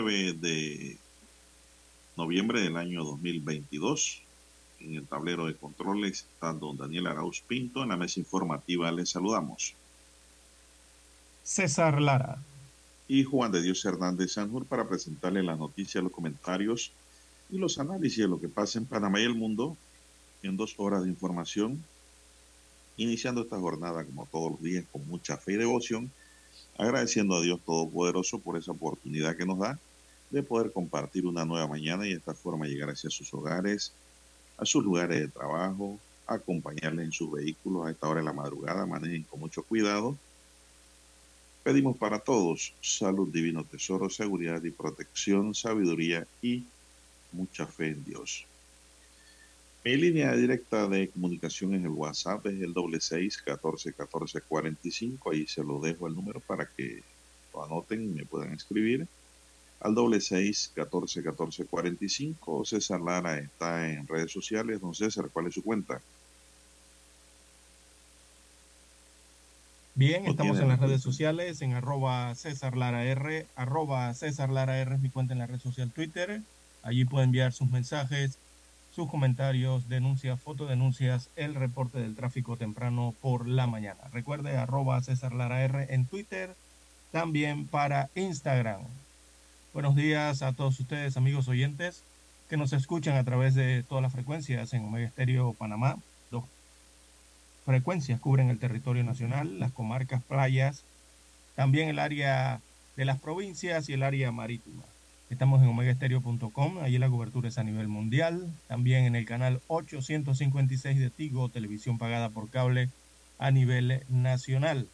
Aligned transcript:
9 0.00 0.34
de 0.34 0.96
noviembre 2.16 2.60
del 2.60 2.76
año 2.76 3.02
2022. 3.02 4.22
En 4.78 4.94
el 4.94 5.04
tablero 5.04 5.46
de 5.46 5.56
controles 5.56 6.24
está 6.32 6.52
don 6.52 6.76
Daniel 6.76 7.08
Arauz 7.08 7.40
Pinto. 7.40 7.82
En 7.82 7.88
la 7.88 7.96
mesa 7.96 8.20
informativa 8.20 8.92
les 8.92 9.10
saludamos. 9.10 9.74
César 11.42 12.00
Lara. 12.00 12.38
Y 13.08 13.24
Juan 13.24 13.50
de 13.50 13.60
Dios 13.60 13.84
Hernández 13.84 14.34
Sanjur 14.34 14.66
para 14.66 14.88
presentarle 14.88 15.42
las 15.42 15.58
noticias, 15.58 16.04
los 16.04 16.12
comentarios 16.12 16.92
y 17.50 17.58
los 17.58 17.80
análisis 17.80 18.18
de 18.18 18.28
lo 18.28 18.40
que 18.40 18.48
pasa 18.48 18.78
en 18.78 18.86
Panamá 18.86 19.20
y 19.20 19.24
el 19.24 19.34
mundo 19.34 19.76
en 20.44 20.56
dos 20.56 20.74
horas 20.76 21.02
de 21.02 21.08
información. 21.08 21.82
Iniciando 22.98 23.42
esta 23.42 23.58
jornada 23.58 24.04
como 24.04 24.26
todos 24.26 24.52
los 24.52 24.62
días 24.62 24.84
con 24.92 25.04
mucha 25.08 25.36
fe 25.38 25.54
y 25.54 25.56
devoción 25.56 26.08
agradeciendo 26.78 27.34
a 27.34 27.40
Dios 27.40 27.60
Todopoderoso 27.66 28.38
por 28.38 28.56
esa 28.56 28.70
oportunidad 28.70 29.36
que 29.36 29.44
nos 29.44 29.58
da 29.58 29.78
de 30.30 30.42
poder 30.42 30.72
compartir 30.72 31.26
una 31.26 31.44
nueva 31.44 31.66
mañana 31.66 32.06
y 32.06 32.10
de 32.10 32.16
esta 32.16 32.34
forma 32.34 32.66
llegar 32.66 32.90
hacia 32.90 33.10
sus 33.10 33.32
hogares, 33.32 33.92
a 34.56 34.64
sus 34.64 34.84
lugares 34.84 35.20
de 35.20 35.28
trabajo, 35.28 35.98
acompañarles 36.26 37.06
en 37.06 37.12
sus 37.12 37.32
vehículos 37.32 37.86
a 37.86 37.90
esta 37.90 38.08
hora 38.08 38.20
de 38.20 38.26
la 38.26 38.32
madrugada, 38.32 38.84
manejen 38.84 39.22
con 39.22 39.40
mucho 39.40 39.62
cuidado. 39.62 40.16
Pedimos 41.62 41.96
para 41.96 42.18
todos 42.18 42.74
salud, 42.80 43.28
divino 43.32 43.64
tesoro, 43.64 44.08
seguridad 44.10 44.62
y 44.62 44.70
protección, 44.70 45.54
sabiduría 45.54 46.26
y 46.42 46.64
mucha 47.32 47.66
fe 47.66 47.88
en 47.88 48.04
Dios. 48.04 48.46
Mi 49.84 49.96
línea 49.96 50.34
directa 50.34 50.86
de 50.88 51.08
comunicación 51.08 51.74
es 51.74 51.82
el 51.82 51.90
WhatsApp, 51.90 52.46
es 52.46 52.60
el 52.60 52.74
doble 52.74 53.00
seis 53.00 53.38
catorce 53.38 53.92
catorce 53.92 54.40
cuarenta 54.42 54.86
y 54.88 54.90
cinco. 54.90 55.30
Ahí 55.30 55.46
se 55.46 55.62
lo 55.62 55.80
dejo 55.80 56.06
el 56.06 56.14
número 56.14 56.40
para 56.40 56.66
que 56.66 57.02
lo 57.52 57.64
anoten 57.64 58.02
y 58.02 58.08
me 58.08 58.26
puedan 58.26 58.52
escribir. 58.52 59.06
Al 59.80 59.94
doble 59.94 60.20
seis 60.20 60.72
catorce 60.74 61.22
catorce 61.22 61.64
cuarenta 61.64 62.04
y 62.04 62.08
cinco. 62.08 62.64
César 62.64 63.00
Lara 63.00 63.38
está 63.38 63.88
en 63.90 64.06
redes 64.06 64.32
sociales. 64.32 64.80
Don 64.80 64.94
César, 64.94 65.28
¿cuál 65.32 65.46
es 65.46 65.54
su 65.54 65.62
cuenta? 65.62 66.00
Bien, 69.94 70.26
estamos 70.26 70.58
en 70.60 70.68
las 70.68 70.78
redes 70.78 71.02
sociales, 71.02 71.60
en 71.60 71.72
arroba 71.72 72.32
César 72.36 72.76
Lara 72.76 73.04
R, 73.04 73.46
arroba 73.56 74.14
César 74.14 74.48
Lara 74.48 74.78
R 74.78 74.94
es 74.94 75.00
mi 75.00 75.10
cuenta 75.10 75.32
en 75.32 75.40
la 75.40 75.46
red 75.46 75.58
social 75.58 75.90
Twitter. 75.90 76.40
Allí 76.84 77.04
pueden 77.04 77.30
enviar 77.30 77.52
sus 77.52 77.68
mensajes 77.68 78.38
sus 78.94 79.08
comentarios, 79.08 79.88
denuncias, 79.88 80.40
fotodenuncias, 80.40 81.28
el 81.36 81.54
reporte 81.54 82.00
del 82.00 82.16
tráfico 82.16 82.56
temprano 82.56 83.14
por 83.20 83.46
la 83.46 83.68
mañana. 83.68 84.00
Recuerde 84.12 84.56
arroba 84.56 85.00
César 85.02 85.34
Lara 85.34 85.62
R 85.62 85.94
en 85.94 86.04
Twitter, 86.06 86.56
también 87.12 87.66
para 87.68 88.08
Instagram. 88.16 88.80
Buenos 89.74 89.94
días 89.94 90.40
a 90.40 90.54
todos 90.54 90.80
ustedes, 90.80 91.18
amigos 91.18 91.46
oyentes, 91.46 92.02
que 92.48 92.56
nos 92.56 92.72
escuchan 92.72 93.16
a 93.16 93.24
través 93.24 93.54
de 93.54 93.82
todas 93.82 94.00
las 94.00 94.12
frecuencias 94.12 94.72
en 94.72 94.82
Omega 94.82 95.06
Estéreo 95.06 95.52
Panamá. 95.52 95.96
Dos 96.30 96.44
frecuencias 97.66 98.18
cubren 98.18 98.48
el 98.48 98.58
territorio 98.58 99.04
nacional, 99.04 99.60
las 99.60 99.70
comarcas 99.70 100.22
playas, 100.22 100.84
también 101.54 101.90
el 101.90 101.98
área 101.98 102.62
de 102.96 103.04
las 103.04 103.20
provincias 103.20 103.90
y 103.90 103.92
el 103.92 104.02
área 104.02 104.32
marítima. 104.32 104.84
Estamos 105.28 105.62
en 105.62 105.68
omegaestereo.com, 105.68 106.78
allí 106.78 106.96
la 106.96 107.10
cobertura 107.10 107.48
es 107.48 107.58
a 107.58 107.62
nivel 107.62 107.88
mundial. 107.88 108.50
También 108.68 109.04
en 109.04 109.16
el 109.16 109.26
canal 109.26 109.60
856 109.66 110.98
de 110.98 111.10
Tigo, 111.10 111.50
televisión 111.50 111.98
pagada 111.98 112.30
por 112.30 112.48
cable 112.48 112.88
a 113.38 113.50
nivel 113.50 114.02
nacional. 114.08 114.88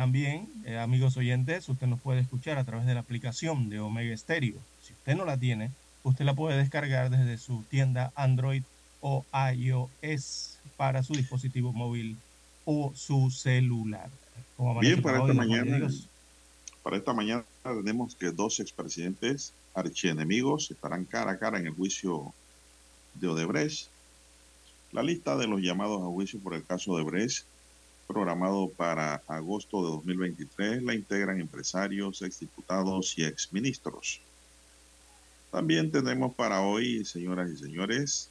También, 0.00 0.48
eh, 0.64 0.78
amigos 0.78 1.18
oyentes, 1.18 1.68
usted 1.68 1.86
nos 1.86 2.00
puede 2.00 2.20
escuchar 2.20 2.56
a 2.56 2.64
través 2.64 2.86
de 2.86 2.94
la 2.94 3.00
aplicación 3.00 3.68
de 3.68 3.80
Omega 3.80 4.16
Stereo. 4.16 4.56
Si 4.80 4.94
usted 4.94 5.14
no 5.14 5.26
la 5.26 5.36
tiene, 5.36 5.72
usted 6.04 6.24
la 6.24 6.32
puede 6.32 6.56
descargar 6.56 7.10
desde 7.10 7.36
su 7.36 7.64
tienda 7.64 8.10
Android 8.14 8.62
o 9.02 9.26
iOS 9.54 10.58
para 10.78 11.02
su 11.02 11.12
dispositivo 11.12 11.74
móvil 11.74 12.16
o 12.64 12.94
su 12.94 13.30
celular. 13.30 14.08
Bien, 14.80 15.02
para 15.02 15.18
esta 15.18 15.34
mañana. 15.34 15.90
Para 16.82 16.96
esta 16.96 17.12
mañana 17.12 17.44
tenemos 17.62 18.14
que 18.14 18.30
dos 18.30 18.58
expresidentes 18.58 19.52
archienemigos 19.74 20.70
estarán 20.70 21.04
cara 21.04 21.32
a 21.32 21.38
cara 21.38 21.58
en 21.58 21.66
el 21.66 21.74
juicio 21.74 22.32
de 23.16 23.28
Odebrecht. 23.28 23.88
La 24.92 25.02
lista 25.02 25.36
de 25.36 25.46
los 25.46 25.60
llamados 25.60 26.00
a 26.00 26.06
juicio 26.06 26.40
por 26.40 26.54
el 26.54 26.64
caso 26.64 26.96
de 26.96 27.02
Odebrecht, 27.02 27.44
programado 28.12 28.68
para 28.76 29.22
agosto 29.28 29.84
de 29.84 29.90
2023, 29.90 30.82
la 30.82 30.94
integran 30.94 31.40
empresarios, 31.40 32.22
exdiputados 32.22 33.16
y 33.16 33.24
exministros. 33.24 34.20
También 35.52 35.92
tenemos 35.92 36.34
para 36.34 36.60
hoy, 36.60 37.04
señoras 37.04 37.50
y 37.50 37.56
señores, 37.56 38.28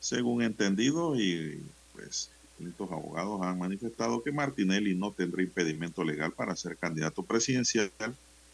según 0.00 0.42
entendido 0.42 1.18
y 1.18 1.62
pues 1.94 2.30
estos 2.68 2.90
abogados 2.92 3.40
han 3.42 3.58
manifestado 3.58 4.22
que 4.22 4.32
Martinelli 4.32 4.94
no 4.94 5.12
tendrá 5.12 5.42
impedimento 5.42 6.04
legal 6.04 6.32
para 6.32 6.54
ser 6.54 6.76
candidato 6.76 7.22
presidencial 7.22 7.90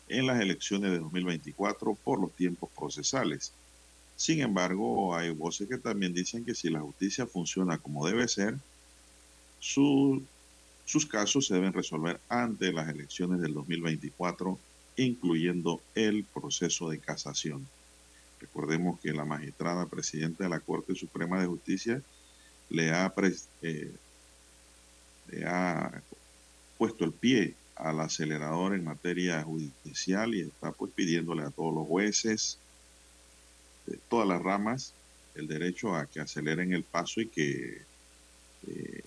en 0.09 0.27
las 0.27 0.41
elecciones 0.41 0.93
de 0.93 1.01
2024 1.01 1.95
por 2.05 2.21
los 2.21 2.33
tiempos 2.37 2.71
procesales. 2.78 3.53
Sin 4.15 4.41
embargo, 4.41 5.17
hay 5.17 5.31
voces 5.31 5.69
que 5.69 5.78
también 5.78 6.15
dicen 6.15 6.45
que 6.45 6.55
si 6.55 6.71
la 6.71 6.81
justicia 6.81 7.27
funciona 7.27 7.78
como 7.78 8.07
debe 8.07 8.28
ser, 8.28 8.57
sus 10.86 11.04
casos 11.04 11.47
se 11.47 11.54
deben 11.54 11.72
resolver 11.72 12.20
antes 12.28 12.69
de 12.69 12.72
las 12.72 12.88
elecciones 12.88 13.41
del 13.41 13.52
2024, 13.52 14.58
incluyendo 14.97 15.82
el 15.94 16.24
proceso 16.24 16.88
de 16.88 17.00
casación. 17.00 17.66
Recordemos 18.41 19.00
que 19.00 19.12
la 19.12 19.24
magistrada 19.24 19.86
presidenta 19.86 20.44
de 20.44 20.50
la 20.50 20.60
Corte 20.60 20.94
Suprema 20.94 21.41
de 21.41 21.48
Justicia 21.48 22.03
le 22.71 22.91
ha, 22.92 23.12
eh, 23.62 23.92
le 25.28 25.44
ha 25.44 26.03
puesto 26.78 27.04
el 27.04 27.12
pie 27.12 27.54
al 27.74 28.00
acelerador 28.00 28.74
en 28.74 28.84
materia 28.84 29.42
judicial 29.42 30.34
y 30.34 30.42
está 30.42 30.71
pues 30.71 30.92
pidiéndole 30.94 31.42
a 31.42 31.50
todos 31.50 31.74
los 31.74 31.86
jueces 31.86 32.59
de 33.86 33.98
todas 34.09 34.27
las 34.28 34.41
ramas 34.41 34.94
el 35.34 35.48
derecho 35.48 35.94
a 35.94 36.06
que 36.06 36.21
aceleren 36.21 36.72
el 36.72 36.84
paso 36.84 37.21
y 37.21 37.28
que 37.28 37.82
eh, 38.68 39.04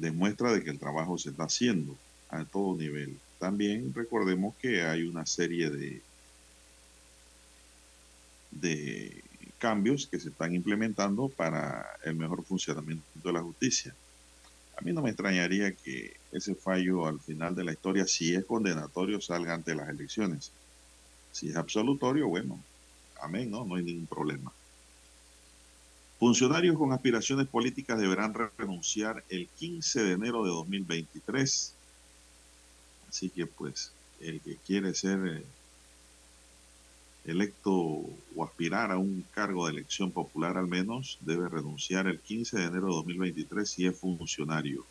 demuestra 0.00 0.52
de 0.52 0.64
que 0.64 0.70
el 0.70 0.78
trabajo 0.78 1.18
se 1.18 1.30
está 1.30 1.44
haciendo 1.44 1.96
a 2.30 2.44
todo 2.44 2.76
nivel. 2.76 3.18
También 3.38 3.92
recordemos 3.94 4.54
que 4.56 4.82
hay 4.82 5.02
una 5.02 5.26
serie 5.26 5.70
de, 5.70 6.02
de 8.50 9.22
cambios 9.58 10.06
que 10.06 10.18
se 10.18 10.30
están 10.30 10.54
implementando 10.54 11.28
para 11.28 11.86
el 12.04 12.14
mejor 12.14 12.44
funcionamiento 12.44 13.04
de 13.14 13.32
la 13.32 13.42
justicia. 13.42 13.94
A 14.76 14.82
mí 14.82 14.92
no 14.92 15.02
me 15.02 15.10
extrañaría 15.10 15.72
que 15.72 16.16
ese 16.32 16.54
fallo 16.54 17.06
al 17.06 17.20
final 17.20 17.54
de 17.54 17.64
la 17.64 17.72
historia, 17.72 18.06
si 18.06 18.34
es 18.34 18.44
condenatorio, 18.44 19.20
salga 19.20 19.54
ante 19.54 19.74
las 19.74 19.88
elecciones. 19.88 20.52
Si 21.32 21.50
es 21.50 21.56
absolutorio, 21.56 22.28
bueno, 22.28 22.58
amén, 23.20 23.50
¿no? 23.50 23.64
No 23.64 23.74
hay 23.74 23.84
ningún 23.84 24.06
problema. 24.06 24.52
Funcionarios 26.20 26.76
con 26.76 26.92
aspiraciones 26.92 27.48
políticas 27.48 27.98
deberán 27.98 28.34
renunciar 28.58 29.24
el 29.30 29.48
15 29.58 30.02
de 30.02 30.12
enero 30.12 30.44
de 30.44 30.50
2023. 30.50 31.72
Así 33.08 33.30
que 33.30 33.46
pues 33.46 33.90
el 34.20 34.38
que 34.42 34.56
quiere 34.56 34.92
ser 34.92 35.18
eh, 35.26 35.44
electo 37.24 37.72
o 37.72 38.44
aspirar 38.44 38.92
a 38.92 38.98
un 38.98 39.24
cargo 39.32 39.64
de 39.64 39.72
elección 39.72 40.10
popular 40.10 40.58
al 40.58 40.68
menos 40.68 41.16
debe 41.22 41.48
renunciar 41.48 42.06
el 42.06 42.20
15 42.20 42.58
de 42.58 42.64
enero 42.64 42.88
de 42.88 42.94
2023 42.96 43.70
si 43.70 43.86
es 43.86 43.98
funcionario. 43.98 44.84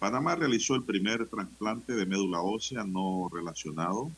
Panamá 0.00 0.34
realizó 0.34 0.74
el 0.74 0.82
primer 0.82 1.28
trasplante 1.28 1.92
de 1.92 2.04
médula 2.04 2.40
ósea 2.40 2.82
no 2.82 3.30
relacionado. 3.32 4.10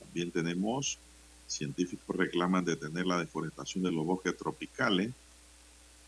También 0.00 0.32
tenemos 0.32 0.98
científicos 1.50 2.16
reclaman 2.16 2.64
detener 2.64 3.06
la 3.06 3.18
deforestación 3.18 3.84
de 3.84 3.92
los 3.92 4.06
bosques 4.06 4.36
tropicales. 4.36 5.12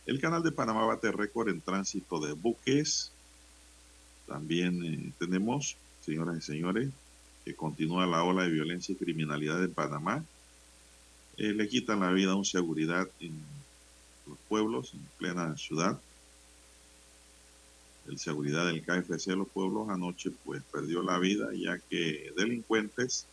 El 0.06 0.20
canal 0.20 0.42
de 0.42 0.52
Panamá 0.52 0.84
bate 0.84 1.10
récord 1.10 1.48
en 1.48 1.60
tránsito 1.60 2.20
de 2.20 2.32
buques. 2.32 3.12
También 4.26 4.84
eh, 4.84 5.12
tenemos, 5.18 5.76
señoras 6.00 6.38
y 6.38 6.42
señores, 6.42 6.90
que 7.44 7.54
continúa 7.54 8.06
la 8.06 8.22
ola 8.22 8.44
de 8.44 8.50
violencia 8.50 8.92
y 8.92 8.96
criminalidad 8.96 9.62
en 9.62 9.72
Panamá. 9.72 10.24
Eh, 11.36 11.52
le 11.52 11.68
quitan 11.68 12.00
la 12.00 12.12
vida 12.12 12.32
a 12.32 12.36
un 12.36 12.44
seguridad 12.44 13.08
en 13.20 13.34
los 14.26 14.38
pueblos, 14.48 14.94
en 14.94 15.00
plena 15.18 15.56
ciudad. 15.56 16.00
El 18.06 18.18
seguridad 18.18 18.66
del 18.66 18.82
KFC 18.82 19.30
de 19.30 19.36
los 19.36 19.48
pueblos 19.48 19.88
anoche 19.88 20.30
pues 20.44 20.62
perdió 20.72 21.02
la 21.02 21.18
vida 21.18 21.48
ya 21.54 21.78
que 21.78 22.32
delincuentes 22.36 23.26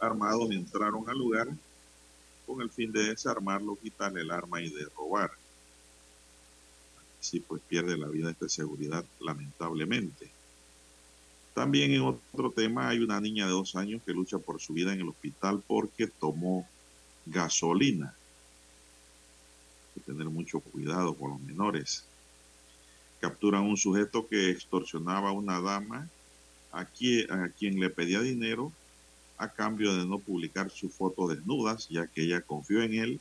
armados 0.00 0.50
entraron 0.50 1.08
al 1.08 1.18
lugar 1.18 1.48
con 2.46 2.60
el 2.60 2.70
fin 2.70 2.92
de 2.92 3.04
desarmarlo, 3.04 3.76
quitarle 3.76 4.22
el 4.22 4.30
arma 4.30 4.60
y 4.60 4.70
de 4.70 4.84
robar. 4.96 5.30
Así 7.20 7.40
pues 7.40 7.62
pierde 7.66 7.96
la 7.96 8.08
vida 8.08 8.30
esta 8.30 8.48
seguridad 8.48 9.04
lamentablemente. 9.20 10.30
También 11.54 11.92
en 11.92 12.02
otro 12.02 12.50
tema 12.50 12.88
hay 12.88 12.98
una 12.98 13.20
niña 13.20 13.46
de 13.46 13.52
dos 13.52 13.76
años 13.76 14.02
que 14.04 14.12
lucha 14.12 14.38
por 14.38 14.60
su 14.60 14.72
vida 14.72 14.92
en 14.92 15.00
el 15.00 15.08
hospital 15.08 15.62
porque 15.66 16.06
tomó 16.06 16.68
gasolina. 17.26 18.14
Hay 19.96 20.02
que 20.02 20.12
tener 20.12 20.26
mucho 20.26 20.60
cuidado 20.60 21.14
con 21.14 21.30
los 21.30 21.40
menores. 21.40 22.04
Capturan 23.20 23.62
un 23.62 23.76
sujeto 23.76 24.26
que 24.26 24.50
extorsionaba 24.50 25.30
a 25.30 25.32
una 25.32 25.60
dama 25.60 26.08
a 26.72 26.84
quien, 26.84 27.30
a 27.30 27.48
quien 27.48 27.78
le 27.78 27.88
pedía 27.88 28.20
dinero 28.20 28.72
a 29.44 29.52
cambio 29.52 29.94
de 29.94 30.06
no 30.06 30.18
publicar 30.18 30.70
sus 30.70 30.92
fotos 30.92 31.30
desnudas, 31.30 31.88
ya 31.88 32.06
que 32.06 32.22
ella 32.22 32.40
confió 32.40 32.82
en 32.82 32.94
él, 32.94 33.20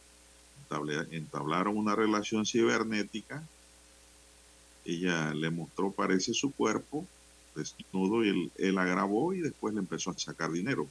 entablaron 1.11 1.77
una 1.77 1.95
relación 1.95 2.45
cibernética, 2.45 3.43
ella 4.85 5.33
le 5.33 5.49
mostró, 5.49 5.91
parece, 5.91 6.33
su 6.33 6.51
cuerpo 6.51 7.05
desnudo 7.55 8.23
y 8.23 8.29
él, 8.29 8.51
él 8.57 8.75
la 8.75 8.85
grabó 8.85 9.33
y 9.33 9.41
después 9.41 9.73
le 9.73 9.81
empezó 9.81 10.11
a 10.11 10.17
sacar 10.17 10.51
dinero. 10.51 10.87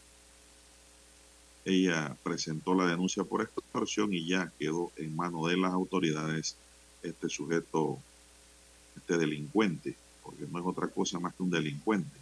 Ella 1.65 2.17
presentó 2.23 2.75
la 2.75 2.87
denuncia 2.87 3.25
por 3.25 3.43
extorsión 3.43 4.13
y 4.13 4.27
ya 4.27 4.53
quedó 4.59 4.93
en 4.97 5.15
manos 5.15 5.49
de 5.49 5.57
las 5.57 5.73
autoridades 5.73 6.57
este 7.03 7.29
sujeto, 7.29 7.99
este 8.97 9.19
delincuente, 9.19 9.97
porque 10.23 10.47
no 10.51 10.59
es 10.59 10.65
otra 10.65 10.89
cosa 10.89 11.19
más 11.19 11.35
que 11.35 11.43
un 11.43 11.51
delincuente. 11.51 12.22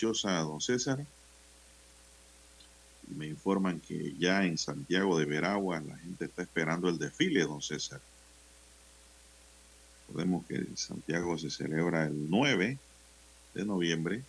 Don 0.00 0.60
César. 0.60 1.04
Me 3.16 3.26
informan 3.26 3.80
que 3.80 4.14
ya 4.18 4.44
en 4.44 4.56
Santiago 4.56 5.18
de 5.18 5.24
Veragua 5.24 5.80
la 5.80 5.96
gente 5.98 6.26
está 6.26 6.42
esperando 6.42 6.88
el 6.88 6.98
desfile, 6.98 7.42
don 7.42 7.60
César. 7.60 8.00
Recordemos 10.06 10.46
que 10.46 10.56
en 10.56 10.76
Santiago 10.76 11.38
se 11.38 11.50
celebra 11.50 12.06
el 12.06 12.30
9 12.30 12.78
de 13.54 13.64
noviembre. 13.64 14.22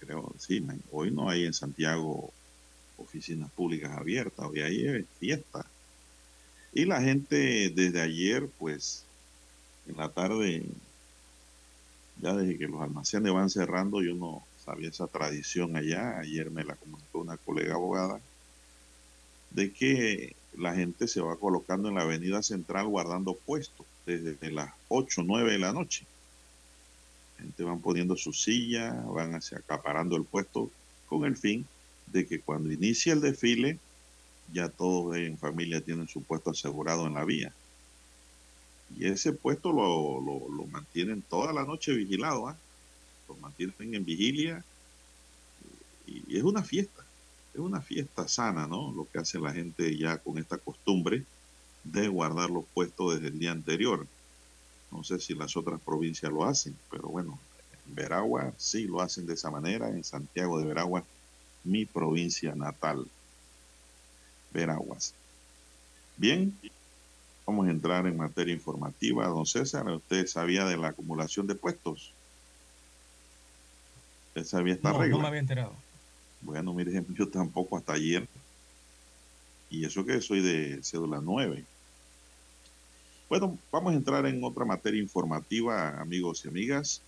Creo, 0.00 0.34
sí, 0.38 0.64
hoy 0.92 1.10
no 1.10 1.30
hay 1.30 1.46
en 1.46 1.54
Santiago 1.54 2.30
oficinas 2.98 3.50
públicas 3.52 3.90
abiertas, 3.92 4.46
hoy 4.46 4.60
hay 4.60 5.06
fiesta. 5.18 5.66
Y 6.72 6.84
la 6.84 7.00
gente 7.00 7.70
desde 7.70 8.00
ayer, 8.00 8.48
pues, 8.58 9.04
en 9.86 9.96
la 9.96 10.08
tarde, 10.08 10.64
ya 12.24 12.32
desde 12.32 12.56
que 12.56 12.68
los 12.68 12.80
almacenes 12.80 13.34
van 13.34 13.50
cerrando, 13.50 14.00
yo 14.00 14.14
no 14.14 14.42
sabía 14.64 14.88
esa 14.88 15.06
tradición 15.06 15.76
allá. 15.76 16.18
Ayer 16.20 16.50
me 16.50 16.64
la 16.64 16.74
comunicó 16.74 17.18
una 17.18 17.36
colega 17.36 17.74
abogada 17.74 18.18
de 19.50 19.70
que 19.70 20.34
la 20.56 20.74
gente 20.74 21.06
se 21.06 21.20
va 21.20 21.36
colocando 21.36 21.90
en 21.90 21.96
la 21.96 22.00
avenida 22.00 22.42
central 22.42 22.86
guardando 22.86 23.34
puestos 23.34 23.84
desde 24.06 24.50
las 24.50 24.72
8 24.88 25.20
o 25.20 25.24
9 25.24 25.52
de 25.52 25.58
la 25.58 25.74
noche. 25.74 26.06
La 27.36 27.44
gente 27.44 27.62
van 27.62 27.80
poniendo 27.80 28.16
su 28.16 28.32
silla, 28.32 28.90
van 29.06 29.34
hacia 29.34 29.58
acaparando 29.58 30.16
el 30.16 30.24
puesto 30.24 30.70
con 31.06 31.26
el 31.26 31.36
fin 31.36 31.66
de 32.06 32.26
que 32.26 32.40
cuando 32.40 32.72
inicie 32.72 33.12
el 33.12 33.20
desfile 33.20 33.78
ya 34.50 34.70
todos 34.70 35.14
en 35.16 35.36
familia 35.36 35.82
tienen 35.82 36.08
su 36.08 36.22
puesto 36.22 36.52
asegurado 36.52 37.06
en 37.06 37.14
la 37.14 37.24
vía. 37.26 37.52
Y 38.96 39.06
ese 39.06 39.32
puesto 39.32 39.72
lo, 39.72 40.20
lo, 40.20 40.66
mantienen 40.66 41.22
toda 41.22 41.52
la 41.52 41.64
noche 41.64 41.92
vigilado, 41.92 42.48
¿ah? 42.48 42.56
lo 43.28 43.36
mantienen 43.36 43.94
en 43.94 44.04
vigilia 44.04 44.64
y 46.06 46.36
es 46.36 46.42
una 46.42 46.62
fiesta, 46.62 47.04
es 47.54 47.60
una 47.60 47.80
fiesta 47.80 48.28
sana, 48.28 48.66
¿no? 48.66 48.92
Lo 48.92 49.08
que 49.10 49.18
hace 49.18 49.38
la 49.38 49.52
gente 49.52 49.96
ya 49.96 50.18
con 50.18 50.38
esta 50.38 50.58
costumbre 50.58 51.24
de 51.84 52.08
guardar 52.08 52.50
los 52.50 52.64
puestos 52.74 53.14
desde 53.14 53.28
el 53.28 53.38
día 53.38 53.52
anterior. 53.52 54.06
No 54.90 55.04
sé 55.04 55.18
si 55.18 55.34
las 55.34 55.56
otras 55.56 55.80
provincias 55.80 56.32
lo 56.32 56.44
hacen, 56.44 56.76
pero 56.90 57.08
bueno, 57.08 57.38
en 57.86 57.94
Veragua 57.94 58.52
sí 58.56 58.84
lo 58.84 59.00
hacen 59.00 59.26
de 59.26 59.34
esa 59.34 59.50
manera, 59.50 59.88
en 59.88 60.04
Santiago 60.04 60.58
de 60.58 60.66
Veragua, 60.66 61.04
mi 61.64 61.84
provincia 61.84 62.54
natal. 62.54 63.06
Veraguas. 64.52 65.14
Bien, 66.16 66.56
vamos 67.46 67.66
a 67.66 67.70
entrar 67.70 68.06
en 68.06 68.16
materia 68.16 68.54
informativa. 68.54 69.26
Don 69.26 69.46
César, 69.46 69.86
¿usted 69.88 70.26
sabía 70.26 70.64
de 70.64 70.76
la 70.76 70.88
acumulación 70.88 71.46
de 71.46 71.54
puestos? 71.54 72.12
¿Usted 74.28 74.44
sabía 74.44 74.74
esta 74.74 74.92
No, 74.92 74.98
regla? 74.98 75.16
no 75.16 75.22
me 75.22 75.28
había 75.28 75.40
enterado. 75.40 75.74
Bueno, 76.40 76.72
mire, 76.74 76.92
yo 77.10 77.28
tampoco 77.28 77.76
hasta 77.76 77.94
ayer. 77.94 78.26
Y 79.70 79.84
eso 79.84 80.04
que 80.04 80.20
soy 80.20 80.40
de 80.40 80.82
cédula 80.82 81.20
9. 81.22 81.64
Bueno, 83.28 83.58
vamos 83.72 83.92
a 83.92 83.96
entrar 83.96 84.26
en 84.26 84.42
otra 84.44 84.64
materia 84.64 85.00
informativa, 85.00 86.00
amigos 86.00 86.44
y 86.44 86.48
amigas. 86.48 87.02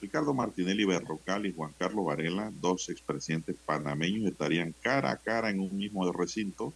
Ricardo 0.00 0.32
Martinelli 0.32 0.84
Berrocal 0.84 1.46
y 1.46 1.54
Juan 1.54 1.72
Carlos 1.76 2.04
Varela, 2.04 2.52
dos 2.60 2.88
expresidentes 2.88 3.56
panameños, 3.64 4.30
estarían 4.30 4.72
cara 4.80 5.10
a 5.10 5.16
cara 5.16 5.50
en 5.50 5.58
un 5.58 5.76
mismo 5.76 6.10
recinto 6.12 6.72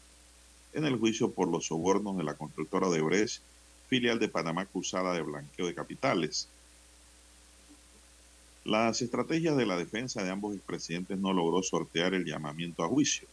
en 0.73 0.85
el 0.85 0.99
juicio 0.99 1.31
por 1.31 1.49
los 1.49 1.67
sobornos 1.67 2.17
de 2.17 2.25
la 2.25 2.35
constructora 2.35 2.88
de 2.88 3.00
Brecht, 3.00 3.43
filial 3.88 4.19
de 4.19 4.29
Panamá 4.29 4.62
acusada 4.62 5.12
de 5.12 5.23
blanqueo 5.23 5.67
de 5.67 5.75
capitales. 5.75 6.49
Las 8.64 9.02
estrategias 9.02 9.57
de 9.57 9.67
la 9.67 9.76
defensa 9.76 10.23
de 10.23 10.31
ambos 10.31 10.55
expresidentes 10.55 11.19
no 11.19 11.33
logró 11.33 11.62
sortear 11.62 12.14
el 12.14 12.25
llamamiento 12.25 12.85
a 12.85 12.88
juicio. 12.88 13.29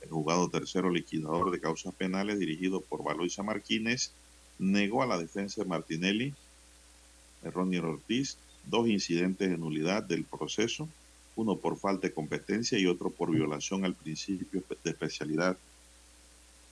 El 0.00 0.10
juzgado 0.10 0.48
tercero 0.48 0.90
liquidador 0.90 1.50
de 1.50 1.60
causas 1.60 1.94
penales 1.94 2.38
dirigido 2.38 2.80
por 2.80 3.04
Valoisa 3.04 3.42
Martínez 3.42 4.12
negó 4.58 5.02
a 5.02 5.06
la 5.06 5.18
defensa 5.18 5.62
de 5.62 5.68
Martinelli, 5.68 6.34
de 7.42 7.50
Ronnie 7.50 7.80
Ortiz, 7.80 8.38
dos 8.64 8.88
incidentes 8.88 9.50
de 9.50 9.58
nulidad 9.58 10.02
del 10.02 10.24
proceso, 10.24 10.88
uno 11.36 11.56
por 11.56 11.78
falta 11.78 12.08
de 12.08 12.14
competencia 12.14 12.78
y 12.78 12.86
otro 12.86 13.10
por 13.10 13.30
violación 13.30 13.84
al 13.84 13.94
principio 13.94 14.62
de 14.82 14.90
especialidad 14.90 15.56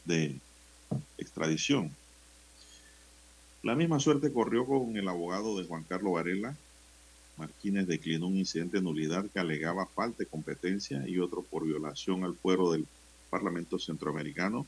de 0.04 0.36
extradición. 1.18 1.90
La 3.62 3.74
misma 3.74 3.98
suerte 3.98 4.32
corrió 4.32 4.66
con 4.66 4.96
el 4.96 5.08
abogado 5.08 5.58
de 5.58 5.64
Juan 5.64 5.84
Carlos 5.88 6.12
Varela. 6.12 6.54
Martínez 7.36 7.86
declinó 7.86 8.28
un 8.28 8.36
incidente 8.36 8.76
de 8.76 8.82
nulidad 8.82 9.24
que 9.30 9.40
alegaba 9.40 9.86
falta 9.86 10.18
de 10.18 10.26
competencia 10.26 11.08
y 11.08 11.18
otro 11.18 11.42
por 11.42 11.64
violación 11.64 12.24
al 12.24 12.34
fuero 12.34 12.70
del 12.70 12.86
Parlamento 13.30 13.78
Centroamericano 13.78 14.66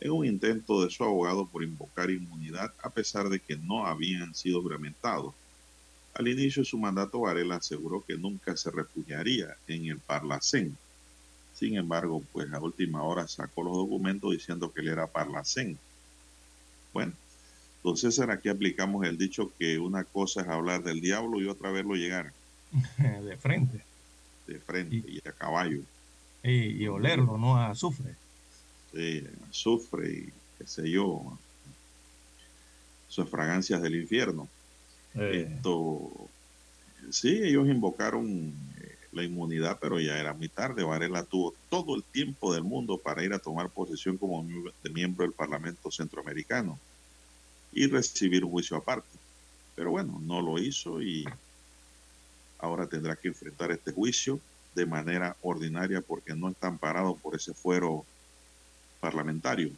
en 0.00 0.10
un 0.12 0.26
intento 0.26 0.82
de 0.82 0.90
su 0.90 1.04
abogado 1.04 1.46
por 1.46 1.62
invocar 1.62 2.10
inmunidad 2.10 2.72
a 2.82 2.90
pesar 2.90 3.28
de 3.28 3.40
que 3.40 3.56
no 3.56 3.86
habían 3.86 4.34
sido 4.34 4.62
juramentados. 4.62 5.34
Al 6.14 6.28
inicio 6.28 6.62
de 6.62 6.68
su 6.68 6.78
mandato, 6.78 7.20
Varela 7.20 7.56
aseguró 7.56 8.02
que 8.06 8.16
nunca 8.16 8.56
se 8.56 8.70
refugiaría 8.70 9.56
en 9.66 9.86
el 9.86 9.98
Parlacén. 9.98 10.76
Sin 11.58 11.76
embargo, 11.76 12.22
pues 12.32 12.52
a 12.52 12.60
última 12.60 13.02
hora 13.02 13.26
sacó 13.26 13.62
los 13.62 13.74
documentos 13.76 14.30
diciendo 14.32 14.70
que 14.72 14.82
él 14.82 14.88
era 14.88 15.06
Parlacén. 15.06 15.78
Bueno, 16.92 17.12
entonces 17.78 18.18
aquí 18.20 18.48
aplicamos 18.48 19.06
el 19.06 19.16
dicho 19.16 19.50
que 19.58 19.78
una 19.78 20.04
cosa 20.04 20.42
es 20.42 20.48
hablar 20.48 20.82
del 20.82 21.00
diablo 21.00 21.40
y 21.40 21.46
otra 21.46 21.70
verlo 21.70 21.94
llegar 21.94 22.32
de 22.98 23.36
frente. 23.38 23.80
de 24.46 24.58
frente 24.60 24.96
y 24.96 25.26
a 25.26 25.32
caballo. 25.32 25.80
Y, 26.42 26.82
y 26.82 26.86
olerlo, 26.88 27.38
¿no? 27.38 27.56
A 27.56 27.70
azufre. 27.70 28.14
Sí, 28.92 29.24
azufre 29.50 30.10
y 30.10 30.32
qué 30.58 30.66
sé 30.66 30.90
yo, 30.90 31.38
sus 33.08 33.28
fragancias 33.28 33.80
del 33.82 33.96
infierno. 33.96 34.48
Eh, 35.14 35.48
Esto, 35.56 36.10
sí, 37.10 37.40
ellos 37.42 37.66
invocaron 37.68 38.52
la 39.16 39.24
inmunidad, 39.24 39.78
pero 39.80 39.98
ya 39.98 40.18
era 40.18 40.34
muy 40.34 40.48
tarde. 40.48 40.84
Varela 40.84 41.24
tuvo 41.24 41.54
todo 41.70 41.96
el 41.96 42.04
tiempo 42.04 42.54
del 42.54 42.62
mundo 42.62 42.98
para 42.98 43.24
ir 43.24 43.32
a 43.32 43.38
tomar 43.38 43.70
posesión 43.70 44.18
como 44.18 44.44
miembro 44.92 45.24
del 45.24 45.32
Parlamento 45.32 45.90
Centroamericano 45.90 46.78
y 47.72 47.86
recibir 47.86 48.44
un 48.44 48.50
juicio 48.50 48.76
aparte. 48.76 49.18
Pero 49.74 49.90
bueno, 49.90 50.20
no 50.24 50.40
lo 50.40 50.58
hizo 50.58 51.02
y 51.02 51.24
ahora 52.58 52.86
tendrá 52.86 53.16
que 53.16 53.28
enfrentar 53.28 53.70
este 53.72 53.92
juicio 53.92 54.38
de 54.74 54.86
manera 54.86 55.36
ordinaria 55.42 56.00
porque 56.02 56.34
no 56.34 56.50
está 56.50 56.68
amparado 56.68 57.16
por 57.16 57.34
ese 57.34 57.54
fuero 57.54 58.04
parlamentario. 59.00 59.70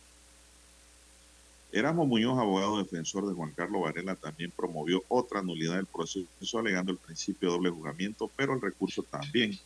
Erasmo 1.70 2.06
Muñoz, 2.06 2.38
abogado 2.38 2.78
defensor 2.78 3.26
de 3.26 3.34
Juan 3.34 3.52
Carlos 3.54 3.82
Varela, 3.82 4.16
también 4.16 4.50
promovió 4.50 5.02
otra 5.08 5.42
nulidad 5.42 5.76
del 5.76 5.86
proceso 5.86 6.58
alegando 6.58 6.92
el 6.92 6.98
principio 6.98 7.50
de 7.50 7.56
doble 7.56 7.70
juzgamiento, 7.70 8.30
pero 8.36 8.54
el 8.54 8.62
recurso 8.62 9.02
también 9.02 9.58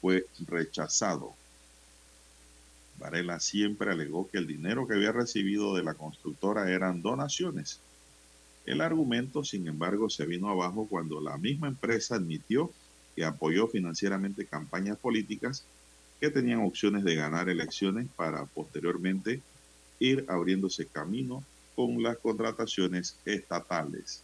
fue 0.00 0.26
rechazado. 0.48 1.34
Varela 2.98 3.38
siempre 3.38 3.92
alegó 3.92 4.28
que 4.28 4.38
el 4.38 4.46
dinero 4.48 4.88
que 4.88 4.94
había 4.94 5.12
recibido 5.12 5.76
de 5.76 5.84
la 5.84 5.94
constructora 5.94 6.70
eran 6.72 7.02
donaciones. 7.02 7.78
El 8.64 8.80
argumento, 8.80 9.44
sin 9.44 9.68
embargo, 9.68 10.10
se 10.10 10.26
vino 10.26 10.48
abajo 10.48 10.88
cuando 10.90 11.20
la 11.20 11.36
misma 11.36 11.68
empresa 11.68 12.16
admitió 12.16 12.72
que 13.14 13.24
apoyó 13.24 13.68
financieramente 13.68 14.46
campañas 14.46 14.98
políticas 14.98 15.64
que 16.20 16.30
tenían 16.30 16.64
opciones 16.64 17.04
de 17.04 17.14
ganar 17.14 17.48
elecciones 17.48 18.08
para 18.16 18.46
posteriormente 18.46 19.40
ir 19.98 20.24
abriéndose 20.28 20.86
camino 20.86 21.42
con 21.74 22.02
las 22.02 22.18
contrataciones 22.18 23.16
estatales. 23.24 24.22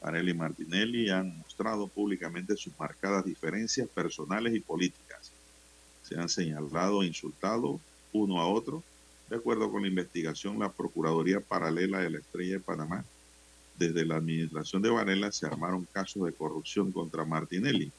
Varela 0.00 0.30
y 0.30 0.34
Martinelli 0.34 1.08
han 1.08 1.38
mostrado 1.38 1.88
públicamente 1.88 2.56
sus 2.56 2.78
marcadas 2.78 3.24
diferencias 3.24 3.88
personales 3.88 4.54
y 4.54 4.60
políticas. 4.60 5.32
Se 6.02 6.18
han 6.18 6.28
señalado 6.28 7.02
e 7.02 7.06
insultado 7.06 7.80
uno 8.12 8.38
a 8.40 8.46
otro. 8.46 8.82
De 9.30 9.36
acuerdo 9.36 9.70
con 9.70 9.82
la 9.82 9.88
investigación, 9.88 10.58
la 10.58 10.70
Procuraduría 10.70 11.40
Paralela 11.40 12.00
de 12.00 12.10
la 12.10 12.18
Estrella 12.18 12.54
de 12.54 12.60
Panamá, 12.60 13.04
desde 13.78 14.04
la 14.04 14.16
administración 14.16 14.82
de 14.82 14.90
Varela 14.90 15.32
se 15.32 15.46
armaron 15.46 15.88
casos 15.90 16.26
de 16.26 16.32
corrupción 16.32 16.92
contra 16.92 17.24
Martinelli. 17.24 17.90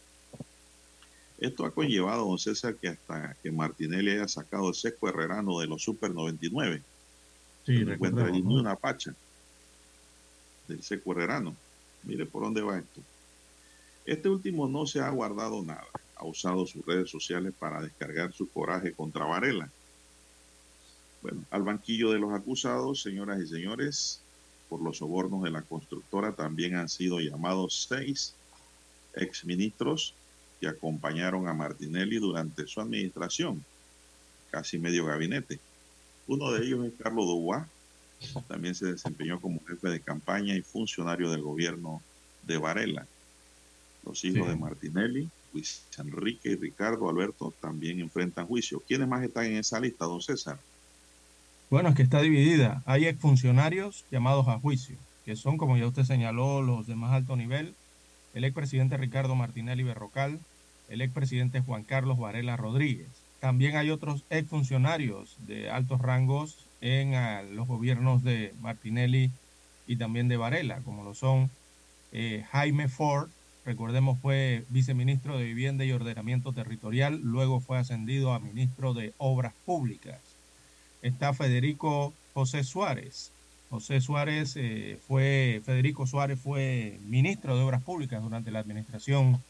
Esto 1.37 1.65
ha 1.65 1.71
conllevado, 1.71 2.25
don 2.25 2.39
César, 2.39 2.75
que 2.75 2.87
hasta 2.87 3.35
que 3.43 3.51
Martinelli 3.51 4.11
haya 4.11 4.27
sacado 4.27 4.69
el 4.69 4.75
seco 4.75 5.09
herrerano 5.09 5.59
de 5.59 5.67
los 5.67 5.83
Super 5.83 6.11
99. 6.11 6.81
sí, 7.65 7.83
no 7.83 7.93
encuentra 7.93 8.27
allí 8.27 8.41
ni 8.41 8.57
una 8.57 8.75
pacha 8.75 9.13
del 10.67 10.81
seco 10.81 11.11
herrerano. 11.11 11.55
Mire 12.03 12.25
por 12.25 12.43
dónde 12.43 12.61
va 12.61 12.77
esto. 12.77 13.01
Este 14.05 14.29
último 14.29 14.67
no 14.67 14.85
se 14.85 14.99
ha 14.99 15.09
guardado 15.09 15.63
nada. 15.63 15.87
Ha 16.15 16.25
usado 16.25 16.65
sus 16.65 16.85
redes 16.85 17.09
sociales 17.09 17.53
para 17.57 17.81
descargar 17.81 18.31
su 18.31 18.47
coraje 18.47 18.93
contra 18.93 19.25
Varela. 19.25 19.69
Bueno, 21.21 21.43
al 21.49 21.63
banquillo 21.63 22.11
de 22.11 22.19
los 22.19 22.31
acusados, 22.31 23.01
señoras 23.01 23.41
y 23.41 23.47
señores, 23.47 24.21
por 24.69 24.81
los 24.81 24.97
sobornos 24.97 25.43
de 25.43 25.51
la 25.51 25.63
constructora 25.63 26.33
también 26.33 26.75
han 26.75 26.87
sido 26.87 27.19
llamados 27.19 27.87
seis 27.89 28.35
exministros 29.15 30.13
que 30.65 30.69
acompañaron 30.69 31.47
a 31.47 31.53
Martinelli 31.53 32.17
durante 32.17 32.65
su 32.65 32.81
administración, 32.81 33.63
casi 34.49 34.79
medio 34.79 35.05
gabinete. 35.05 35.59
Uno 36.25 36.51
de 36.51 36.65
ellos 36.65 36.87
es 36.87 36.93
Carlos 36.97 37.27
Dubois, 37.27 37.63
también 38.47 38.73
se 38.73 38.87
desempeñó 38.87 39.39
como 39.39 39.63
jefe 39.67 39.89
de 39.89 39.99
campaña 39.99 40.55
y 40.55 40.63
funcionario 40.63 41.29
del 41.29 41.43
gobierno 41.43 42.01
de 42.41 42.57
Varela. 42.57 43.05
Los 44.03 44.23
hijos 44.25 44.47
Sí. 44.47 44.49
de 44.53 44.55
Martinelli, 44.55 45.29
Luis 45.53 45.83
Enrique 45.99 46.49
y 46.49 46.55
Ricardo 46.55 47.07
Alberto 47.09 47.53
también 47.61 47.99
enfrentan 47.99 48.47
juicio. 48.47 48.81
¿Quiénes 48.87 49.07
más 49.07 49.23
están 49.23 49.45
en 49.45 49.57
esa 49.57 49.79
lista, 49.79 50.05
don 50.05 50.19
César? 50.21 50.57
Bueno, 51.69 51.89
es 51.89 51.95
que 51.95 52.01
está 52.01 52.21
dividida. 52.21 52.81
Hay 52.87 53.05
exfuncionarios 53.05 54.03
llamados 54.09 54.47
a 54.47 54.59
juicio, 54.59 54.95
que 55.25 55.35
son, 55.35 55.57
como 55.57 55.77
ya 55.77 55.85
usted 55.85 56.05
señaló, 56.05 56.63
los 56.63 56.87
de 56.87 56.95
más 56.95 57.13
alto 57.13 57.35
nivel. 57.35 57.75
El 58.33 58.43
expresidente 58.43 58.97
Ricardo 58.97 59.35
Martinelli 59.35 59.83
Berrocal, 59.83 60.39
el 60.89 61.01
expresidente 61.01 61.61
Juan 61.61 61.83
Carlos 61.83 62.17
Varela 62.17 62.57
Rodríguez. 62.57 63.09
También 63.39 63.75
hay 63.77 63.91
otros 63.91 64.23
exfuncionarios 64.29 65.35
de 65.45 65.69
altos 65.69 66.01
rangos 66.01 66.65
en 66.81 67.15
ah, 67.15 67.43
los 67.43 67.67
gobiernos 67.67 68.23
de 68.23 68.53
Martinelli 68.61 69.31
y 69.87 69.97
también 69.97 70.27
de 70.27 70.37
Varela, 70.37 70.81
como 70.81 71.03
lo 71.03 71.13
son 71.13 71.49
eh, 72.11 72.45
Jaime 72.51 72.87
Ford, 72.87 73.29
recordemos 73.65 74.19
fue 74.19 74.63
viceministro 74.69 75.37
de 75.37 75.45
Vivienda 75.45 75.85
y 75.85 75.91
Ordenamiento 75.91 76.53
Territorial, 76.53 77.19
luego 77.21 77.59
fue 77.59 77.77
ascendido 77.77 78.33
a 78.33 78.39
ministro 78.39 78.93
de 78.93 79.13
Obras 79.17 79.53
Públicas 79.65 80.19
está 81.05 81.33
Federico 81.33 82.13
José 82.33 82.63
Suárez. 82.63 83.31
José 83.69 84.01
Suárez 84.01 84.55
eh, 84.57 84.97
fue, 85.07 85.61
Federico 85.63 86.07
Suárez 86.07 86.39
fue 86.39 86.99
ministro 87.05 87.55
de 87.55 87.63
Obras 87.63 87.83
Públicas 87.83 88.23
durante 88.23 88.49
la 88.49 88.59
administración 88.59 89.41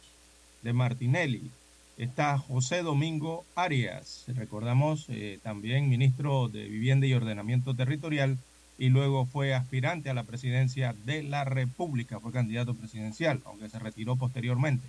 de 0.65 0.74
Martinelli. 0.74 1.50
Está 1.98 2.38
José 2.38 2.81
Domingo 2.81 3.45
Arias, 3.55 4.25
recordamos, 4.27 5.05
eh, 5.07 5.39
también 5.43 5.88
ministro 5.88 6.50
de 6.50 6.65
Vivienda 6.65 7.07
y 7.07 7.13
Ordenamiento 7.13 7.74
Territorial 7.74 8.38
y 8.77 8.89
luego 8.89 9.25
fue 9.25 9.53
aspirante 9.53 10.10
a 10.10 10.13
la 10.13 10.24
presidencia 10.24 10.93
de 11.05 11.24
la 11.24 11.45
República, 11.45 12.19
fue 12.19 12.34
candidato 12.34 12.74
presidencial, 12.74 13.41
aunque 13.45 13.69
se 13.69 13.79
retiró 13.79 14.17
posteriormente. 14.17 14.88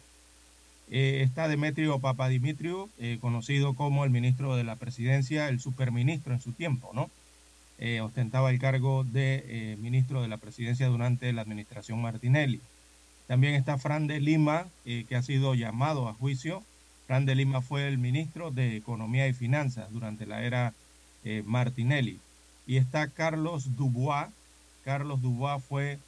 Eh, 0.89 1.23
está 1.23 1.47
Demetrio 1.49 1.99
Papadimitriou, 1.99 2.89
eh, 2.99 3.19
conocido 3.21 3.75
como 3.75 4.05
el 4.05 4.11
ministro 4.11 4.57
de 4.57 4.65
la 4.65 4.77
presidencia, 4.77 5.49
el 5.49 5.61
superministro 5.61 6.33
en 6.33 6.41
su 6.41 6.53
tiempo, 6.53 6.91
¿no? 6.95 7.11
Eh, 7.79 8.01
ostentaba 8.01 8.51
el 8.51 8.59
cargo 8.59 9.05
de 9.05 9.77
ministro 9.79 10.23
de 10.23 10.29
la 10.29 10.39
presidencia 10.39 10.87
durante 10.87 11.33
la 11.33 11.43
administración 11.43 12.01
Martinelli. 12.01 12.61
También 13.27 13.55
está 13.55 13.79
Fran 13.79 14.07
de 14.07 14.21
Lima, 14.21 14.67
que 14.85 15.17
ha 15.17 15.23
sido 15.23 15.55
llamado 15.55 16.09
a 16.09 16.15
juicio. 16.15 16.63
Fran 17.07 17.27
de 17.27 17.35
Lima 17.35 17.61
fue 17.61 17.89
el 17.89 17.99
ministro 17.99 18.51
de 18.51 18.77
Economía 18.77 19.27
y 19.27 19.33
Finanzas 19.33 19.91
durante 19.91 20.27
la 20.27 20.43
era 20.43 20.75
Martinelli 21.45 22.21
y 22.67 22.77
está 22.77 23.09
Carlos 23.09 23.77
Dubois. 23.77 24.29
Carlos 24.85 25.23
Dubois 25.23 25.63
fue 25.65 25.99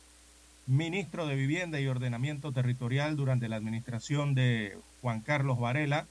ministro 0.67 1.27
de 1.27 1.35
Vivienda 1.35 1.81
y 1.81 1.87
Ordenamiento 1.87 2.53
Territorial 2.53 3.17
durante 3.17 3.49
la 3.49 3.57
administración 3.57 4.35
de 4.35 4.77
Juan 5.01 5.21
Carlos 5.21 5.59
Varela, 5.59 6.07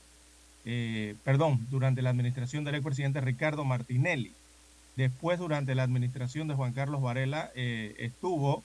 eh, 0.65 1.15
perdón, 1.23 1.67
durante 1.69 2.01
la 2.01 2.09
administración 2.09 2.63
del 2.63 2.75
expresidente 2.75 3.21
Ricardo 3.21 3.65
Martinelli. 3.65 4.33
Después, 4.95 5.37
durante 5.37 5.75
la 5.75 5.83
administración 5.83 6.47
de 6.47 6.55
Juan 6.55 6.73
Carlos 6.73 7.01
Varela, 7.01 7.51
eh, 7.55 7.95
estuvo 7.99 8.63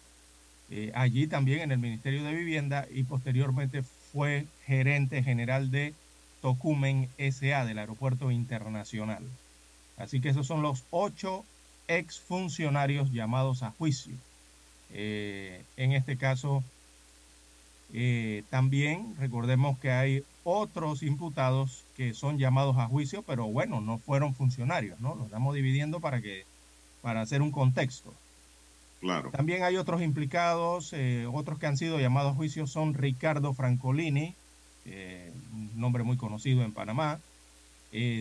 eh, 0.71 0.93
allí 0.95 1.27
también 1.27 1.61
en 1.61 1.73
el 1.73 1.79
Ministerio 1.79 2.25
de 2.25 2.35
Vivienda 2.35 2.87
y 2.91 3.05
posteriormente 3.05 3.83
fue 4.13 4.47
gerente 4.67 5.23
general 5.23 5.71
de 5.71 5.95
Tocumen 6.41 7.09
SA 7.19 7.65
del 7.65 7.79
Aeropuerto 7.79 8.31
Internacional. 8.31 9.23
Así 9.97 10.21
que 10.21 10.31
esos 10.31 10.47
son 10.47 10.63
los 10.63 10.85
ocho 10.91 11.45
exfuncionarios 11.89 13.13
llamados 13.13 13.63
a 13.63 13.71
juicio. 13.71 14.15
Eh, 14.93 15.63
en 15.77 15.93
este 15.93 16.17
caso, 16.17 16.63
eh, 17.93 18.43
también 18.51 19.15
recordemos 19.19 19.79
que 19.79 19.91
hay 19.91 20.25
otros 20.45 21.03
imputados 21.03 21.85
que 21.97 22.15
son 22.15 22.39
llamados 22.39 22.77
a 22.79 22.87
juicio, 22.89 23.23
pero 23.23 23.47
bueno, 23.47 23.81
no 23.81 23.99
fueron 23.99 24.35
funcionarios, 24.35 24.99
¿no? 25.01 25.15
Los 25.15 25.27
estamos 25.27 25.55
dividiendo 25.55 26.01
para 26.01 26.21
que 26.21 26.45
para 27.03 27.21
hacer 27.21 27.43
un 27.43 27.51
contexto. 27.51 28.15
También 29.33 29.65
hay 29.65 29.77
otros 29.77 30.01
implicados, 30.03 30.93
eh, 30.93 31.27
otros 31.33 31.59
que 31.59 31.67
han 31.67 31.77
sido 31.77 31.99
llamados 31.99 32.33
a 32.33 32.37
juicio 32.37 32.67
son 32.67 32.95
Ricardo 32.95 33.53
Francolini, 33.53 34.35
un 34.85 35.71
nombre 35.81 36.03
muy 36.03 36.17
conocido 36.17 36.63
en 36.63 36.73
Panamá, 36.73 37.21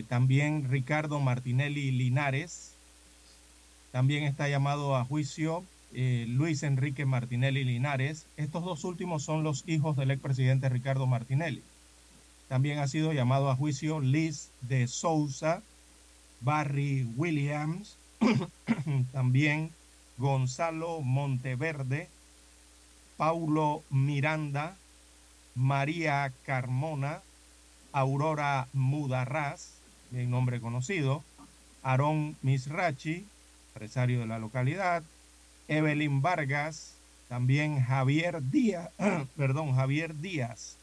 también 0.08 0.68
Ricardo 0.70 1.18
Martinelli 1.18 1.90
Linares, 1.90 2.72
también 3.92 4.24
está 4.24 4.48
llamado 4.48 4.96
a 4.96 5.04
juicio 5.04 5.64
eh, 5.92 6.24
Luis 6.26 6.62
Enrique 6.62 7.04
Martinelli 7.04 7.62
Linares. 7.62 8.24
Estos 8.38 8.64
dos 8.64 8.84
últimos 8.84 9.22
son 9.22 9.44
los 9.44 9.64
hijos 9.68 9.96
del 9.98 10.10
expresidente 10.10 10.70
Ricardo 10.70 11.06
Martinelli. 11.06 11.62
También 12.48 12.78
ha 12.78 12.88
sido 12.88 13.12
llamado 13.12 13.50
a 13.50 13.56
juicio 13.56 14.00
Liz 14.00 14.50
de 14.62 14.88
Souza, 14.88 15.62
Barry 16.40 17.06
Williams, 17.16 17.98
también 19.12 19.70
Gonzalo 20.18 21.00
Monteverde, 21.00 22.08
Paulo 23.16 23.82
Miranda, 23.90 24.76
María 25.54 26.32
Carmona, 26.44 27.22
Aurora 27.92 28.68
Mudarraz, 28.72 29.74
mi 30.10 30.26
nombre 30.26 30.60
conocido, 30.60 31.22
Aarón 31.82 32.36
Misrachi, 32.42 33.26
empresario 33.74 34.20
de 34.20 34.26
la 34.26 34.38
localidad, 34.38 35.02
Evelyn 35.68 36.22
Vargas, 36.22 36.94
también 37.28 37.82
Javier 37.82 38.42
Díaz, 38.42 38.90
perdón, 39.36 39.74
Javier 39.74 40.14
Díaz. 40.16 40.76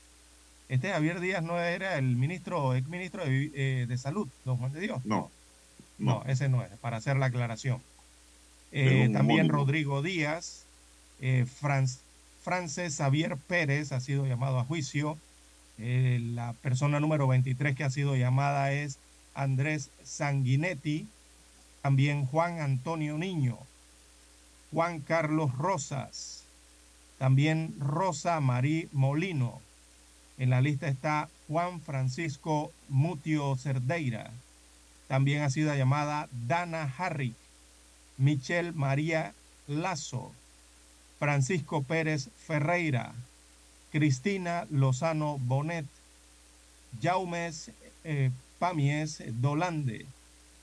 Este 0.68 0.92
Javier 0.92 1.20
Díaz 1.20 1.44
no 1.44 1.60
era 1.60 1.98
el 1.98 2.16
ministro, 2.16 2.76
ex 2.76 2.88
ministro 2.88 3.26
de, 3.26 3.52
eh, 3.54 3.98
Salud, 3.98 4.28
don 4.46 4.58
Juan 4.58 4.72
de 4.72 4.80
Dios. 4.82 5.04
No, 5.06 5.32
no, 5.98 6.24
ese 6.26 6.48
no 6.48 6.64
es, 6.64 6.70
para 6.80 6.98
hacer 6.98 7.18
la 7.18 7.28
aclaración. 7.28 7.82
Eh, 8.72 9.10
también 9.12 9.50
Rodrigo 9.50 10.02
Díaz, 10.02 10.66
eh, 11.22 11.46
Frances 12.44 12.98
Javier 12.98 13.38
Pérez 13.38 13.92
ha 13.92 14.00
sido 14.00 14.26
llamado 14.26 14.60
a 14.60 14.66
juicio. 14.66 15.18
la 15.78 16.54
persona 16.62 17.00
número 17.00 17.26
23 17.26 17.74
que 17.76 17.86
ha 17.86 17.90
sido 17.90 18.18
llamada 18.18 18.74
es 18.74 18.98
Andrés 19.34 19.92
Sanguinetti 20.04 21.08
también 21.82 22.26
Juan 22.26 22.60
Antonio 22.60 23.18
Niño, 23.18 23.58
Juan 24.72 25.00
Carlos 25.00 25.58
Rosas, 25.58 26.44
también 27.18 27.76
Rosa 27.80 28.40
Marí 28.40 28.90
Molino. 28.92 29.62
En 30.38 30.50
la 30.50 30.62
lista 30.62 30.88
está 30.88 31.30
Juan 31.48 31.82
Francisco 31.82 32.72
Mutio 32.88 33.56
Cerdeira. 33.58 34.32
También 35.08 35.42
ha 35.42 35.50
sido 35.50 35.74
llamada 35.74 36.30
Dana 36.48 36.94
Harry, 36.98 37.34
Michelle 38.20 38.74
María 38.74 39.34
Lazo, 39.68 40.32
Francisco 41.18 41.82
Pérez 41.82 42.30
Ferreira, 42.38 43.14
Cristina 43.92 44.68
Lozano 44.70 45.40
Bonet, 45.40 45.86
Jaumes 47.02 47.72
eh, 48.04 48.30
Pamies 48.60 49.24
Dolande, 49.42 50.06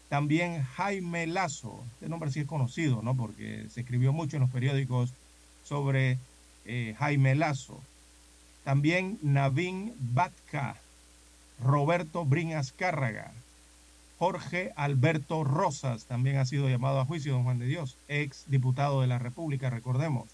también 0.09 0.63
Jaime 0.63 1.27
Lazo, 1.27 1.83
este 1.95 2.09
nombre 2.09 2.31
sí 2.31 2.41
es 2.41 2.47
conocido, 2.47 3.03
¿no? 3.03 3.17
Porque 3.17 3.67
se 3.71 3.81
escribió 3.81 4.13
mucho 4.13 4.37
en 4.37 4.43
los 4.43 4.51
periódicos 4.51 5.13
sobre 5.65 6.19
eh, 6.65 6.95
Jaime 6.99 7.35
Lazo. 7.35 7.81
También 8.65 9.19
Navin 9.23 9.95
Batka, 9.99 10.77
Roberto 11.61 12.25
Brin 12.25 12.55
Azcárraga, 12.55 13.33
Jorge 14.19 14.73
Alberto 14.77 15.45
Rosas, 15.45 16.07
también 16.07 16.39
ha 16.39 16.47
sido 16.47 16.69
llamado 16.69 17.01
a 17.01 17.05
juicio, 17.05 17.35
don 17.35 17.45
Juan 17.45 17.59
de 17.59 17.67
Dios, 17.67 17.97
ex 18.09 18.45
diputado 18.47 19.03
de 19.03 19.07
la 19.07 19.19
República, 19.19 19.69
recordemos, 19.69 20.29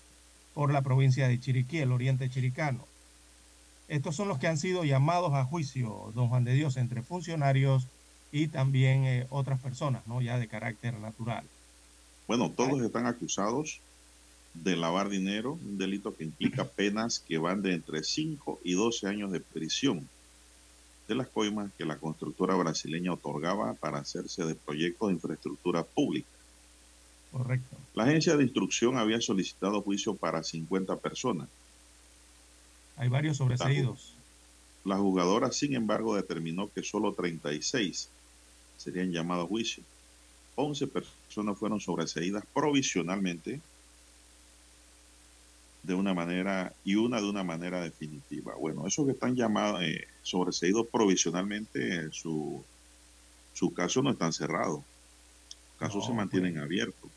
por 0.55 0.73
la 0.73 0.83
provincia 0.83 1.27
de 1.27 1.41
Chiriquí, 1.41 1.79
el 1.79 1.91
oriente 1.91 2.31
chiricano. 2.31 2.87
Estos 3.89 4.15
son 4.15 4.29
los 4.29 4.39
que 4.39 4.47
han 4.47 4.59
sido 4.59 4.85
llamados 4.85 5.33
a 5.35 5.45
juicio, 5.45 6.13
don 6.15 6.29
Juan 6.29 6.45
de 6.45 6.55
Dios, 6.55 6.77
entre 6.77 7.03
funcionarios 7.03 7.89
y 8.31 8.47
también 8.47 9.05
eh, 9.05 9.27
otras 9.31 9.61
personas, 9.61 10.07
¿no? 10.07 10.23
Ya 10.23 10.39
de 10.39 10.47
carácter 10.47 10.95
natural. 11.01 11.45
Bueno, 12.29 12.51
todos 12.51 12.81
están 12.81 13.07
acusados 13.07 13.81
de 14.55 14.77
lavar 14.77 15.09
dinero, 15.09 15.55
un 15.55 15.77
delito 15.77 16.15
que 16.15 16.25
implica 16.25 16.65
penas 16.65 17.19
que 17.19 17.39
van 17.39 17.63
de 17.63 17.75
entre 17.75 18.05
5 18.05 18.61
y 18.63 18.75
12 18.75 19.09
años 19.09 19.33
de 19.33 19.41
prisión 19.41 20.09
de 21.13 21.19
las 21.19 21.29
coimas 21.29 21.71
que 21.77 21.85
la 21.85 21.99
constructora 21.99 22.55
brasileña 22.55 23.13
otorgaba 23.13 23.75
para 23.75 23.99
hacerse 23.99 24.45
de 24.45 24.55
proyectos 24.55 25.09
de 25.09 25.15
infraestructura 25.15 25.83
pública. 25.85 26.29
Correcto. 27.31 27.77
La 27.95 28.05
agencia 28.05 28.37
de 28.37 28.45
instrucción 28.45 28.97
había 28.97 29.21
solicitado 29.21 29.83
juicio 29.83 30.15
para 30.15 30.43
50 30.43 30.97
personas. 30.97 31.49
Hay 32.97 33.09
varios 33.09 33.37
sobreseídos. 33.37 34.15
La 34.85 34.97
jugadora, 34.97 35.53
sin 35.53 35.75
embargo, 35.75 36.17
determinó 36.17 36.71
que 36.73 36.83
solo 36.83 37.13
36 37.13 38.09
serían 38.77 39.13
llamados 39.13 39.47
a 39.47 39.49
juicio. 39.49 39.83
11 40.57 40.87
personas 40.89 41.59
fueron 41.59 41.81
sobreseídas 41.81 42.45
provisionalmente 42.53 43.61
de 45.83 45.95
una 45.95 46.15
manera 46.15 46.73
y 46.85 46.95
una 46.95 47.21
de 47.21 47.29
una 47.29 47.43
manera 47.43 47.81
definitiva. 47.81 48.55
Bueno, 48.55 48.87
esos 48.87 49.05
que 49.05 49.13
están 49.13 49.35
llamados, 49.35 49.83
eh, 49.83 50.07
sobreseídos 50.23 50.87
provisionalmente, 50.87 52.11
su, 52.13 52.65
su 53.53 53.73
caso 53.75 54.03
no 54.03 54.11
están 54.11 54.33
cerrados. 54.33 54.81
Los 54.81 55.79
casos 55.79 56.07
se 56.07 56.13
mantienen 56.13 56.53
pues, 56.53 56.65
abiertos. 56.65 57.11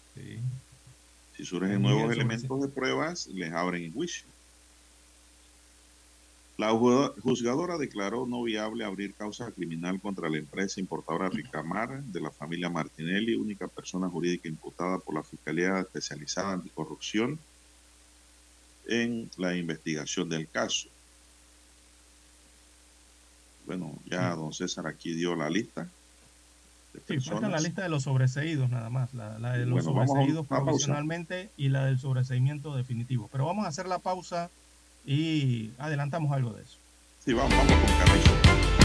Si 1.35 1.45
surgen 1.45 1.81
nuevos 1.81 2.11
elementos 2.11 2.61
de 2.61 2.67
pruebas, 2.69 3.27
les 3.27 3.51
abren 3.51 3.83
en 3.83 3.93
juicio. 3.93 4.25
La 6.57 6.71
juzgadora 6.71 7.77
declaró 7.77 8.25
no 8.25 8.41
viable 8.43 8.85
abrir 8.85 9.13
causa 9.13 9.51
criminal 9.51 9.99
contra 9.99 10.29
la 10.29 10.37
empresa 10.37 10.79
importadora 10.79 11.27
Ricamar 11.27 12.01
de 12.01 12.21
la 12.21 12.31
familia 12.31 12.69
Martinelli, 12.69 13.35
única 13.35 13.67
persona 13.67 14.07
jurídica 14.09 14.47
imputada 14.47 14.99
por 14.99 15.15
la 15.15 15.23
Fiscalía 15.23 15.79
Especializada 15.79 16.53
Anticorrupción 16.53 17.37
en 18.87 19.29
la 19.37 19.55
investigación 19.55 20.29
del 20.29 20.47
caso. 20.47 20.87
Bueno, 23.65 23.93
ya 24.05 24.35
don 24.35 24.53
César 24.53 24.87
aquí 24.87 25.13
dio 25.13 25.35
la 25.35 25.49
lista. 25.49 25.87
Sí, 27.07 27.19
falta 27.19 27.49
la 27.49 27.59
lista 27.59 27.81
de 27.83 27.89
los 27.89 28.03
sobreseídos 28.03 28.69
nada 28.69 28.89
más, 28.89 29.13
la, 29.13 29.57
de 29.57 29.65
los 29.65 29.83
sobreseídos 29.83 30.47
provisionalmente 30.47 31.49
y 31.57 31.69
la 31.69 31.85
del 31.85 31.99
sobreseimiento 31.99 32.75
definitivo. 32.75 33.29
Pero 33.31 33.45
vamos 33.45 33.65
a 33.65 33.69
hacer 33.69 33.87
la 33.87 33.99
pausa 33.99 34.49
y 35.05 35.71
adelantamos 35.77 36.31
algo 36.31 36.53
de 36.53 36.63
eso. 36.63 36.77
Sí, 37.23 37.33
vamos, 37.33 37.51
vamos 37.57 37.73
con 37.73 37.97
Carrizo. 37.97 38.84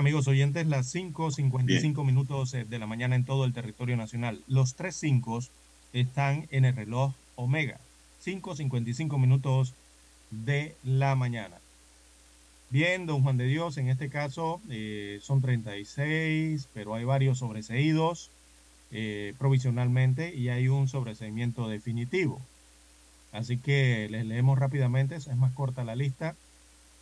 Amigos 0.00 0.28
oyentes, 0.28 0.66
las 0.66 0.94
5.55 0.94 2.06
minutos 2.06 2.54
eh, 2.54 2.64
de 2.64 2.78
la 2.78 2.86
mañana 2.86 3.16
en 3.16 3.26
todo 3.26 3.44
el 3.44 3.52
territorio 3.52 3.98
nacional. 3.98 4.42
Los 4.48 4.74
tres 4.74 4.96
5 4.96 5.40
están 5.92 6.48
en 6.50 6.64
el 6.64 6.74
reloj 6.74 7.12
Omega. 7.36 7.78
5.55 8.24 9.18
minutos 9.18 9.74
de 10.30 10.74
la 10.84 11.14
mañana. 11.16 11.58
Bien, 12.70 13.04
don 13.04 13.22
Juan 13.22 13.36
de 13.36 13.44
Dios, 13.44 13.76
en 13.76 13.90
este 13.90 14.08
caso 14.08 14.62
eh, 14.70 15.18
son 15.22 15.42
36, 15.42 16.68
pero 16.72 16.94
hay 16.94 17.04
varios 17.04 17.38
sobreseídos 17.38 18.30
eh, 18.92 19.34
provisionalmente 19.38 20.34
y 20.34 20.48
hay 20.48 20.68
un 20.68 20.88
sobreseimiento 20.88 21.68
definitivo. 21.68 22.40
Así 23.32 23.58
que 23.58 24.08
les 24.10 24.24
leemos 24.24 24.58
rápidamente, 24.58 25.16
es 25.16 25.36
más 25.36 25.52
corta 25.52 25.84
la 25.84 25.94
lista. 25.94 26.36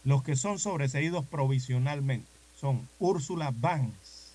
Los 0.02 0.24
que 0.24 0.34
son 0.34 0.58
sobreseídos 0.58 1.24
provisionalmente 1.26 2.38
son 2.61 2.88
Úrsula 2.99 3.53
Banks. 3.55 4.33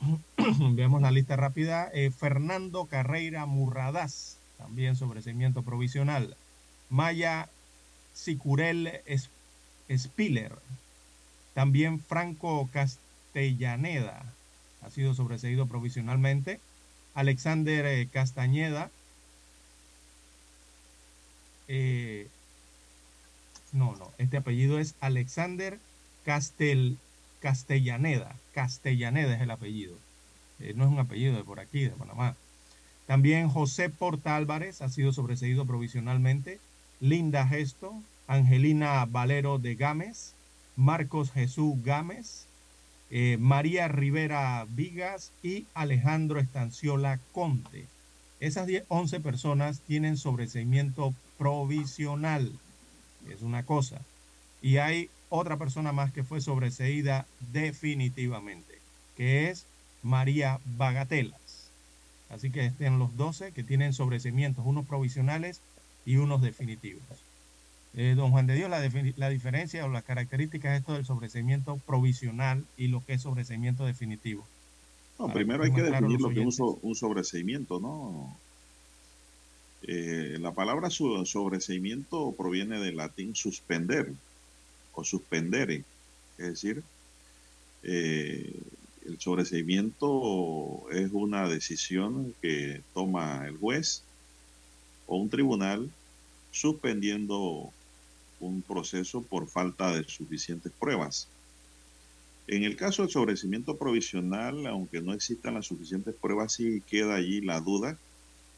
Veamos 0.72 1.02
la 1.02 1.10
lista 1.10 1.36
rápida. 1.36 1.90
Eh, 1.92 2.10
Fernando 2.10 2.86
Carreira 2.86 3.46
Murradás, 3.46 4.36
también 4.56 4.96
sobreseimiento 4.96 5.62
provisional. 5.62 6.36
Maya 6.90 7.48
Sicurel 8.14 9.00
Spiller. 9.96 10.52
También 11.54 12.00
Franco 12.00 12.68
Castellaneda 12.72 14.22
ha 14.82 14.90
sido 14.90 15.14
sobreseído 15.14 15.66
provisionalmente. 15.66 16.60
Alexander 17.14 17.86
eh, 17.86 18.08
Castañeda. 18.12 18.90
Eh, 21.68 22.28
no, 23.72 23.94
no, 23.96 24.10
este 24.18 24.38
apellido 24.38 24.78
es 24.78 24.94
Alexander 25.00 25.78
Castel, 26.28 26.98
Castellaneda. 27.40 28.36
Castellaneda 28.52 29.34
es 29.34 29.40
el 29.40 29.50
apellido. 29.50 29.96
Eh, 30.60 30.74
no 30.76 30.84
es 30.84 30.90
un 30.90 30.98
apellido 30.98 31.34
de 31.34 31.42
por 31.42 31.58
aquí, 31.58 31.84
de 31.84 31.88
Panamá. 31.88 32.36
También 33.06 33.48
José 33.48 33.88
Porta 33.88 34.36
Álvarez 34.36 34.82
ha 34.82 34.90
sido 34.90 35.14
sobreseído 35.14 35.64
provisionalmente. 35.64 36.60
Linda 37.00 37.48
Gesto, 37.48 37.94
Angelina 38.26 39.02
Valero 39.06 39.58
de 39.58 39.74
Gámez, 39.74 40.34
Marcos 40.76 41.32
Jesús 41.32 41.82
Gámez, 41.82 42.44
eh, 43.10 43.38
María 43.40 43.88
Rivera 43.88 44.66
Vigas 44.68 45.32
y 45.42 45.64
Alejandro 45.72 46.40
Estanciola 46.40 47.20
Conte. 47.32 47.86
Esas 48.38 48.66
10 48.66 48.84
11 48.88 49.20
personas 49.20 49.80
tienen 49.80 50.18
sobreseimiento 50.18 51.14
provisional. 51.38 52.52
Es 53.30 53.40
una 53.40 53.62
cosa. 53.62 54.02
Y 54.60 54.76
hay 54.76 55.08
otra 55.28 55.56
persona 55.56 55.92
más 55.92 56.12
que 56.12 56.24
fue 56.24 56.40
sobreseída 56.40 57.26
definitivamente, 57.52 58.78
que 59.16 59.50
es 59.50 59.66
María 60.02 60.60
Bagatelas. 60.76 61.70
Así 62.30 62.50
que 62.50 62.66
estén 62.66 62.98
los 62.98 63.16
12 63.16 63.52
que 63.52 63.64
tienen 63.64 63.92
sobreseimientos, 63.92 64.64
unos 64.66 64.86
provisionales 64.86 65.60
y 66.04 66.16
unos 66.16 66.42
definitivos. 66.42 67.02
Eh, 67.94 68.14
don 68.16 68.30
Juan 68.30 68.46
de 68.46 68.54
Dios, 68.54 68.70
la, 68.70 68.80
la 69.16 69.28
diferencia 69.30 69.84
o 69.84 69.88
las 69.88 70.04
características 70.04 70.72
de 70.72 70.78
esto 70.78 70.92
del 70.92 71.06
sobreseimiento 71.06 71.78
provisional 71.86 72.64
y 72.76 72.88
lo 72.88 73.04
que 73.04 73.14
es 73.14 73.22
sobreseimiento 73.22 73.86
definitivo. 73.86 74.46
No, 75.18 75.32
primero 75.32 75.64
hay 75.64 75.72
que 75.72 75.82
definir 75.82 76.20
lo 76.20 76.28
que 76.28 76.42
es 76.42 76.60
un, 76.60 76.78
un 76.82 76.94
sobreseimiento, 76.94 77.80
¿no? 77.80 78.36
Eh, 79.82 80.38
la 80.40 80.52
palabra 80.52 80.90
sobreseimiento 80.90 82.32
proviene 82.36 82.78
del 82.80 82.96
latín 82.96 83.34
suspender 83.34 84.12
o 84.98 85.04
suspendere, 85.04 85.84
es 86.38 86.46
decir, 86.46 86.82
eh, 87.84 88.52
el 89.06 89.20
sobreseimiento 89.20 90.90
es 90.90 91.10
una 91.12 91.48
decisión 91.48 92.34
que 92.42 92.82
toma 92.94 93.46
el 93.46 93.56
juez 93.56 94.02
o 95.06 95.16
un 95.16 95.30
tribunal 95.30 95.88
suspendiendo 96.50 97.70
un 98.40 98.62
proceso 98.62 99.22
por 99.22 99.46
falta 99.46 99.94
de 99.94 100.02
suficientes 100.04 100.72
pruebas. 100.72 101.28
En 102.48 102.64
el 102.64 102.74
caso 102.74 103.02
del 103.02 103.12
sobrecimiento 103.12 103.76
provisional, 103.76 104.66
aunque 104.66 105.00
no 105.00 105.12
existan 105.12 105.54
las 105.54 105.66
suficientes 105.66 106.14
pruebas, 106.16 106.54
sí 106.54 106.82
queda 106.88 107.14
allí 107.14 107.40
la 107.40 107.60
duda 107.60 107.96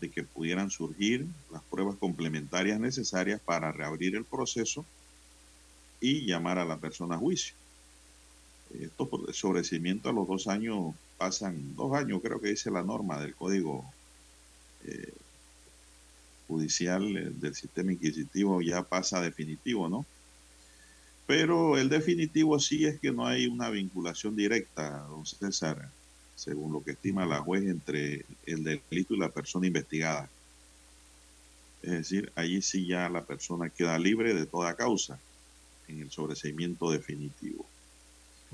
de 0.01 0.09
que 0.09 0.23
pudieran 0.23 0.71
surgir 0.71 1.27
las 1.53 1.63
pruebas 1.65 1.97
complementarias 1.97 2.81
necesarias 2.81 3.41
para 3.43 3.73
reabrir 3.73 4.17
el 4.17 4.25
proceso 4.25 4.87
y 6.01 6.27
llamar 6.27 6.59
a 6.59 6.65
la 6.65 6.79
persona 6.79 7.17
a 7.17 7.19
juicio. 7.19 7.55
Estos 8.81 9.09
pro- 9.09 9.33
sobrecimientos 9.33 10.11
a 10.11 10.15
los 10.15 10.27
dos 10.29 10.47
años 10.47 10.95
pasan, 11.19 11.75
dos 11.77 11.95
años 11.95 12.21
creo 12.23 12.41
que 12.41 12.51
dice 12.51 12.71
la 12.71 12.83
norma 12.83 13.21
del 13.21 13.35
Código 13.35 13.85
eh, 14.85 15.13
Judicial 16.49 17.17
eh, 17.17 17.31
del 17.31 17.55
Sistema 17.55 17.93
Inquisitivo, 17.93 18.61
ya 18.63 18.83
pasa 18.83 19.21
definitivo, 19.21 19.89
¿no? 19.89 20.07
Pero 21.27 21.79
el 21.79 21.89
definitivo 21.89 22.59
sí 22.59 22.87
es 22.87 22.99
que 22.99 23.13
no 23.13 23.27
hay 23.27 23.47
una 23.47 23.71
vinculación 23.71 24.35
directa, 24.35 24.99
don 25.09 25.25
César, 25.27 25.91
según 26.35 26.73
lo 26.73 26.83
que 26.83 26.93
estima 26.93 27.25
la 27.27 27.41
juez, 27.41 27.65
entre 27.65 28.25
el 28.47 28.65
delito 28.65 29.15
y 29.15 29.19
la 29.19 29.29
persona 29.29 29.67
investigada. 29.67 30.29
Es 31.83 31.91
decir, 31.93 32.33
allí 32.35 32.61
sí 32.63 32.87
ya 32.87 33.09
la 33.09 33.25
persona 33.25 33.71
queda 33.71 33.99
libre 33.99 34.35
de 34.35 34.47
toda 34.47 34.75
causa 34.77 35.19
en 35.91 36.03
el 36.03 36.11
sobreseimiento 36.11 36.91
definitivo. 36.91 37.67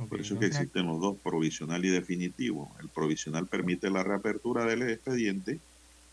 Por 0.09 0.21
eso 0.21 0.35
es 0.35 0.41
que 0.41 0.47
existen 0.47 0.87
los 0.87 1.01
dos, 1.01 1.17
provisional 1.23 1.83
y 1.85 1.89
definitivo. 1.89 2.71
El 2.81 2.89
provisional 2.89 3.47
permite 3.47 3.89
la 3.89 4.03
reapertura 4.03 4.67
del 4.67 4.83
expediente 4.83 5.59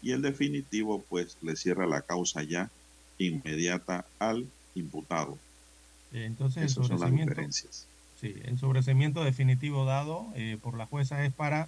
y 0.01 0.11
el 0.11 0.21
definitivo 0.21 1.03
pues 1.09 1.37
le 1.41 1.55
cierra 1.55 1.85
la 1.85 2.01
causa 2.01 2.43
ya 2.43 2.69
inmediata 3.17 4.05
al 4.19 4.47
imputado. 4.75 5.37
Entonces, 6.13 6.71
Esas 6.71 6.87
son 6.87 6.99
las 6.99 7.11
diferencias. 7.11 7.87
Sí, 8.21 8.35
el 8.45 8.57
sobreseimiento 8.57 9.23
definitivo 9.23 9.83
dado 9.85 10.27
eh, 10.35 10.57
por 10.61 10.77
la 10.77 10.85
jueza 10.85 11.25
es 11.25 11.33
para 11.33 11.67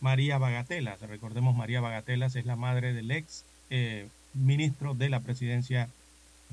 María 0.00 0.38
Bagatelas. 0.38 1.00
Recordemos, 1.00 1.56
María 1.56 1.80
Bagatelas 1.80 2.36
es 2.36 2.46
la 2.46 2.54
madre 2.54 2.92
del 2.92 3.10
ex 3.10 3.44
eh, 3.70 4.08
ministro 4.34 4.94
de 4.94 5.08
la 5.08 5.20
presidencia, 5.20 5.88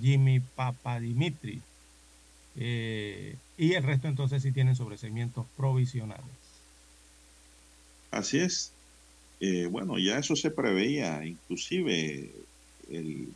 Jimmy 0.01 0.39
Papadimitri. 0.39 1.61
Eh, 2.55 3.35
y 3.57 3.73
el 3.73 3.83
resto 3.83 4.07
entonces 4.07 4.41
sí 4.43 4.51
tienen 4.51 4.75
sobreseimientos 4.75 5.45
provisionales. 5.57 6.25
Así 8.11 8.39
es. 8.39 8.71
Eh, 9.39 9.67
bueno, 9.67 9.99
ya 9.99 10.17
eso 10.17 10.35
se 10.35 10.49
preveía, 10.51 11.25
inclusive 11.25 12.31
el, 12.89 13.27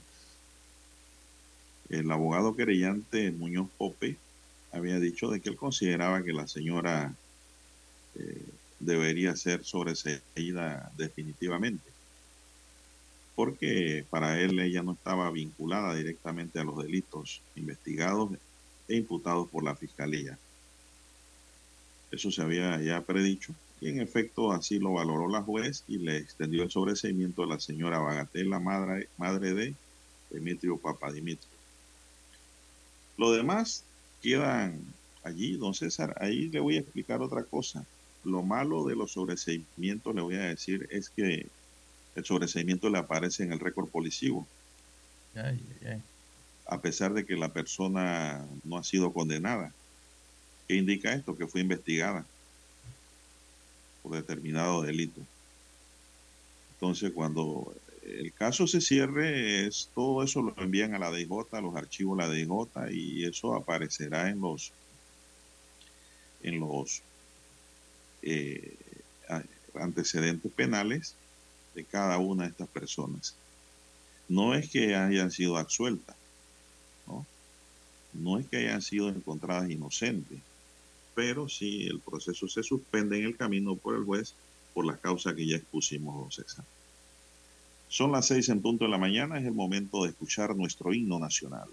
el 1.90 2.12
abogado 2.12 2.56
querellante 2.56 3.32
Muñoz 3.32 3.70
Pope 3.78 4.18
había 4.72 5.00
dicho 5.00 5.30
de 5.30 5.42
que 5.42 5.50
él 5.50 5.58
consideraba 5.58 6.24
que 6.24 6.32
la 6.32 6.48
señora 6.48 7.14
eh, 8.16 8.46
debería 8.80 9.36
ser 9.36 9.66
sobreseída 9.66 10.92
definitivamente, 10.96 11.90
porque 13.36 14.06
para 14.10 14.40
él 14.40 14.60
ella 14.60 14.84
no 14.84 14.94
estaba 14.94 15.30
vinculada 15.32 15.96
directamente 15.96 16.60
a 16.60 16.64
los 16.64 16.82
delitos 16.82 17.42
investigados 17.56 18.32
e 18.90 18.98
imputados 18.98 19.48
por 19.48 19.64
la 19.64 19.76
Fiscalía. 19.76 20.38
Eso 22.12 22.32
se 22.32 22.42
había 22.42 22.82
ya 22.82 23.02
predicho 23.02 23.54
y 23.80 23.90
en 23.90 24.02
efecto 24.02 24.52
así 24.52 24.80
lo 24.80 24.94
valoró 24.94 25.30
la 25.30 25.42
juez 25.42 25.84
y 25.88 26.00
le 26.00 26.18
extendió 26.18 26.64
el 26.64 26.72
sobreseimiento 26.72 27.44
a 27.44 27.48
la 27.48 27.60
señora 27.60 28.00
Bagatella, 28.00 28.60
madre, 28.60 29.08
madre 29.18 29.54
de 29.54 29.74
Dimitrio 30.32 30.78
Papadimitrio. 30.78 31.50
Lo 33.18 33.32
demás 33.32 33.84
quedan 34.22 34.82
allí, 35.24 35.56
don 35.56 35.74
César. 35.74 36.16
Ahí 36.20 36.50
le 36.50 36.60
voy 36.60 36.78
a 36.78 36.80
explicar 36.82 37.22
otra 37.22 37.44
cosa. 37.44 37.86
Lo 38.24 38.44
malo 38.44 38.86
de 38.86 38.96
los 38.96 39.14
sobreseimientos, 39.14 40.14
le 40.14 40.22
voy 40.22 40.36
a 40.36 40.42
decir, 40.42 40.88
es 40.92 41.10
que 41.10 41.48
el 42.16 42.26
sobreseimiento 42.26 42.90
le 42.90 42.98
aparece 42.98 43.44
en 43.44 43.54
el 43.54 43.60
récord 43.60 43.88
policivo 43.88 44.46
a 46.70 46.80
pesar 46.82 47.14
de 47.14 47.26
que 47.26 47.36
la 47.36 47.52
persona 47.52 48.46
no 48.64 48.78
ha 48.78 48.84
sido 48.84 49.12
condenada. 49.12 49.74
¿Qué 50.68 50.76
indica 50.76 51.14
esto? 51.14 51.36
Que 51.36 51.48
fue 51.48 51.62
investigada 51.62 52.26
por 54.04 54.16
determinado 54.16 54.84
delito. 54.84 55.20
Entonces, 56.74 57.12
cuando 57.12 57.74
el 58.04 58.32
caso 58.34 58.68
se 58.68 58.82
cierre, 58.82 59.66
es, 59.66 59.90
todo 59.96 60.24
eso 60.24 60.44
lo 60.44 60.56
envían 60.62 60.94
a 60.94 61.00
la 61.00 61.12
DJ, 61.12 61.48
a 61.52 61.62
los 61.62 61.76
archivos 61.76 62.18
de 62.18 62.24
la 62.24 62.32
DJ, 62.32 62.94
y 62.94 63.26
eso 63.26 63.56
aparecerá 63.56 64.30
en 64.30 64.40
los 64.40 64.72
en 66.42 66.60
los 66.60 67.02
eh, 68.22 68.78
antecedentes 69.74 70.52
penales 70.52 71.16
de 71.74 71.84
cada 71.84 72.20
una 72.20 72.44
de 72.44 72.52
estas 72.52 72.70
personas. 72.70 73.36
No 74.30 74.54
es 74.54 74.70
que 74.70 74.96
hayan 74.96 75.32
sido 75.32 75.58
absueltas, 75.58 76.16
no 78.14 78.38
es 78.38 78.48
que 78.48 78.58
hayan 78.58 78.82
sido 78.82 79.10
encontradas 79.10 79.70
inocentes, 79.70 80.40
pero 81.16 81.50
sí 81.50 81.88
el 81.88 82.00
proceso 82.00 82.48
se 82.48 82.64
suspende 82.64 83.20
en 83.20 83.26
el 83.26 83.38
camino 83.38 83.76
por 83.76 83.96
el 83.96 84.04
juez 84.04 84.34
por 84.74 84.86
las 84.86 85.00
causas 85.00 85.34
que 85.34 85.46
ya 85.46 85.58
expusimos, 85.58 86.16
don 86.16 86.32
César. 86.32 86.66
Son 87.88 88.12
las 88.12 88.28
seis 88.28 88.50
en 88.50 88.62
punto 88.62 88.86
de 88.86 88.92
la 88.92 88.98
mañana, 88.98 89.40
es 89.40 89.46
el 89.46 89.54
momento 89.54 90.04
de 90.04 90.10
escuchar 90.10 90.56
nuestro 90.56 90.94
himno 90.94 91.20
nacional. 91.20 91.68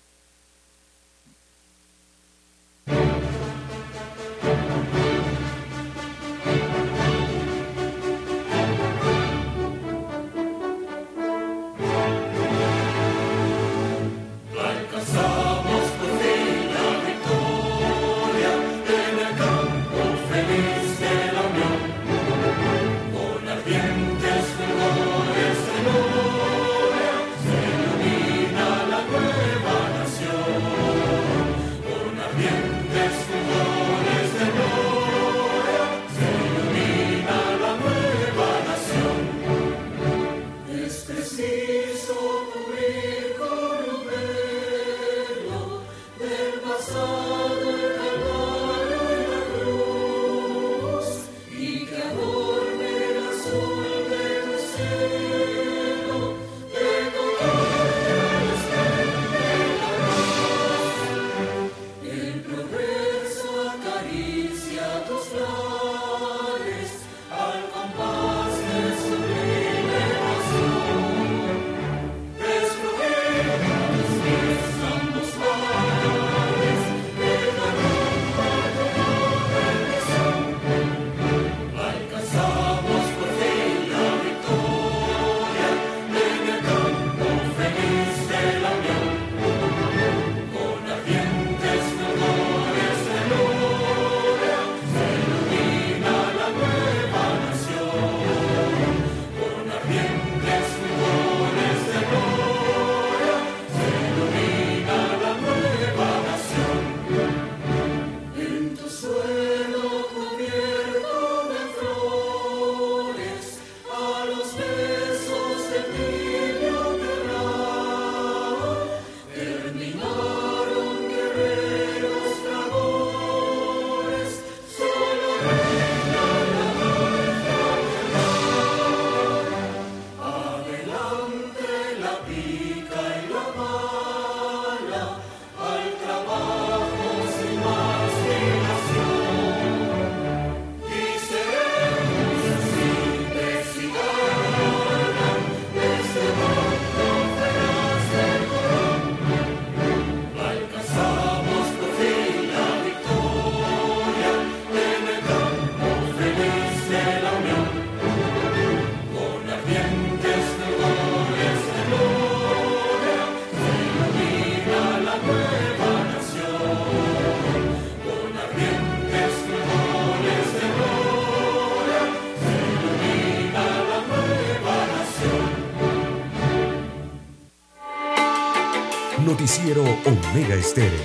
Omega 180.36 180.54
Estéreo. 180.56 181.00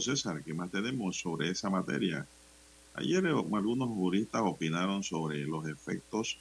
César, 0.00 0.40
¿qué 0.44 0.54
más 0.54 0.70
tenemos 0.70 1.18
sobre 1.18 1.50
esa 1.50 1.68
materia? 1.68 2.24
Ayer 2.94 3.26
eh, 3.26 3.30
algunos 3.30 3.88
juristas 3.88 4.42
opinaron 4.44 5.02
sobre 5.02 5.44
los 5.44 5.66
efectos 5.66 6.38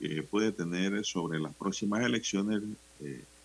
que 0.00 0.24
puede 0.24 0.50
tener 0.50 1.04
sobre 1.04 1.38
las 1.38 1.54
próximas 1.54 2.02
elecciones 2.04 2.62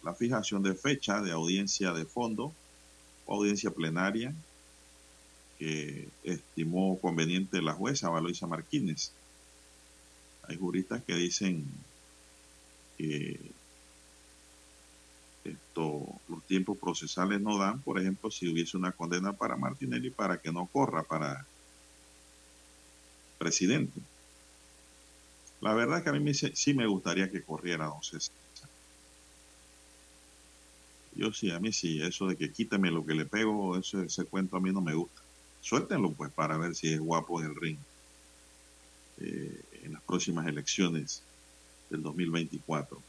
la 0.10 0.16
fijación 0.16 0.64
de 0.64 0.74
fecha 0.74 1.22
de 1.22 1.32
audiencia 1.32 1.94
de 1.94 2.04
fondo 2.04 2.52
o 3.28 3.36
audiencia 3.36 3.70
plenaria 3.70 4.34
que 5.60 6.10
estimó 6.24 7.00
conveniente 7.00 7.62
la 7.62 7.74
jueza 7.74 8.10
Valoisa 8.10 8.48
Martínez. 8.48 9.12
Hay 10.48 10.58
juristas 10.58 11.04
que 11.04 11.14
dicen 11.14 11.64
que 12.98 13.40
esto, 15.44 16.08
los 16.28 16.44
tiempos 16.46 16.76
procesales 16.80 17.40
no 17.40 17.60
dan, 17.60 17.80
por 17.80 18.00
ejemplo, 18.00 18.32
si 18.32 18.52
hubiese 18.52 18.78
una 18.78 18.92
condena 18.92 19.34
para 19.34 19.58
Martinelli 19.58 20.10
para 20.10 20.42
que 20.42 20.52
no 20.52 20.66
corra 20.66 21.04
para 21.04 21.46
presidente. 23.38 24.02
La 25.62 25.76
verdad 25.76 26.00
es 26.00 26.04
que 26.04 26.10
a 26.10 26.14
mí 26.14 26.20
me, 26.20 26.34
sí 26.34 26.74
me 26.74 26.88
gustaría 26.88 27.30
que 27.30 27.44
corriera 27.44 27.86
don 27.86 28.02
César. 28.02 28.39
Yo 31.20 31.34
sí, 31.34 31.52
a 31.52 31.60
mí 31.60 31.74
sí, 31.74 32.02
eso 32.02 32.28
de 32.28 32.38
que 32.38 32.50
quítame 32.50 32.90
lo 32.92 33.06
que 33.06 33.14
le 33.14 33.26
pego, 33.26 33.76
ese, 33.78 34.06
ese 34.06 34.24
cuento 34.24 34.56
a 34.56 34.62
mí 34.62 34.72
no 34.72 34.80
me 34.80 34.94
gusta. 34.94 35.22
Suéltenlo 35.60 36.14
pues 36.14 36.32
para 36.32 36.58
ver 36.58 36.74
si 36.76 36.94
es 36.94 37.00
guapo 37.02 37.42
en 37.42 37.48
el 37.48 37.56
ring 37.58 37.78
eh, 39.20 39.62
en 39.84 39.92
las 39.92 40.02
próximas 40.04 40.48
elecciones 40.48 41.22
del 41.90 42.04
2024. 42.04 43.02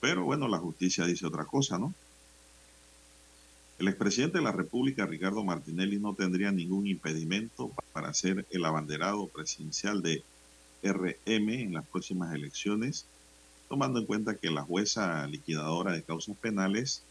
Pero 0.00 0.24
bueno, 0.24 0.48
la 0.48 0.56
justicia 0.56 1.04
dice 1.04 1.26
otra 1.26 1.44
cosa, 1.44 1.78
¿no? 1.78 1.92
El 3.78 3.88
expresidente 3.88 4.38
de 4.38 4.44
la 4.44 4.52
República, 4.52 5.04
Ricardo 5.04 5.44
Martinelli, 5.44 5.98
no 5.98 6.14
tendría 6.14 6.52
ningún 6.52 6.86
impedimento 6.86 7.70
para 7.92 8.14
ser 8.14 8.46
el 8.48 8.64
abanderado 8.64 9.28
presidencial 9.28 10.00
de 10.00 10.24
RM 10.82 11.50
en 11.50 11.74
las 11.74 11.86
próximas 11.86 12.34
elecciones, 12.34 13.04
tomando 13.74 13.98
en 13.98 14.06
cuenta 14.06 14.36
que 14.36 14.52
la 14.52 14.62
jueza 14.62 15.26
liquidadora 15.26 15.90
de 15.90 16.04
causas 16.04 16.36
penales 16.36 17.02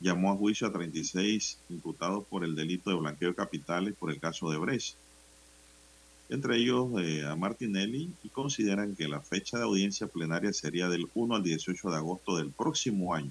llamó 0.00 0.32
a 0.32 0.36
juicio 0.36 0.66
a 0.66 0.72
36 0.72 1.58
imputados 1.68 2.24
por 2.28 2.42
el 2.42 2.56
delito 2.56 2.90
de 2.90 2.96
blanqueo 2.96 3.28
de 3.28 3.36
capitales 3.36 3.94
por 3.94 4.10
el 4.10 4.18
caso 4.18 4.50
de 4.50 4.58
Brecht, 4.58 4.96
entre 6.28 6.56
ellos 6.56 6.88
eh, 6.98 7.24
a 7.24 7.36
Martinelli, 7.36 8.10
y 8.24 8.28
consideran 8.30 8.96
que 8.96 9.06
la 9.06 9.20
fecha 9.20 9.58
de 9.58 9.62
audiencia 9.62 10.08
plenaria 10.08 10.52
sería 10.52 10.88
del 10.88 11.06
1 11.14 11.36
al 11.36 11.44
18 11.44 11.88
de 11.88 11.96
agosto 11.96 12.36
del 12.36 12.50
próximo 12.50 13.14
año 13.14 13.30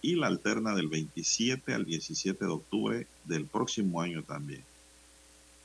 y 0.00 0.14
la 0.14 0.28
alterna 0.28 0.76
del 0.76 0.86
27 0.86 1.74
al 1.74 1.86
17 1.86 2.44
de 2.44 2.52
octubre 2.52 3.06
del 3.24 3.46
próximo 3.46 4.00
año 4.00 4.22
también. 4.22 4.62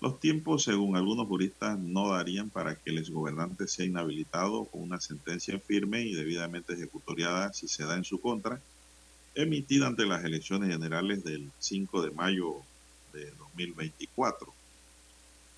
Los 0.03 0.19
tiempos, 0.19 0.65
según 0.65 0.97
algunos 0.97 1.29
juristas, 1.29 1.79
no 1.79 2.09
darían 2.09 2.49
para 2.49 2.75
que 2.75 2.89
el 2.89 2.97
exgobernante 2.97 3.69
sea 3.69 3.85
inhabilitado 3.85 4.65
con 4.65 4.81
una 4.81 4.99
sentencia 4.99 5.57
firme 5.59 6.01
y 6.01 6.13
debidamente 6.13 6.73
ejecutoriada 6.73 7.53
si 7.53 7.69
se 7.69 7.85
da 7.85 7.95
en 7.95 8.03
su 8.03 8.19
contra, 8.19 8.59
emitida 9.33 9.87
ante 9.87 10.05
las 10.05 10.25
elecciones 10.25 10.69
generales 10.71 11.23
del 11.23 11.49
5 11.57 12.01
de 12.01 12.11
mayo 12.11 12.55
de 13.13 13.31
2024. 13.31 14.53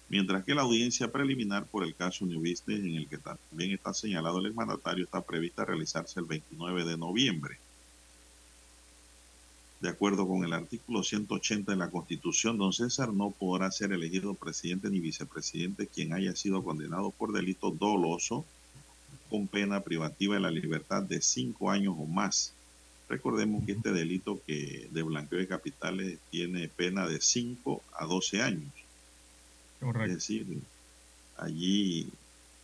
Mientras 0.10 0.46
que 0.46 0.54
la 0.54 0.62
audiencia 0.62 1.12
preliminar 1.12 1.66
por 1.66 1.84
el 1.84 1.96
caso 1.96 2.28
New 2.28 2.38
Business, 2.38 2.86
en 2.86 2.98
el 2.98 3.08
que 3.08 3.18
también 3.18 3.72
está 3.72 3.96
señalado 3.96 4.38
el 4.38 4.46
exmandatario, 4.46 5.06
está 5.06 5.22
prevista 5.22 5.66
realizarse 5.66 6.20
el 6.20 6.28
29 6.28 6.86
de 6.86 6.98
noviembre. 6.98 7.58
De 9.86 9.92
acuerdo 9.92 10.28
con 10.28 10.44
el 10.44 10.52
artículo 10.52 11.04
180 11.04 11.74
de 11.74 11.78
la 11.78 11.92
Constitución, 11.92 12.58
don 12.58 12.74
César 12.74 13.14
no 13.14 13.30
podrá 13.30 13.70
ser 13.70 13.92
elegido 13.92 14.34
presidente 14.34 14.90
ni 14.90 15.00
vicepresidente 15.00 15.86
quien 15.86 16.12
haya 16.12 16.36
sido 16.36 16.64
condenado 16.64 17.12
por 17.12 17.32
delito 17.32 17.70
doloso 17.70 18.44
con 19.30 19.48
pena 19.48 19.82
privativa 19.82 20.34
de 20.34 20.42
la 20.42 20.50
libertad 20.50 21.04
de 21.04 21.22
cinco 21.22 21.70
años 21.70 21.94
o 22.00 22.08
más. 22.08 22.56
Recordemos 23.08 23.64
que 23.64 23.74
este 23.74 23.92
delito 23.92 24.42
que 24.48 24.90
de 24.92 25.04
blanqueo 25.04 25.38
de 25.38 25.48
capitales 25.48 26.18
tiene 26.32 26.68
pena 26.68 27.08
de 27.08 27.22
5 27.22 27.84
a 27.94 28.06
12 28.06 28.42
años. 28.42 28.74
Correcto. 29.80 30.06
Es 30.08 30.14
decir, 30.16 30.48
allí 31.38 32.10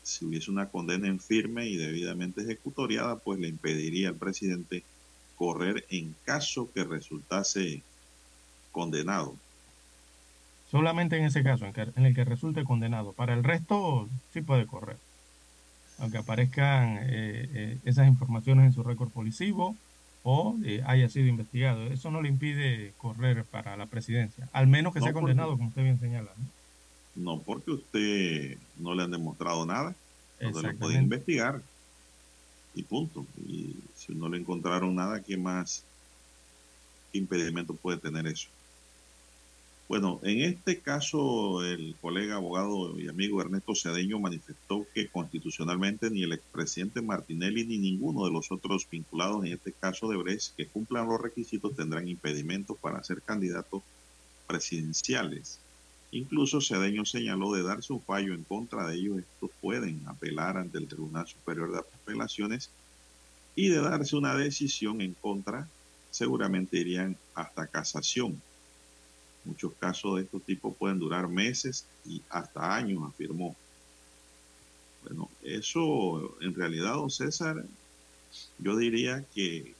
si 0.01 0.25
hubiese 0.25 0.49
una 0.49 0.69
condena 0.69 1.07
en 1.07 1.19
firme 1.19 1.69
y 1.69 1.77
debidamente 1.77 2.41
ejecutoriada, 2.41 3.17
pues 3.17 3.39
le 3.39 3.47
impediría 3.47 4.09
al 4.09 4.15
presidente 4.15 4.83
correr 5.41 5.85
en 5.89 6.13
caso 6.23 6.69
que 6.71 6.83
resultase 6.83 7.81
condenado. 8.71 9.35
Solamente 10.69 11.17
en 11.17 11.25
ese 11.25 11.41
caso, 11.41 11.65
en, 11.65 12.05
el 12.05 12.13
que 12.13 12.25
resulte 12.25 12.63
condenado. 12.63 13.13
Para 13.13 13.33
el 13.33 13.43
resto, 13.43 14.07
sí 14.31 14.41
puede 14.43 14.67
correr. 14.67 14.97
Aunque 15.97 16.19
aparezcan 16.19 16.99
eh, 16.99 17.49
eh, 17.55 17.77
esas 17.85 18.07
informaciones 18.07 18.67
en 18.67 18.73
su 18.73 18.83
récord 18.83 19.09
policivo 19.09 19.75
o 20.21 20.59
eh, 20.63 20.83
haya 20.85 21.09
sido 21.09 21.25
investigado. 21.25 21.87
Eso 21.87 22.11
no 22.11 22.21
le 22.21 22.29
impide 22.29 22.93
correr 22.99 23.43
para 23.43 23.75
la 23.77 23.87
presidencia. 23.87 24.47
Al 24.53 24.67
menos 24.67 24.93
que 24.93 25.01
sea 25.01 25.11
condenado, 25.11 25.57
como 25.57 25.69
usted 25.69 25.81
bien 25.81 25.99
señala. 25.99 26.29
¿no? 27.15 27.39
porque 27.39 27.71
usted 27.71 28.57
no 28.77 28.93
le 28.93 29.01
han 29.01 29.11
demostrado 29.11 29.65
nada. 29.65 29.95
No 30.39 30.53
se 30.53 30.67
lo 30.67 30.75
puede 30.75 30.99
investigar 30.99 31.63
y 32.73 32.83
punto. 32.83 33.25
Y 33.47 33.75
si 33.95 34.13
no 34.13 34.29
le 34.29 34.37
encontraron 34.37 34.95
nada, 34.95 35.21
¿qué 35.21 35.37
más 35.37 35.83
impedimento 37.13 37.73
puede 37.73 37.97
tener 37.97 38.27
eso? 38.27 38.47
Bueno, 39.91 40.21
en 40.23 40.41
este 40.43 40.79
caso, 40.79 41.65
el 41.65 41.95
colega 41.99 42.35
abogado 42.35 42.97
y 42.97 43.09
amigo 43.09 43.41
Ernesto 43.41 43.75
Cedeño 43.75 44.21
manifestó 44.21 44.87
que 44.93 45.09
constitucionalmente 45.09 46.09
ni 46.09 46.23
el 46.23 46.31
expresidente 46.31 47.01
Martinelli 47.01 47.65
ni 47.65 47.77
ninguno 47.77 48.23
de 48.23 48.31
los 48.31 48.53
otros 48.53 48.87
vinculados 48.89 49.43
en 49.43 49.51
este 49.51 49.73
caso 49.73 50.07
de 50.07 50.15
Brecht 50.15 50.55
que 50.55 50.67
cumplan 50.67 51.09
los 51.09 51.19
requisitos 51.19 51.75
tendrán 51.75 52.07
impedimentos 52.07 52.77
para 52.77 53.03
ser 53.03 53.21
candidatos 53.21 53.83
presidenciales. 54.47 55.59
Incluso 56.11 56.61
Cedeño 56.61 57.03
señaló 57.03 57.51
de 57.51 57.63
darse 57.63 57.91
un 57.91 58.01
fallo 58.01 58.33
en 58.33 58.45
contra 58.45 58.87
de 58.87 58.95
ellos, 58.95 59.19
estos 59.19 59.49
pueden 59.59 60.03
apelar 60.07 60.55
ante 60.55 60.77
el 60.77 60.87
Tribunal 60.87 61.27
Superior 61.27 61.69
de 61.69 61.79
Apelaciones 62.03 62.69
y 63.55 63.69
de 63.69 63.81
darse 63.81 64.15
una 64.15 64.35
decisión 64.35 65.01
en 65.01 65.13
contra, 65.13 65.67
seguramente 66.09 66.77
irían 66.77 67.17
hasta 67.35 67.67
casación. 67.67 68.41
Muchos 69.43 69.73
casos 69.79 70.17
de 70.17 70.23
estos 70.23 70.43
tipos 70.43 70.75
pueden 70.75 70.99
durar 70.99 71.27
meses 71.27 71.85
y 72.05 72.21
hasta 72.29 72.75
años, 72.75 73.03
afirmó. 73.07 73.55
Bueno, 75.03 75.29
eso 75.43 76.37
en 76.41 76.53
realidad, 76.53 76.93
don 76.93 77.09
César, 77.09 77.65
yo 78.59 78.77
diría 78.77 79.25
que 79.33 79.73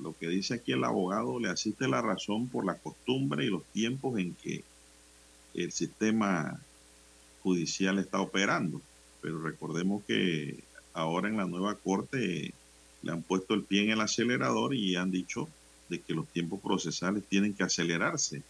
lo 0.00 0.16
que 0.16 0.28
dice 0.28 0.54
aquí 0.54 0.72
el 0.72 0.84
abogado 0.84 1.38
le 1.38 1.50
asiste 1.50 1.88
la 1.88 2.02
razón 2.02 2.48
por 2.48 2.64
la 2.64 2.76
costumbre 2.76 3.44
y 3.44 3.50
los 3.50 3.64
tiempos 3.66 4.18
en 4.18 4.34
que 4.34 4.64
el 5.54 5.72
sistema 5.72 6.60
judicial 7.42 7.98
está 7.98 8.20
operando. 8.20 8.80
Pero 9.20 9.40
recordemos 9.40 10.04
que 10.04 10.62
ahora 10.94 11.28
en 11.28 11.36
la 11.36 11.44
nueva 11.44 11.74
corte 11.74 12.54
le 13.02 13.12
han 13.12 13.22
puesto 13.22 13.52
el 13.52 13.64
pie 13.64 13.84
en 13.84 13.90
el 13.90 14.00
acelerador 14.00 14.74
y 14.74 14.96
han 14.96 15.10
dicho 15.10 15.48
de 15.88 16.00
que 16.00 16.14
los 16.14 16.26
tiempos 16.28 16.60
procesales 16.60 17.24
tienen 17.28 17.52
que 17.52 17.64
acelerarse. 17.64 18.42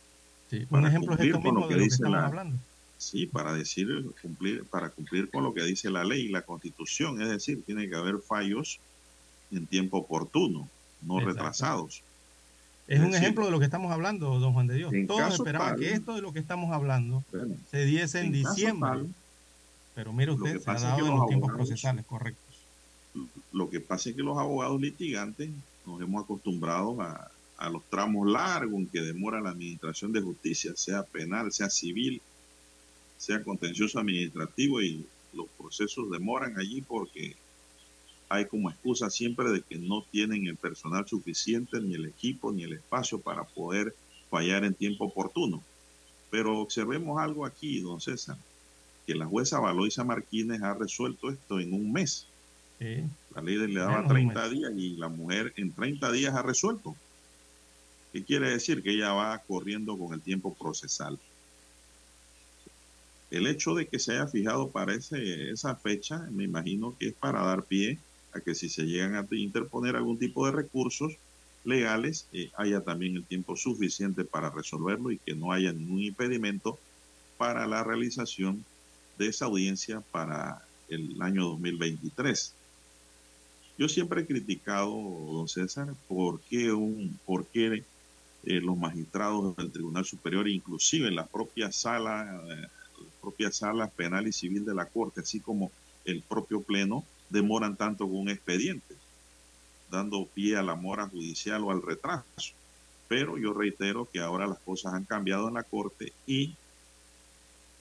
Sí, 0.49 0.66
un 0.70 0.86
ejemplo 0.86 1.16
es 1.18 1.32
con 1.32 1.55
lo 1.55 1.66
que, 1.66 1.76
dice 1.76 2.09
la, 2.09 2.26
hablando. 2.26 2.57
Sí, 2.99 3.26
para 3.26 3.53
decir 3.53 3.88
cumplir 4.22 4.64
para 4.64 4.90
cumplir 4.90 5.28
con 5.30 5.42
lo 5.42 5.53
que 5.53 5.64
dice 5.64 5.90
la 5.90 6.05
ley 6.05 6.26
y 6.26 6.28
la 6.28 6.42
Constitución, 6.42 7.20
es 7.20 7.28
decir, 7.28 7.62
tiene 7.64 7.88
que 7.88 7.97
haber 7.97 8.18
fallos 8.18 8.78
en 9.51 9.66
tiempo 9.66 9.99
oportuno, 9.99 10.68
no 11.03 11.20
retrasados. 11.20 12.03
Es, 12.86 13.01
un 13.01 13.14
ejemplo 13.14 13.47
de 13.47 13.51
lo 13.51 13.59
que 13.59 13.64
estamos 13.64 13.90
hablando, 13.90 14.38
don 14.38 14.53
Juan 14.53 14.66
de 14.66 14.74
Dios. 14.74 14.92
Todos 15.09 15.34
esperaban 15.34 15.78
que 15.78 15.92
esto 15.92 16.14
de 16.14 16.20
lo 16.20 16.32
que 16.32 16.38
estamos 16.38 16.70
hablando 16.72 17.24
se 17.70 17.84
diese 17.86 18.20
en, 18.20 18.30
diciembre. 18.30 19.07
Pero 19.95 20.12
mire 20.12 20.32
usted, 20.32 20.61
se 20.61 20.70
ha 20.70 20.74
dado 20.74 21.07
en 21.07 21.16
los 21.16 21.26
tiempos 21.28 21.53
procesales 21.53 22.05
correctos. 22.05 22.55
Lo 23.53 23.70
que 23.70 23.80
pasa 23.80 24.11
es 24.11 24.16
que 24.16 24.22
los 24.22 24.36
abogados 24.38 24.80
litigantes 24.80 25.51
nos 25.86 26.01
hemos 26.01 26.24
acostumbrado 26.24 27.01
a, 27.01 27.30
a 27.57 27.70
los 27.70 27.84
tramos 27.84 28.28
largos 28.28 28.74
en 28.74 28.86
que 28.88 29.01
demora 29.01 29.40
la 29.40 29.51
administración 29.51 30.12
de 30.12 30.20
justicia, 30.20 30.72
sea 30.74 31.03
penal, 31.05 31.53
sea 31.53 31.70
civil, 31.70 32.20
sea 33.16 33.42
contencioso 33.42 33.99
administrativo, 33.99 34.82
y 34.82 35.07
los 35.32 35.47
procesos 35.59 36.11
demoran 36.11 36.59
allí 36.59 36.82
porque 36.82 37.36
hay 38.28 38.47
como 38.47 38.70
excusa 38.70 39.11
siempre 39.11 39.51
de 39.51 39.62
que 39.62 39.78
no 39.78 40.03
tienen 40.11 40.47
el 40.47 40.57
personal 40.57 41.07
suficiente, 41.07 41.80
ni 41.80 41.95
el 41.95 42.07
equipo, 42.07 42.53
ni 42.53 42.64
el 42.64 42.72
espacio 42.72 43.20
para 43.20 43.45
poder 43.45 43.95
fallar 44.30 44.64
en 44.64 44.74
tiempo 44.74 45.05
oportuno. 45.05 45.62
Pero 46.30 46.59
observemos 46.59 47.20
algo 47.20 47.47
aquí, 47.47 47.80
don 47.80 48.01
César, 48.01 48.36
que 49.07 49.15
la 49.15 49.27
jueza 49.27 49.61
Valoisa 49.61 50.05
Martínez 50.05 50.63
ha 50.63 50.75
resuelto 50.75 51.31
esto 51.31 51.61
en 51.61 51.73
un 51.73 51.93
mes. 51.93 52.27
La 53.35 53.43
ley 53.43 53.57
le 53.57 53.81
daba 53.81 54.07
30 54.07 54.49
días 54.51 54.73
y 54.77 54.97
la 54.97 55.09
mujer 55.09 55.53
en 55.57 55.73
30 55.73 56.13
días 56.13 56.35
ha 56.35 56.43
resuelto. 56.43 56.95
¿Qué 58.13 58.23
quiere 58.23 58.51
decir? 58.51 58.83
Que 58.83 58.93
ella 58.93 59.13
va 59.13 59.39
corriendo 59.39 59.97
con 59.99 60.13
el 60.13 60.21
tiempo 60.21 60.55
procesal. 60.55 61.19
El 63.31 63.47
hecho 63.47 63.75
de 63.75 63.87
que 63.87 63.99
se 63.99 64.13
haya 64.13 64.27
fijado 64.27 64.71
para 64.71 64.95
esa 64.95 65.75
fecha, 65.77 66.19
me 66.31 66.45
imagino 66.45 66.95
que 66.99 67.09
es 67.09 67.15
para 67.15 67.43
dar 67.43 67.65
pie 67.65 67.99
a 68.33 68.41
que 68.41 68.55
si 68.55 68.69
se 68.69 68.85
llegan 68.85 69.17
a 69.17 69.27
interponer 69.35 69.97
algún 69.97 70.19
tipo 70.19 70.47
de 70.47 70.53
recursos 70.53 71.17
legales, 71.65 72.29
eh, 72.33 72.51
haya 72.57 72.83
también 72.83 73.17
el 73.17 73.25
tiempo 73.25 73.57
suficiente 73.57 74.25
para 74.25 74.51
resolverlo 74.51 75.11
y 75.11 75.19
que 75.19 75.35
no 75.35 75.53
haya 75.53 75.73
ningún 75.73 76.03
impedimento 76.03 76.79
para 77.39 77.67
la 77.67 77.83
realización 77.83 78.65
de 79.19 79.29
esa 79.29 79.47
audiencia 79.47 80.01
para 80.12 80.62
el 80.89 81.21
año 81.21 81.45
2023. 81.45 82.55
Yo 83.77 83.89
siempre 83.89 84.23
he 84.23 84.27
criticado, 84.27 84.91
don 84.91 85.49
César, 85.49 85.95
por 86.07 86.41
qué, 86.41 86.73
un, 86.73 87.19
por 87.27 87.47
qué 87.47 87.83
eh, 88.45 88.61
los 88.61 88.77
magistrados 88.77 89.57
del 89.57 89.73
Tribunal 89.73 90.05
Superior, 90.05 90.49
inclusive 90.49 91.09
en 91.09 91.17
la 91.17 91.27
propia 91.27 91.73
sala, 91.73 92.41
eh, 92.51 92.69
propia 93.21 93.51
sala 93.51 93.89
penal 93.89 94.29
y 94.29 94.33
civil 94.33 94.65
de 94.65 94.75
la 94.75 94.87
Corte, 94.87 95.23
así 95.23 95.41
como 95.41 95.73
el 96.05 96.23
propio 96.23 96.61
Pleno, 96.61 97.05
demoran 97.31 97.77
tanto 97.77 98.07
con 98.07 98.19
un 98.19 98.29
expediente, 98.29 98.95
dando 99.91 100.27
pie 100.27 100.57
a 100.57 100.62
la 100.62 100.75
mora 100.75 101.09
judicial 101.09 101.65
o 101.65 101.71
al 101.71 101.83
retraso. 101.83 102.53
Pero 103.09 103.39
yo 103.39 103.53
reitero 103.53 104.09
que 104.11 104.21
ahora 104.21 104.47
las 104.47 104.59
cosas 104.61 104.95
han 104.95 105.05
cambiado 105.05 105.49
en 105.49 105.55
la 105.55 105.62
Corte 105.62 106.12
y 106.27 106.55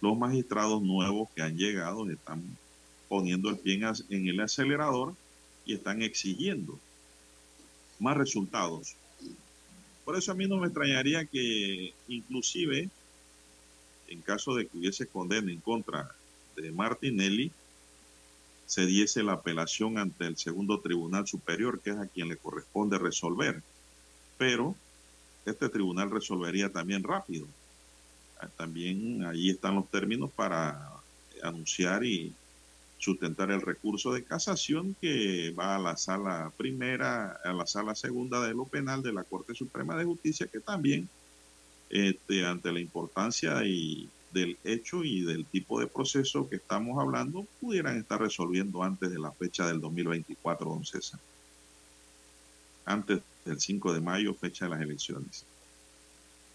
los 0.03 0.17
magistrados 0.17 0.81
nuevos 0.81 1.29
que 1.33 1.41
han 1.41 1.55
llegado 1.55 2.09
están 2.09 2.43
poniendo 3.07 3.49
el 3.49 3.57
pie 3.57 3.79
en 4.09 4.27
el 4.27 4.39
acelerador 4.41 5.15
y 5.65 5.75
están 5.75 6.01
exigiendo 6.01 6.77
más 7.99 8.17
resultados. 8.17 8.97
Por 10.03 10.17
eso 10.17 10.33
a 10.33 10.35
mí 10.35 10.45
no 10.45 10.57
me 10.57 10.67
extrañaría 10.67 11.25
que 11.25 11.93
inclusive 12.09 12.89
en 14.09 14.21
caso 14.21 14.55
de 14.55 14.67
que 14.67 14.77
hubiese 14.77 15.07
condena 15.07 15.53
en 15.53 15.61
contra 15.61 16.11
de 16.57 16.69
Martinelli, 16.73 17.53
se 18.65 18.85
diese 18.85 19.23
la 19.23 19.33
apelación 19.33 19.97
ante 19.97 20.25
el 20.25 20.35
segundo 20.35 20.81
tribunal 20.81 21.25
superior, 21.27 21.79
que 21.79 21.91
es 21.91 21.97
a 21.97 22.07
quien 22.07 22.27
le 22.27 22.35
corresponde 22.35 22.97
resolver. 22.97 23.63
Pero 24.37 24.75
este 25.45 25.69
tribunal 25.69 26.11
resolvería 26.11 26.69
también 26.69 27.03
rápido. 27.03 27.47
También 28.57 29.25
ahí 29.25 29.49
están 29.49 29.75
los 29.75 29.89
términos 29.89 30.31
para 30.31 30.89
anunciar 31.41 32.03
y 32.03 32.33
sustentar 32.97 33.51
el 33.51 33.61
recurso 33.61 34.13
de 34.13 34.23
casación 34.23 34.95
que 35.01 35.51
va 35.51 35.75
a 35.75 35.79
la 35.79 35.97
sala 35.97 36.51
primera, 36.55 37.37
a 37.43 37.51
la 37.51 37.67
sala 37.67 37.95
segunda 37.95 38.39
de 38.45 38.53
lo 38.53 38.65
penal 38.65 39.03
de 39.03 39.11
la 39.11 39.25
Corte 39.25 39.53
Suprema 39.53 39.97
de 39.97 40.05
Justicia, 40.05 40.47
que 40.47 40.61
también 40.61 41.09
este, 41.89 42.45
ante 42.45 42.71
la 42.71 42.79
importancia 42.79 43.63
y 43.65 44.09
del 44.31 44.57
hecho 44.63 45.03
y 45.03 45.21
del 45.21 45.45
tipo 45.45 45.79
de 45.79 45.87
proceso 45.87 46.49
que 46.49 46.55
estamos 46.55 46.99
hablando, 46.99 47.45
pudieran 47.61 47.97
estar 47.97 48.19
resolviendo 48.19 48.83
antes 48.83 49.11
de 49.11 49.19
la 49.19 49.31
fecha 49.31 49.67
del 49.67 49.79
2024, 49.79 50.67
don 50.67 50.85
César. 50.85 51.19
Antes 52.85 53.21
del 53.45 53.59
5 53.59 53.93
de 53.93 54.01
mayo, 54.01 54.33
fecha 54.33 54.65
de 54.65 54.71
las 54.71 54.81
elecciones. 54.81 55.45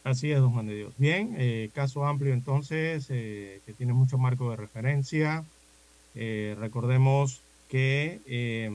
Así 0.08 0.32
es, 0.32 0.38
don 0.38 0.52
Juan 0.52 0.66
de 0.66 0.74
Dios. 0.74 0.94
Bien, 0.96 1.34
eh, 1.36 1.68
caso 1.74 2.06
amplio 2.06 2.32
entonces, 2.32 3.08
eh, 3.10 3.60
que 3.66 3.74
tiene 3.74 3.92
mucho 3.92 4.16
marco 4.16 4.50
de 4.50 4.56
referencia. 4.56 5.44
Eh, 6.14 6.56
recordemos 6.58 7.42
que 7.68 8.72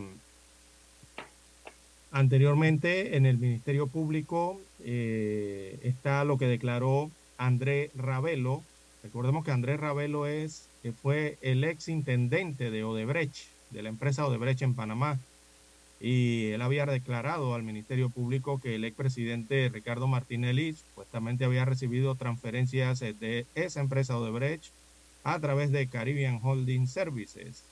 Anteriormente, 2.12 3.18
en 3.18 3.26
el 3.26 3.40
Ministerio 3.40 3.88
Público 3.88 4.62
está 4.86 6.24
lo 6.24 6.38
que 6.38 6.46
declaró 6.46 7.10
André 7.40 7.90
Ravelo. 7.96 8.62
Recordemos 9.02 9.44
que 9.44 9.50
Andrés 9.50 9.80
Ravelo 9.80 10.28
es, 10.28 10.70
fue 11.02 11.40
el 11.42 11.64
ex 11.64 11.88
intendente 11.88 12.70
de 12.70 12.84
Odebrecht, 12.84 13.48
de 13.72 13.82
la 13.82 13.90
empresa 13.90 14.28
Odebrecht 14.28 14.62
en 14.62 14.76
Panamá. 14.76 15.18
Y 16.04 16.52
él 16.52 16.62
había 16.62 16.86
declarado 16.86 17.56
al 17.56 17.64
Ministerio 17.64 18.10
Público 18.10 18.60
que 18.62 18.76
el 18.76 18.84
expresidente 18.86 19.70
Ricardo 19.70 20.06
Martinelli 20.06 20.74
supuestamente 20.74 21.46
había 21.46 21.66
recibido 21.66 22.14
transferencias 22.14 23.00
de 23.00 23.48
esa 23.56 23.80
empresa 23.80 24.20
Odebrecht 24.20 24.72
a 25.24 25.40
través 25.40 25.72
de 25.72 25.88
Caribbean 25.88 26.40
Holding 26.44 26.88
Services 26.88 27.64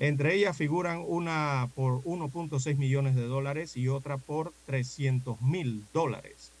entre 0.00 0.34
ellas 0.34 0.56
figuran 0.56 1.04
una 1.06 1.68
por 1.74 2.02
1.6 2.04 2.76
millones 2.76 3.14
de 3.14 3.26
dólares 3.26 3.76
y 3.76 3.88
otra 3.88 4.16
por 4.16 4.54
300 4.64 5.42
mil 5.42 5.84
dólares. 5.92 6.52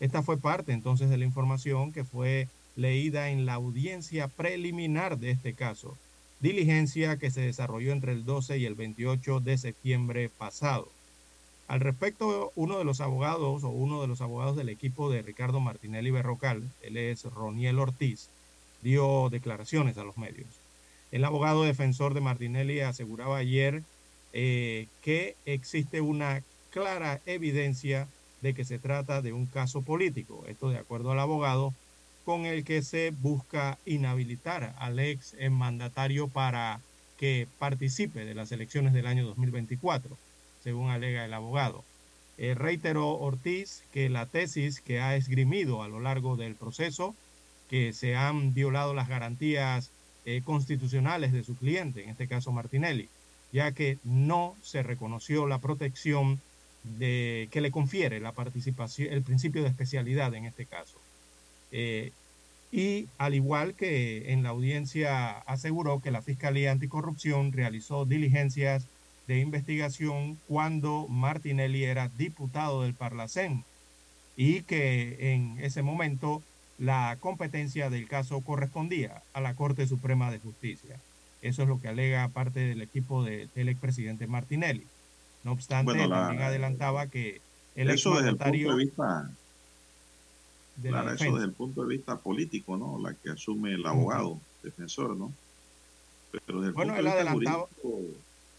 Esta 0.00 0.22
fue 0.22 0.36
parte 0.36 0.72
entonces 0.72 1.08
de 1.08 1.16
la 1.16 1.24
información 1.24 1.92
que 1.92 2.02
fue 2.02 2.48
leída 2.74 3.30
en 3.30 3.46
la 3.46 3.54
audiencia 3.54 4.26
preliminar 4.26 5.18
de 5.18 5.30
este 5.30 5.54
caso, 5.54 5.96
diligencia 6.40 7.18
que 7.18 7.30
se 7.30 7.40
desarrolló 7.40 7.92
entre 7.92 8.12
el 8.12 8.24
12 8.24 8.58
y 8.58 8.64
el 8.64 8.74
28 8.74 9.40
de 9.40 9.58
septiembre 9.58 10.28
pasado. 10.28 10.88
Al 11.66 11.80
respecto, 11.80 12.52
uno 12.54 12.78
de 12.78 12.84
los 12.84 13.00
abogados 13.00 13.62
o 13.64 13.68
uno 13.68 14.00
de 14.00 14.08
los 14.08 14.20
abogados 14.20 14.56
del 14.56 14.70
equipo 14.70 15.10
de 15.10 15.22
Ricardo 15.22 15.60
Martinelli 15.60 16.10
Berrocal, 16.10 16.62
él 16.82 16.96
es 16.96 17.24
Roniel 17.24 17.78
Ortiz, 17.78 18.30
dio 18.82 19.28
declaraciones 19.30 19.98
a 19.98 20.04
los 20.04 20.16
medios. 20.16 20.48
El 21.10 21.24
abogado 21.24 21.64
defensor 21.64 22.14
de 22.14 22.20
Martinelli 22.20 22.80
aseguraba 22.80 23.38
ayer 23.38 23.82
eh, 24.32 24.86
que 25.02 25.36
existe 25.46 26.00
una 26.00 26.42
clara 26.70 27.20
evidencia 27.26 28.08
de 28.40 28.54
que 28.54 28.64
se 28.64 28.78
trata 28.78 29.20
de 29.20 29.32
un 29.32 29.46
caso 29.46 29.82
político. 29.82 30.44
Esto 30.46 30.70
de 30.70 30.78
acuerdo 30.78 31.12
al 31.12 31.20
abogado 31.20 31.74
con 32.28 32.44
el 32.44 32.62
que 32.62 32.82
se 32.82 33.10
busca 33.22 33.78
inhabilitar 33.86 34.74
al 34.78 34.98
ex 34.98 35.34
mandatario 35.50 36.28
para 36.28 36.82
que 37.16 37.48
participe 37.58 38.26
de 38.26 38.34
las 38.34 38.52
elecciones 38.52 38.92
del 38.92 39.06
año 39.06 39.24
2024, 39.24 40.14
según 40.62 40.90
alega 40.90 41.24
el 41.24 41.32
abogado. 41.32 41.84
Eh, 42.36 42.54
reiteró 42.54 43.12
Ortiz 43.12 43.82
que 43.94 44.10
la 44.10 44.26
tesis 44.26 44.82
que 44.82 45.00
ha 45.00 45.16
esgrimido 45.16 45.82
a 45.82 45.88
lo 45.88 46.00
largo 46.00 46.36
del 46.36 46.54
proceso, 46.54 47.14
que 47.70 47.94
se 47.94 48.14
han 48.14 48.52
violado 48.52 48.92
las 48.92 49.08
garantías 49.08 49.90
eh, 50.26 50.42
constitucionales 50.44 51.32
de 51.32 51.44
su 51.44 51.56
cliente, 51.56 52.04
en 52.04 52.10
este 52.10 52.28
caso 52.28 52.52
Martinelli, 52.52 53.08
ya 53.54 53.72
que 53.72 53.96
no 54.04 54.54
se 54.60 54.82
reconoció 54.82 55.46
la 55.46 55.60
protección 55.60 56.42
de, 56.82 57.48
que 57.50 57.62
le 57.62 57.70
confiere 57.70 58.20
la 58.20 58.32
participación, 58.32 59.14
el 59.14 59.22
principio 59.22 59.62
de 59.62 59.70
especialidad 59.70 60.34
en 60.34 60.44
este 60.44 60.66
caso. 60.66 60.97
Eh, 61.72 62.12
y 62.70 63.08
al 63.16 63.34
igual 63.34 63.74
que 63.74 64.32
en 64.32 64.42
la 64.42 64.50
audiencia 64.50 65.38
aseguró 65.38 66.00
que 66.00 66.10
la 66.10 66.22
Fiscalía 66.22 66.70
Anticorrupción 66.70 67.52
realizó 67.52 68.04
diligencias 68.04 68.86
de 69.26 69.40
investigación 69.40 70.38
cuando 70.48 71.06
Martinelli 71.08 71.84
era 71.84 72.08
diputado 72.16 72.82
del 72.82 72.94
Parlacén 72.94 73.64
y 74.36 74.62
que 74.62 75.32
en 75.32 75.58
ese 75.60 75.82
momento 75.82 76.42
la 76.78 77.16
competencia 77.20 77.90
del 77.90 78.06
caso 78.06 78.40
correspondía 78.40 79.22
a 79.32 79.40
la 79.40 79.54
Corte 79.54 79.86
Suprema 79.86 80.30
de 80.30 80.38
Justicia. 80.38 80.96
Eso 81.42 81.62
es 81.62 81.68
lo 81.68 81.80
que 81.80 81.88
alega 81.88 82.28
parte 82.28 82.60
del 82.60 82.82
equipo 82.82 83.22
del 83.24 83.68
expresidente 83.68 84.26
Martinelli. 84.26 84.86
No 85.44 85.52
obstante, 85.52 86.08
también 86.08 86.42
adelantaba 86.42 87.06
que 87.06 87.40
el 87.76 87.90
eso 87.90 88.14
desde 88.16 88.30
el 88.30 88.36
punto 88.36 88.76
de 88.76 88.84
vista 88.84 89.30
eso 90.82 91.32
desde 91.32 91.44
el 91.44 91.52
punto 91.52 91.82
de 91.82 91.96
vista 91.96 92.18
político, 92.18 92.76
¿no? 92.76 92.98
La 92.98 93.14
que 93.14 93.30
asume 93.30 93.74
el 93.74 93.86
abogado 93.86 94.40
defensor, 94.62 95.16
¿no? 95.16 95.32
Pero 96.46 96.60
desde 96.60 96.68
el, 96.68 96.74
punto, 96.74 96.92
de 96.98 97.06
vista 97.06 97.26
jurídico, 97.30 98.02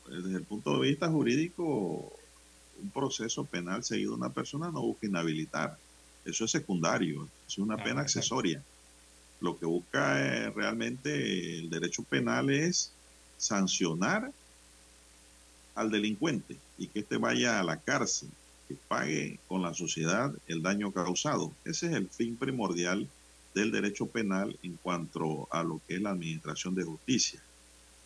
desde 0.07 0.37
el 0.37 0.43
punto 0.43 0.73
de 0.73 0.89
vista 0.89 1.09
jurídico, 1.09 2.13
un 2.81 2.89
proceso 2.91 3.45
penal 3.45 3.83
seguido 3.83 4.11
de 4.11 4.17
una 4.17 4.29
persona 4.29 4.71
no 4.71 4.81
busca 4.81 5.07
inhabilitar. 5.07 5.77
Eso 6.25 6.45
es 6.45 6.51
secundario, 6.51 7.27
es 7.47 7.57
una 7.57 7.77
pena 7.77 8.01
accesoria. 8.01 8.61
Lo 9.41 9.57
que 9.57 9.65
busca 9.65 10.19
eh, 10.19 10.49
realmente 10.49 11.59
el 11.59 11.69
derecho 11.69 12.03
penal 12.03 12.49
es 12.49 12.91
sancionar 13.37 14.31
al 15.75 15.91
delincuente 15.91 16.57
y 16.77 16.87
que 16.87 16.99
éste 16.99 17.17
vaya 17.17 17.59
a 17.59 17.63
la 17.63 17.77
cárcel, 17.77 18.29
que 18.69 18.75
pague 18.87 19.39
con 19.47 19.63
la 19.63 19.73
sociedad 19.73 20.31
el 20.47 20.61
daño 20.61 20.91
causado. 20.91 21.51
Ese 21.65 21.87
es 21.87 21.93
el 21.93 22.07
fin 22.07 22.37
primordial 22.37 23.09
del 23.55 23.71
derecho 23.71 24.05
penal 24.05 24.57
en 24.61 24.75
cuanto 24.75 25.47
a 25.51 25.63
lo 25.63 25.81
que 25.87 25.95
es 25.95 26.01
la 26.01 26.11
administración 26.11 26.75
de 26.75 26.83
justicia. 26.83 27.41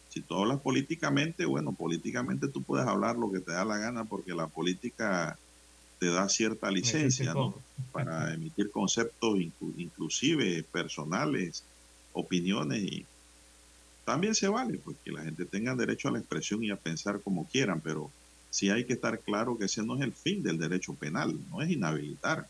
Si 0.07 0.22
tú 0.22 0.36
hablas 0.36 0.61
políticamente, 0.61 1.45
bueno, 1.45 1.74
políticamente 1.74 2.47
tú 2.47 2.64
puedes 2.64 2.88
hablar 2.88 3.18
lo 3.18 3.30
que 3.30 3.41
te 3.41 3.51
da 3.51 3.66
la 3.66 3.78
gana 3.78 4.05
porque 4.05 4.34
la 4.34 4.47
política 4.47 5.38
te 5.99 6.07
da 6.07 6.30
cierta 6.30 6.72
licencia, 6.72 7.34
¿no? 7.34 7.55
Para 7.91 8.34
emitir 8.34 8.72
conceptos 8.72 9.38
inclusive 9.78 10.64
personales, 10.64 11.66
opiniones 12.14 12.84
y 12.84 13.05
también 14.05 14.36
se 14.36 14.47
vale, 14.47 14.78
pues 14.78 14.97
que 15.03 15.11
la 15.11 15.24
gente 15.24 15.45
tenga 15.45 15.76
derecho 15.76 16.07
a 16.07 16.11
la 16.11 16.20
expresión 16.20 16.64
y 16.64 16.72
a 16.72 16.78
pensar 16.78 17.22
como 17.22 17.47
quieran, 17.47 17.82
pero 17.82 18.11
sí 18.54 18.70
hay 18.70 18.86
que 18.86 18.93
estar 18.93 19.20
claro 19.20 19.58
que 19.58 19.66
ese 19.66 19.82
no 19.82 19.95
es 19.95 20.01
el 20.01 20.14
fin 20.14 20.43
del 20.43 20.60
derecho 20.60 20.93
penal, 20.93 21.36
no 21.49 21.64
es 21.64 21.72
inhabilitar. 21.72 22.45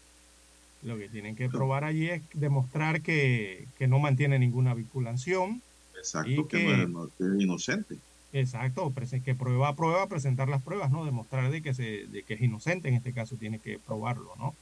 Lo 0.83 0.97
que 0.97 1.07
tienen 1.07 1.37
que 1.37 1.47
probar 1.47 1.85
allí 1.85 2.09
es 2.09 2.21
demostrar 2.33 3.01
que, 3.01 3.65
no 3.87 3.99
mantiene 3.99 4.37
ninguna 4.37 4.73
vinculación. 4.73 5.61
Exacto, 5.97 6.45
que, 6.49 6.85
no, 6.87 7.05
es, 7.05 7.41
inocente. 7.41 7.95
Exacto, 8.33 8.91
que 9.23 9.33
prueba 9.33 9.69
a 9.69 9.75
prueba, 9.77 10.07
presentar 10.07 10.49
las 10.49 10.61
pruebas, 10.61 10.91
¿no? 10.91 11.05
Demostrar 11.05 11.49
de 11.49 11.61
que, 11.61 11.73
se, 11.73 12.05
de 12.07 12.23
que 12.23 12.33
es 12.33 12.41
inocente, 12.41 12.89
en 12.89 12.95
este 12.95 13.13
caso 13.13 13.37
tiene 13.37 13.59
que 13.59 13.79
probarlo, 13.79 14.33
¿no? 14.37 14.53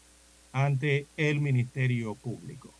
Ante 0.54 1.08
el 1.18 1.42
Ministerio 1.42 2.14
Público. 2.14 2.72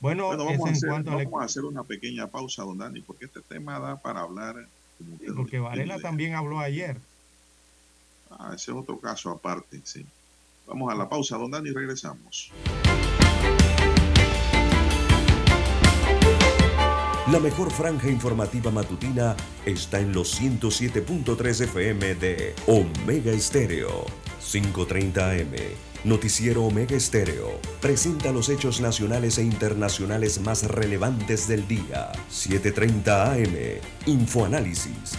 Bueno, 0.00 0.28
vamos, 0.28 0.68
a 0.68 0.70
hacer, 0.70 0.90
vamos 0.90 1.40
a 1.40 1.44
hacer, 1.46 1.64
una 1.64 1.82
pequeña 1.82 2.26
pausa, 2.26 2.62
don 2.62 2.76
Dani, 2.76 3.00
porque 3.00 3.24
este 3.24 3.40
tema 3.40 3.78
da 3.78 3.96
para 3.96 4.20
hablar. 4.20 4.68
porque 5.34 5.58
Varela 5.60 5.98
también 5.98 6.34
habló 6.34 6.60
ayer. 6.60 6.98
Ah, 8.30 8.52
ese 8.54 8.70
es 8.70 8.76
otro 8.76 8.98
caso 8.98 9.30
aparte, 9.30 9.80
sí. 9.84 10.04
Vamos 10.66 10.92
a 10.92 10.96
la 10.96 11.08
pausa, 11.08 11.36
don 11.36 11.50
Dani, 11.50 11.70
y 11.70 11.72
regresamos. 11.72 12.50
La 17.30 17.40
mejor 17.40 17.70
franja 17.72 18.08
informativa 18.08 18.70
matutina 18.70 19.36
está 19.64 19.98
en 19.98 20.12
los 20.12 20.40
107.3 20.40 21.64
FM 21.64 22.14
de 22.14 22.54
Omega 22.66 23.32
Estéreo, 23.32 24.06
530 24.40 25.30
AM 25.30 25.54
Noticiero 26.06 26.64
Omega 26.64 26.94
Estéreo 26.94 27.60
presenta 27.80 28.30
los 28.30 28.48
hechos 28.48 28.80
nacionales 28.80 29.38
e 29.38 29.42
internacionales 29.42 30.40
más 30.40 30.62
relevantes 30.62 31.48
del 31.48 31.66
día. 31.66 32.12
7:30 32.30 33.32
AM. 33.32 33.80
Infoanálisis. 34.06 35.18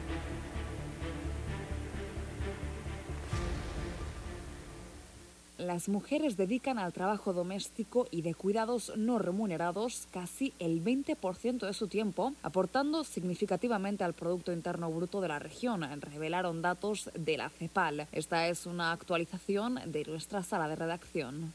Las 5.73 5.87
mujeres 5.87 6.35
dedican 6.35 6.77
al 6.79 6.91
trabajo 6.91 7.31
doméstico 7.31 8.05
y 8.11 8.23
de 8.23 8.35
cuidados 8.35 8.91
no 8.97 9.19
remunerados 9.19 10.05
casi 10.11 10.51
el 10.59 10.83
20% 10.83 11.65
de 11.65 11.73
su 11.73 11.87
tiempo, 11.87 12.33
aportando 12.43 13.05
significativamente 13.05 14.03
al 14.03 14.11
Producto 14.13 14.51
Interno 14.51 14.91
Bruto 14.91 15.21
de 15.21 15.29
la 15.29 15.39
región, 15.39 15.87
revelaron 16.01 16.61
datos 16.61 17.09
de 17.13 17.37
la 17.37 17.47
CEPAL. 17.47 18.07
Esta 18.11 18.49
es 18.49 18.65
una 18.65 18.91
actualización 18.91 19.79
de 19.85 20.03
nuestra 20.03 20.43
sala 20.43 20.67
de 20.67 20.75
redacción. 20.75 21.53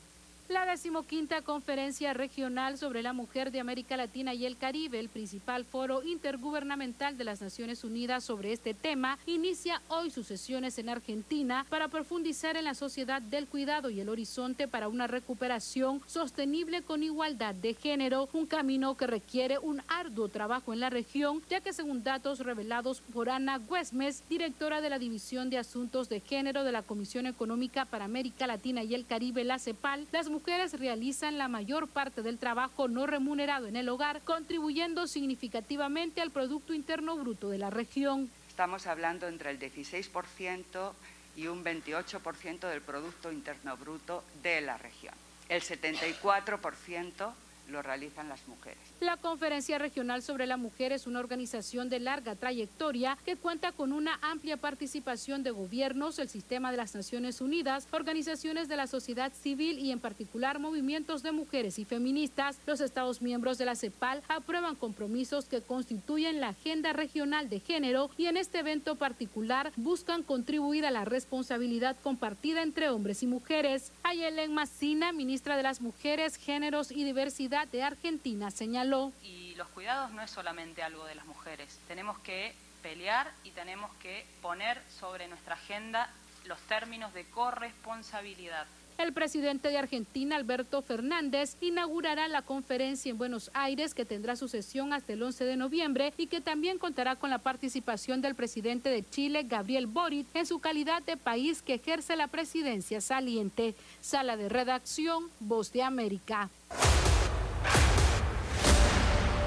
La 0.49 0.65
decimoquinta 0.65 1.43
Conferencia 1.43 2.15
Regional 2.15 2.79
sobre 2.79 3.03
la 3.03 3.13
Mujer 3.13 3.51
de 3.51 3.59
América 3.59 3.97
Latina 3.97 4.33
y 4.33 4.47
el 4.47 4.57
Caribe, 4.57 5.01
el 5.01 5.09
principal 5.09 5.65
foro 5.65 6.05
intergubernamental 6.05 7.19
de 7.19 7.25
las 7.25 7.41
Naciones 7.41 7.83
Unidas 7.83 8.23
sobre 8.23 8.53
este 8.53 8.73
tema, 8.73 9.19
inicia 9.27 9.83
hoy 9.89 10.09
sus 10.11 10.29
sesiones 10.29 10.79
en 10.79 10.89
Argentina 10.89 11.67
para 11.69 11.89
profundizar 11.89 12.57
en 12.57 12.65
la 12.65 12.75
sociedad 12.75 13.21
del 13.21 13.49
cuidado 13.49 13.91
y 13.91 13.99
el 13.99 14.09
horizonte 14.09 14.69
para 14.69 14.87
una 14.87 15.09
recuperación 15.09 16.01
sostenible 16.07 16.83
con 16.83 17.03
igualdad 17.03 17.57
de 17.57 17.75
género, 17.75 18.29
un 18.33 18.47
camino 18.47 18.97
que 18.97 19.09
requiere 19.09 19.59
un 19.59 19.83
arduo 19.89 20.29
trabajo 20.29 20.73
en 20.73 20.79
la 20.79 20.91
región, 20.91 21.43
ya 21.51 21.61
que 21.61 21.73
según 21.73 22.05
datos 22.05 22.39
revelados 22.39 23.01
por 23.13 23.31
Ana 23.31 23.59
Güesmes, 23.59 24.23
directora 24.29 24.81
de 24.81 24.91
la 24.91 25.01
División 25.01 25.51
de 25.51 25.59
Asuntos 25.59 26.09
de 26.09 26.21
Género 26.21 26.63
de 26.63 26.71
la 26.71 26.83
Comisión 26.83 27.27
Económica 27.27 27.85
para 27.85 28.05
América 28.05 28.47
Latina 28.47 28.85
y 28.85 28.95
el 28.95 29.07
Caribe, 29.07 29.43
la 29.43 29.59
CEPAL, 29.59 30.07
las 30.13 30.36
mujeres 30.37 30.79
realizan 30.79 31.39
la 31.39 31.49
mayor 31.49 31.89
parte 31.89 32.21
del 32.21 32.37
trabajo 32.37 32.89
no 32.89 33.07
remunerado 33.07 33.69
en 33.69 33.75
el 33.75 33.89
hogar, 33.89 34.21
contribuyendo 34.21 35.07
significativamente 35.07 36.21
al 36.21 36.31
Producto 36.31 36.75
Interno 36.75 37.17
Bruto 37.17 37.49
de 37.49 37.57
la 37.57 37.71
región. 37.71 38.31
Estamos 38.51 38.87
hablando 38.87 39.29
entre 39.29 39.51
el 39.51 39.59
16% 39.59 40.93
y 41.37 41.47
un 41.47 41.65
28% 41.65 42.69
del 42.69 42.83
Producto 42.83 43.33
Interno 43.33 43.79
Bruto 43.79 44.25
de 44.43 44.61
la 44.61 44.77
región. 44.77 45.15
El 45.49 45.63
74% 45.63 47.33
lo 47.69 47.83
realizan 47.83 48.29
las 48.29 48.47
mujeres. 48.47 48.79
La 49.01 49.17
Conferencia 49.17 49.79
Regional 49.79 50.23
sobre 50.23 50.47
la 50.47 50.57
Mujer 50.57 50.93
es 50.93 51.07
una 51.07 51.21
organización 51.21 51.89
de 51.89 52.01
larga 52.01 52.35
trayectoria 52.35 53.19
que 53.25 53.37
cuenta 53.37 53.73
con 53.73 53.93
una 53.93 54.19
amplia 54.23 54.57
participación 54.57 55.43
de 55.43 55.51
gobiernos, 55.51 56.19
el 56.19 56.29
sistema 56.29 56.71
de 56.71 56.77
las 56.77 56.95
Naciones 56.95 57.41
Unidas, 57.41 57.89
organizaciones 57.93 58.69
de 58.69 58.77
la 58.77 58.87
sociedad 58.87 59.33
civil 59.33 59.79
y 59.79 59.91
en 59.91 60.01
particular 60.01 60.59
movimientos 60.59 61.23
de 61.23 61.33
mujeres 61.33 61.79
y 61.79 61.85
feministas. 61.85 62.59
Los 62.67 62.81
Estados 62.81 63.21
miembros 63.21 63.59
de 63.59 63.65
la 63.65 63.75
CEPAL 63.75 64.23
aprueban 64.29 64.77
compromisos 64.77 65.47
que 65.47 65.61
constituyen 65.61 66.41
la 66.41 66.49
agenda 66.49 66.93
regional 66.93 67.49
de 67.49 67.61
género 67.61 68.11
y 68.17 68.27
en 68.27 68.37
este 68.37 68.61
evento 68.61 68.97
particular 68.97 69.73
buscan 69.77 70.23
contribuir 70.23 70.87
a 70.87 70.91
la 70.91 71.05
responsabilidad 71.05 71.97
compartida 72.03 72.63
entre 72.63 72.91
hombres 72.91 73.23
y 73.23 73.27
mujeres. 73.27 73.93
Ayelen 74.03 74.55
Massina, 74.55 75.13
ministra 75.13 75.57
de 75.57 75.63
las 75.63 75.81
Mujeres, 75.81 76.37
Géneros 76.37 76.91
y 76.91 77.05
Diversidad 77.05 77.56
de 77.65 77.83
Argentina, 77.83 78.51
señaló 78.51 79.13
y 79.23 79.55
los 79.55 79.69
cuidados 79.69 80.11
no 80.13 80.21
es 80.21 80.31
solamente 80.31 80.83
algo 80.83 81.07
de 81.07 81.15
las 81.15 81.25
mujeres. 81.25 81.79
Tenemos 81.89 82.19
que 82.19 82.55
pelear 82.83 83.33
y 83.45 83.51
tenemos 83.51 83.91
que 83.95 84.27
poner 84.43 84.83
sobre 85.01 85.27
nuestra 85.29 85.55
agenda 85.55 86.11
los 86.45 86.59
términos 86.61 87.15
de 87.15 87.25
corresponsabilidad. 87.25 88.67
El 88.99 89.13
presidente 89.13 89.69
de 89.69 89.77
Argentina, 89.77 90.37
Alberto 90.37 90.81
Fernández, 90.81 91.57
inaugurará 91.61 92.29
la 92.29 92.41
conferencia 92.41 93.11
en 93.11 93.19
Buenos 93.19 93.51
Aires 93.53 93.93
que 93.93 94.07
tendrá 94.07 94.37
su 94.37 94.49
sesión 94.49 94.95
hasta 94.95 95.13
el 95.13 95.23
11 95.23 95.45
de 95.45 95.57
noviembre 95.57 96.15
y 96.17 96.29
que 96.29 96.41
también 96.41 96.79
contará 96.79 97.17
con 97.17 97.29
la 97.29 97.39
participación 97.39 98.23
del 98.23 98.35
presidente 98.35 98.89
de 98.89 99.05
Chile, 99.09 99.43
Gabriel 99.43 99.87
Boric, 99.87 100.27
en 100.35 100.47
su 100.47 100.61
calidad 100.61 101.03
de 101.03 101.19
país 101.19 101.61
que 101.61 101.75
ejerce 101.75 102.17
la 102.17 102.29
presidencia 102.29 103.03
saliente. 103.03 103.75
Sala 104.01 104.37
de 104.37 104.49
redacción, 104.49 105.31
Voz 105.41 105.73
de 105.73 105.83
América. 105.83 106.49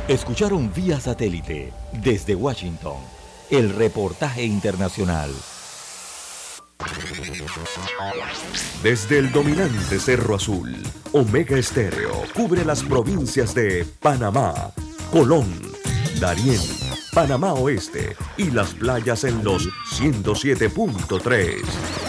Escucharon 0.10 0.74
vía 0.74 1.00
satélite 1.00 1.72
desde 1.94 2.34
Washington 2.34 2.98
el 3.52 3.70
reportaje 3.70 4.44
internacional. 4.44 5.30
Desde 8.82 9.20
el 9.20 9.32
dominante 9.32 10.00
Cerro 10.00 10.34
Azul, 10.34 10.76
Omega 11.12 11.60
Estéreo 11.60 12.24
cubre 12.34 12.66
las 12.66 12.82
provincias 12.82 13.54
de 13.54 13.86
Panamá, 14.02 14.72
Colón, 15.12 15.48
Darién, 16.20 16.60
Panamá 17.14 17.54
Oeste 17.54 18.16
y 18.36 18.50
las 18.50 18.74
playas 18.74 19.26
en 19.26 19.44
los 19.44 19.70
107.3. 20.00 22.09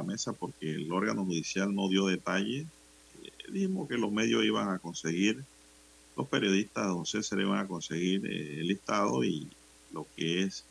La 0.00 0.04
mesa 0.06 0.32
porque 0.32 0.72
el 0.74 0.90
órgano 0.90 1.24
judicial 1.24 1.74
no 1.74 1.88
dio 1.88 2.06
detalle. 2.06 2.60
Eh, 3.22 3.30
dijimos 3.52 3.88
que 3.88 3.98
los 3.98 4.10
medios 4.10 4.44
iban 4.44 4.70
a 4.70 4.78
conseguir, 4.78 5.44
los 6.16 6.26
periodistas, 6.28 6.86
don 6.88 7.04
César, 7.04 7.40
iban 7.40 7.58
a 7.58 7.68
conseguir 7.68 8.26
eh, 8.26 8.60
el 8.60 8.68
listado 8.68 9.22
y 9.24 9.48
lo 9.92 10.06
que 10.16 10.42
es 10.42 10.64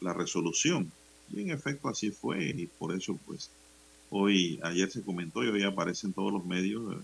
la 0.00 0.12
resolución. 0.12 0.92
Y 1.32 1.40
en 1.42 1.50
efecto 1.50 1.88
así 1.88 2.10
fue 2.10 2.44
y 2.44 2.66
por 2.66 2.94
eso 2.94 3.18
pues 3.26 3.50
hoy, 4.10 4.60
ayer 4.62 4.90
se 4.90 5.02
comentó 5.02 5.42
y 5.42 5.48
hoy 5.48 5.62
aparecen 5.62 6.12
todos 6.12 6.32
los 6.32 6.44
medios 6.44 6.96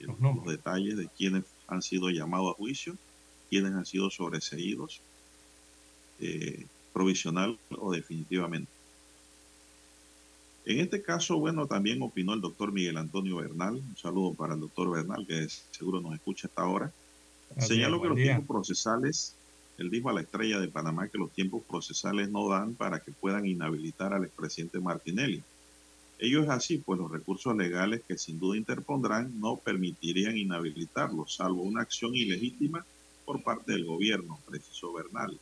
eh, 0.00 0.06
los, 0.06 0.44
detalles 0.44 0.96
de 0.96 1.08
quienes 1.08 1.44
han 1.66 1.80
sido 1.80 2.10
llamados 2.10 2.52
a 2.52 2.56
juicio, 2.56 2.96
quienes 3.48 3.72
han 3.72 3.86
sido 3.86 4.10
sobreseídos, 4.10 5.00
provisional 6.92 7.58
o 7.70 7.92
definitivamente. 7.92 8.70
En 10.64 10.78
este 10.78 11.02
caso, 11.02 11.38
bueno, 11.38 11.66
también 11.66 12.00
opinó 12.02 12.34
el 12.34 12.40
doctor 12.40 12.72
Miguel 12.72 12.96
Antonio 12.96 13.36
Bernal. 13.36 13.74
Un 13.74 13.96
saludo 13.96 14.32
para 14.34 14.54
el 14.54 14.60
doctor 14.60 14.90
Bernal, 14.90 15.26
que 15.26 15.48
seguro 15.70 16.00
nos 16.00 16.14
escucha 16.14 16.46
hasta 16.46 16.62
ahora. 16.62 16.92
Señaló 17.58 18.00
que 18.00 18.08
los 18.08 18.16
tiempos 18.16 18.46
procesales, 18.46 19.34
él 19.76 19.90
dijo 19.90 20.08
a 20.08 20.12
la 20.12 20.20
estrella 20.20 20.60
de 20.60 20.68
Panamá 20.68 21.08
que 21.08 21.18
los 21.18 21.32
tiempos 21.32 21.62
procesales 21.68 22.30
no 22.30 22.48
dan 22.48 22.74
para 22.74 23.00
que 23.00 23.12
puedan 23.12 23.44
inhabilitar 23.44 24.14
al 24.14 24.24
expresidente 24.24 24.78
Martinelli. 24.78 25.42
Ello 26.18 26.42
es 26.44 26.48
así, 26.48 26.78
pues 26.78 27.00
los 27.00 27.10
recursos 27.10 27.56
legales 27.56 28.02
que 28.06 28.16
sin 28.16 28.38
duda 28.38 28.56
interpondrán 28.56 29.40
no 29.40 29.56
permitirían 29.56 30.36
inhabilitarlo, 30.38 31.26
salvo 31.26 31.62
una 31.62 31.82
acción 31.82 32.14
ilegítima 32.14 32.86
por 33.24 33.42
parte 33.42 33.72
del 33.72 33.84
gobierno, 33.84 34.38
precisó 34.48 34.92
Bernal. 34.92 35.36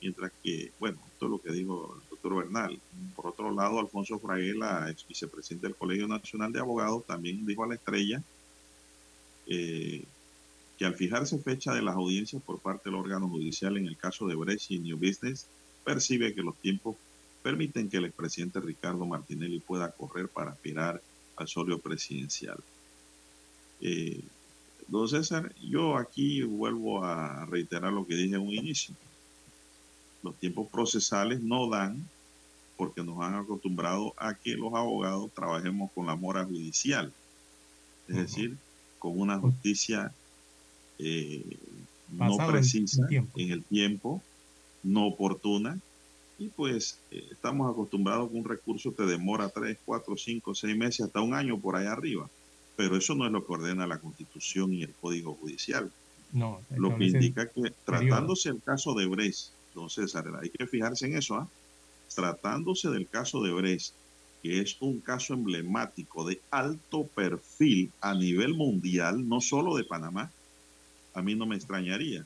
Mientras 0.00 0.32
que, 0.42 0.72
bueno, 0.80 0.98
esto 1.12 1.26
es 1.26 1.30
lo 1.30 1.38
que 1.38 1.52
dijo 1.52 2.00
Bernal. 2.34 2.80
Por 3.14 3.28
otro 3.28 3.52
lado, 3.52 3.78
Alfonso 3.78 4.18
Fraguela, 4.18 4.90
ex 4.90 5.06
vicepresidente 5.06 5.68
del 5.68 5.76
Colegio 5.76 6.08
Nacional 6.08 6.52
de 6.52 6.60
Abogados, 6.60 7.06
también 7.06 7.46
dijo 7.46 7.62
a 7.62 7.68
la 7.68 7.74
estrella 7.74 8.22
eh, 9.46 10.04
que 10.76 10.84
al 10.84 10.94
fijarse 10.94 11.38
fecha 11.38 11.72
de 11.72 11.82
las 11.82 11.94
audiencias 11.94 12.42
por 12.42 12.58
parte 12.58 12.90
del 12.90 12.98
órgano 12.98 13.28
judicial 13.28 13.76
en 13.76 13.86
el 13.86 13.96
caso 13.96 14.26
de 14.26 14.34
Brecht 14.34 14.70
y 14.70 14.78
New 14.78 14.96
Business, 14.96 15.46
percibe 15.84 16.34
que 16.34 16.42
los 16.42 16.56
tiempos 16.56 16.96
permiten 17.42 17.88
que 17.88 17.98
el 17.98 18.06
expresidente 18.06 18.60
Ricardo 18.60 19.06
Martinelli 19.06 19.60
pueda 19.60 19.92
correr 19.92 20.28
para 20.28 20.50
aspirar 20.50 21.00
al 21.36 21.46
solio 21.46 21.78
presidencial. 21.78 22.58
Eh, 23.80 24.20
don 24.88 25.08
César, 25.08 25.54
yo 25.62 25.96
aquí 25.96 26.42
vuelvo 26.42 27.04
a 27.04 27.46
reiterar 27.46 27.92
lo 27.92 28.06
que 28.06 28.16
dije 28.16 28.34
en 28.34 28.42
un 28.42 28.52
inicio. 28.52 28.94
Los 30.22 30.34
tiempos 30.36 30.68
procesales 30.68 31.40
no 31.40 31.68
dan 31.70 32.08
porque 32.76 33.02
nos 33.02 33.20
han 33.20 33.34
acostumbrado 33.34 34.14
a 34.16 34.34
que 34.34 34.54
los 34.54 34.74
abogados 34.74 35.30
trabajemos 35.34 35.90
con 35.92 36.06
la 36.06 36.16
mora 36.16 36.44
judicial, 36.44 37.12
es 38.08 38.16
decir, 38.16 38.56
con 38.98 39.18
una 39.18 39.38
justicia 39.38 40.12
eh, 40.98 41.44
no 42.10 42.36
precisa 42.46 43.06
en 43.10 43.50
el 43.50 43.64
tiempo, 43.64 44.22
no 44.82 45.06
oportuna, 45.06 45.78
y 46.38 46.48
pues 46.48 46.98
eh, 47.10 47.26
estamos 47.30 47.70
acostumbrados 47.70 48.28
a 48.28 48.30
que 48.30 48.38
un 48.38 48.44
recurso 48.44 48.92
te 48.92 49.06
demora 49.06 49.48
3, 49.48 49.78
4, 49.84 50.16
5, 50.16 50.54
6 50.54 50.76
meses, 50.76 51.06
hasta 51.06 51.20
un 51.20 51.34
año 51.34 51.58
por 51.58 51.76
ahí 51.76 51.86
arriba, 51.86 52.28
pero 52.76 52.96
eso 52.96 53.14
no 53.14 53.26
es 53.26 53.32
lo 53.32 53.44
que 53.44 53.52
ordena 53.52 53.86
la 53.86 53.98
Constitución 53.98 54.72
y 54.72 54.82
el 54.82 54.92
Código 54.92 55.34
Judicial. 55.34 55.90
No, 56.32 56.60
lo 56.70 56.96
que 56.96 57.04
indica 57.04 57.48
que 57.48 57.72
tratándose 57.84 58.50
el 58.50 58.60
caso 58.62 58.94
de 58.94 59.06
Brecht, 59.06 59.52
entonces 59.68 60.14
hay 60.14 60.50
que 60.50 60.66
fijarse 60.66 61.06
en 61.06 61.16
eso, 61.16 61.36
¿ah? 61.36 61.48
Tratándose 62.14 62.88
del 62.90 63.08
caso 63.08 63.42
de 63.42 63.52
Brecht, 63.52 63.92
que 64.42 64.60
es 64.60 64.76
un 64.80 65.00
caso 65.00 65.34
emblemático 65.34 66.26
de 66.26 66.40
alto 66.50 67.06
perfil 67.06 67.90
a 68.00 68.14
nivel 68.14 68.54
mundial, 68.54 69.28
no 69.28 69.40
solo 69.40 69.76
de 69.76 69.84
Panamá, 69.84 70.30
a 71.14 71.22
mí 71.22 71.34
no 71.34 71.46
me 71.46 71.56
extrañaría 71.56 72.24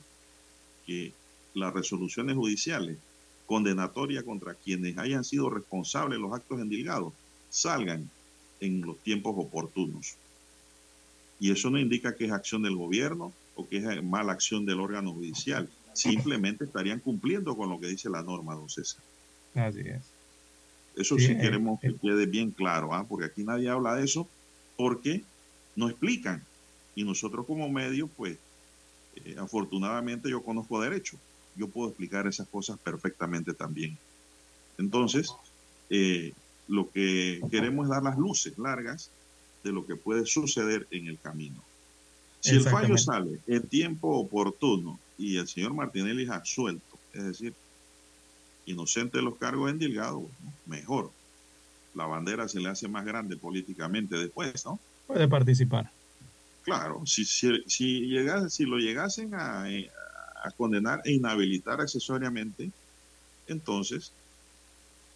que 0.85 1.13
las 1.53 1.73
resoluciones 1.73 2.35
judiciales 2.35 2.97
condenatorias 3.45 4.23
contra 4.23 4.53
quienes 4.53 4.97
hayan 4.97 5.23
sido 5.23 5.49
responsables 5.49 6.17
de 6.17 6.21
los 6.21 6.33
actos 6.33 6.59
endilgados 6.61 7.13
salgan 7.49 8.09
en 8.59 8.81
los 8.81 8.97
tiempos 8.99 9.33
oportunos. 9.37 10.15
Y 11.39 11.51
eso 11.51 11.69
no 11.69 11.79
indica 11.79 12.15
que 12.15 12.25
es 12.25 12.31
acción 12.31 12.61
del 12.61 12.75
gobierno 12.75 13.33
o 13.55 13.67
que 13.67 13.77
es 13.77 14.03
mala 14.03 14.33
acción 14.33 14.65
del 14.65 14.79
órgano 14.79 15.11
judicial. 15.13 15.67
Simplemente 15.93 16.65
estarían 16.65 16.99
cumpliendo 16.99 17.57
con 17.57 17.69
lo 17.69 17.79
que 17.79 17.87
dice 17.87 18.09
la 18.09 18.21
norma, 18.21 18.55
don 18.55 18.69
César. 18.69 19.01
Así 19.55 19.81
es. 19.81 20.01
Eso 20.95 21.17
sí, 21.17 21.37
queremos 21.37 21.79
que 21.79 21.95
quede 21.95 22.25
bien 22.25 22.51
claro, 22.51 22.93
¿ah? 22.93 23.05
porque 23.07 23.25
aquí 23.25 23.43
nadie 23.43 23.69
habla 23.69 23.95
de 23.95 24.03
eso, 24.03 24.27
porque 24.77 25.23
no 25.75 25.89
explican. 25.89 26.43
Y 26.95 27.03
nosotros 27.03 27.45
como 27.45 27.69
medio, 27.69 28.07
pues, 28.07 28.37
eh, 29.15 29.35
afortunadamente 29.39 30.29
yo 30.29 30.43
conozco 30.43 30.81
derecho. 30.81 31.17
Yo 31.55 31.69
puedo 31.69 31.89
explicar 31.89 32.27
esas 32.27 32.47
cosas 32.47 32.77
perfectamente 32.79 33.53
también. 33.53 33.97
Entonces, 34.77 35.33
eh, 35.89 36.33
lo 36.67 36.89
que 36.89 37.41
queremos 37.49 37.85
es 37.85 37.89
dar 37.89 38.03
las 38.03 38.17
luces 38.17 38.57
largas 38.57 39.11
de 39.63 39.71
lo 39.71 39.85
que 39.85 39.95
puede 39.95 40.25
suceder 40.25 40.87
en 40.91 41.07
el 41.07 41.19
camino. 41.19 41.61
Si 42.39 42.55
el 42.55 42.63
fallo 42.63 42.97
sale 42.97 43.39
en 43.45 43.67
tiempo 43.67 44.17
oportuno 44.17 44.99
y 45.17 45.37
el 45.37 45.47
señor 45.47 45.73
Martinelli 45.73 46.23
es 46.23 46.29
absuelto, 46.29 46.97
es 47.13 47.23
decir, 47.23 47.53
inocente 48.71 49.17
de 49.17 49.23
los 49.23 49.37
cargos 49.37 49.69
endilgados, 49.69 50.23
mejor. 50.65 51.11
La 51.93 52.05
bandera 52.05 52.47
se 52.47 52.59
le 52.59 52.69
hace 52.69 52.87
más 52.87 53.05
grande 53.05 53.37
políticamente 53.37 54.17
después, 54.17 54.65
¿no? 54.65 54.79
Puede 55.07 55.27
participar. 55.27 55.91
Claro, 56.63 57.03
si, 57.05 57.25
si, 57.25 57.63
si, 57.67 58.15
si 58.49 58.65
lo 58.65 58.77
llegasen 58.77 59.33
a, 59.33 59.63
a, 59.63 60.51
condenar 60.55 61.01
e 61.05 61.13
inhabilitar 61.13 61.81
accesoriamente, 61.81 62.71
entonces 63.47 64.11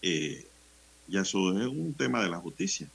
eh, 0.02 0.46
ya 1.08 1.22
eso 1.22 1.60
es 1.62 1.68
un 1.68 1.94
tema 1.94 2.24
de 2.24 2.30
la 2.30 2.40
justicia, 2.40 2.90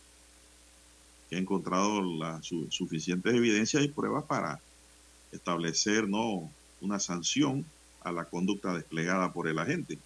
ha 1.33 1.39
encontrado 1.39 2.03
las 2.03 2.47
suficientes 2.71 3.35
evidencias 3.35 3.85
y 3.85 3.89
pruebas 3.89 4.25
para 4.25 4.61
establecer 5.33 6.09
no 6.09 6.51
una 6.81 6.99
sanción 6.99 7.65
a 8.03 8.13
la 8.13 8.25
conducta 8.25 8.75
desplegada 8.75 9.33
por 9.33 9.47
el 9.49 9.59
agente. 9.59 9.99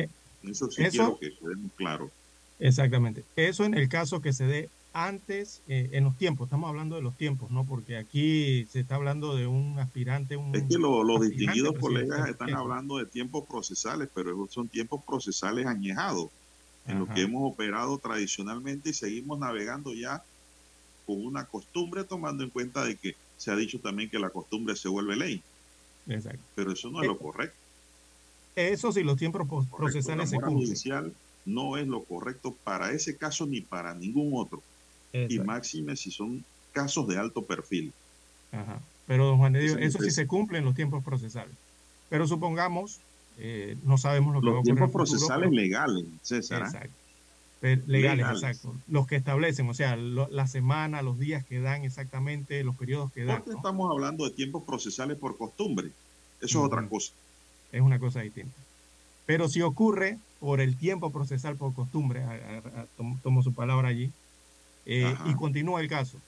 Eh, 0.00 0.08
eso 0.44 0.70
sí 0.70 0.82
quiero 0.90 1.18
que 1.18 1.30
quede 1.30 1.54
claro. 1.76 2.10
Exactamente. 2.58 3.24
Eso 3.36 3.64
en 3.64 3.74
el 3.74 3.88
caso 3.88 4.20
que 4.20 4.32
se 4.32 4.46
dé 4.46 4.68
antes, 4.92 5.60
eh, 5.68 5.90
en 5.92 6.04
los 6.04 6.16
tiempos, 6.16 6.46
estamos 6.46 6.70
hablando 6.70 6.96
de 6.96 7.02
los 7.02 7.14
tiempos, 7.18 7.50
¿no? 7.50 7.66
Porque 7.66 7.98
aquí 7.98 8.66
se 8.70 8.80
está 8.80 8.94
hablando 8.94 9.36
de 9.36 9.46
un 9.46 9.78
aspirante. 9.78 10.38
Un 10.38 10.56
es 10.56 10.62
que 10.62 10.78
los 10.78 11.20
distinguidos 11.20 11.78
colegas 11.78 12.26
están 12.28 12.54
hablando 12.54 12.96
de 12.96 13.04
tiempos 13.04 13.44
procesales, 13.46 14.08
pero 14.14 14.48
son 14.48 14.68
tiempos 14.68 15.04
procesales 15.04 15.66
añejados, 15.66 16.30
en 16.86 17.00
los 17.00 17.08
que 17.10 17.22
hemos 17.22 17.52
operado 17.52 17.98
tradicionalmente 17.98 18.90
y 18.90 18.94
seguimos 18.94 19.38
navegando 19.38 19.92
ya 19.92 20.22
con 21.04 21.24
una 21.24 21.44
costumbre, 21.44 22.04
tomando 22.04 22.42
en 22.42 22.50
cuenta 22.50 22.84
de 22.84 22.96
que 22.96 23.14
se 23.36 23.50
ha 23.50 23.56
dicho 23.56 23.78
también 23.80 24.08
que 24.08 24.18
la 24.18 24.30
costumbre 24.30 24.76
se 24.76 24.88
vuelve 24.88 25.16
ley. 25.16 25.42
Exacto. 26.08 26.42
Pero 26.54 26.72
eso 26.72 26.90
no 26.90 27.02
es 27.02 27.06
lo 27.06 27.14
eh, 27.14 27.18
correcto. 27.18 27.56
Eso 28.56 28.90
sí, 28.90 29.02
los 29.02 29.18
tiempos 29.18 29.46
procesales 29.68 30.30
se 30.30 30.36
cumplen. 30.36 30.66
judicial 30.66 31.12
no 31.44 31.76
es 31.76 31.86
lo 31.86 32.02
correcto 32.02 32.56
para 32.64 32.90
ese 32.90 33.16
caso 33.16 33.46
ni 33.46 33.60
para 33.60 33.94
ningún 33.94 34.32
otro. 34.34 34.62
Y 35.12 35.38
máxime 35.38 35.96
si 35.96 36.10
son 36.10 36.44
casos 36.72 37.08
de 37.08 37.16
alto 37.16 37.42
perfil. 37.42 37.92
Ajá. 38.52 38.80
Pero, 39.06 39.26
don 39.26 39.38
Juan 39.38 39.52
de 39.52 39.60
Dios, 39.60 39.78
eso 39.80 39.98
sí 40.00 40.10
se 40.10 40.26
cumple 40.26 40.58
en 40.58 40.64
los 40.64 40.74
tiempos 40.74 41.02
procesales. 41.02 41.54
Pero 42.10 42.26
supongamos, 42.26 43.00
eh, 43.38 43.76
no 43.84 43.98
sabemos 43.98 44.34
lo 44.34 44.40
que 44.40 44.46
los 44.46 44.54
va 44.54 44.58
a 44.58 44.60
ocurrir. 44.60 44.80
Los 44.80 44.90
tiempos 44.90 45.08
procesales 45.08 45.50
legales, 45.52 46.04
César. 46.22 46.62
¿ah? 46.62 46.66
Exacto. 46.66 46.96
legales, 47.86 48.26
exacto. 48.26 48.74
Los 48.88 49.06
que 49.06 49.16
establecen, 49.16 49.68
o 49.68 49.74
sea, 49.74 49.96
la 49.96 50.46
semana, 50.46 51.02
los 51.02 51.18
días 51.18 51.44
que 51.44 51.60
dan 51.60 51.84
exactamente, 51.84 52.62
los 52.64 52.76
periodos 52.76 53.12
que 53.12 53.24
dan. 53.24 53.42
Porque 53.42 53.56
estamos 53.56 53.90
hablando 53.90 54.24
de 54.24 54.32
tiempos 54.32 54.64
procesales 54.64 55.16
por 55.16 55.38
costumbre. 55.38 55.88
Eso 56.40 56.58
es 56.58 56.64
otra 56.66 56.86
cosa. 56.88 57.12
Es 57.76 57.82
una 57.82 57.98
cosa 57.98 58.20
distinta. 58.20 58.56
Pero 59.26 59.48
si 59.48 59.60
ocurre 59.60 60.18
por 60.40 60.60
el 60.60 60.76
tiempo 60.76 61.10
procesal 61.10 61.56
por 61.56 61.74
costumbre, 61.74 62.24
tomo, 63.22 63.42
su 63.42 63.52
palabra 63.52 63.88
allí, 63.88 64.12
eh, 64.86 65.14
y 65.26 65.34
continúa 65.34 65.80
el 65.80 65.88
caso, 65.88 66.18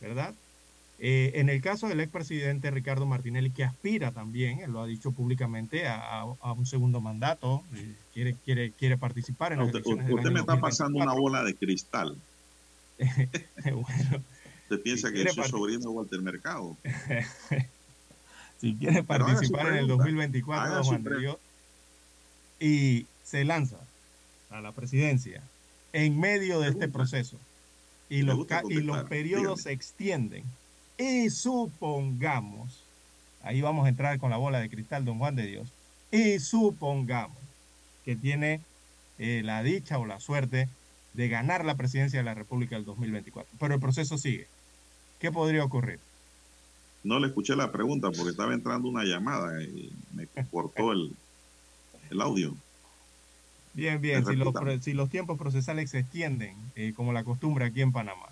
¿verdad? 0.00 0.32
Eh, 0.98 1.32
en 1.34 1.50
el 1.50 1.60
caso 1.60 1.88
del 1.88 2.00
expresidente 2.00 2.70
Ricardo 2.70 3.04
Martinelli, 3.04 3.50
que 3.50 3.64
aspira 3.64 4.12
también, 4.12 4.60
él 4.60 4.70
lo 4.70 4.80
ha 4.80 4.86
dicho 4.86 5.12
públicamente, 5.12 5.86
a, 5.86 6.24
un 6.24 6.64
segundo 6.64 7.02
mandato, 7.02 7.62
eh, 7.74 7.94
quiere, 8.14 8.36
quiere, 8.44 8.72
quiere 8.72 8.96
participar 8.96 9.52
en 9.52 9.58
las 9.58 9.66
usted, 9.66 9.80
elecciones 9.80 10.10
Usted 10.10 10.30
me 10.30 10.40
está 10.40 10.58
pasando 10.58 10.98
una 10.98 11.12
bola 11.12 11.44
de 11.44 11.54
cristal. 11.54 12.16
usted 12.98 14.82
piensa 14.82 15.12
que 15.12 15.24
es 15.24 15.34
su 15.34 15.42
sobrino 15.42 15.90
Walter 15.90 16.22
Mercado. 16.22 16.74
si 18.60 18.74
quiere 18.80 19.02
participar 19.02 19.68
en 19.68 19.76
el 19.76 19.88
2024, 19.88 20.84
Juan 20.84 21.04
Dios, 21.18 21.38
y 22.60 23.06
se 23.22 23.44
lanza 23.44 23.76
a 24.50 24.60
la 24.60 24.72
presidencia 24.72 25.42
en 25.92 26.18
medio 26.18 26.60
de 26.60 26.70
este 26.70 26.88
proceso 26.88 27.38
y 28.08 28.22
los, 28.22 28.46
y 28.68 28.80
los 28.80 29.04
periodos 29.04 29.62
se 29.62 29.72
extienden 29.72 30.44
y 30.98 31.28
supongamos, 31.30 32.82
ahí 33.42 33.60
vamos 33.60 33.86
a 33.86 33.90
entrar 33.90 34.18
con 34.18 34.30
la 34.30 34.36
bola 34.36 34.60
de 34.60 34.70
cristal, 34.70 35.04
don 35.04 35.18
Juan 35.18 35.36
de 35.36 35.46
Dios, 35.46 35.68
y 36.10 36.38
supongamos 36.38 37.36
que 38.04 38.16
tiene 38.16 38.60
eh, 39.18 39.42
la 39.44 39.62
dicha 39.62 39.98
o 39.98 40.06
la 40.06 40.20
suerte 40.20 40.68
de 41.12 41.28
ganar 41.28 41.64
la 41.64 41.74
presidencia 41.74 42.18
de 42.18 42.24
la 42.24 42.34
República 42.34 42.76
del 42.76 42.84
2024. 42.84 43.56
Pero 43.58 43.74
el 43.74 43.80
proceso 43.80 44.16
sigue. 44.18 44.46
¿Qué 45.18 45.32
podría 45.32 45.64
ocurrir? 45.64 45.98
No 47.06 47.20
le 47.20 47.28
escuché 47.28 47.54
la 47.54 47.70
pregunta 47.70 48.10
porque 48.10 48.30
estaba 48.30 48.52
entrando 48.52 48.88
una 48.88 49.04
llamada 49.04 49.62
y 49.62 49.92
me 50.12 50.26
cortó 50.50 50.90
el, 50.90 51.12
el 52.10 52.20
audio. 52.20 52.52
Bien, 53.74 54.00
bien. 54.00 54.26
Si 54.26 54.34
los, 54.34 54.52
si 54.80 54.92
los, 54.92 55.08
tiempos 55.08 55.38
procesales 55.38 55.90
se 55.90 56.00
extienden, 56.00 56.56
eh, 56.74 56.94
como 56.96 57.12
la 57.12 57.22
costumbre 57.22 57.64
aquí 57.64 57.80
en 57.80 57.92
Panamá, 57.92 58.26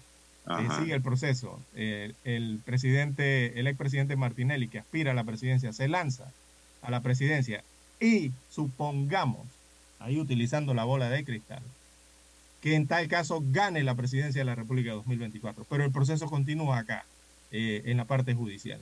eh, 0.48 0.68
sigue 0.80 0.92
el 0.92 1.02
proceso. 1.02 1.60
el 1.74 2.58
presidente, 2.64 3.60
el 3.60 3.68
expresidente 3.68 4.16
Martinelli, 4.16 4.66
que 4.66 4.80
aspira 4.80 5.12
a 5.12 5.14
la 5.14 5.22
presidencia, 5.22 5.72
se 5.72 5.86
lanza 5.86 6.32
a 6.82 6.90
la 6.90 7.00
presidencia 7.00 7.62
y 8.00 8.32
supongamos, 8.50 9.46
ahí 10.00 10.18
utilizando 10.18 10.74
la 10.74 10.82
bola 10.82 11.10
de 11.10 11.24
cristal, 11.24 11.62
que 12.60 12.74
en 12.74 12.88
tal 12.88 13.06
caso 13.06 13.40
gane 13.52 13.84
la 13.84 13.94
presidencia 13.94 14.40
de 14.40 14.46
la 14.46 14.56
República 14.56 14.90
2024. 14.94 15.64
Pero 15.70 15.84
el 15.84 15.92
proceso 15.92 16.26
continúa 16.26 16.78
acá, 16.78 17.04
eh, 17.50 17.82
en 17.86 17.96
la 17.96 18.04
parte 18.04 18.34
judicial. 18.34 18.80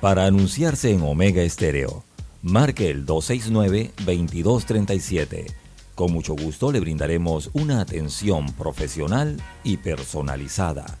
Para 0.00 0.26
anunciarse 0.26 0.92
en 0.92 1.02
Omega 1.02 1.42
Estéreo, 1.42 2.04
marque 2.42 2.90
el 2.90 3.04
269-2237. 3.06 5.52
Con 5.96 6.12
mucho 6.12 6.36
gusto 6.36 6.70
le 6.70 6.78
brindaremos 6.78 7.50
una 7.54 7.80
atención 7.80 8.52
profesional 8.52 9.42
y 9.64 9.78
personalizada. 9.78 11.00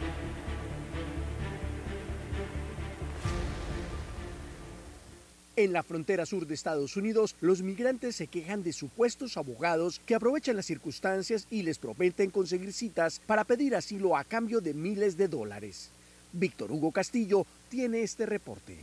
En 5.61 5.73
la 5.73 5.83
frontera 5.83 6.25
sur 6.25 6.47
de 6.47 6.55
Estados 6.55 6.97
Unidos, 6.97 7.35
los 7.39 7.61
migrantes 7.61 8.15
se 8.15 8.25
quejan 8.25 8.63
de 8.63 8.73
supuestos 8.73 9.37
abogados 9.37 10.01
que 10.07 10.15
aprovechan 10.15 10.55
las 10.55 10.65
circunstancias 10.65 11.45
y 11.51 11.61
les 11.61 11.77
prometen 11.77 12.31
conseguir 12.31 12.73
citas 12.73 13.21
para 13.27 13.43
pedir 13.43 13.75
asilo 13.75 14.17
a 14.17 14.23
cambio 14.23 14.59
de 14.59 14.73
miles 14.73 15.17
de 15.17 15.27
dólares. 15.27 15.91
Víctor 16.33 16.71
Hugo 16.71 16.91
Castillo 16.91 17.45
tiene 17.69 18.01
este 18.01 18.25
reporte. 18.25 18.75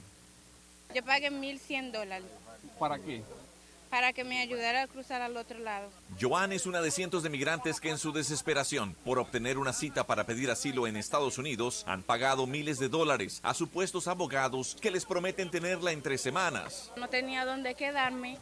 Yo 0.94 1.04
pagué 1.04 1.32
1.100 1.32 1.90
dólares. 1.90 2.28
¿Para 2.78 2.96
qué? 3.00 3.22
Para 3.88 4.12
que 4.12 4.24
me 4.24 4.40
ayudara 4.40 4.82
a 4.82 4.86
cruzar 4.86 5.22
al 5.22 5.36
otro 5.36 5.58
lado. 5.58 5.90
Joan 6.20 6.52
es 6.52 6.66
una 6.66 6.80
de 6.80 6.90
cientos 6.90 7.22
de 7.22 7.30
migrantes 7.30 7.80
que 7.80 7.90
en 7.90 7.98
su 7.98 8.12
desesperación 8.12 8.94
por 9.04 9.18
obtener 9.18 9.58
una 9.58 9.72
cita 9.72 10.04
para 10.04 10.24
pedir 10.24 10.50
asilo 10.50 10.86
en 10.86 10.96
Estados 10.96 11.38
Unidos 11.38 11.84
han 11.86 12.02
pagado 12.02 12.46
miles 12.46 12.78
de 12.78 12.88
dólares 12.88 13.40
a 13.42 13.54
supuestos 13.54 14.08
abogados 14.08 14.76
que 14.80 14.90
les 14.90 15.04
prometen 15.04 15.50
tenerla 15.50 15.92
entre 15.92 16.18
semanas. 16.18 16.92
No 16.96 17.08
tenía 17.08 17.44
dónde 17.44 17.74
quedarme 17.74 18.38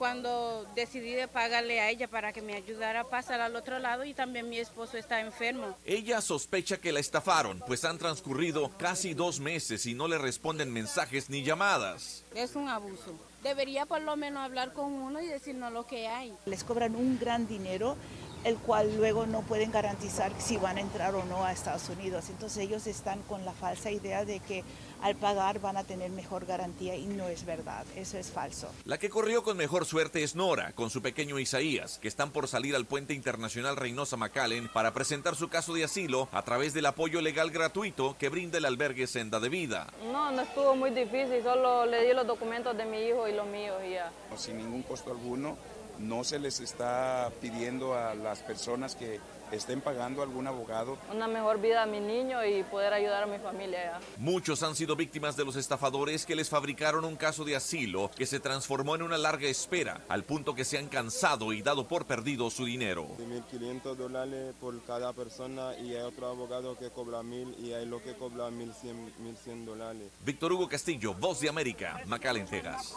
cuando 0.00 0.66
decidí 0.74 1.12
de 1.12 1.28
pagarle 1.28 1.78
a 1.78 1.90
ella 1.90 2.08
para 2.08 2.32
que 2.32 2.40
me 2.40 2.54
ayudara 2.54 3.00
a 3.00 3.04
pasar 3.04 3.42
al 3.42 3.54
otro 3.54 3.78
lado 3.78 4.02
y 4.06 4.14
también 4.14 4.48
mi 4.48 4.58
esposo 4.58 4.96
está 4.96 5.20
enfermo. 5.20 5.76
Ella 5.84 6.22
sospecha 6.22 6.78
que 6.78 6.90
la 6.90 7.00
estafaron, 7.00 7.62
pues 7.66 7.84
han 7.84 7.98
transcurrido 7.98 8.70
casi 8.78 9.12
dos 9.12 9.40
meses 9.40 9.84
y 9.84 9.92
no 9.92 10.08
le 10.08 10.16
responden 10.16 10.72
mensajes 10.72 11.28
ni 11.28 11.42
llamadas. 11.42 12.24
Es 12.34 12.56
un 12.56 12.70
abuso. 12.70 13.14
Debería 13.42 13.84
por 13.84 14.00
lo 14.00 14.16
menos 14.16 14.42
hablar 14.42 14.72
con 14.72 14.90
uno 14.90 15.20
y 15.20 15.26
decirnos 15.26 15.70
lo 15.70 15.86
que 15.86 16.08
hay. 16.08 16.32
Les 16.46 16.64
cobran 16.64 16.96
un 16.96 17.18
gran 17.18 17.46
dinero 17.46 17.98
el 18.44 18.56
cual 18.56 18.96
luego 18.96 19.26
no 19.26 19.42
pueden 19.42 19.70
garantizar 19.70 20.32
si 20.38 20.56
van 20.56 20.78
a 20.78 20.80
entrar 20.80 21.14
o 21.14 21.24
no 21.26 21.44
a 21.44 21.52
Estados 21.52 21.90
Unidos. 21.90 22.30
Entonces 22.30 22.64
ellos 22.64 22.86
están 22.86 23.20
con 23.24 23.44
la 23.44 23.52
falsa 23.52 23.90
idea 23.90 24.24
de 24.24 24.40
que 24.40 24.64
al 25.02 25.16
pagar 25.16 25.60
van 25.60 25.76
a 25.76 25.84
tener 25.84 26.10
mejor 26.10 26.46
garantía 26.46 26.96
y 26.96 27.06
no 27.06 27.28
es 27.28 27.44
verdad, 27.44 27.84
eso 27.96 28.18
es 28.18 28.30
falso. 28.30 28.70
La 28.84 28.98
que 28.98 29.10
corrió 29.10 29.42
con 29.42 29.56
mejor 29.56 29.84
suerte 29.84 30.22
es 30.22 30.34
Nora, 30.34 30.72
con 30.72 30.90
su 30.90 31.02
pequeño 31.02 31.38
Isaías, 31.38 31.98
que 31.98 32.08
están 32.08 32.30
por 32.30 32.48
salir 32.48 32.76
al 32.76 32.86
puente 32.86 33.14
internacional 33.14 33.76
Reynosa 33.76 34.16
McAllen 34.16 34.68
para 34.68 34.92
presentar 34.92 35.36
su 35.36 35.48
caso 35.48 35.74
de 35.74 35.84
asilo 35.84 36.28
a 36.32 36.42
través 36.42 36.74
del 36.74 36.86
apoyo 36.86 37.20
legal 37.20 37.50
gratuito 37.50 38.16
que 38.18 38.28
brinda 38.28 38.58
el 38.58 38.64
albergue 38.64 39.06
Senda 39.06 39.40
de 39.40 39.48
Vida. 39.48 39.86
No, 40.12 40.30
no 40.30 40.42
estuvo 40.42 40.76
muy 40.76 40.90
difícil, 40.90 41.42
solo 41.42 41.86
le 41.86 42.06
di 42.06 42.14
los 42.14 42.26
documentos 42.26 42.76
de 42.76 42.84
mi 42.84 42.98
hijo 42.98 43.28
y 43.28 43.32
los 43.32 43.46
míos 43.46 43.76
y 43.86 43.92
ya. 43.92 44.12
Sin 44.36 44.58
ningún 44.58 44.82
costo 44.82 45.10
alguno 45.10 45.56
no 45.98 46.24
se 46.24 46.38
les 46.38 46.60
está 46.60 47.30
pidiendo 47.40 47.94
a 47.94 48.14
las 48.14 48.40
personas 48.40 48.94
que 48.94 49.20
estén 49.52 49.80
pagando 49.80 50.22
algún 50.22 50.46
abogado. 50.46 50.98
Una 51.12 51.28
mejor 51.28 51.60
vida 51.60 51.82
a 51.82 51.86
mi 51.86 52.00
niño 52.00 52.44
y 52.44 52.62
poder 52.64 52.92
ayudar 52.92 53.24
a 53.24 53.26
mi 53.26 53.38
familia. 53.38 54.00
Muchos 54.18 54.62
han 54.62 54.74
sido 54.74 54.96
víctimas 54.96 55.36
de 55.36 55.44
los 55.44 55.56
estafadores 55.56 56.26
que 56.26 56.36
les 56.36 56.48
fabricaron 56.48 57.04
un 57.04 57.16
caso 57.16 57.44
de 57.44 57.56
asilo 57.56 58.10
que 58.16 58.26
se 58.26 58.40
transformó 58.40 58.94
en 58.94 59.02
una 59.02 59.18
larga 59.18 59.48
espera, 59.48 60.00
al 60.08 60.24
punto 60.24 60.54
que 60.54 60.64
se 60.64 60.78
han 60.78 60.88
cansado 60.88 61.52
y 61.52 61.62
dado 61.62 61.86
por 61.86 62.06
perdido 62.06 62.50
su 62.50 62.64
dinero. 62.64 63.06
1.500 63.18 63.94
dólares 63.96 64.54
por 64.60 64.80
cada 64.84 65.12
persona 65.12 65.76
y 65.78 65.94
hay 65.94 66.02
otro 66.02 66.28
abogado 66.28 66.76
que 66.78 66.90
cobra 66.90 67.22
mil 67.22 67.54
y 67.58 67.72
hay 67.72 67.86
lo 67.86 68.02
que 68.02 68.14
cobra 68.14 68.48
1.100 68.50 69.64
dólares. 69.64 70.10
Víctor 70.24 70.52
Hugo 70.52 70.68
Castillo, 70.68 71.14
Voz 71.14 71.40
de 71.40 71.48
América, 71.48 72.00
McAllen, 72.06 72.46
Texas. 72.46 72.96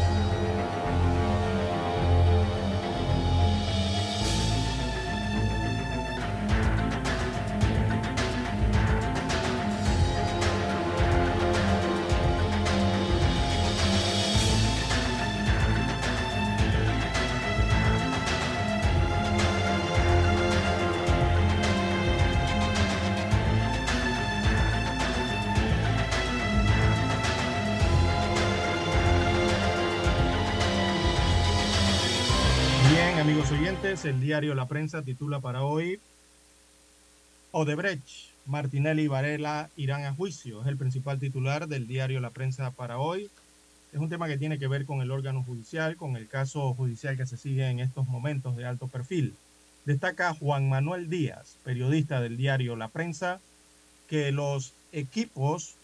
La 34.55 34.67
Prensa 34.67 35.01
titula 35.01 35.39
para 35.39 35.63
hoy 35.63 35.99
Odebrecht, 37.51 38.07
Martinelli 38.45 39.03
y 39.03 39.07
Varela 39.07 39.69
irán 39.75 40.05
a 40.05 40.13
juicio. 40.13 40.61
Es 40.61 40.67
el 40.67 40.77
principal 40.77 41.19
titular 41.19 41.67
del 41.67 41.87
diario 41.87 42.19
La 42.19 42.29
Prensa 42.29 42.71
para 42.71 42.97
hoy. 42.97 43.29
Es 43.91 43.99
un 43.99 44.09
tema 44.09 44.27
que 44.27 44.37
tiene 44.37 44.57
que 44.57 44.67
ver 44.67 44.85
con 44.85 45.01
el 45.01 45.11
órgano 45.11 45.43
judicial, 45.43 45.97
con 45.97 46.15
el 46.15 46.27
caso 46.27 46.73
judicial 46.73 47.17
que 47.17 47.25
se 47.25 47.37
sigue 47.37 47.67
en 47.69 47.79
estos 47.79 48.07
momentos 48.07 48.55
de 48.55 48.65
alto 48.65 48.87
perfil. 48.87 49.35
Destaca 49.85 50.33
Juan 50.33 50.69
Manuel 50.69 51.09
Díaz, 51.09 51.57
periodista 51.63 52.21
del 52.21 52.37
diario 52.37 52.75
La 52.75 52.87
Prensa, 52.87 53.39
que 54.07 54.31
los 54.31 54.73
equipos 54.93 55.75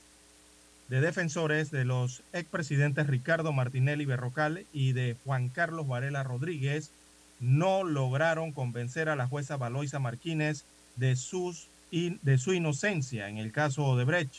de 0.89 1.01
defensores 1.01 1.69
de 1.69 1.83
los 1.83 2.21
expresidentes 2.31 3.07
Ricardo 3.07 3.51
Martinelli 3.51 4.05
Berrocal 4.05 4.65
y 4.71 4.93
de 4.93 5.17
Juan 5.25 5.49
Carlos 5.49 5.87
Varela 5.87 6.23
Rodríguez 6.23 6.91
no 7.39 7.83
lograron 7.83 8.51
convencer 8.51 9.09
a 9.09 9.15
la 9.15 9.27
jueza 9.27 9.57
Valoisa 9.57 9.99
Martínez 9.99 10.63
de, 10.95 11.15
sus, 11.15 11.67
de 11.91 12.37
su 12.37 12.53
inocencia 12.53 13.29
en 13.29 13.37
el 13.37 13.51
caso 13.51 13.95
de 13.97 14.05
Brecht. 14.05 14.33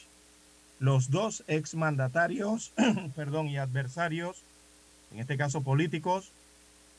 Los 0.80 1.11
dos 1.11 1.44
exmandatarios 1.49 2.72
perdón, 3.16 3.49
y 3.49 3.59
adversarios, 3.59 4.42
en 5.12 5.20
este 5.20 5.36
caso 5.36 5.62
políticos, 5.62 6.30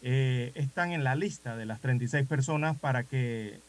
eh, 0.01 0.51
están 0.55 0.91
en 0.91 1.03
la 1.03 1.15
lista 1.15 1.57
de 1.57 1.65
las 1.65 1.81
36 1.81 2.27
personas 2.27 2.77
para 2.77 3.03
que 3.03 3.59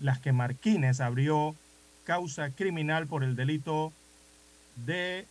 las 0.00 0.18
que 0.18 0.32
Martínez 0.32 1.00
abrió 1.00 1.54
causa 2.04 2.50
criminal 2.50 3.06
por 3.06 3.24
el 3.24 3.36
delito 3.36 3.92
de 4.86 5.26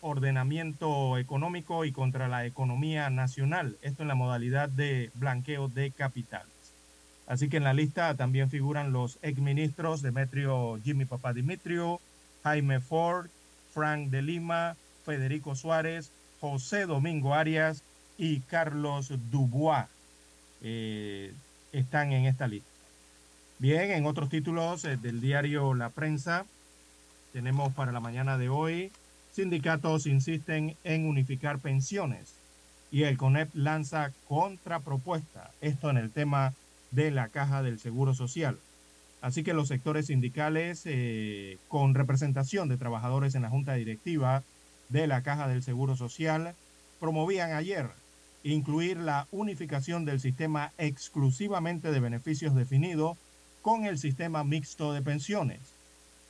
ordenamiento 0.00 1.18
económico 1.18 1.84
y 1.84 1.92
contra 1.92 2.28
la 2.28 2.46
economía 2.46 3.10
nacional, 3.10 3.76
esto 3.82 4.02
en 4.02 4.08
la 4.08 4.14
modalidad 4.14 4.68
de 4.68 5.10
blanqueo 5.14 5.68
de 5.68 5.90
capitales. 5.90 6.52
Así 7.26 7.48
que 7.48 7.56
en 7.56 7.64
la 7.64 7.74
lista 7.74 8.14
también 8.14 8.50
figuran 8.50 8.92
los 8.92 9.18
exministros 9.22 10.02
Demetrio 10.02 10.78
Jimmy 10.84 11.04
Papadimitrio, 11.04 12.00
Jaime 12.44 12.80
Ford, 12.80 13.28
Frank 13.74 14.10
de 14.10 14.22
Lima, 14.22 14.76
Federico 15.04 15.56
Suárez, 15.56 16.12
José 16.40 16.86
Domingo 16.86 17.34
Arias 17.34 17.82
y 18.16 18.40
Carlos 18.40 19.12
Dubois 19.30 19.86
eh, 20.62 21.34
están 21.72 22.12
en 22.12 22.26
esta 22.26 22.46
lista. 22.46 22.68
Bien, 23.58 23.90
en 23.90 24.06
otros 24.06 24.28
títulos 24.28 24.84
eh, 24.84 24.96
del 24.96 25.20
diario 25.20 25.74
La 25.74 25.90
Prensa 25.90 26.46
tenemos 27.32 27.72
para 27.74 27.92
la 27.92 28.00
mañana 28.00 28.38
de 28.38 28.48
hoy 28.48 28.92
Sindicatos 29.36 30.06
insisten 30.06 30.78
en 30.82 31.06
unificar 31.06 31.58
pensiones 31.58 32.36
y 32.90 33.02
el 33.02 33.18
CONEP 33.18 33.54
lanza 33.54 34.10
contrapropuesta, 34.26 35.50
esto 35.60 35.90
en 35.90 35.98
el 35.98 36.10
tema 36.10 36.54
de 36.90 37.10
la 37.10 37.28
caja 37.28 37.62
del 37.62 37.78
Seguro 37.78 38.14
Social. 38.14 38.58
Así 39.20 39.44
que 39.44 39.52
los 39.52 39.68
sectores 39.68 40.06
sindicales 40.06 40.84
eh, 40.86 41.58
con 41.68 41.94
representación 41.94 42.70
de 42.70 42.78
trabajadores 42.78 43.34
en 43.34 43.42
la 43.42 43.50
Junta 43.50 43.74
Directiva 43.74 44.42
de 44.88 45.06
la 45.06 45.20
Caja 45.20 45.48
del 45.48 45.62
Seguro 45.62 45.96
Social 45.96 46.54
promovían 46.98 47.52
ayer 47.52 47.90
incluir 48.42 48.96
la 48.96 49.26
unificación 49.32 50.06
del 50.06 50.18
sistema 50.18 50.72
exclusivamente 50.78 51.92
de 51.92 52.00
beneficios 52.00 52.54
definido 52.54 53.18
con 53.60 53.84
el 53.84 53.98
sistema 53.98 54.44
mixto 54.44 54.94
de 54.94 55.02
pensiones. 55.02 55.75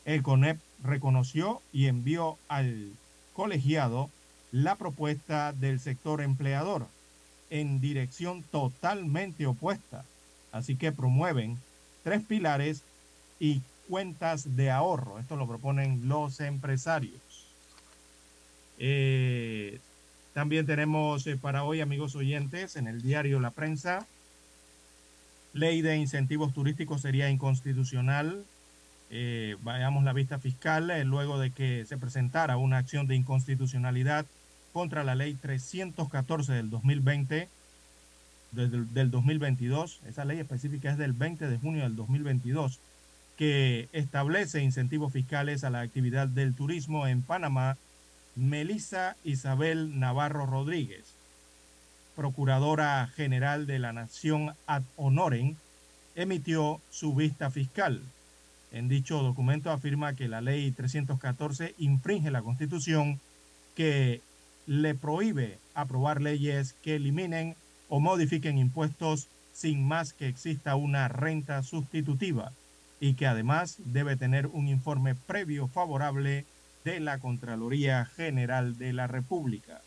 El 0.06 0.22
CONEP 0.22 0.58
reconoció 0.84 1.60
y 1.72 1.86
envió 1.86 2.38
al 2.48 2.92
colegiado 3.34 4.08
la 4.52 4.76
propuesta 4.76 5.52
del 5.52 5.80
sector 5.80 6.22
empleador 6.22 6.86
en 7.50 7.80
dirección 7.80 8.44
totalmente 8.44 9.46
opuesta. 9.46 10.04
Así 10.52 10.76
que 10.76 10.92
promueven 10.92 11.58
tres 12.04 12.22
pilares 12.22 12.82
y 13.40 13.62
cuentas 13.88 14.56
de 14.56 14.70
ahorro. 14.70 15.18
Esto 15.18 15.34
lo 15.34 15.48
proponen 15.48 16.08
los 16.08 16.38
empresarios. 16.38 17.20
Eh, 18.78 19.80
también 20.34 20.66
tenemos 20.66 21.26
eh, 21.26 21.36
para 21.36 21.64
hoy, 21.64 21.80
amigos 21.80 22.14
oyentes, 22.14 22.76
en 22.76 22.86
el 22.86 23.02
diario 23.02 23.40
La 23.40 23.50
Prensa, 23.50 24.06
ley 25.52 25.82
de 25.82 25.96
incentivos 25.96 26.54
turísticos 26.54 27.02
sería 27.02 27.28
inconstitucional 27.28 28.44
eh, 29.10 29.56
vayamos 29.62 30.04
la 30.04 30.12
vista 30.12 30.38
fiscal 30.38 30.90
eh, 30.90 31.04
luego 31.04 31.38
de 31.38 31.50
que 31.50 31.84
se 31.86 31.96
presentara 31.96 32.56
una 32.56 32.78
acción 32.78 33.06
de 33.06 33.14
inconstitucionalidad 33.14 34.26
contra 34.72 35.04
la 35.04 35.14
ley 35.14 35.34
314 35.34 36.52
del 36.52 36.70
2020 36.70 37.48
del, 38.52 38.92
del 38.92 39.10
2022, 39.10 40.00
esa 40.06 40.24
ley 40.24 40.38
específica 40.38 40.90
es 40.90 40.98
del 40.98 41.12
20 41.12 41.48
de 41.48 41.58
junio 41.58 41.82
del 41.82 41.96
2022, 41.96 42.80
que 43.36 43.88
establece 43.92 44.62
incentivos 44.62 45.12
fiscales 45.12 45.62
a 45.62 45.70
la 45.70 45.80
actividad 45.80 46.28
del 46.28 46.54
turismo 46.54 47.06
en 47.06 47.22
Panamá, 47.22 47.76
Melissa 48.34 49.16
Isabel 49.24 49.98
Navarro 49.98 50.46
Rodríguez, 50.46 51.14
Procuradora 52.14 53.06
General 53.14 53.66
de 53.66 53.78
la 53.78 53.92
Nación 53.92 54.54
ad 54.66 54.82
honorem, 54.96 55.56
emitió 56.14 56.80
su 56.90 57.14
vista 57.14 57.50
fiscal. 57.50 58.02
En 58.72 58.88
dicho 58.88 59.22
documento 59.22 59.70
afirma 59.70 60.14
que 60.14 60.28
la 60.28 60.40
ley 60.40 60.72
314 60.72 61.74
infringe 61.78 62.30
la 62.30 62.42
constitución 62.42 63.20
que 63.74 64.20
le 64.66 64.94
prohíbe 64.94 65.58
aprobar 65.74 66.20
leyes 66.20 66.74
que 66.82 66.96
eliminen 66.96 67.56
o 67.88 68.00
modifiquen 68.00 68.58
impuestos 68.58 69.28
sin 69.52 69.86
más 69.86 70.12
que 70.12 70.28
exista 70.28 70.76
una 70.76 71.08
renta 71.08 71.62
sustitutiva 71.62 72.52
y 73.00 73.14
que 73.14 73.26
además 73.26 73.78
debe 73.84 74.16
tener 74.16 74.48
un 74.48 74.68
informe 74.68 75.14
previo 75.14 75.68
favorable 75.68 76.44
de 76.84 77.00
la 77.00 77.18
Contraloría 77.18 78.04
General 78.04 78.76
de 78.78 78.92
la 78.92 79.06
República. 79.06 79.80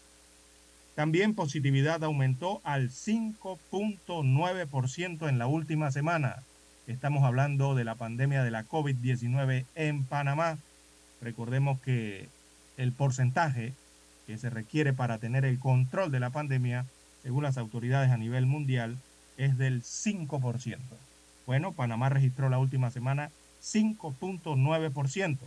También 0.96 1.34
positividad 1.34 2.04
aumentó 2.04 2.62
al 2.64 2.90
5.9% 2.90 5.30
en 5.30 5.40
la 5.40 5.48
última 5.48 5.92
semana. 5.92 6.44
Estamos 6.90 7.24
hablando 7.24 7.76
de 7.76 7.84
la 7.84 7.94
pandemia 7.94 8.44
de 8.44 8.50
la 8.50 8.66
COVID-19 8.66 9.66
en 9.76 10.04
Panamá. 10.06 10.58
Recordemos 11.22 11.80
que 11.82 12.28
el 12.78 12.94
porcentaje 12.94 13.74
que 14.26 14.40
se 14.40 14.50
requiere 14.50 14.92
para 14.92 15.20
tener 15.20 15.46
el 15.46 15.60
control 15.60 16.10
de 16.10 16.20
la 16.20 16.32
pandemia, 16.32 16.88
según 17.22 17.44
las 17.44 17.60
autoridades 17.60 18.10
a 18.10 18.18
nivel 18.18 18.48
mundial, 18.48 18.98
es 19.38 19.56
del 19.60 19.84
5%. 19.84 20.78
Bueno, 21.46 21.74
Panamá 21.74 22.10
registró 22.10 22.50
la 22.50 22.58
última 22.58 22.90
semana 22.90 23.30
5.9%. 23.62 25.38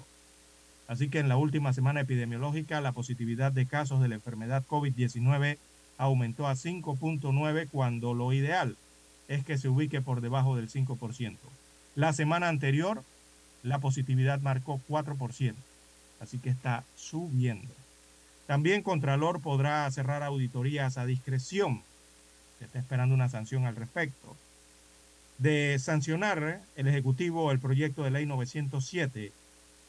Así 0.87 1.09
que 1.09 1.19
en 1.19 1.29
la 1.29 1.39
última 1.39 1.73
semana 1.73 2.03
epidemiológica 2.03 2.81
la 2.81 2.93
positividad 2.93 3.51
de 3.51 3.67
casos 3.67 4.01
de 4.01 4.07
la 4.07 4.15
enfermedad 4.15 4.63
COVID-19 4.69 5.59
aumentó 5.99 6.47
a 6.47 6.53
5.9 6.53 7.69
cuando 7.69 8.15
lo 8.15 8.33
ideal 8.33 8.77
es 9.33 9.45
que 9.45 9.57
se 9.57 9.69
ubique 9.69 10.03
por 10.03 10.21
debajo 10.21 10.57
del 10.57 10.69
5%. 10.69 11.37
La 11.95 12.13
semana 12.13 12.49
anterior 12.49 13.03
la 13.63 13.79
positividad 13.79 14.41
marcó 14.41 14.81
4%, 14.89 15.55
así 16.21 16.39
que 16.39 16.51
está 16.51 16.85
subiendo. 16.97 17.73
También 18.47 18.83
Contralor 18.83 19.41
podrá 19.41 19.91
cerrar 19.91 20.23
auditorías 20.23 20.99
a 20.99 21.07
discreción. 21.07 21.83
Se 22.59 22.67
está 22.67 22.79
esperando 22.79 23.15
una 23.15 23.29
sanción 23.29 23.65
al 23.65 23.77
respecto. 23.77 24.37
De 25.39 25.79
sancionar 25.79 26.61
el 26.77 26.87
Ejecutivo 26.87 27.51
el 27.53 27.59
proyecto 27.59 28.03
de 28.03 28.11
ley 28.11 28.27
907 28.27 29.33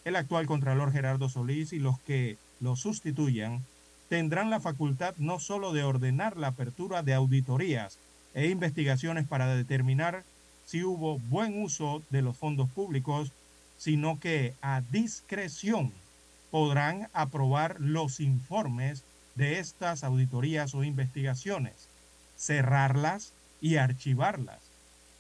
el 0.06 0.16
actual 0.16 0.46
Contralor 0.48 0.92
Gerardo 0.92 1.30
Solís 1.30 1.74
y 1.74 1.80
los 1.80 2.00
que 2.02 2.38
lo 2.60 2.76
sustituyan 2.76 3.64
tendrán 4.10 4.50
la 4.50 4.60
facultad 4.60 5.16
no 5.18 5.40
sólo 5.40 5.72
de 5.74 5.84
ordenar 5.84 6.38
la 6.38 6.48
apertura 6.48 7.04
de 7.04 7.14
auditorías 7.14 7.98
e 8.34 8.48
investigaciones 8.48 9.28
para 9.28 9.56
determinar 9.56 10.24
si 10.66 10.84
hubo 10.84 11.20
buen 11.20 11.62
uso 11.62 12.02
de 12.10 12.22
los 12.22 12.38
fondos 12.38 12.70
públicos, 12.70 13.32
sino 13.78 14.20
que 14.20 14.54
a 14.62 14.82
discreción 14.92 15.92
podrán 16.52 17.10
aprobar 17.14 17.80
los 17.80 18.20
informes 18.20 19.04
de 19.36 19.60
estas 19.60 20.04
auditorías 20.04 20.76
o 20.76 20.84
investigaciones, 20.84 21.74
cerrarlas 22.38 23.34
y 23.62 23.78
archivarlas, 23.78 24.60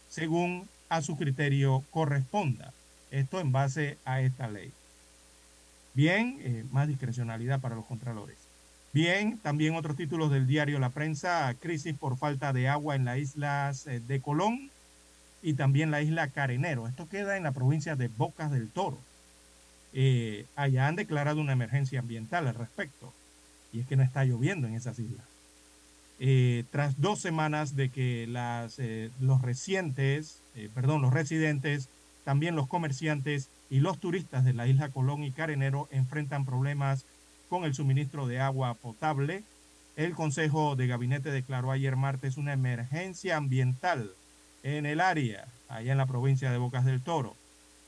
según 0.09 0.67
a 0.89 1.01
su 1.01 1.17
criterio 1.17 1.83
corresponda. 1.89 2.73
Esto 3.09 3.39
en 3.39 3.51
base 3.51 3.97
a 4.05 4.21
esta 4.21 4.47
ley. 4.47 4.71
Bien, 5.93 6.37
eh, 6.41 6.65
más 6.71 6.87
discrecionalidad 6.87 7.59
para 7.59 7.75
los 7.75 7.85
contralores. 7.85 8.37
Bien, 8.93 9.39
también 9.39 9.73
otros 9.73 9.95
títulos 9.97 10.29
del 10.29 10.45
diario 10.45 10.77
La 10.77 10.91
Prensa, 10.91 11.51
crisis 11.59 11.95
por 11.97 12.15
falta 12.15 12.53
de 12.53 12.67
agua 12.67 12.95
en 12.95 13.05
las 13.05 13.17
islas 13.17 13.87
eh, 13.87 13.99
de 13.99 14.21
Colón 14.21 14.69
y 15.41 15.55
también 15.55 15.89
la 15.89 16.03
isla 16.03 16.27
Carenero. 16.27 16.87
Esto 16.87 17.09
queda 17.09 17.35
en 17.35 17.41
la 17.41 17.53
provincia 17.53 17.95
de 17.95 18.07
Bocas 18.07 18.51
del 18.51 18.69
Toro. 18.69 18.99
Eh, 19.93 20.45
allá 20.55 20.87
han 20.87 20.95
declarado 20.95 21.41
una 21.41 21.53
emergencia 21.53 22.01
ambiental 22.01 22.47
al 22.47 22.53
respecto. 22.53 23.11
Y 23.71 23.79
es 23.79 23.87
que 23.87 23.95
no 23.95 24.03
está 24.03 24.25
lloviendo 24.25 24.67
en 24.67 24.75
esas 24.75 24.99
islas. 24.99 25.25
tras 26.69 27.01
dos 27.01 27.19
semanas 27.19 27.75
de 27.75 27.89
que 27.89 28.27
las, 28.27 28.77
los 29.19 29.41
recientes, 29.41 30.37
perdón, 30.75 31.01
los 31.01 31.11
residentes 31.11 31.89
también 32.23 32.55
los 32.55 32.67
comerciantes 32.67 33.49
y 33.71 33.79
los 33.79 33.97
turistas 33.97 34.45
de 34.45 34.53
la 34.53 34.67
isla 34.67 34.89
Colón 34.89 35.23
y 35.23 35.31
Carenero 35.31 35.87
enfrentan 35.91 36.45
problemas 36.45 37.05
con 37.53 37.65
el 37.65 37.75
suministro 37.75 38.25
de 38.25 38.39
agua 38.39 38.73
potable. 38.73 39.43
El 39.95 40.15
Consejo 40.15 40.75
de 40.75 40.87
Gabinete 40.87 41.29
declaró 41.29 41.69
ayer 41.69 41.95
martes 41.95 42.37
una 42.37 42.51
emergencia 42.51 43.37
ambiental 43.37 44.09
en 44.63 44.87
el 44.87 44.99
área, 44.99 45.45
allá 45.69 45.91
en 45.91 45.99
la 45.99 46.07
provincia 46.07 46.51
de 46.51 46.57
Bocas 46.57 46.83
del 46.83 47.03
Toro. 47.03 47.35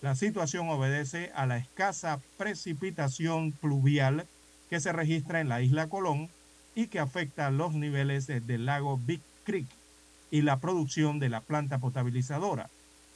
La 0.03 0.13
situación 0.13 0.69
obedece 0.69 1.31
a 1.33 1.47
la 1.47 1.57
escasa 1.57 2.19
precipitación 2.37 3.53
pluvial 3.53 4.27
que 4.69 4.79
se 4.79 4.93
registra 4.93 5.41
en 5.41 5.49
la 5.49 5.63
isla 5.63 5.87
Colón 5.87 6.29
y 6.75 6.85
que 6.85 6.99
afecta 6.99 7.49
los 7.49 7.73
niveles 7.73 8.27
del 8.27 8.67
lago 8.67 8.99
Big 9.03 9.21
Creek 9.45 9.65
y 10.29 10.43
la 10.43 10.59
producción 10.59 11.17
de 11.17 11.29
la 11.29 11.41
planta 11.41 11.79
potabilizadora 11.79 12.69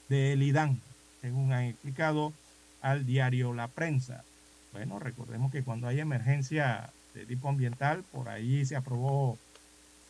de 0.08 0.34
Elidán 0.34 0.82
según 1.22 1.54
han 1.54 1.66
explicado 1.66 2.34
al 2.82 3.06
diario 3.06 3.54
La 3.54 3.68
Prensa. 3.68 4.24
Bueno, 4.72 5.00
recordemos 5.00 5.52
que 5.52 5.64
cuando 5.64 5.88
hay 5.88 6.00
emergencia 6.00 6.92
de 7.14 7.26
tipo 7.26 7.50
ambiental, 7.50 8.04
por 8.12 8.30
ahí 8.30 8.66
se 8.66 8.76
aprobó 8.76 9.38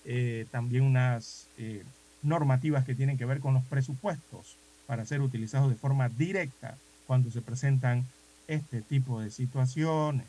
eh, 0.05 0.45
también 0.51 0.83
unas 0.83 1.47
eh, 1.57 1.83
normativas 2.21 2.85
que 2.85 2.95
tienen 2.95 3.17
que 3.17 3.25
ver 3.25 3.39
con 3.39 3.53
los 3.53 3.63
presupuestos 3.63 4.57
para 4.85 5.05
ser 5.05 5.21
utilizados 5.21 5.69
de 5.69 5.75
forma 5.75 6.09
directa 6.09 6.77
cuando 7.07 7.31
se 7.31 7.41
presentan 7.41 8.05
este 8.47 8.81
tipo 8.81 9.21
de 9.21 9.31
situaciones. 9.31 10.27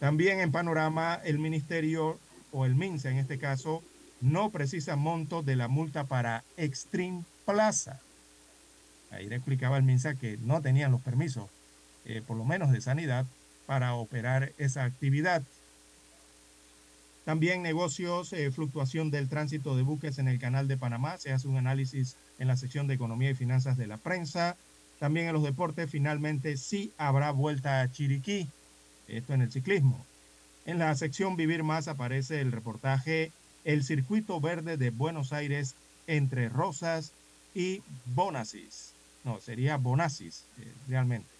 También 0.00 0.40
en 0.40 0.52
panorama, 0.52 1.20
el 1.24 1.38
ministerio 1.38 2.18
o 2.52 2.66
el 2.66 2.74
MINSA 2.74 3.10
en 3.10 3.18
este 3.18 3.38
caso 3.38 3.82
no 4.20 4.50
precisa 4.50 4.96
monto 4.96 5.42
de 5.42 5.56
la 5.56 5.68
multa 5.68 6.04
para 6.04 6.44
Extreme 6.56 7.24
Plaza. 7.46 8.00
Ahí 9.10 9.28
le 9.28 9.36
explicaba 9.36 9.76
el 9.76 9.84
MINSA 9.84 10.14
que 10.16 10.36
no 10.38 10.60
tenían 10.60 10.90
los 10.90 11.00
permisos, 11.00 11.48
eh, 12.04 12.22
por 12.26 12.36
lo 12.36 12.44
menos 12.44 12.70
de 12.70 12.80
sanidad, 12.80 13.26
para 13.66 13.94
operar 13.94 14.52
esa 14.58 14.84
actividad. 14.84 15.42
También 17.24 17.62
negocios, 17.62 18.32
eh, 18.34 18.50
fluctuación 18.50 19.10
del 19.10 19.28
tránsito 19.28 19.76
de 19.76 19.82
buques 19.82 20.18
en 20.18 20.28
el 20.28 20.38
canal 20.38 20.68
de 20.68 20.76
Panamá. 20.76 21.16
Se 21.16 21.32
hace 21.32 21.48
un 21.48 21.56
análisis 21.56 22.16
en 22.38 22.48
la 22.48 22.56
sección 22.56 22.86
de 22.86 22.94
Economía 22.94 23.30
y 23.30 23.34
Finanzas 23.34 23.78
de 23.78 23.86
la 23.86 23.96
prensa. 23.96 24.56
También 24.98 25.26
en 25.26 25.32
los 25.32 25.42
deportes, 25.42 25.90
finalmente 25.90 26.58
sí 26.58 26.92
habrá 26.98 27.30
vuelta 27.30 27.80
a 27.80 27.90
Chiriquí. 27.90 28.48
Esto 29.08 29.32
en 29.32 29.42
el 29.42 29.50
ciclismo. 29.50 30.04
En 30.66 30.78
la 30.78 30.94
sección 30.94 31.36
Vivir 31.36 31.62
Más 31.62 31.88
aparece 31.88 32.40
el 32.40 32.52
reportaje 32.52 33.32
El 33.64 33.84
circuito 33.84 34.40
verde 34.40 34.76
de 34.76 34.90
Buenos 34.90 35.32
Aires 35.32 35.74
entre 36.06 36.50
Rosas 36.50 37.12
y 37.54 37.82
Bonasis. 38.04 38.92
No, 39.24 39.40
sería 39.40 39.78
Bonasis, 39.78 40.44
eh, 40.58 40.72
realmente. 40.88 41.33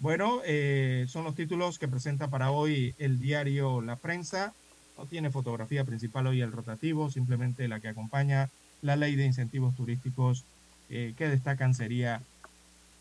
Bueno, 0.00 0.42
eh, 0.44 1.06
son 1.08 1.24
los 1.24 1.34
títulos 1.34 1.78
que 1.78 1.88
presenta 1.88 2.28
para 2.28 2.52
hoy 2.52 2.94
el 2.98 3.18
diario 3.18 3.80
La 3.80 3.96
Prensa. 3.96 4.54
No 4.96 5.06
tiene 5.06 5.30
fotografía 5.30 5.84
principal 5.84 6.28
hoy 6.28 6.40
el 6.40 6.52
rotativo, 6.52 7.10
simplemente 7.10 7.66
la 7.66 7.80
que 7.80 7.88
acompaña 7.88 8.48
la 8.80 8.94
ley 8.94 9.16
de 9.16 9.26
incentivos 9.26 9.74
turísticos 9.74 10.44
eh, 10.88 11.14
que 11.16 11.28
destacan 11.28 11.74
sería 11.74 12.22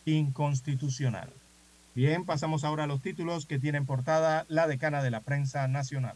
inconstitucional. 0.06 1.30
Bien, 1.94 2.26
pasamos 2.26 2.64
ahora 2.64 2.86
a 2.86 2.88
los 2.88 3.02
títulos 3.02 3.46
que 3.46 3.60
tienen 3.60 3.86
portada 3.86 4.46
la 4.50 4.68
decana 4.68 5.04
de 5.04 5.12
la 5.12 5.22
prensa 5.22 5.68
nacional. 5.68 6.16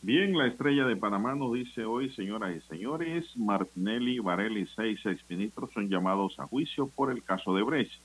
Bien, 0.00 0.36
la 0.36 0.46
estrella 0.46 0.84
de 0.86 0.96
Panamá 0.96 1.34
nos 1.34 1.52
dice 1.52 1.84
hoy, 1.84 2.10
señoras 2.10 2.56
y 2.56 2.60
señores, 2.68 3.24
Martinelli, 3.36 4.18
Varela 4.18 4.58
y 4.58 4.66
seis 4.66 5.04
exministros 5.04 5.70
son 5.72 5.88
llamados 5.88 6.40
a 6.40 6.46
juicio 6.46 6.88
por 6.88 7.12
el 7.12 7.22
caso 7.22 7.54
de 7.54 7.62
Brecht. 7.62 8.00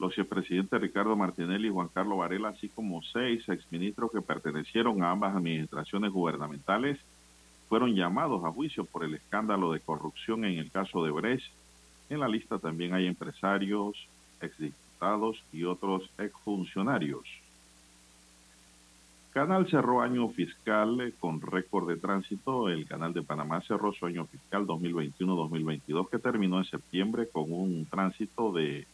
Los 0.00 0.16
expresidentes 0.16 0.80
Ricardo 0.80 1.14
Martinelli 1.14 1.68
y 1.68 1.70
Juan 1.70 1.88
Carlos 1.92 2.16
Varela, 2.16 2.48
así 2.48 2.70
como 2.70 3.02
seis 3.02 3.46
exministros 3.50 4.10
que 4.10 4.22
pertenecieron 4.22 5.02
a 5.02 5.10
ambas 5.10 5.36
administraciones 5.36 6.10
gubernamentales, 6.10 6.98
fueron 7.68 7.94
llamados 7.94 8.42
a 8.42 8.50
juicio 8.50 8.86
por 8.86 9.04
el 9.04 9.12
escándalo 9.12 9.72
de 9.72 9.80
corrupción 9.80 10.46
en 10.46 10.58
el 10.58 10.70
caso 10.70 11.04
de 11.04 11.10
Brecht. 11.10 11.52
En 12.08 12.20
la 12.20 12.28
lista 12.28 12.58
también 12.58 12.94
hay 12.94 13.06
empresarios, 13.06 14.08
exdiputados 14.40 15.44
y 15.52 15.64
otros 15.64 16.08
exfuncionarios. 16.16 17.26
Canal 19.34 19.68
cerró 19.68 20.00
año 20.00 20.30
fiscal 20.30 20.98
eh, 21.02 21.12
con 21.20 21.42
récord 21.42 21.86
de 21.86 21.98
tránsito. 21.98 22.70
El 22.70 22.86
Canal 22.86 23.12
de 23.12 23.22
Panamá 23.22 23.60
cerró 23.60 23.92
su 23.92 24.06
año 24.06 24.24
fiscal 24.24 24.66
2021-2022 24.66 26.08
que 26.08 26.18
terminó 26.18 26.56
en 26.56 26.64
septiembre 26.64 27.28
con 27.30 27.52
un 27.52 27.84
tránsito 27.84 28.50
de 28.50 28.86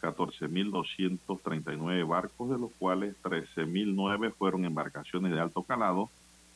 14.239 0.00 2.06
barcos, 2.06 2.50
de 2.50 2.58
los 2.58 2.70
cuales 2.72 3.14
13.009 3.22 4.32
fueron 4.32 4.64
embarcaciones 4.64 5.32
de 5.32 5.40
alto 5.40 5.62
calado 5.62 6.10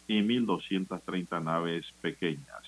y 0.09 0.21
1.230 0.21 1.43
naves 1.43 1.87
pequeñas. 2.01 2.63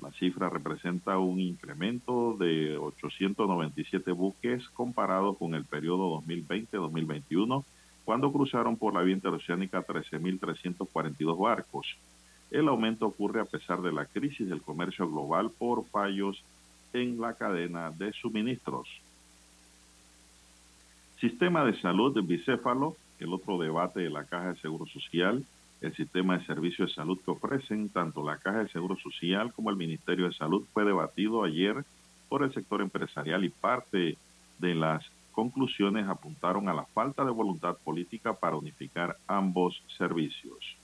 La 0.00 0.10
cifra 0.10 0.50
representa 0.50 1.18
un 1.18 1.38
incremento 1.38 2.36
de 2.36 2.76
897 2.76 4.10
buques 4.10 4.68
comparado 4.70 5.34
con 5.34 5.54
el 5.54 5.64
periodo 5.64 6.20
2020-2021, 6.22 7.64
cuando 8.04 8.32
cruzaron 8.32 8.76
por 8.76 8.94
la 8.94 9.02
vía 9.02 9.14
interoceánica 9.14 9.86
13.342 9.86 11.38
barcos. 11.38 11.86
El 12.50 12.68
aumento 12.68 13.06
ocurre 13.06 13.40
a 13.40 13.44
pesar 13.44 13.80
de 13.80 13.92
la 13.92 14.06
crisis 14.06 14.48
del 14.48 14.60
comercio 14.60 15.08
global 15.08 15.50
por 15.56 15.86
fallos 15.86 16.42
en 16.92 17.20
la 17.20 17.34
cadena 17.34 17.90
de 17.90 18.12
suministros. 18.12 18.88
Sistema 21.22 21.64
de 21.64 21.80
salud 21.80 22.20
bicéfalo, 22.24 22.96
el 23.20 23.32
otro 23.32 23.56
debate 23.56 24.00
de 24.00 24.10
la 24.10 24.24
Caja 24.24 24.54
de 24.54 24.60
Seguro 24.60 24.86
Social, 24.86 25.44
el 25.80 25.94
sistema 25.94 26.36
de 26.36 26.44
servicios 26.46 26.88
de 26.88 26.94
salud 26.96 27.16
que 27.24 27.30
ofrecen 27.30 27.90
tanto 27.90 28.24
la 28.24 28.38
Caja 28.38 28.64
de 28.64 28.68
Seguro 28.70 28.96
Social 28.96 29.52
como 29.52 29.70
el 29.70 29.76
Ministerio 29.76 30.26
de 30.26 30.34
Salud 30.34 30.66
fue 30.72 30.84
debatido 30.84 31.44
ayer 31.44 31.84
por 32.28 32.42
el 32.42 32.52
sector 32.52 32.82
empresarial 32.82 33.44
y 33.44 33.50
parte 33.50 34.18
de 34.58 34.74
las 34.74 35.08
conclusiones 35.30 36.08
apuntaron 36.08 36.68
a 36.68 36.74
la 36.74 36.86
falta 36.86 37.24
de 37.24 37.30
voluntad 37.30 37.76
política 37.84 38.32
para 38.32 38.56
unificar 38.56 39.16
ambos 39.28 39.80
servicios. 39.96 40.76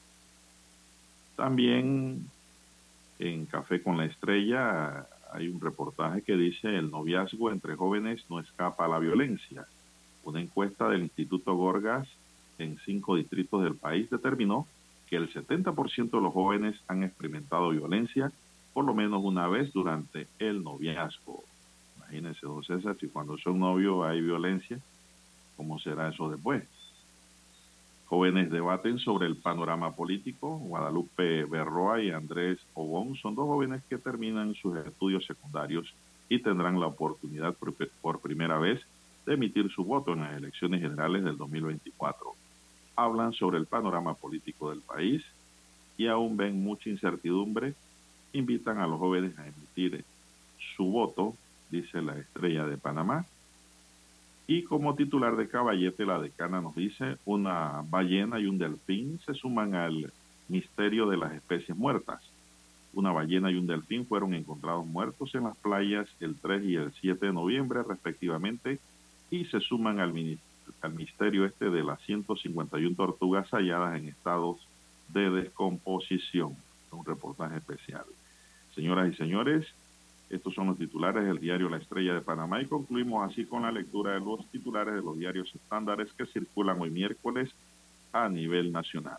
También 1.34 2.28
en 3.18 3.44
Café 3.46 3.82
con 3.82 3.96
la 3.96 4.04
Estrella 4.04 5.04
hay 5.32 5.48
un 5.48 5.60
reportaje 5.60 6.22
que 6.22 6.36
dice 6.36 6.68
el 6.76 6.92
noviazgo 6.92 7.50
entre 7.50 7.74
jóvenes 7.74 8.24
no 8.30 8.38
escapa 8.38 8.84
a 8.84 8.88
la 8.88 9.00
violencia. 9.00 9.66
Una 10.24 10.40
encuesta 10.40 10.88
del 10.88 11.02
Instituto 11.02 11.54
Gorgas 11.54 12.08
en 12.58 12.78
cinco 12.84 13.16
distritos 13.16 13.62
del 13.62 13.76
país 13.76 14.10
determinó 14.10 14.66
que 15.08 15.16
el 15.16 15.32
70% 15.32 16.10
de 16.10 16.20
los 16.20 16.32
jóvenes 16.32 16.76
han 16.86 17.02
experimentado 17.02 17.70
violencia 17.70 18.32
por 18.72 18.84
lo 18.84 18.94
menos 18.94 19.22
una 19.24 19.48
vez 19.48 19.72
durante 19.72 20.28
el 20.38 20.62
noviazgo. 20.62 21.42
Imagínense, 21.96 22.46
don 22.46 22.62
César, 22.62 22.96
si 23.00 23.08
cuando 23.08 23.36
son 23.38 23.58
novios 23.58 24.06
hay 24.06 24.20
violencia, 24.20 24.78
¿cómo 25.56 25.78
será 25.78 26.10
eso 26.10 26.30
después? 26.30 26.62
Jóvenes 28.06 28.50
debaten 28.50 28.98
sobre 28.98 29.26
el 29.26 29.36
panorama 29.36 29.92
político. 29.92 30.58
Guadalupe 30.58 31.44
Berroa 31.44 32.00
y 32.02 32.10
Andrés 32.10 32.58
Obón 32.74 33.16
son 33.16 33.34
dos 33.34 33.46
jóvenes 33.46 33.82
que 33.88 33.98
terminan 33.98 34.54
sus 34.54 34.76
estudios 34.78 35.26
secundarios 35.26 35.92
y 36.28 36.38
tendrán 36.38 36.80
la 36.80 36.86
oportunidad 36.86 37.54
por, 37.54 37.74
por 38.00 38.20
primera 38.20 38.58
vez 38.58 38.80
de 39.28 39.34
emitir 39.34 39.70
su 39.70 39.84
voto 39.84 40.14
en 40.14 40.20
las 40.20 40.34
elecciones 40.38 40.80
generales 40.80 41.22
del 41.22 41.36
2024. 41.36 42.34
Hablan 42.96 43.34
sobre 43.34 43.58
el 43.58 43.66
panorama 43.66 44.14
político 44.14 44.70
del 44.70 44.80
país 44.80 45.22
y 45.98 46.06
aún 46.06 46.38
ven 46.38 46.62
mucha 46.62 46.88
incertidumbre. 46.88 47.74
Invitan 48.32 48.78
a 48.78 48.86
los 48.86 48.98
jóvenes 48.98 49.38
a 49.38 49.46
emitir 49.46 50.02
su 50.74 50.84
voto, 50.84 51.34
dice 51.70 52.00
la 52.00 52.16
estrella 52.16 52.64
de 52.64 52.78
Panamá. 52.78 53.26
Y 54.46 54.62
como 54.62 54.94
titular 54.94 55.36
de 55.36 55.46
Caballete, 55.46 56.06
la 56.06 56.18
decana 56.18 56.62
nos 56.62 56.74
dice, 56.74 57.18
una 57.26 57.84
ballena 57.90 58.40
y 58.40 58.46
un 58.46 58.56
delfín 58.56 59.20
se 59.26 59.34
suman 59.34 59.74
al 59.74 60.10
misterio 60.48 61.06
de 61.06 61.18
las 61.18 61.34
especies 61.34 61.76
muertas. 61.76 62.22
Una 62.94 63.12
ballena 63.12 63.50
y 63.50 63.56
un 63.56 63.66
delfín 63.66 64.06
fueron 64.06 64.32
encontrados 64.32 64.86
muertos 64.86 65.34
en 65.34 65.44
las 65.44 65.56
playas 65.58 66.08
el 66.20 66.34
3 66.34 66.64
y 66.64 66.76
el 66.76 66.92
7 66.94 67.26
de 67.26 67.32
noviembre 67.34 67.82
respectivamente 67.82 68.78
y 69.30 69.44
se 69.46 69.60
suman 69.60 70.00
al, 70.00 70.12
al 70.80 70.94
misterio 70.94 71.44
este 71.44 71.70
de 71.70 71.82
las 71.82 72.00
151 72.02 72.96
tortugas 72.96 73.48
halladas 73.50 73.98
en 73.98 74.08
estados 74.08 74.58
de 75.08 75.30
descomposición. 75.30 76.56
Un 76.90 77.04
reportaje 77.04 77.56
especial. 77.58 78.04
Señoras 78.74 79.12
y 79.12 79.16
señores, 79.16 79.66
estos 80.30 80.54
son 80.54 80.68
los 80.68 80.78
titulares 80.78 81.24
del 81.24 81.38
diario 81.38 81.68
La 81.68 81.78
Estrella 81.78 82.14
de 82.14 82.20
Panamá 82.20 82.60
y 82.60 82.66
concluimos 82.66 83.30
así 83.30 83.44
con 83.44 83.62
la 83.62 83.72
lectura 83.72 84.12
de 84.12 84.20
los 84.20 84.46
titulares 84.50 84.94
de 84.94 85.02
los 85.02 85.18
diarios 85.18 85.54
estándares 85.54 86.12
que 86.12 86.26
circulan 86.26 86.80
hoy 86.80 86.90
miércoles 86.90 87.50
a 88.12 88.28
nivel 88.28 88.72
nacional. 88.72 89.18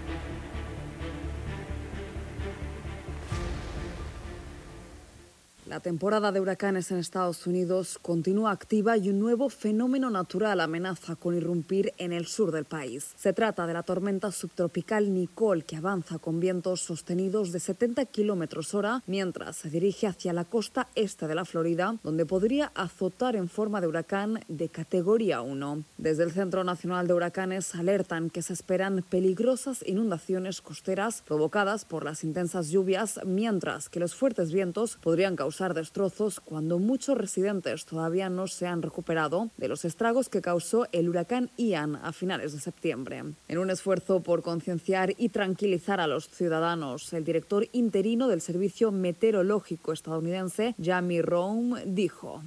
La 5.71 5.79
temporada 5.79 6.33
de 6.33 6.41
huracanes 6.41 6.91
en 6.91 6.97
Estados 6.97 7.47
Unidos 7.47 7.97
continúa 8.01 8.51
activa 8.51 8.97
y 8.97 9.07
un 9.07 9.19
nuevo 9.19 9.47
fenómeno 9.47 10.09
natural 10.09 10.59
amenaza 10.59 11.15
con 11.15 11.33
irrumpir 11.33 11.93
en 11.97 12.11
el 12.11 12.25
sur 12.25 12.51
del 12.51 12.65
país. 12.65 13.13
Se 13.15 13.31
trata 13.31 13.65
de 13.65 13.73
la 13.73 13.83
tormenta 13.83 14.33
subtropical 14.33 15.13
Nicole 15.13 15.63
que 15.63 15.77
avanza 15.77 16.19
con 16.19 16.41
vientos 16.41 16.81
sostenidos 16.81 17.53
de 17.53 17.61
70 17.61 18.03
kilómetros 18.07 18.73
hora 18.73 19.01
mientras 19.07 19.55
se 19.55 19.69
dirige 19.69 20.07
hacia 20.07 20.33
la 20.33 20.43
costa 20.43 20.89
este 20.95 21.25
de 21.25 21.35
la 21.35 21.45
Florida, 21.45 21.95
donde 22.03 22.25
podría 22.25 22.73
azotar 22.75 23.37
en 23.37 23.47
forma 23.47 23.79
de 23.79 23.87
huracán 23.87 24.41
de 24.49 24.67
categoría 24.67 25.39
1. 25.39 25.85
Desde 25.97 26.23
el 26.23 26.33
Centro 26.33 26.65
Nacional 26.65 27.07
de 27.07 27.13
Huracanes 27.13 27.75
alertan 27.75 28.29
que 28.29 28.41
se 28.41 28.51
esperan 28.51 29.05
peligrosas 29.09 29.85
inundaciones 29.87 30.59
costeras 30.59 31.23
provocadas 31.25 31.85
por 31.85 32.03
las 32.03 32.25
intensas 32.25 32.71
lluvias, 32.71 33.21
mientras 33.25 33.87
que 33.87 34.01
los 34.01 34.15
fuertes 34.15 34.51
vientos 34.51 34.97
podrían 35.01 35.37
causar 35.37 35.60
destrozos 35.69 36.39
cuando 36.39 36.79
muchos 36.79 37.17
residentes 37.17 37.85
todavía 37.85 38.29
no 38.29 38.47
se 38.47 38.67
han 38.67 38.81
recuperado 38.81 39.49
de 39.57 39.67
los 39.67 39.85
estragos 39.85 40.27
que 40.27 40.41
causó 40.41 40.87
el 40.91 41.07
huracán 41.07 41.49
Ian 41.57 41.95
a 41.95 42.11
finales 42.11 42.53
de 42.53 42.59
septiembre. 42.59 43.23
En 43.47 43.57
un 43.57 43.69
esfuerzo 43.69 44.21
por 44.21 44.41
concienciar 44.41 45.13
y 45.17 45.29
tranquilizar 45.29 46.01
a 46.01 46.07
los 46.07 46.27
ciudadanos, 46.27 47.13
el 47.13 47.23
director 47.23 47.67
interino 47.71 48.27
del 48.27 48.41
Servicio 48.41 48.91
Meteorológico 48.91 49.93
estadounidense, 49.93 50.75
Jamie 50.81 51.21
Rome, 51.21 51.83
dijo. 51.85 52.41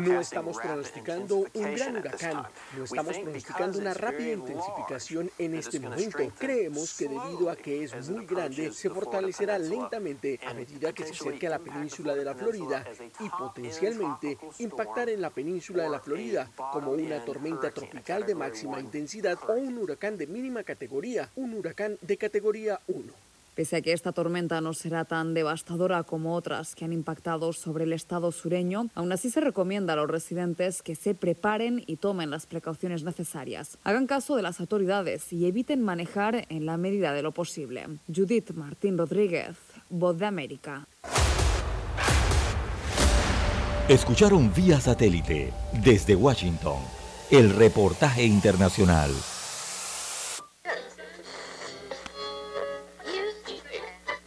No 0.00 0.20
estamos 0.20 0.56
pronosticando 0.58 1.36
un 1.36 1.74
gran 1.74 1.96
huracán, 1.96 2.46
no 2.76 2.84
estamos 2.84 3.18
pronosticando 3.18 3.78
una 3.80 3.92
rápida 3.92 4.32
intensificación 4.32 5.30
en 5.36 5.54
este 5.56 5.80
momento. 5.80 6.18
Creemos 6.38 6.96
que 6.96 7.08
debido 7.08 7.50
a 7.50 7.56
que 7.56 7.82
es 7.82 8.08
muy 8.08 8.24
grande, 8.24 8.72
se 8.72 8.88
fortalecerá 8.88 9.58
lentamente 9.58 10.38
a 10.46 10.54
medida 10.54 10.92
que 10.92 11.04
se 11.06 11.12
acerque 11.12 11.48
a 11.48 11.50
la 11.50 11.58
península 11.58 12.14
de 12.14 12.24
la 12.24 12.34
Florida 12.36 12.84
y 13.18 13.28
potencialmente 13.28 14.38
impactar 14.58 15.08
en 15.08 15.20
la 15.20 15.30
península 15.30 15.82
de 15.82 15.90
la 15.90 16.00
Florida 16.00 16.48
como 16.72 16.92
una 16.92 17.24
tormenta 17.24 17.72
tropical 17.72 18.24
de 18.24 18.34
máxima 18.36 18.78
intensidad 18.78 19.38
o 19.48 19.54
un 19.54 19.78
huracán 19.78 20.16
de 20.16 20.28
mínima 20.28 20.62
categoría, 20.62 21.30
un 21.34 21.54
huracán 21.54 21.98
de 22.00 22.16
categoría 22.16 22.80
1. 22.86 23.25
Pese 23.56 23.76
a 23.76 23.80
que 23.80 23.94
esta 23.94 24.12
tormenta 24.12 24.60
no 24.60 24.74
será 24.74 25.06
tan 25.06 25.32
devastadora 25.32 26.02
como 26.02 26.34
otras 26.34 26.74
que 26.74 26.84
han 26.84 26.92
impactado 26.92 27.54
sobre 27.54 27.84
el 27.84 27.94
estado 27.94 28.30
sureño, 28.30 28.90
aún 28.94 29.12
así 29.12 29.30
se 29.30 29.40
recomienda 29.40 29.94
a 29.94 29.96
los 29.96 30.10
residentes 30.10 30.82
que 30.82 30.94
se 30.94 31.14
preparen 31.14 31.82
y 31.86 31.96
tomen 31.96 32.28
las 32.28 32.44
precauciones 32.44 33.02
necesarias. 33.02 33.78
Hagan 33.82 34.06
caso 34.06 34.36
de 34.36 34.42
las 34.42 34.60
autoridades 34.60 35.32
y 35.32 35.46
eviten 35.46 35.80
manejar 35.80 36.44
en 36.50 36.66
la 36.66 36.76
medida 36.76 37.14
de 37.14 37.22
lo 37.22 37.32
posible. 37.32 37.86
Judith 38.14 38.50
Martín 38.50 38.98
Rodríguez, 38.98 39.56
Voz 39.88 40.18
de 40.18 40.26
América. 40.26 40.86
Escucharon 43.88 44.52
vía 44.52 44.80
satélite 44.80 45.54
desde 45.82 46.14
Washington 46.14 46.76
el 47.30 47.54
reportaje 47.54 48.22
internacional. 48.26 49.12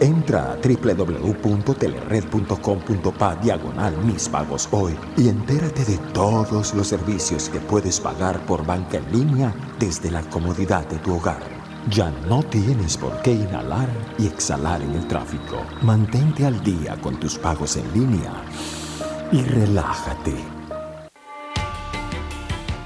Entra 0.00 0.52
a 0.52 0.56
www.telered.com.pa 0.56 3.36
diagonal 3.36 3.96
mis 4.04 4.28
pagos 4.28 4.68
hoy 4.70 4.94
y 5.16 5.28
entérate 5.28 5.86
de 5.86 5.96
todos 6.12 6.74
los 6.74 6.88
servicios 6.88 7.48
que 7.48 7.60
puedes 7.60 8.00
pagar 8.00 8.44
por 8.44 8.66
banca 8.66 8.98
en 8.98 9.10
línea 9.10 9.54
desde 9.78 10.10
la 10.10 10.20
comodidad 10.22 10.86
de 10.88 10.98
tu 10.98 11.16
hogar. 11.16 11.42
Ya 11.88 12.10
no 12.28 12.42
tienes 12.42 12.98
por 12.98 13.22
qué 13.22 13.32
inhalar 13.32 13.88
y 14.18 14.26
exhalar 14.26 14.82
en 14.82 14.92
el 14.92 15.06
tráfico. 15.06 15.64
Mantente 15.82 16.44
al 16.44 16.62
día 16.62 17.00
con 17.00 17.18
tus 17.18 17.38
pagos 17.38 17.76
en 17.76 17.90
línea 17.94 18.34
y 19.32 19.40
relájate. 19.42 20.34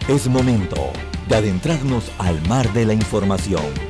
Es 0.06 0.28
momento 0.28 0.92
de 1.28 1.34
adentrarnos 1.36 2.12
al 2.18 2.40
mar 2.46 2.72
de 2.72 2.84
la 2.84 2.94
información. 2.94 3.89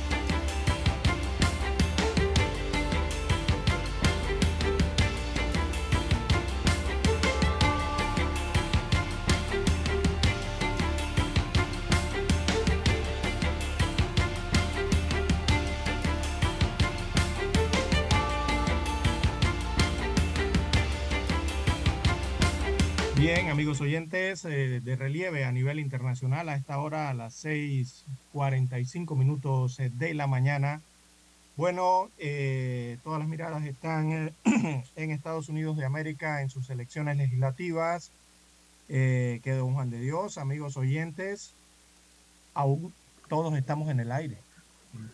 Eh, 24.45 24.81
de 24.81 24.95
relieve 24.95 25.45
a 25.45 25.51
nivel 25.51 25.79
internacional 25.79 26.49
a 26.49 26.55
esta 26.55 26.79
hora, 26.79 27.09
a 27.09 27.13
las 27.13 27.43
6:45 27.43 29.15
minutos 29.15 29.79
eh, 29.79 29.91
de 29.93 30.13
la 30.13 30.27
mañana. 30.27 30.81
Bueno, 31.57 32.09
eh, 32.17 32.97
todas 33.03 33.19
las 33.19 33.27
miradas 33.27 33.63
están 33.65 34.11
eh, 34.11 34.33
en 34.95 35.11
Estados 35.11 35.49
Unidos 35.49 35.77
de 35.77 35.85
América 35.85 36.41
en 36.41 36.49
sus 36.49 36.69
elecciones 36.69 37.17
legislativas. 37.17 38.11
Eh, 38.89 39.39
que 39.43 39.59
Juan 39.59 39.89
de 39.89 39.99
Dios, 39.99 40.37
amigos 40.37 40.75
oyentes, 40.75 41.53
aún 42.53 42.93
todos 43.29 43.55
estamos 43.57 43.89
en 43.89 43.99
el 43.99 44.11
aire, 44.11 44.37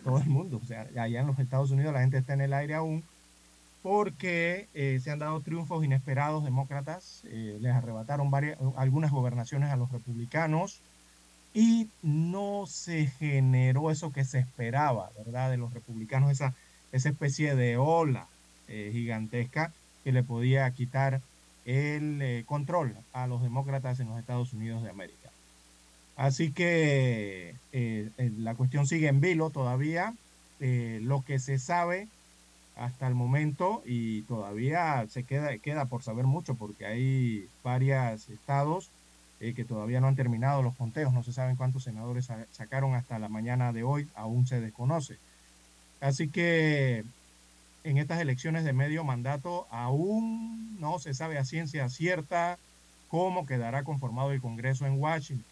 todo 0.02 0.18
el 0.18 0.26
mundo. 0.26 0.60
O 0.62 0.66
sea, 0.66 0.88
allá 0.96 1.20
en 1.20 1.26
los 1.26 1.38
Estados 1.38 1.70
Unidos 1.70 1.92
la 1.92 2.00
gente 2.00 2.18
está 2.18 2.32
en 2.34 2.40
el 2.40 2.52
aire 2.54 2.74
aún 2.74 3.04
porque 3.88 4.68
eh, 4.74 5.00
se 5.02 5.10
han 5.10 5.18
dado 5.18 5.40
triunfos 5.40 5.82
inesperados 5.82 6.44
demócratas, 6.44 7.22
eh, 7.24 7.56
les 7.58 7.72
arrebataron 7.72 8.30
varias, 8.30 8.58
algunas 8.76 9.10
gobernaciones 9.10 9.70
a 9.70 9.76
los 9.76 9.90
republicanos 9.90 10.82
y 11.54 11.88
no 12.02 12.66
se 12.66 13.06
generó 13.06 13.90
eso 13.90 14.12
que 14.12 14.26
se 14.26 14.40
esperaba, 14.40 15.08
¿verdad? 15.16 15.50
De 15.50 15.56
los 15.56 15.72
republicanos, 15.72 16.30
esa, 16.30 16.52
esa 16.92 17.08
especie 17.08 17.56
de 17.56 17.78
ola 17.78 18.26
eh, 18.68 18.90
gigantesca 18.92 19.72
que 20.04 20.12
le 20.12 20.22
podía 20.22 20.70
quitar 20.72 21.22
el 21.64 22.44
control 22.44 22.94
a 23.14 23.26
los 23.26 23.42
demócratas 23.42 24.00
en 24.00 24.08
los 24.08 24.18
Estados 24.18 24.52
Unidos 24.52 24.82
de 24.82 24.90
América. 24.90 25.30
Así 26.14 26.52
que 26.52 27.54
la 28.36 28.54
cuestión 28.54 28.86
sigue 28.86 29.08
en 29.08 29.22
vilo 29.22 29.48
todavía. 29.48 30.12
Lo 30.60 31.22
que 31.22 31.38
se 31.38 31.58
sabe 31.58 32.08
hasta 32.78 33.06
el 33.08 33.14
momento 33.14 33.82
y 33.84 34.22
todavía 34.22 35.04
se 35.08 35.24
queda, 35.24 35.56
queda 35.58 35.84
por 35.86 36.02
saber 36.02 36.26
mucho 36.26 36.54
porque 36.54 36.86
hay 36.86 37.48
varios 37.64 38.28
estados 38.28 38.90
eh, 39.40 39.54
que 39.54 39.64
todavía 39.64 40.00
no 40.00 40.08
han 40.08 40.16
terminado 40.16 40.62
los 40.62 40.74
conteos, 40.76 41.12
no 41.12 41.22
se 41.22 41.32
saben 41.32 41.56
cuántos 41.56 41.84
senadores 41.84 42.26
sa- 42.26 42.46
sacaron 42.52 42.94
hasta 42.94 43.18
la 43.18 43.28
mañana 43.28 43.72
de 43.72 43.82
hoy, 43.84 44.08
aún 44.14 44.46
se 44.46 44.60
desconoce. 44.60 45.16
Así 46.00 46.28
que 46.28 47.04
en 47.84 47.98
estas 47.98 48.20
elecciones 48.20 48.64
de 48.64 48.72
medio 48.72 49.04
mandato 49.04 49.66
aún 49.70 50.78
no 50.80 50.98
se 50.98 51.14
sabe 51.14 51.38
a 51.38 51.44
ciencia 51.44 51.88
cierta 51.88 52.58
cómo 53.08 53.46
quedará 53.46 53.84
conformado 53.84 54.32
el 54.32 54.40
Congreso 54.40 54.86
en 54.86 55.00
Washington. 55.00 55.44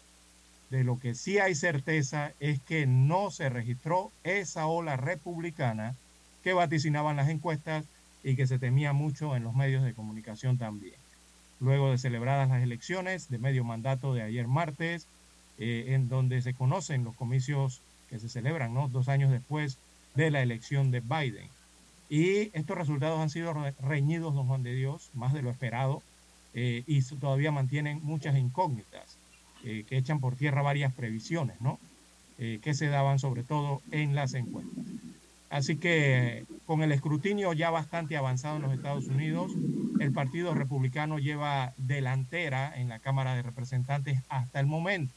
De 0.69 0.83
lo 0.83 0.99
que 0.99 1.15
sí 1.15 1.39
hay 1.39 1.55
certeza 1.55 2.33
es 2.39 2.59
que 2.61 2.85
no 2.87 3.31
se 3.31 3.49
registró 3.49 4.11
esa 4.23 4.67
ola 4.67 4.97
republicana 4.97 5.95
que 6.47 6.53
vaticinaban 6.53 7.17
las 7.17 7.27
encuestas 7.27 7.83
y 8.23 8.37
que 8.37 8.47
se 8.47 8.57
temía 8.57 8.93
mucho 8.93 9.35
en 9.35 9.43
los 9.43 9.53
medios 9.53 9.83
de 9.83 9.93
comunicación 9.93 10.57
también. 10.57 10.93
Luego 11.59 11.91
de 11.91 11.97
celebradas 11.97 12.47
las 12.47 12.63
elecciones 12.63 13.29
de 13.29 13.37
medio 13.37 13.65
mandato 13.65 14.13
de 14.13 14.21
ayer 14.21 14.47
martes, 14.47 15.07
eh, 15.59 15.87
en 15.89 16.07
donde 16.07 16.41
se 16.41 16.53
conocen 16.53 17.03
los 17.03 17.17
comicios 17.17 17.81
que 18.09 18.17
se 18.17 18.29
celebran 18.29 18.73
¿no? 18.73 18.87
dos 18.87 19.09
años 19.09 19.29
después 19.29 19.77
de 20.15 20.31
la 20.31 20.41
elección 20.41 20.89
de 20.89 21.01
Biden. 21.01 21.49
Y 22.09 22.49
estos 22.57 22.77
resultados 22.77 23.19
han 23.19 23.29
sido 23.29 23.51
re- 23.51 23.73
reñidos, 23.81 24.33
don 24.33 24.47
Juan 24.47 24.63
de 24.63 24.73
Dios, 24.73 25.09
más 25.15 25.33
de 25.33 25.41
lo 25.41 25.51
esperado, 25.51 26.01
eh, 26.53 26.83
y 26.87 27.01
todavía 27.01 27.51
mantienen 27.51 27.99
muchas 28.03 28.37
incógnitas 28.37 29.17
eh, 29.65 29.83
que 29.89 29.97
echan 29.97 30.21
por 30.21 30.37
tierra 30.37 30.61
varias 30.61 30.93
previsiones, 30.93 31.59
¿no? 31.59 31.77
Que 32.37 32.75
se 32.75 32.85
daban 32.85 33.17
sobre 33.17 33.41
todo 33.41 33.81
en 33.91 34.13
las 34.13 34.35
encuestas. 34.35 34.85
Así 35.49 35.77
que 35.77 36.45
con 36.65 36.83
el 36.83 36.91
escrutinio 36.91 37.53
ya 37.53 37.69
bastante 37.69 38.17
avanzado 38.17 38.57
en 38.57 38.63
los 38.63 38.73
Estados 38.73 39.07
Unidos, 39.07 39.53
el 39.99 40.11
Partido 40.11 40.53
Republicano 40.53 41.19
lleva 41.19 41.73
delantera 41.77 42.73
en 42.75 42.89
la 42.89 42.99
Cámara 42.99 43.35
de 43.35 43.43
Representantes 43.43 44.21
hasta 44.27 44.59
el 44.59 44.67
momento, 44.67 45.13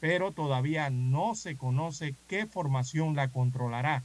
pero 0.00 0.32
todavía 0.32 0.90
no 0.90 1.34
se 1.34 1.56
conoce 1.56 2.14
qué 2.28 2.46
formación 2.46 3.16
la 3.16 3.28
controlará, 3.28 4.02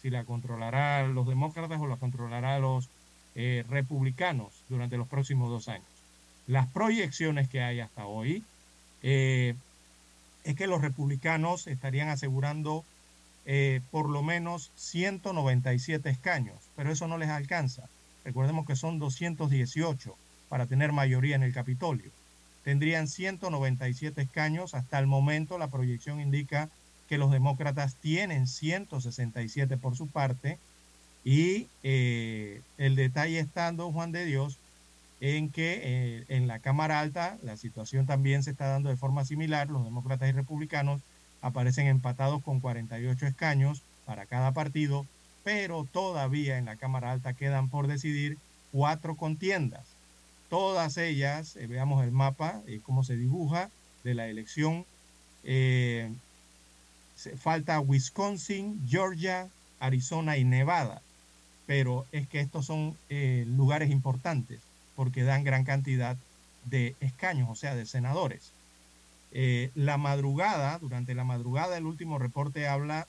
si 0.00 0.10
la 0.10 0.24
controlará 0.24 1.06
los 1.08 1.26
demócratas 1.26 1.80
o 1.80 1.86
la 1.88 1.96
controlará 1.96 2.58
los 2.60 2.88
eh, 3.34 3.64
republicanos 3.68 4.52
durante 4.68 4.96
los 4.96 5.08
próximos 5.08 5.50
dos 5.50 5.68
años. 5.68 5.86
Las 6.46 6.68
proyecciones 6.68 7.48
que 7.48 7.60
hay 7.62 7.80
hasta 7.80 8.06
hoy 8.06 8.44
eh, 9.02 9.54
es 10.44 10.54
que 10.54 10.66
los 10.66 10.80
republicanos 10.80 11.66
estarían 11.66 12.08
asegurando 12.08 12.84
eh, 13.44 13.80
por 13.90 14.08
lo 14.08 14.22
menos 14.22 14.70
197 14.76 16.08
escaños, 16.08 16.56
pero 16.76 16.92
eso 16.92 17.08
no 17.08 17.18
les 17.18 17.28
alcanza. 17.28 17.88
Recordemos 18.24 18.66
que 18.66 18.76
son 18.76 18.98
218 18.98 20.14
para 20.48 20.66
tener 20.66 20.92
mayoría 20.92 21.34
en 21.34 21.42
el 21.42 21.52
Capitolio. 21.52 22.10
Tendrían 22.62 23.08
197 23.08 24.22
escaños. 24.22 24.74
Hasta 24.74 24.98
el 24.98 25.06
momento 25.06 25.58
la 25.58 25.68
proyección 25.68 26.20
indica 26.20 26.68
que 27.08 27.18
los 27.18 27.32
demócratas 27.32 27.96
tienen 27.96 28.46
167 28.46 29.76
por 29.76 29.96
su 29.96 30.06
parte. 30.06 30.58
Y 31.24 31.66
eh, 31.82 32.62
el 32.78 32.96
detalle 32.96 33.38
está, 33.40 33.70
don 33.72 33.92
Juan 33.92 34.12
de 34.12 34.24
Dios, 34.24 34.58
en 35.20 35.50
que 35.50 35.80
eh, 35.82 36.24
en 36.28 36.48
la 36.48 36.58
Cámara 36.58 37.00
Alta 37.00 37.38
la 37.42 37.56
situación 37.56 38.06
también 38.06 38.42
se 38.42 38.50
está 38.50 38.66
dando 38.66 38.88
de 38.88 38.96
forma 38.96 39.24
similar. 39.24 39.68
Los 39.68 39.84
demócratas 39.84 40.28
y 40.28 40.32
republicanos 40.32 41.00
aparecen 41.42 41.88
empatados 41.88 42.42
con 42.42 42.60
48 42.60 43.26
escaños 43.26 43.82
para 44.06 44.26
cada 44.26 44.52
partido, 44.52 45.06
pero 45.44 45.84
todavía 45.84 46.56
en 46.56 46.64
la 46.64 46.76
Cámara 46.76 47.12
Alta 47.12 47.34
quedan 47.34 47.68
por 47.68 47.88
decidir 47.88 48.38
cuatro 48.70 49.16
contiendas. 49.16 49.84
Todas 50.48 50.96
ellas, 50.96 51.56
eh, 51.56 51.66
veamos 51.66 52.04
el 52.04 52.12
mapa, 52.12 52.62
eh, 52.66 52.80
cómo 52.82 53.04
se 53.04 53.16
dibuja 53.16 53.70
de 54.04 54.14
la 54.14 54.28
elección. 54.28 54.86
Eh, 55.44 56.12
falta 57.38 57.80
Wisconsin, 57.80 58.80
Georgia, 58.88 59.48
Arizona 59.80 60.36
y 60.36 60.44
Nevada, 60.44 61.02
pero 61.66 62.06
es 62.12 62.28
que 62.28 62.40
estos 62.40 62.66
son 62.66 62.96
lugares 63.56 63.90
importantes 63.90 64.60
porque 64.96 65.22
dan 65.22 65.44
gran 65.44 65.64
cantidad 65.64 66.16
de 66.64 66.94
escaños, 67.00 67.48
o 67.50 67.54
sea, 67.54 67.74
de 67.74 67.86
senadores. 67.86 68.52
La 69.32 69.98
madrugada, 69.98 70.78
durante 70.78 71.14
la 71.14 71.24
madrugada, 71.24 71.76
el 71.78 71.86
último 71.86 72.18
reporte 72.18 72.68
habla 72.68 73.06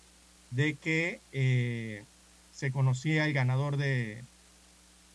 de 0.51 0.75
que 0.75 1.19
se 2.51 2.71
conocía 2.71 3.25
el 3.25 3.33
ganador 3.33 3.77
de, 3.77 4.23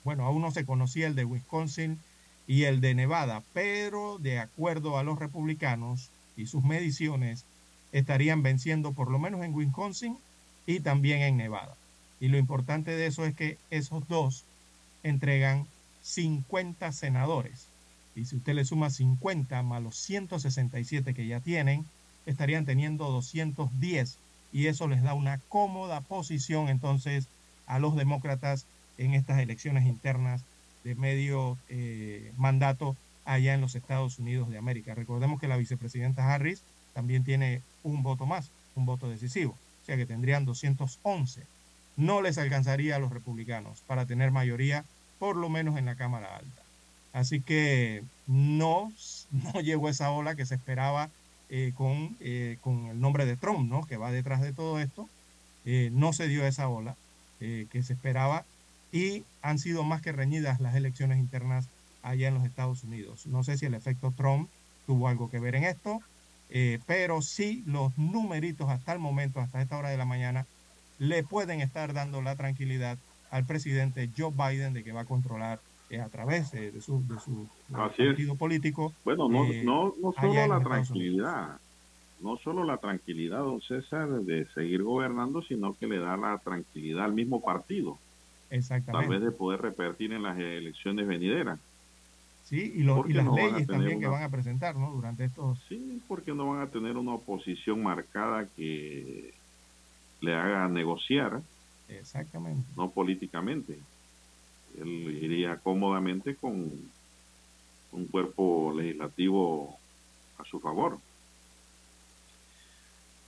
bueno, 0.05 0.25
aún 0.25 0.43
no 0.43 0.51
se 0.51 0.67
conocía 0.67 1.07
el 1.07 1.15
de 1.15 1.25
Wisconsin 1.25 1.99
y 2.47 2.65
el 2.65 2.81
de 2.81 2.95
Nevada, 2.95 3.43
pero 3.53 4.19
de 4.19 4.39
acuerdo 4.39 4.99
a 4.99 5.03
los 5.03 5.19
republicanos 5.19 6.11
y 6.37 6.47
sus 6.47 6.65
mediciones, 6.65 7.45
estarían 7.93 8.43
venciendo 8.43 8.93
por 8.93 9.11
lo 9.11 9.19
menos 9.19 9.45
en 9.45 9.55
Wisconsin 9.55 10.19
y 10.67 10.81
también 10.81 11.23
en 11.23 11.37
Nevada. 11.37 11.77
Y 12.21 12.29
lo 12.29 12.39
importante 12.39 12.91
de 12.91 13.07
eso 13.07 13.25
es 13.25 13.35
que 13.35 13.59
esos 13.71 14.07
dos 14.09 14.45
entregan 15.03 15.67
50 16.03 16.91
senadores. 16.93 17.68
Y 18.19 18.25
si 18.25 18.37
usted 18.37 18.55
le 18.55 18.65
suma 18.65 18.91
50 18.91 19.63
más 19.63 19.83
los 19.83 19.97
167 19.97 21.15
que 21.15 21.27
ya 21.27 21.41
tienen, 21.41 21.85
estarían 22.27 22.65
teniendo 22.65 23.11
210. 23.11 24.19
Y 24.53 24.67
eso 24.67 24.89
les 24.89 25.03
da 25.03 25.15
una 25.15 25.39
cómoda 25.49 26.01
posición 26.01 26.69
entonces 26.69 27.29
a 27.67 27.79
los 27.79 27.95
demócratas 27.97 28.67
en 28.97 29.15
estas 29.15 29.39
elecciones 29.39 29.87
internas 29.87 30.43
de 30.85 30.95
medio 30.95 31.57
eh, 31.69 32.33
mandato 32.37 32.97
allá 33.25 33.55
en 33.55 33.61
los 33.61 33.75
Estados 33.75 34.19
Unidos 34.19 34.51
de 34.51 34.59
América. 34.59 34.95
Recordemos 34.95 35.41
que 35.41 35.49
la 35.49 35.57
vicepresidenta 35.57 36.35
Harris 36.35 36.63
también 36.95 37.25
tiene 37.25 37.63
un 37.85 38.03
voto 38.03 38.27
más, 38.27 38.51
un 38.75 38.87
voto 38.87 39.09
decisivo, 39.09 39.53
o 39.53 39.87
sea 39.87 39.97
que 39.97 40.07
tendrían 40.07 40.45
211. 40.45 41.43
No 41.97 42.23
les 42.23 42.39
alcanzaría 42.39 42.97
a 42.97 42.99
los 42.99 43.13
republicanos 43.13 43.83
para 43.87 44.07
tener 44.07 44.31
mayoría, 44.31 44.85
por 45.19 45.37
lo 45.37 45.49
menos 45.49 45.77
en 45.77 45.85
la 45.87 45.97
Cámara 45.97 46.37
Alta. 46.37 46.68
Así 47.13 47.41
que 47.41 48.03
no, 48.27 48.93
no 49.31 49.61
llegó 49.61 49.89
esa 49.89 50.11
ola 50.11 50.35
que 50.35 50.47
se 50.47 50.55
esperaba 50.55 51.11
eh, 51.51 51.73
con, 51.77 52.17
eh, 52.21 52.59
con 52.61 52.87
el 52.87 53.01
nombre 53.01 53.27
de 53.27 53.37
Trump, 53.37 53.69
¿no? 53.69 53.87
que 53.87 53.97
va 53.97 54.11
detrás 54.13 54.41
de 54.41 54.53
todo 54.53 54.79
esto. 54.79 55.09
no 55.93 56.13
se 56.13 56.29
dio 56.29 56.47
esa 56.47 56.69
ola 56.69 56.97
que 57.39 57.83
se 57.85 57.93
esperaba 57.93 58.45
y 58.93 59.25
han 59.43 59.59
sido 59.59 59.85
más 59.85 60.03
que 60.03 60.13
reñidas 60.13 60.61
las 60.61 60.75
elecciones 60.75 61.19
internas 61.19 61.69
allá 62.03 62.29
en 62.29 62.35
los 62.35 62.45
Estados 62.45 62.85
Unidos. 62.85 63.27
No 63.27 63.45
sé 63.45 63.59
si 63.59 63.67
el 63.67 63.75
efecto 63.75 64.13
Trump 64.17 64.49
tuvo 64.87 65.09
algo 65.09 65.31
que 65.31 65.39
ver 65.39 65.55
en 65.55 65.65
esto, 65.65 66.01
eh, 66.51 66.79
pero 66.87 67.21
sí 67.21 67.63
los 67.67 67.97
numeritos 67.99 68.71
hasta 68.71 68.93
el 68.93 68.99
momento, 68.99 69.41
hasta 69.41 69.61
esta 69.61 69.77
hora 69.77 69.91
de 69.91 69.99
la 69.99 70.07
mañana, 70.07 70.47
le 70.99 71.23
pueden 71.23 71.61
estar 71.61 71.93
dando 71.93 72.23
la 72.23 72.37
tranquilidad 72.37 72.99
al 73.31 73.45
presidente 73.45 74.11
Joe 74.17 74.33
Biden 74.33 74.73
de 74.73 74.83
que 74.83 74.93
va 74.93 75.03
a 75.03 75.07
controlar 75.07 75.61
eh, 75.91 76.01
a 76.01 76.09
través 76.09 76.51
de, 76.53 76.81
su, 76.81 77.03
de 77.07 77.19
su 77.21 77.49
partido 77.71 78.37
político. 78.37 78.93
Bueno, 79.05 79.29
no, 79.29 79.45
eh, 79.45 79.63
no, 79.65 79.95
no 80.03 80.13
solo 80.13 80.47
la 80.47 80.61
tranquilidad, 80.61 81.61
no 82.21 82.37
solo 82.39 82.65
la 82.65 82.77
tranquilidad, 82.77 83.39
don 83.39 83.61
César, 83.61 84.09
de 84.09 84.47
seguir 84.55 84.83
gobernando, 84.83 85.43
sino 85.43 85.75
que 85.75 85.87
le 85.87 85.99
da 85.99 86.17
la 86.17 86.39
tranquilidad 86.39 87.05
al 87.05 87.15
mismo 87.15 87.43
partido 87.43 87.99
Tal 88.87 89.09
vez 89.09 89.21
de 89.21 89.31
poder 89.31 89.61
repetir 89.61 90.13
en 90.13 90.23
las 90.23 90.39
elecciones 90.39 91.07
venideras. 91.07 91.59
Sí, 92.45 92.73
y, 92.77 92.83
las 92.83 93.05
leyes 93.05 93.67
también 93.67 94.01
que 94.01 94.07
van 94.07 94.23
a 94.23 94.31
presentar, 94.31 94.75
¿no? 94.75 94.91
Durante 94.91 95.25
estos... 95.25 95.59
Sí, 95.69 96.01
porque 96.09 96.33
no 96.33 96.49
van 96.49 96.63
a 96.63 96.71
tener 96.71 96.97
una 96.97 97.13
oposición 97.13 97.83
marcada 97.83 98.47
que 98.57 99.35
le 100.23 100.35
haga 100.35 100.67
negociar. 100.67 101.43
Exactamente. 101.91 102.67
No 102.75 102.91
políticamente. 102.91 103.79
Él 104.77 105.19
iría 105.23 105.57
cómodamente 105.59 106.37
con 106.37 106.71
un 107.93 108.07
cuerpo 108.07 108.73
legislativo 108.77 109.79
a 110.39 110.45
su 110.45 110.61
favor. 110.61 110.99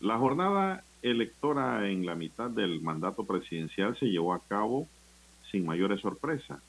La 0.01 0.19
jornada 0.19 0.85
electora 1.03 1.89
en 1.89 2.07
la 2.07 2.15
mitad 2.15 2.51
del 2.51 2.81
mandato 2.81 3.25
presidencial 3.25 3.97
se 3.99 4.07
llevó 4.07 4.35
a 4.35 4.41
cabo 4.41 4.87
sin 5.51 5.67
mayores 5.67 6.01
sorpresas. 6.01 6.61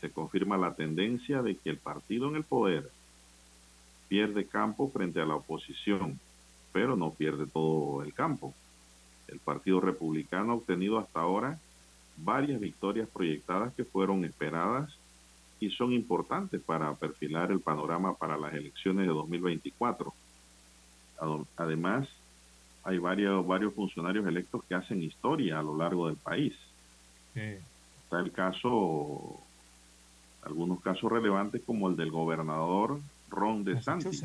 Se 0.00 0.10
confirma 0.10 0.56
la 0.56 0.74
tendencia 0.74 1.42
de 1.42 1.56
que 1.56 1.70
el 1.70 1.78
partido 1.78 2.28
en 2.28 2.36
el 2.36 2.44
poder 2.44 2.90
pierde 4.08 4.46
campo 4.46 4.90
frente 4.90 5.20
a 5.20 5.26
la 5.26 5.36
oposición, 5.36 6.18
pero 6.72 6.96
no 6.96 7.12
pierde 7.12 7.46
todo 7.46 8.02
el 8.02 8.12
campo. 8.12 8.54
El 9.28 9.38
Partido 9.38 9.80
Republicano 9.80 10.52
ha 10.52 10.56
obtenido 10.56 10.98
hasta 10.98 11.20
ahora 11.20 11.60
varias 12.24 12.60
victorias 12.60 13.08
proyectadas 13.08 13.72
que 13.74 13.84
fueron 13.84 14.24
esperadas 14.24 14.96
y 15.60 15.70
son 15.70 15.92
importantes 15.92 16.60
para 16.60 16.94
perfilar 16.94 17.50
el 17.50 17.60
panorama 17.60 18.14
para 18.14 18.38
las 18.38 18.54
elecciones 18.54 19.06
de 19.06 19.12
2024. 19.12 20.12
Además, 21.56 22.08
hay 22.82 22.98
varios, 22.98 23.46
varios 23.46 23.74
funcionarios 23.74 24.26
electos 24.26 24.64
que 24.64 24.74
hacen 24.74 25.02
historia 25.02 25.58
a 25.58 25.62
lo 25.62 25.76
largo 25.76 26.08
del 26.08 26.16
país. 26.16 26.54
Está 27.34 28.20
el 28.20 28.32
caso, 28.32 29.38
algunos 30.42 30.80
casos 30.80 31.12
relevantes 31.12 31.62
como 31.64 31.88
el 31.90 31.96
del 31.96 32.10
gobernador 32.10 33.00
Ron 33.28 33.64
DeSantis, 33.64 34.24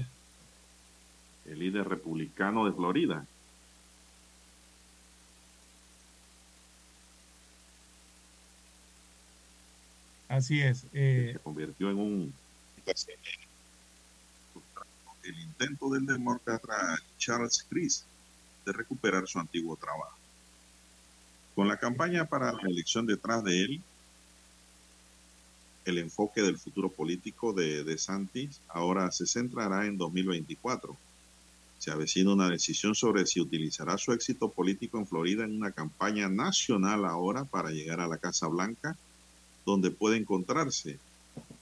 el 1.46 1.60
líder 1.60 1.88
republicano 1.88 2.66
de 2.66 2.72
Florida. 2.72 3.26
Así 10.36 10.62
es. 10.62 10.86
Eh, 10.92 11.30
se 11.32 11.40
convirtió 11.40 11.90
en 11.90 11.98
un 11.98 12.34
el 15.24 15.40
intento 15.40 15.90
del 15.90 16.06
demócrata 16.06 16.98
Charles 17.18 17.66
Chris 17.70 18.04
de 18.66 18.74
recuperar 18.74 19.26
su 19.28 19.40
antiguo 19.40 19.78
trabajo. 19.78 20.18
Con 21.56 21.70
la 21.70 21.78
campaña 21.78 22.26
para 22.26 22.52
la 22.52 22.70
elección 22.70 23.06
detrás 23.06 23.46
de 23.46 23.62
él, 23.62 23.82
el 25.86 26.00
enfoque 26.00 26.42
del 26.42 26.58
futuro 26.58 26.90
político 26.90 27.54
de 27.54 27.86
DeSantis 27.86 28.60
ahora 28.68 29.12
se 29.12 29.26
centrará 29.26 29.86
en 29.86 29.98
2024. 29.98 30.98
Se 31.80 31.92
avecina 31.92 32.34
una 32.34 32.50
decisión 32.50 32.94
sobre 32.94 33.26
si 33.26 33.40
utilizará 33.40 33.98
su 33.98 34.12
éxito 34.12 34.50
político 34.50 34.98
en 34.98 35.08
Florida 35.08 35.46
en 35.46 35.56
una 35.56 35.72
campaña 35.72 36.28
nacional 36.28 37.06
ahora 37.06 37.46
para 37.46 37.70
llegar 37.70 38.02
a 38.02 38.08
la 38.08 38.18
Casa 38.18 38.48
Blanca, 38.48 38.98
donde 39.66 39.92
puede 39.92 40.18
encontrarse 40.18 41.00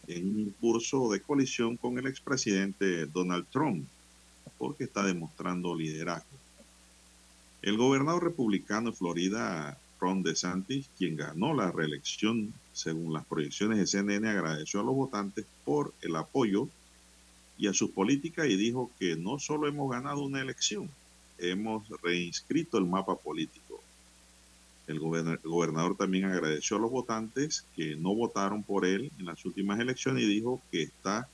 en 0.08 0.36
un 0.36 0.50
curso 0.60 1.10
de 1.12 1.22
colisión 1.22 1.78
con 1.78 1.98
el 1.98 2.08
expresidente 2.08 3.06
Donald 3.06 3.46
Trump, 3.52 3.88
porque 4.58 4.84
está 4.84 5.04
demostrando 5.04 5.76
liderazgo. 5.76 6.38
El 7.62 7.78
gobernador 7.78 8.26
republicano 8.26 8.92
de 8.92 8.98
Florida, 8.98 9.78
Ron 10.00 10.22
DeSantis, 10.22 10.90
quien 10.98 11.16
ganó 11.16 11.54
la 11.54 11.72
reelección 11.72 12.54
según 12.74 13.14
las 13.14 13.26
proyecciones 13.26 13.78
de 13.78 13.88
CNN, 13.88 14.28
agradeció 14.28 14.82
a 14.82 14.84
los 14.84 14.96
votantes 14.96 15.46
por 15.64 15.94
el 16.02 16.16
apoyo 16.18 16.68
y 17.58 17.68
a 17.68 17.74
su 17.74 17.92
política 17.92 18.46
y 18.46 18.58
dijo 18.58 18.92
que 19.00 19.16
no 19.16 19.40
solo 19.40 19.68
hemos 19.68 19.90
ganado 19.90 20.22
una 20.22 20.42
elección, 20.42 20.90
hemos 21.38 21.88
reinscrito 22.02 22.78
el 22.78 22.86
mapa 22.86 23.16
político. 23.16 23.82
El 24.94 25.40
gobernador 25.44 25.96
también 25.98 26.26
agradeció 26.26 26.78
a 26.78 26.80
los 26.80 26.92
votantes 26.92 27.66
que 27.76 27.96
no 27.96 28.14
votaron 28.14 28.64
por 28.64 28.86
él 28.86 29.12
en 29.20 29.26
las 29.26 29.44
últimas 29.46 29.80
elecciones 29.80 30.24
y 30.24 30.28
dijo 30.28 30.62
que 30.72 30.84
está 30.84 31.28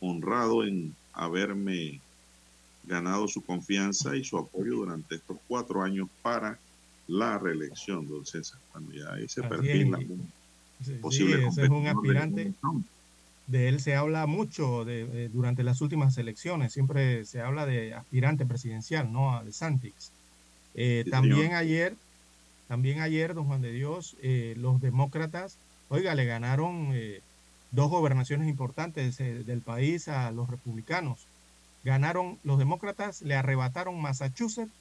honrado 0.00 0.64
en 0.64 0.94
haberme 1.12 2.00
ganado 2.84 3.26
su 3.26 3.42
confianza 3.42 4.16
y 4.16 4.24
su 4.24 4.38
apoyo 4.38 4.76
durante 4.76 5.16
estos 5.16 5.38
cuatro 5.48 5.82
años 5.82 6.08
para 6.22 6.58
la 7.08 7.38
reelección, 7.38 8.06
don 8.08 8.26
César, 8.26 8.58
cuando 8.72 8.92
ya 8.92 9.18
ese 9.18 9.42
perfil, 9.42 9.94
posible 11.00 11.46
ese 11.46 11.62
es 11.62 11.68
un 11.68 11.86
aspirante. 11.86 12.52
De 13.46 13.68
él 13.68 13.80
se 13.80 13.94
habla 13.94 14.26
mucho 14.26 14.84
de, 14.84 15.28
durante 15.28 15.62
las 15.62 15.80
últimas 15.80 16.18
elecciones, 16.18 16.72
siempre 16.72 17.24
se 17.24 17.40
habla 17.40 17.64
de 17.64 17.94
aspirante 17.94 18.44
presidencial, 18.44 19.12
¿no? 19.12 19.40
De 19.44 19.52
Santix. 19.52 20.10
Eh, 20.74 21.04
también 21.10 21.54
ayer, 21.54 21.94
también 22.68 23.00
ayer, 23.00 23.34
don 23.34 23.46
Juan 23.46 23.62
de 23.62 23.72
Dios, 23.72 24.16
eh, 24.22 24.54
los 24.56 24.80
demócratas, 24.80 25.58
oiga, 25.88 26.14
le 26.14 26.24
ganaron 26.24 26.90
eh, 26.92 27.20
dos 27.70 27.90
gobernaciones 27.90 28.48
importantes 28.48 29.20
eh, 29.20 29.44
del 29.44 29.60
país 29.60 30.08
a 30.08 30.30
los 30.32 30.48
republicanos. 30.50 31.26
Ganaron, 31.84 32.38
los 32.42 32.58
demócratas 32.58 33.22
le 33.22 33.36
arrebataron 33.36 34.00
Massachusetts 34.00 34.72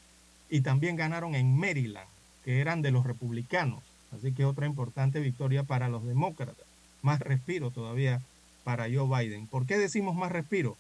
y 0.50 0.62
también 0.62 0.96
ganaron 0.96 1.36
en 1.36 1.56
Maryland, 1.56 2.08
que 2.44 2.60
eran 2.60 2.82
de 2.82 2.92
los 2.92 3.06
republicanos. 3.06 3.84
Así 4.12 4.32
que 4.32 4.46
otra 4.46 4.66
importante 4.66 5.20
victoria 5.20 5.64
para 5.64 5.90
los 5.90 6.04
demócratas. 6.06 6.66
Más 7.04 7.20
respiro 7.20 7.70
todavía 7.70 8.22
para 8.64 8.86
Joe 8.92 9.08
Biden. 9.08 9.46
¿Por 9.46 9.68
qué 9.68 9.78
decimos 9.78 10.16
más 10.16 10.32
respiro? 10.32 10.76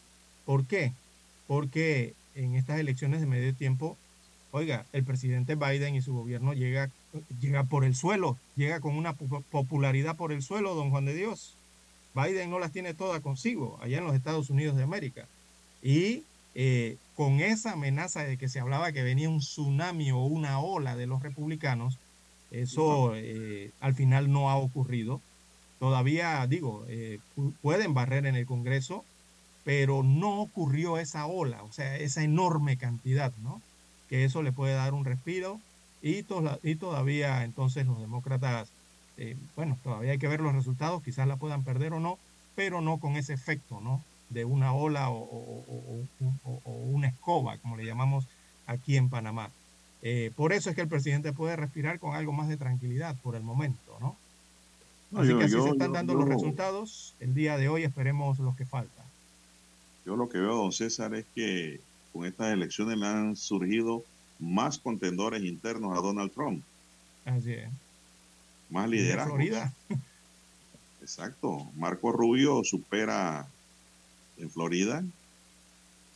¿Por 0.45 0.65
qué? 0.65 0.93
Porque 1.47 2.15
en 2.33 2.55
estas 2.55 2.79
elecciones 2.79 3.21
de 3.21 3.27
medio 3.27 3.53
tiempo, 3.53 3.97
oiga, 4.55 4.85
el 4.93 5.03
presidente 5.03 5.55
Biden 5.55 5.95
y 5.95 6.01
su 6.01 6.13
gobierno 6.13 6.53
llega, 6.53 6.89
llega 7.41 7.65
por 7.65 7.83
el 7.83 7.93
suelo, 7.93 8.37
llega 8.55 8.79
con 8.79 8.95
una 8.95 9.13
popularidad 9.13 10.15
por 10.15 10.31
el 10.31 10.41
suelo, 10.41 10.75
don 10.75 10.91
Juan 10.91 11.03
de 11.03 11.13
Dios. 11.13 11.57
Biden 12.15 12.49
no 12.49 12.59
las 12.59 12.71
tiene 12.71 12.93
todas 12.93 13.19
consigo 13.19 13.77
allá 13.81 13.97
en 13.97 14.05
los 14.05 14.15
Estados 14.15 14.49
Unidos 14.49 14.77
de 14.77 14.83
América. 14.83 15.27
Y 15.83 16.23
eh, 16.55 16.95
con 17.17 17.41
esa 17.41 17.73
amenaza 17.73 18.23
de 18.23 18.37
que 18.37 18.47
se 18.47 18.61
hablaba 18.61 18.93
que 18.93 19.03
venía 19.03 19.29
un 19.29 19.39
tsunami 19.39 20.11
o 20.11 20.19
una 20.19 20.59
ola 20.59 20.95
de 20.95 21.05
los 21.05 21.21
republicanos, 21.21 21.97
eso 22.49 23.13
eh, 23.13 23.71
al 23.81 23.93
final 23.93 24.31
no 24.31 24.49
ha 24.49 24.55
ocurrido. 24.55 25.19
Todavía, 25.79 26.47
digo, 26.47 26.85
eh, 26.87 27.19
pueden 27.61 27.93
barrer 27.93 28.25
en 28.25 28.37
el 28.37 28.45
Congreso, 28.45 29.03
pero 29.65 30.01
no 30.01 30.39
ocurrió 30.39 30.97
esa 30.97 31.25
ola, 31.25 31.61
o 31.63 31.73
sea, 31.73 31.97
esa 31.97 32.23
enorme 32.23 32.77
cantidad, 32.77 33.33
¿no? 33.43 33.61
Que 34.09 34.25
eso 34.25 34.43
le 34.43 34.51
puede 34.51 34.73
dar 34.73 34.93
un 34.93 35.05
respiro 35.05 35.59
y, 36.05 36.23
y 36.61 36.75
todavía 36.75 37.43
entonces 37.43 37.87
los 37.87 37.99
demócratas, 37.99 38.69
eh, 39.17 39.35
bueno, 39.55 39.77
todavía 39.83 40.11
hay 40.11 40.19
que 40.19 40.27
ver 40.27 40.39
los 40.39 40.53
resultados, 40.53 41.01
quizás 41.01 41.27
la 41.27 41.37
puedan 41.37 41.63
perder 41.63 41.93
o 41.93 41.99
no, 41.99 42.19
pero 42.55 42.79
no 42.79 42.99
con 42.99 43.15
ese 43.15 43.33
efecto, 43.33 43.81
¿no? 43.81 44.03
De 44.29 44.45
una 44.45 44.71
ola 44.73 45.09
o, 45.09 45.63
una 46.65 47.07
escoba, 47.07 47.57
como 47.57 47.75
le 47.75 47.85
llamamos 47.85 48.27
aquí 48.67 48.97
en 48.97 49.09
Panamá. 49.09 49.49
Eh, 50.03 50.31
por 50.35 50.53
eso 50.53 50.69
es 50.69 50.75
que 50.75 50.83
el 50.83 50.87
presidente 50.87 51.33
puede 51.33 51.55
respirar 51.55 51.99
con 51.99 52.15
algo 52.15 52.33
más 52.33 52.49
de 52.49 52.57
tranquilidad 52.57 53.15
por 53.23 53.35
el 53.35 53.41
momento, 53.41 53.97
¿no? 53.99 54.15
Así 55.19 55.35
que 55.35 55.45
así 55.45 55.59
se 55.59 55.69
están 55.69 55.93
dando 55.93 56.13
los 56.13 56.27
resultados. 56.27 57.15
El 57.19 57.33
día 57.33 57.57
de 57.57 57.67
hoy 57.67 57.83
esperemos 57.83 58.37
los 58.37 58.55
que 58.55 58.65
faltan. 58.65 59.05
Yo 60.05 60.15
lo 60.15 60.29
que 60.29 60.37
veo, 60.37 60.55
don 60.55 60.71
César, 60.71 61.15
es 61.15 61.25
que 61.33 61.79
con 62.15 62.25
estas 62.25 62.53
elecciones 62.53 62.97
le 62.97 63.05
han 63.05 63.35
surgido 63.35 64.01
más 64.39 64.79
contendores 64.79 65.43
internos 65.43 65.97
a 65.97 66.01
Donald 66.01 66.31
Trump. 66.31 66.63
Así 67.25 67.51
es. 67.51 67.69
Más 68.69 68.89
liderazgo. 68.89 69.35
Florida. 69.35 69.73
Exacto. 71.01 71.69
Marco 71.75 72.13
Rubio 72.13 72.63
supera 72.63 73.45
en 74.37 74.49
Florida. 74.49 75.03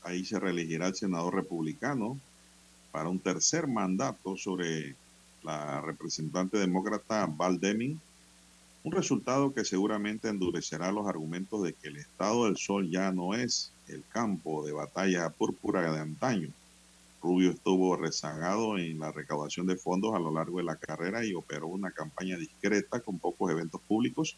Ahí 0.04 0.24
se 0.24 0.40
reelegirá 0.40 0.88
el 0.88 0.96
senador 0.96 1.36
republicano 1.36 2.18
para 2.94 3.10
un 3.10 3.20
tercer 3.20 3.68
mandato 3.68 4.38
sobre 4.38 4.96
la 5.44 5.82
representante 5.82 6.58
demócrata 6.58 7.26
Val 7.26 7.60
Deming 7.60 8.00
un 8.84 8.92
resultado 8.94 9.54
que 9.54 9.66
seguramente 9.66 10.30
endurecerá 10.30 10.92
los 10.92 11.08
argumentos 11.08 11.64
de 11.64 11.74
que 11.74 11.90
el 11.90 11.98
estado 11.98 12.46
del 12.46 12.56
sol 12.56 12.90
ya 12.90 13.12
no 13.12 13.34
es 13.34 13.72
el 13.90 14.04
campo 14.10 14.66
de 14.66 14.72
batalla 14.72 15.30
púrpura 15.30 15.92
de 15.92 16.00
antaño. 16.00 16.50
Rubio 17.22 17.52
estuvo 17.52 17.96
rezagado 17.98 18.78
en 18.78 19.00
la 19.00 19.12
recaudación 19.12 19.68
de 19.68 19.76
fondos 19.76 20.16
a 20.16 20.20
lo 20.20 20.32
largo 20.32 20.58
de 20.60 20.64
la 20.64 20.78
carrera 20.78 21.26
y 21.26 21.34
operó 21.34 21.68
una 21.68 21.92
campaña 21.92 22.38
discreta 22.38 23.02
con 23.02 23.20
pocos 23.20 23.52
eventos 23.52 23.82
públicos 23.82 24.38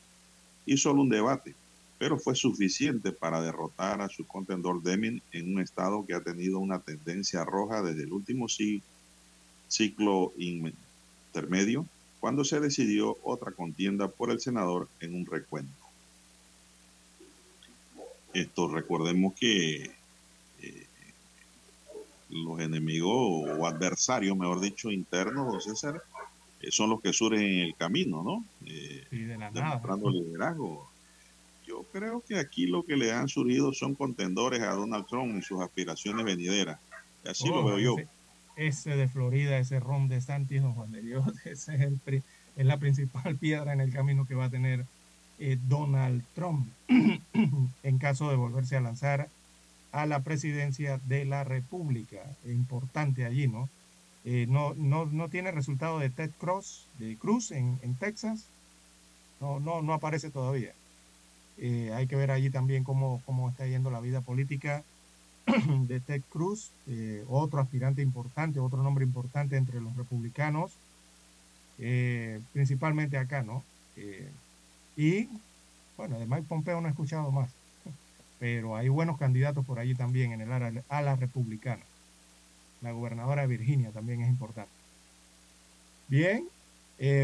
y 0.66 0.78
solo 0.78 1.02
un 1.02 1.10
debate, 1.10 1.54
pero 2.00 2.18
fue 2.18 2.36
suficiente 2.36 3.12
para 3.12 3.42
derrotar 3.42 4.02
a 4.02 4.10
su 4.10 4.26
contendor 4.26 4.82
Deming 4.82 5.22
en 5.32 5.54
un 5.54 5.62
estado 5.62 6.06
que 6.06 6.16
ha 6.16 6.22
tenido 6.22 6.60
una 6.60 6.80
tendencia 6.80 7.46
roja 7.46 7.84
desde 7.84 8.04
el 8.04 8.14
último 8.14 8.48
ciclo 9.68 10.34
intermedio 10.38 11.86
cuando 12.20 12.44
se 12.44 12.60
decidió 12.60 13.18
otra 13.24 13.52
contienda 13.52 14.08
por 14.08 14.32
el 14.32 14.40
senador 14.40 14.88
en 15.00 15.16
un 15.16 15.26
recuento. 15.26 15.81
Esto 18.34 18.68
recordemos 18.68 19.34
que 19.34 19.92
eh, 20.62 20.88
los 22.30 22.60
enemigos 22.60 23.12
o 23.12 23.66
adversarios, 23.66 24.38
mejor 24.38 24.62
dicho, 24.62 24.92
internos, 24.92 25.64
César, 25.64 26.02
eh, 26.62 26.72
son 26.72 26.90
los 26.90 27.02
que 27.02 27.14
surgen 27.14 27.44
en 27.44 27.60
el 27.60 27.76
camino, 27.76 28.24
¿no? 28.24 28.46
Eh, 28.66 29.06
de 29.12 29.38
la 29.38 29.52
demostrando 29.52 30.10
liderazgo. 30.10 30.90
Yo 31.68 31.84
creo 31.92 32.22
que 32.22 32.38
aquí 32.38 32.68
lo 32.68 32.84
que 32.84 32.98
le 32.98 33.12
han 33.12 33.28
surgido 33.28 33.74
son 33.74 33.96
contendores 33.96 34.62
a 34.62 34.74
Donald 34.74 35.06
Trump 35.08 35.38
y 35.38 35.42
sus 35.42 35.62
aspiraciones 35.62 36.26
venideras. 36.26 36.80
Así 37.26 37.48
lo 37.48 37.60
oh, 37.60 37.66
veo 37.66 37.80
yo 37.80 37.96
ese 38.56 38.96
de 38.96 39.08
Florida, 39.08 39.58
ese 39.58 39.80
ron 39.80 40.08
de 40.08 40.22
Santis, 40.22 40.62
don 40.62 40.74
Juan 40.74 40.92
de 40.92 41.02
Dios, 41.02 41.26
ese 41.46 41.76
es, 41.76 41.82
el, 41.82 42.24
es 42.56 42.66
la 42.66 42.78
principal 42.78 43.38
piedra 43.38 43.74
en 43.74 43.82
el 43.82 43.92
camino 43.92 44.26
que 44.26 44.36
va 44.36 44.46
a 44.46 44.50
tener 44.50 44.86
eh, 45.44 45.58
Donald 45.68 46.24
Trump 46.36 46.68
en 46.88 47.98
caso 47.98 48.30
de 48.30 48.36
volverse 48.36 48.78
a 48.78 48.82
lanzar 48.82 49.28
a 49.92 50.06
la 50.06 50.20
presidencia 50.20 51.00
de 51.08 51.26
la 51.26 51.44
República. 51.44 52.20
Importante 52.46 53.26
allí, 53.26 53.48
¿no? 53.48 53.68
Eh, 54.24 54.46
no, 54.48 54.76
no, 54.76 55.08
no, 55.08 55.30
tiene 55.30 55.50
resultado 55.50 55.98
de 55.98 56.12
Ted 56.12 56.30
Cruz, 56.40 56.86
de 57.00 57.18
Cruz 57.18 57.50
en, 57.50 57.80
Texas. 58.00 58.46
No, 59.40 59.60
no, 59.60 59.82
no 59.82 59.94
aparece 59.94 60.30
todavía. 60.30 60.74
Eh, 61.58 61.92
hay 61.92 62.06
que 62.06 62.16
ver 62.16 62.30
allí 62.30 62.52
también 62.52 62.84
cómo, 62.84 63.20
cómo 63.26 63.50
está 63.50 63.66
yendo 63.66 63.90
la 63.90 64.00
vida 64.00 64.22
política 64.22 64.84
de 65.88 66.00
Ted 66.02 66.22
Cruz, 66.30 66.70
otro 67.28 67.62
aspirante 67.62 68.04
importante, 68.04 68.60
otro 68.60 68.84
nombre 68.84 69.04
importante 69.04 69.58
entre 69.58 69.82
los 69.82 69.96
republicanos, 69.98 70.72
principalmente 72.54 73.18
acá, 73.18 73.42
¿no? 73.42 73.64
Eh, 75.02 75.28
y, 75.28 75.30
bueno, 75.98 76.20
de 76.20 76.26
Mike 76.26 76.46
Pompeo 76.48 76.82
no 76.82 76.88
he 76.88 76.92
escuchado 76.92 77.32
más, 77.32 77.50
pero 78.40 78.76
hay 78.76 78.90
buenos 78.90 79.18
candidatos 79.18 79.66
por 79.66 79.80
allí 79.80 79.96
también 79.96 80.32
en 80.32 80.42
el 80.42 80.52
ala, 80.90 81.16
republicana. 81.16 81.84
La 82.82 82.92
gobernadora 82.92 83.44
de 83.44 83.48
Virginia 83.48 83.92
también 83.92 84.22
es 84.22 84.30
importante. 84.30 84.72
Bien, 86.08 86.48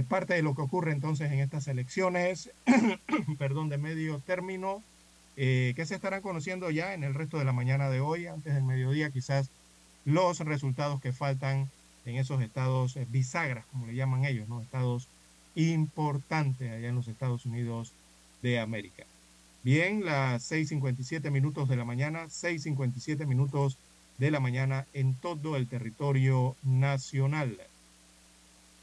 parte 0.07 0.33
de 0.35 0.43
lo 0.43 0.55
que 0.55 0.61
ocurre 0.61 0.91
entonces 0.91 1.31
en 1.31 1.39
estas 1.39 1.67
elecciones, 1.67 2.51
perdón, 3.39 3.69
de 3.69 3.77
medio 3.77 4.19
término, 4.19 4.83
eh, 5.39 5.73
que 5.75 5.85
se 5.85 5.93
estarán 5.93 6.23
conociendo 6.23 6.71
ya 6.71 6.95
en 6.95 7.03
el 7.03 7.13
resto 7.13 7.37
de 7.37 7.45
la 7.45 7.53
mañana 7.53 7.91
de 7.91 7.99
hoy, 7.99 8.25
antes 8.25 8.55
del 8.55 8.63
mediodía, 8.63 9.11
quizás 9.11 9.51
los 10.03 10.39
resultados 10.39 10.99
que 10.99 11.13
faltan 11.13 11.69
en 12.05 12.15
esos 12.15 12.41
estados 12.41 12.97
eh, 12.97 13.05
bisagras, 13.07 13.63
como 13.67 13.85
le 13.85 13.93
llaman 13.93 14.25
ellos, 14.25 14.49
¿no? 14.49 14.61
Estados 14.61 15.07
importantes 15.57 16.71
allá 16.71 16.87
en 16.87 16.95
los 16.95 17.07
Estados 17.07 17.45
Unidos 17.45 17.91
de 18.41 18.59
América. 18.59 19.05
Bien, 19.63 20.05
las 20.05 20.49
6.57 20.51 21.31
minutos 21.31 21.67
de 21.67 21.75
la 21.75 21.83
mañana, 21.83 22.25
6.57 22.27 23.25
minutos 23.25 23.77
de 24.19 24.31
la 24.31 24.39
mañana 24.39 24.85
en 24.93 25.15
todo 25.15 25.57
el 25.57 25.67
territorio 25.67 26.55
nacional. 26.63 27.57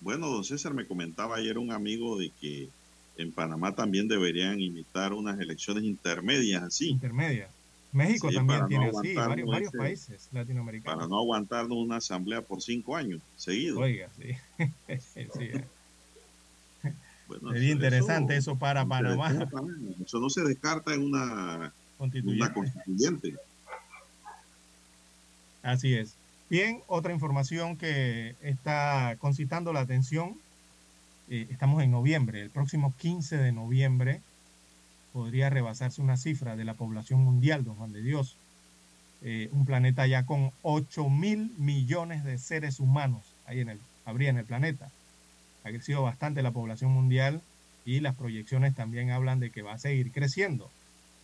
Bueno, 0.01 0.29
don 0.29 0.45
César 0.45 0.75
me 0.75 0.87
comentaba 0.87 1.37
ayer 1.37 1.59
un 1.59 1.73
amigo 1.73 2.19
de 2.19 2.31
que 2.41 2.69
en 3.17 3.33
Panamá 3.33 3.75
también 3.75 4.09
deberían 4.09 4.61
imitar 4.61 5.13
unas 5.13 5.39
elecciones 5.39 5.85
intermedias 5.85 6.63
así. 6.63 6.91
Intermedias. 6.91 7.51
México 7.93 8.29
también 8.33 8.67
tiene 8.67 8.89
así, 8.89 9.15
varios, 9.15 9.71
países 9.71 10.29
latinoamericanos. 10.33 10.97
Para 10.97 11.09
no 11.09 11.17
aguantarnos 11.17 11.79
una 11.79 11.97
asamblea 11.97 12.43
por 12.43 12.61
cinco 12.61 12.97
años 12.97 13.23
seguidos. 13.37 13.79
Oiga, 13.79 14.09
sí. 14.19 14.37
Sería 17.53 17.73
interesante 17.73 18.37
eso, 18.37 18.57
para 18.57 18.85
Panamá. 18.87 19.33
Eso 20.05 20.21
no 20.21 20.31
se 20.31 20.43
descarta 20.43 20.95
en 20.95 21.05
una 21.05 21.73
constituyente. 21.99 22.45
una 22.45 22.53
constituyente. 22.53 23.35
Así 25.63 25.95
es. 25.95 26.15
Bien, 26.51 26.83
otra 26.87 27.13
información 27.13 27.77
que 27.77 28.37
está 28.43 29.17
concitando 29.19 29.73
la 29.73 29.81
atención 29.81 30.37
eh, 31.29 31.47
estamos 31.51 31.83
en 31.83 31.91
noviembre, 31.91 32.43
el 32.43 32.51
próximo 32.51 32.93
15 32.99 33.39
de 33.39 33.53
noviembre 33.53 34.21
podría 35.13 35.49
rebasarse 35.49 36.03
una 36.03 36.17
cifra 36.17 36.57
de 36.57 36.65
la 36.65 36.75
población 36.75 37.21
mundial, 37.21 37.65
don 37.65 37.77
Juan 37.77 37.93
de 37.93 38.03
Dios. 38.03 38.37
Eh, 39.23 39.49
un 39.53 39.65
planeta 39.65 40.07
ya 40.07 40.27
con 40.27 40.51
8 40.63 41.09
mil 41.09 41.55
millones 41.57 42.25
de 42.25 42.37
seres 42.37 42.79
humanos 42.79 43.23
ahí 43.47 43.61
en 43.61 43.71
el, 43.71 43.81
habría 44.05 44.29
en 44.29 44.39
el 44.39 44.45
planeta. 44.45 44.91
Ha 45.65 45.71
crecido 45.71 46.03
bastante 46.03 46.43
la 46.43 46.51
población 46.51 46.93
mundial 46.93 47.41
y 47.85 48.01
las 48.01 48.15
proyecciones 48.15 48.75
también 48.75 49.11
hablan 49.11 49.41
de 49.41 49.51
que 49.51 49.63
va 49.63 49.75
a 49.75 49.79
seguir 49.79 50.13
creciendo. 50.13 50.71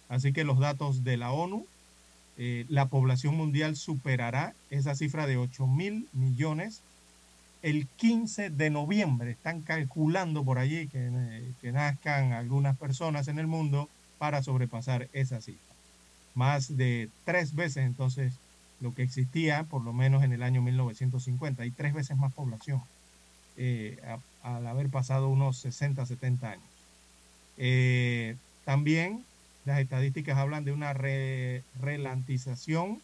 Así 0.08 0.32
que 0.32 0.44
los 0.44 0.58
datos 0.58 1.04
de 1.04 1.16
la 1.16 1.32
ONU, 1.32 1.66
eh, 2.36 2.64
la 2.68 2.86
población 2.86 3.36
mundial 3.36 3.76
superará 3.76 4.54
esa 4.70 4.94
cifra 4.94 5.26
de 5.26 5.36
8 5.36 5.66
mil 5.66 6.08
millones 6.12 6.82
el 7.62 7.86
15 7.86 8.50
de 8.50 8.70
noviembre. 8.70 9.30
Están 9.30 9.60
calculando 9.60 10.44
por 10.44 10.58
allí 10.58 10.88
que, 10.88 11.70
nazcan 11.72 12.32
algunas 12.32 12.76
personas 12.76 13.28
en 13.28 13.38
el 13.38 13.46
mundo 13.46 13.88
para 14.18 14.42
sobrepasar 14.42 15.08
esa 15.12 15.40
cifra. 15.40 15.74
Más 16.34 16.76
de 16.76 17.08
tres 17.24 17.54
veces 17.54 17.84
entonces 17.84 18.34
lo 18.80 18.94
que 18.94 19.02
existía, 19.02 19.64
por 19.64 19.82
lo 19.82 19.92
menos 19.92 20.24
en 20.24 20.32
el 20.32 20.42
año 20.42 20.62
1950, 20.62 21.66
y 21.66 21.70
tres 21.70 21.92
veces 21.92 22.16
más 22.16 22.32
población, 22.32 22.80
eh, 23.56 23.98
al 24.42 24.66
haber 24.66 24.88
pasado 24.88 25.28
unos 25.28 25.58
60, 25.58 26.06
70 26.06 26.50
años. 26.50 26.64
Eh, 27.56 28.36
también 28.64 29.24
las 29.64 29.80
estadísticas 29.80 30.38
hablan 30.38 30.64
de 30.64 30.72
una 30.72 30.92
relantización, 30.92 33.00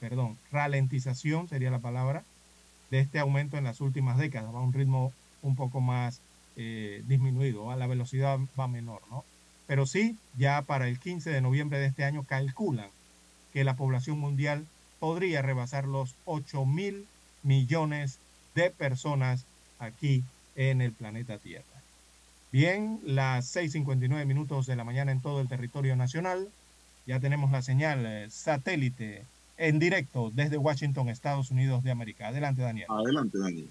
perdón, 0.00 0.38
ralentización 0.50 1.48
sería 1.48 1.70
la 1.70 1.80
palabra, 1.80 2.24
de 2.90 3.00
este 3.00 3.18
aumento 3.18 3.58
en 3.58 3.64
las 3.64 3.80
últimas 3.80 4.16
décadas, 4.16 4.54
va 4.54 4.60
a 4.60 4.62
un 4.62 4.72
ritmo 4.72 5.12
un 5.42 5.56
poco 5.56 5.80
más 5.80 6.20
eh, 6.56 7.02
disminuido, 7.06 7.70
a 7.70 7.76
la 7.76 7.86
velocidad 7.86 8.38
va 8.58 8.66
menor, 8.66 9.02
¿no? 9.10 9.24
Pero 9.66 9.86
sí, 9.86 10.16
ya 10.38 10.62
para 10.62 10.88
el 10.88 10.98
15 10.98 11.30
de 11.30 11.42
noviembre 11.42 11.78
de 11.78 11.86
este 11.86 12.04
año 12.04 12.24
calculan 12.24 12.88
que 13.52 13.64
la 13.64 13.76
población 13.76 14.18
mundial 14.18 14.66
podría 14.98 15.42
rebasar 15.42 15.86
los 15.86 16.14
8 16.24 16.64
mil 16.64 17.06
millones 17.42 18.18
de 18.54 18.70
personas 18.70 19.44
aquí 19.78 20.24
en 20.58 20.80
el 20.82 20.92
planeta 20.92 21.38
Tierra. 21.38 21.64
Bien, 22.50 23.00
las 23.04 23.54
6.59 23.54 24.26
minutos 24.26 24.66
de 24.66 24.74
la 24.74 24.82
mañana 24.82 25.12
en 25.12 25.22
todo 25.22 25.40
el 25.40 25.48
territorio 25.48 25.94
nacional. 25.94 26.48
Ya 27.06 27.20
tenemos 27.20 27.52
la 27.52 27.62
señal 27.62 28.04
eh, 28.04 28.26
satélite 28.28 29.24
en 29.56 29.78
directo 29.78 30.30
desde 30.34 30.58
Washington, 30.58 31.08
Estados 31.08 31.52
Unidos 31.52 31.84
de 31.84 31.92
América. 31.92 32.28
Adelante, 32.28 32.62
Daniel. 32.62 32.88
Adelante, 32.90 33.38
Daniel. 33.38 33.70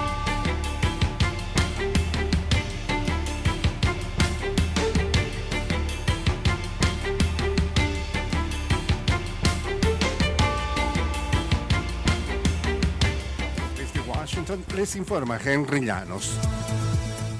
Les 14.75 14.95
informa 14.95 15.39
Henry 15.43 15.85
Llanos. 15.85 16.37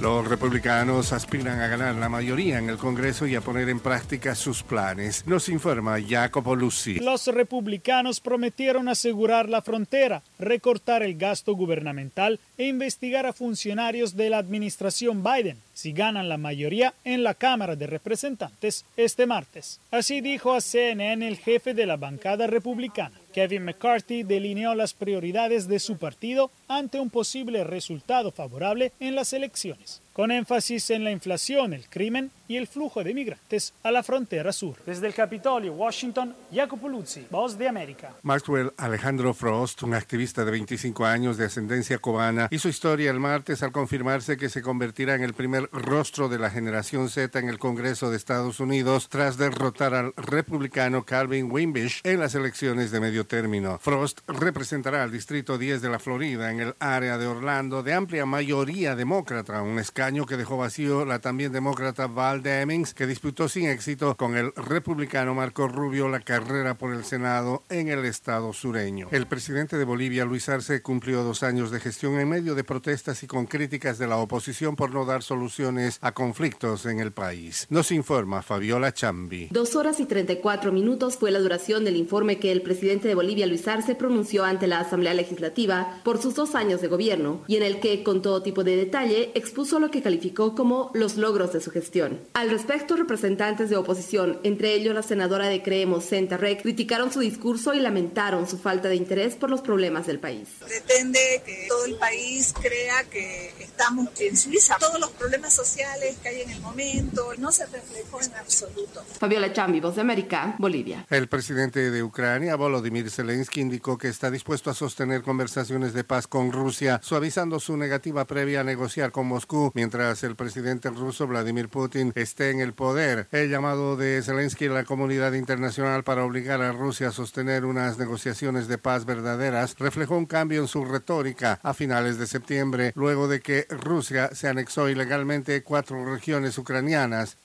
Los 0.01 0.27
republicanos 0.27 1.13
aspiran 1.13 1.59
a 1.61 1.67
ganar 1.67 1.93
la 1.93 2.09
mayoría 2.09 2.57
en 2.57 2.69
el 2.69 2.77
Congreso 2.77 3.27
y 3.27 3.35
a 3.35 3.41
poner 3.41 3.69
en 3.69 3.79
práctica 3.79 4.33
sus 4.33 4.63
planes. 4.63 5.27
Nos 5.27 5.47
informa 5.47 5.99
Jacopo 6.01 6.55
Lucy. 6.55 6.95
Los 6.95 7.27
republicanos 7.27 8.19
prometieron 8.19 8.89
asegurar 8.89 9.47
la 9.47 9.61
frontera, 9.61 10.23
recortar 10.39 11.03
el 11.03 11.17
gasto 11.17 11.53
gubernamental 11.53 12.39
e 12.57 12.65
investigar 12.65 13.27
a 13.27 13.33
funcionarios 13.33 14.15
de 14.15 14.31
la 14.31 14.39
administración 14.39 15.23
Biden 15.23 15.57
si 15.73 15.93
ganan 15.93 16.29
la 16.29 16.38
mayoría 16.38 16.93
en 17.03 17.23
la 17.23 17.33
Cámara 17.33 17.75
de 17.75 17.88
Representantes 17.88 18.85
este 18.97 19.25
martes. 19.25 19.79
Así 19.89 20.21
dijo 20.21 20.53
a 20.53 20.61
CNN 20.61 21.27
el 21.27 21.38
jefe 21.38 21.73
de 21.73 21.85
la 21.85 21.97
bancada 21.97 22.47
republicana. 22.47 23.17
Kevin 23.33 23.65
McCarthy 23.65 24.23
delineó 24.23 24.75
las 24.75 24.93
prioridades 24.93 25.67
de 25.67 25.79
su 25.79 25.97
partido 25.97 26.51
ante 26.77 26.99
un 26.99 27.10
posible 27.10 27.64
resultado 27.64 28.31
favorable 28.31 28.93
en 28.99 29.15
las 29.15 29.34
elecciones 29.34 30.02
con 30.14 30.31
énfasis 30.31 30.89
en 30.89 31.03
la 31.03 31.11
inflación, 31.11 31.73
el 31.73 31.88
crimen 31.88 32.31
y 32.48 32.57
el 32.57 32.68
flujo 32.68 33.03
de 33.03 33.14
migrantes 33.14 33.73
a 33.81 33.91
la 33.91 34.03
frontera 34.03 34.52
sur. 34.52 34.76
Desde 34.85 35.07
el 35.07 35.14
Capitolio, 35.14 35.73
Washington, 35.73 36.35
Jacopo 36.53 36.89
Luzzi, 36.89 37.26
Voz 37.30 37.57
de 37.57 37.69
América. 37.69 38.14
Maxwell 38.23 38.73
Alejandro 38.77 39.34
Frost, 39.34 39.84
un 39.84 39.93
activista 39.93 40.43
de 40.43 40.52
25 40.52 41.06
años 41.06 41.38
de 41.38 41.45
ascendencia 41.45 41.98
cubana, 41.99 42.49
hizo 42.52 42.68
historia 42.68 43.10
el 43.10 43.19
martes 43.22 43.64
al 43.64 43.72
confirmarse 43.72 44.35
que 44.35 44.49
se 44.49 44.61
convertirá 44.61 45.15
en 45.15 45.23
el 45.23 45.34
primer 45.34 45.69
rostro 45.72 46.27
de 46.27 46.39
la 46.39 46.49
generación 46.49 47.10
Z 47.10 47.39
en 47.39 47.48
el 47.48 47.57
Congreso 47.57 48.11
de 48.11 48.18
Estados 48.18 48.60
Unidos 48.60 49.07
tras 49.07 49.38
derrotar 49.38 49.93
al 49.93 50.14
republicano 50.18 51.06
Calvin 51.06 51.49
Wimbish 51.49 52.02
en 52.03 52.19
las 52.19 52.35
elecciones 52.35 52.91
de 52.91 52.99
medio 52.99 53.26
término. 53.26 53.80
Frost 53.80 54.19
representará 54.27 55.03
al 55.03 55.11
Distrito 55.11 55.57
10 55.57 55.81
de 55.81 55.89
la 55.89 55.99
Florida 55.99 56.52
en 56.52 56.60
el 56.61 56.75
área 56.79 57.17
de 57.17 57.27
Orlando 57.27 57.81
de 57.81 57.93
amplia 57.93 58.25
mayoría 58.25 58.95
demócrata, 58.95 59.61
un 59.61 59.79
escándalo 59.79 60.01
año 60.01 60.25
que 60.25 60.38
dejó 60.38 60.57
vacío 60.57 61.05
la 61.05 61.19
también 61.19 61.51
demócrata 61.51 62.07
Val 62.07 62.41
Demings, 62.41 62.93
que 62.93 63.05
disputó 63.05 63.47
sin 63.47 63.67
éxito 63.67 64.17
con 64.17 64.35
el 64.35 64.51
republicano 64.55 65.35
Marco 65.35 65.67
Rubio 65.67 66.09
la 66.09 66.21
carrera 66.21 66.77
por 66.77 66.93
el 66.93 67.03
Senado 67.03 67.63
en 67.69 67.88
el 67.88 68.03
estado 68.05 68.51
sureño. 68.51 69.07
El 69.11 69.27
presidente 69.27 69.77
de 69.77 69.85
Bolivia, 69.85 70.25
Luis 70.25 70.49
Arce, 70.49 70.81
cumplió 70.81 71.23
dos 71.23 71.43
años 71.43 71.71
de 71.71 71.79
gestión 71.79 72.19
en 72.19 72.29
medio 72.29 72.55
de 72.55 72.63
protestas 72.63 73.21
y 73.23 73.27
con 73.27 73.45
críticas 73.45 73.99
de 73.99 74.07
la 74.07 74.17
oposición 74.17 74.75
por 74.75 74.91
no 74.91 75.05
dar 75.05 75.23
soluciones 75.23 75.99
a 76.01 76.13
conflictos 76.13 76.85
en 76.85 76.99
el 76.99 77.11
país. 77.11 77.67
Nos 77.69 77.91
informa 77.91 78.41
Fabiola 78.41 78.93
Chambi. 78.93 79.49
Dos 79.51 79.75
horas 79.75 79.99
y 79.99 80.05
34 80.05 80.71
minutos 80.71 81.17
fue 81.17 81.31
la 81.31 81.39
duración 81.39 81.85
del 81.85 81.95
informe 81.95 82.39
que 82.39 82.51
el 82.51 82.63
presidente 82.63 83.07
de 83.07 83.15
Bolivia, 83.15 83.45
Luis 83.45 83.67
Arce, 83.67 83.95
pronunció 83.95 84.43
ante 84.43 84.67
la 84.67 84.79
Asamblea 84.79 85.13
Legislativa 85.13 86.01
por 86.03 86.19
sus 86.19 86.35
dos 86.35 86.51
años 86.56 86.82
de 86.82 86.88
gobierno 86.88 87.44
y 87.48 87.57
en 87.57 87.64
el 87.64 87.80
que, 87.80 88.03
con 88.03 88.22
todo 88.22 88.44
tipo 88.44 88.64
de 88.64 88.76
detalle, 88.76 89.32
expuso 89.36 89.80
lo 89.80 89.91
que 89.91 90.02
calificó 90.02 90.56
como 90.56 90.91
los 90.94 91.18
logros 91.18 91.53
de 91.53 91.61
su 91.61 91.72
gestión. 91.72 92.19
Al 92.34 92.49
respecto, 92.49 92.95
representantes 92.95 93.69
de 93.69 93.78
oposición, 93.78 94.40
entre 94.44 94.73
ellos 94.73 94.94
la 94.94 95.03
senadora 95.03 95.48
de 95.48 95.61
Creemos, 95.61 96.06
Senta 96.06 96.38
Rec, 96.38 96.61
criticaron 96.61 97.11
su 97.11 97.19
discurso 97.19 97.73
y 97.73 97.80
lamentaron 97.80 98.48
su 98.48 98.57
falta 98.57 98.90
de 98.90 98.95
interés 98.95 99.36
por 99.36 99.49
los 99.49 99.61
problemas 99.61 100.07
del 100.07 100.19
país. 100.19 100.48
Pretende 100.60 101.41
que 101.45 101.65
todo 101.68 101.86
el 101.86 101.95
país 101.95 102.53
crea 102.60 103.03
que 103.10 103.53
estamos 103.60 104.10
en 104.19 104.38
Suiza. 104.38 104.78
Todos 104.80 104.99
los 104.99 105.11
problemas 105.11 105.53
sociales 105.53 106.18
que 106.22 106.30
hay 106.30 106.41
en 106.41 106.49
el 106.52 106.61
momento 106.61 107.32
no 107.38 107.52
se 107.52 107.65
reflejó 107.65 108.22
en 108.22 108.34
absoluto. 108.36 109.03
Fabiola 109.19 109.53
Chambi, 109.53 109.80
Voz 109.80 109.95
de 109.95 110.02
América, 110.02 110.56
Bolivia. 110.57 111.06
El 111.10 111.28
presidente 111.28 111.91
de 111.91 112.03
Ucrania, 112.03 112.56
Volodymyr 112.56 113.10
Zelensky, 113.10 113.61
indicó 113.61 113.98
que 113.98 114.07
está 114.07 114.32
dispuesto 114.32 114.69
a 114.69 114.73
sostener 114.73 115.22
conversaciones 115.22 115.94
de 115.94 116.03
paz 116.03 116.28
con 116.28 116.40
Rusia, 116.49 117.01
suavizando 117.03 117.59
su 117.59 117.76
negativa 117.76 118.23
previa 118.23 118.61
a 118.61 118.63
negociar 118.63 119.11
con 119.11 119.27
Moscú 119.27 119.73
mientras 119.76 120.23
el 120.23 120.38
presidente 120.38 120.89
ruso 120.89 121.27
Vladimir 121.27 121.68
Putin 121.68 122.13
esté 122.15 122.51
en 122.51 122.61
el 122.61 122.72
poder. 122.72 123.27
El 123.34 123.49
llamado 123.49 123.97
de 123.97 124.22
Zelensky 124.23 124.68
a 124.68 124.72
la 124.72 124.85
comunidad 124.85 125.34
internacional 125.34 126.05
para 126.05 126.23
obligar 126.23 126.61
a 126.61 126.72
Rusia 126.72 127.09
a 127.09 127.11
sostener 127.11 127.65
unas 127.65 127.97
negociaciones 127.97 128.69
de 128.69 128.77
paz 128.77 129.03
verdaderas 129.05 129.76
reflejó 129.77 130.15
un 130.18 130.26
cambio 130.26 130.61
en 130.61 130.69
su 130.69 130.85
retórica 130.85 131.59
a 131.63 131.73
finales 131.73 132.18
de 132.18 132.27
septiembre, 132.27 132.93
luego 132.95 133.27
de 133.27 133.41
que 133.41 133.68
Rusia 133.69 134.30
se 134.34 134.47
anexó 134.47 134.88
ilegalmente 134.88 135.63
cuatro 135.63 136.05
regiones 136.05 136.57
ucranianas. 136.57 137.38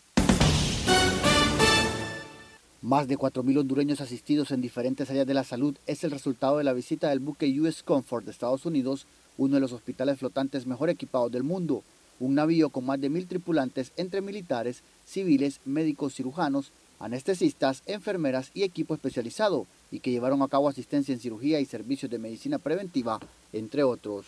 Más 2.87 3.09
de 3.09 3.19
4.000 3.19 3.59
hondureños 3.59 4.01
asistidos 4.01 4.53
en 4.53 4.61
diferentes 4.61 5.11
áreas 5.11 5.27
de 5.27 5.35
la 5.35 5.43
salud 5.43 5.75
es 5.89 6.05
el 6.05 6.13
resultado 6.13 6.59
de 6.59 6.63
la 6.63 6.73
visita 6.73 7.09
del 7.09 7.19
buque 7.19 7.61
US 7.61 7.83
Comfort 7.83 8.25
de 8.25 8.31
Estados 8.31 8.65
Unidos, 8.65 9.09
uno 9.39 9.57
de 9.57 9.61
los 9.61 9.73
hospitales 9.73 10.21
flotantes 10.21 10.69
mejor 10.69 10.89
equipados 10.89 11.33
del 11.33 11.43
mundo 11.43 11.83
un 12.21 12.37
navío 12.37 12.71
con 12.71 12.87
más 12.87 13.01
de 13.01 13.09
mil 13.09 13.27
tripulantes 13.27 13.91
entre 13.97 14.21
militares, 14.21 14.85
civiles, 15.05 15.59
médicos, 15.65 16.15
cirujanos, 16.15 16.71
anestesistas, 17.01 17.83
enfermeras 17.87 18.53
y 18.55 18.63
equipo 18.63 18.95
especializado, 18.95 19.67
y 19.91 19.99
que 19.99 20.13
llevaron 20.13 20.41
a 20.43 20.49
cabo 20.49 20.69
asistencia 20.69 21.13
en 21.13 21.19
cirugía 21.19 21.59
y 21.59 21.67
servicios 21.67 22.09
de 22.09 22.21
medicina 22.21 22.59
preventiva, 22.59 23.19
entre 23.53 23.83
otros. 23.83 24.27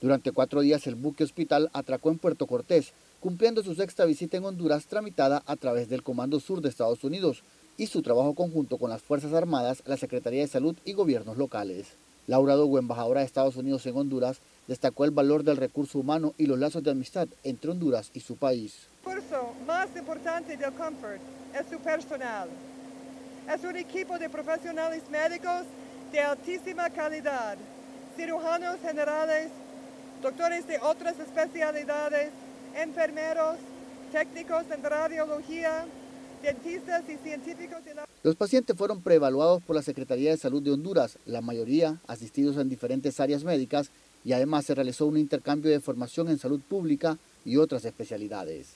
Durante 0.00 0.30
cuatro 0.30 0.60
días 0.60 0.86
el 0.86 0.94
buque 0.94 1.24
hospital 1.24 1.70
atracó 1.72 2.10
en 2.10 2.18
Puerto 2.18 2.46
Cortés, 2.46 2.92
cumpliendo 3.18 3.64
su 3.64 3.74
sexta 3.74 4.04
visita 4.04 4.36
en 4.36 4.44
Honduras 4.44 4.86
tramitada 4.86 5.42
a 5.46 5.56
través 5.56 5.88
del 5.88 6.04
Comando 6.04 6.38
Sur 6.38 6.60
de 6.60 6.68
Estados 6.68 7.02
Unidos 7.02 7.42
y 7.76 7.86
su 7.86 8.02
trabajo 8.02 8.34
conjunto 8.34 8.78
con 8.78 8.90
las 8.90 9.02
Fuerzas 9.02 9.32
Armadas, 9.32 9.82
la 9.86 9.96
Secretaría 9.96 10.40
de 10.40 10.48
Salud 10.48 10.76
y 10.84 10.92
gobiernos 10.92 11.36
locales. 11.36 11.86
Laura 12.26 12.54
Dogo, 12.54 12.78
embajadora 12.78 13.20
de 13.20 13.26
Estados 13.26 13.56
Unidos 13.56 13.86
en 13.86 13.96
Honduras, 13.96 14.40
destacó 14.66 15.04
el 15.04 15.12
valor 15.12 15.44
del 15.44 15.56
recurso 15.56 15.98
humano 15.98 16.34
y 16.38 16.46
los 16.46 16.58
lazos 16.58 16.82
de 16.82 16.90
amistad 16.90 17.28
entre 17.44 17.70
Honduras 17.70 18.10
y 18.14 18.20
su 18.20 18.36
país. 18.36 18.88
El 19.04 19.14
recurso 19.14 19.52
más 19.66 19.88
importante 19.96 20.56
del 20.56 20.72
Comfort 20.72 21.20
es 21.54 21.66
su 21.70 21.78
personal. 21.78 22.48
Es 23.52 23.62
un 23.62 23.76
equipo 23.76 24.18
de 24.18 24.28
profesionales 24.28 25.02
médicos 25.08 25.62
de 26.10 26.20
altísima 26.20 26.90
calidad, 26.90 27.56
cirujanos 28.16 28.80
generales, 28.80 29.50
doctores 30.20 30.66
de 30.66 30.80
otras 30.80 31.18
especialidades, 31.20 32.30
enfermeros, 32.74 33.56
técnicos 34.10 34.64
en 34.74 34.82
radiología, 34.82 35.84
Los 38.22 38.36
pacientes 38.36 38.76
fueron 38.76 39.02
preevaluados 39.02 39.62
por 39.62 39.76
la 39.76 39.82
Secretaría 39.82 40.30
de 40.30 40.36
Salud 40.36 40.62
de 40.62 40.72
Honduras, 40.72 41.18
la 41.26 41.40
mayoría 41.40 42.00
asistidos 42.06 42.56
en 42.56 42.68
diferentes 42.68 43.20
áreas 43.20 43.44
médicas 43.44 43.90
y 44.24 44.32
además 44.32 44.66
se 44.66 44.74
realizó 44.74 45.06
un 45.06 45.16
intercambio 45.16 45.70
de 45.70 45.80
formación 45.80 46.28
en 46.28 46.38
salud 46.38 46.60
pública 46.60 47.18
y 47.44 47.56
otras 47.56 47.84
especialidades. 47.84 48.74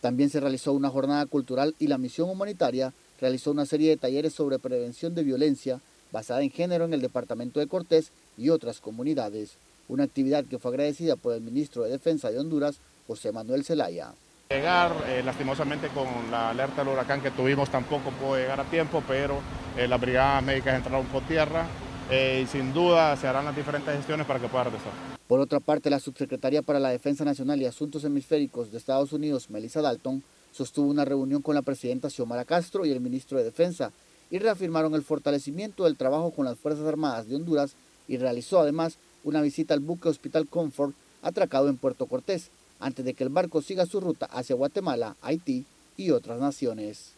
También 0.00 0.30
se 0.30 0.40
realizó 0.40 0.72
una 0.72 0.88
jornada 0.88 1.26
cultural 1.26 1.74
y 1.78 1.88
la 1.88 1.98
misión 1.98 2.30
humanitaria 2.30 2.94
realizó 3.20 3.50
una 3.50 3.66
serie 3.66 3.90
de 3.90 3.96
talleres 3.96 4.32
sobre 4.32 4.58
prevención 4.58 5.14
de 5.14 5.24
violencia 5.24 5.80
basada 6.12 6.42
en 6.42 6.50
género 6.50 6.84
en 6.84 6.94
el 6.94 7.00
departamento 7.00 7.60
de 7.60 7.66
Cortés 7.66 8.10
y 8.38 8.50
otras 8.50 8.80
comunidades, 8.80 9.56
una 9.88 10.04
actividad 10.04 10.44
que 10.44 10.58
fue 10.58 10.70
agradecida 10.70 11.16
por 11.16 11.34
el 11.34 11.42
ministro 11.42 11.82
de 11.82 11.90
Defensa 11.90 12.30
de 12.30 12.38
Honduras, 12.38 12.76
José 13.06 13.32
Manuel 13.32 13.64
Zelaya. 13.64 14.14
Llegar, 14.48 14.94
eh, 15.08 15.22
lastimosamente 15.24 15.88
con 15.88 16.06
la 16.30 16.50
alerta 16.50 16.84
del 16.84 16.92
huracán 16.92 17.20
que 17.20 17.32
tuvimos 17.32 17.68
tampoco 17.68 18.10
pudo 18.12 18.36
llegar 18.36 18.60
a 18.60 18.64
tiempo, 18.64 19.02
pero 19.08 19.40
eh, 19.76 19.88
las 19.88 20.00
brigadas 20.00 20.40
médicas 20.44 20.76
entraron 20.76 21.04
por 21.06 21.24
tierra 21.24 21.66
eh, 22.12 22.42
y 22.44 22.46
sin 22.46 22.72
duda 22.72 23.16
se 23.16 23.26
harán 23.26 23.44
las 23.44 23.56
diferentes 23.56 23.92
gestiones 23.96 24.24
para 24.24 24.38
que 24.38 24.46
pueda 24.46 24.64
regresar. 24.64 24.92
Por 25.26 25.40
otra 25.40 25.58
parte, 25.58 25.90
la 25.90 25.98
subsecretaria 25.98 26.62
para 26.62 26.78
la 26.78 26.90
Defensa 26.90 27.24
Nacional 27.24 27.60
y 27.60 27.66
Asuntos 27.66 28.04
Hemisféricos 28.04 28.70
de 28.70 28.78
Estados 28.78 29.12
Unidos, 29.12 29.50
Melissa 29.50 29.82
Dalton, 29.82 30.22
sostuvo 30.52 30.88
una 30.88 31.04
reunión 31.04 31.42
con 31.42 31.56
la 31.56 31.62
presidenta 31.62 32.08
Xiomara 32.08 32.44
Castro 32.44 32.86
y 32.86 32.92
el 32.92 33.00
ministro 33.00 33.38
de 33.38 33.44
Defensa 33.44 33.90
y 34.30 34.38
reafirmaron 34.38 34.94
el 34.94 35.02
fortalecimiento 35.02 35.84
del 35.84 35.96
trabajo 35.96 36.30
con 36.30 36.44
las 36.44 36.56
Fuerzas 36.56 36.86
Armadas 36.86 37.28
de 37.28 37.34
Honduras 37.34 37.74
y 38.06 38.16
realizó 38.16 38.60
además 38.60 38.98
una 39.24 39.42
visita 39.42 39.74
al 39.74 39.80
buque 39.80 40.08
Hospital 40.08 40.46
Comfort 40.46 40.94
atracado 41.22 41.68
en 41.68 41.78
Puerto 41.78 42.06
Cortés, 42.06 42.52
antes 42.80 43.04
de 43.04 43.14
que 43.14 43.24
el 43.24 43.30
barco 43.30 43.62
siga 43.62 43.86
su 43.86 44.00
ruta 44.00 44.26
hacia 44.26 44.56
Guatemala, 44.56 45.16
Haití 45.22 45.64
y 45.96 46.10
otras 46.10 46.40
naciones. 46.40 47.12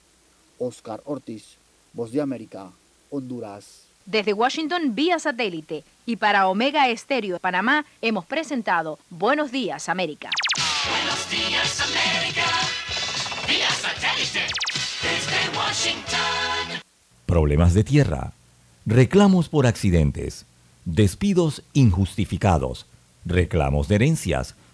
Oscar 0.59 1.01
Ortiz, 1.05 1.57
Voz 1.93 2.13
de 2.13 2.21
América, 2.21 2.71
Honduras. 3.11 3.85
Desde 4.07 4.33
Washington 4.33 4.95
vía 4.95 5.19
satélite 5.19 5.85
y 6.07 6.17
para 6.17 6.49
Omega 6.49 6.89
Estéreo 6.89 7.35
de 7.35 7.41
Panamá 7.41 7.85
hemos 8.01 8.25
presentado 8.25 8.99
Buenos 9.11 9.53
Días 9.53 9.89
América. 9.89 10.31
Buenos 10.91 11.31
días, 11.31 11.81
América. 11.81 12.47
Vía 13.47 13.69
satélite. 13.71 14.47
Desde 15.03 15.59
Washington. 15.59 16.81
Problemas 17.27 17.75
de 17.75 17.85
tierra, 17.85 18.33
reclamos 18.87 19.51
por 19.51 19.67
accidentes, 19.67 20.47
despidos 20.87 21.63
injustificados, 21.75 22.87
reclamos 23.27 23.89
de 23.89 23.97
herencias, 23.97 24.55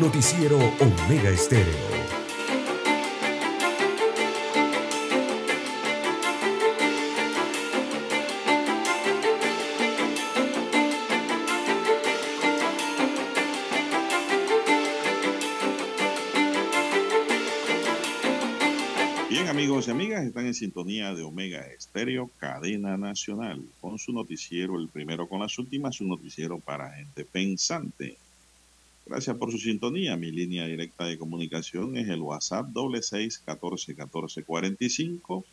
Noticiero 0.00 0.56
Omega 0.56 1.28
Estéreo. 1.28 1.66
Bien, 19.28 19.48
amigos 19.48 19.88
y 19.88 19.90
amigas, 19.90 20.24
están 20.24 20.46
en 20.46 20.54
sintonía 20.54 21.14
de 21.14 21.22
Omega 21.22 21.60
Estéreo, 21.60 22.30
cadena 22.38 22.96
nacional, 22.96 23.62
con 23.80 23.98
su 23.98 24.12
noticiero, 24.12 24.80
el 24.80 24.88
primero 24.88 25.28
con 25.28 25.40
las 25.40 25.58
últimas, 25.58 26.00
un 26.00 26.08
noticiero 26.08 26.58
para 26.58 26.90
gente 26.92 27.26
pensante. 27.26 28.16
Gracias 29.04 29.36
por 29.36 29.50
su 29.50 29.58
sintonía. 29.58 30.16
Mi 30.16 30.30
línea 30.30 30.66
directa 30.66 31.04
de 31.04 31.18
comunicación 31.18 31.96
es 31.96 32.08
el 32.08 32.20
WhatsApp 32.20 32.68
doble 32.68 33.02
seis 33.02 33.38
catorce 33.38 33.94
catorce 33.94 34.42
cuarenta 34.44 34.84
y 34.84 34.90
cinco. 34.90 35.44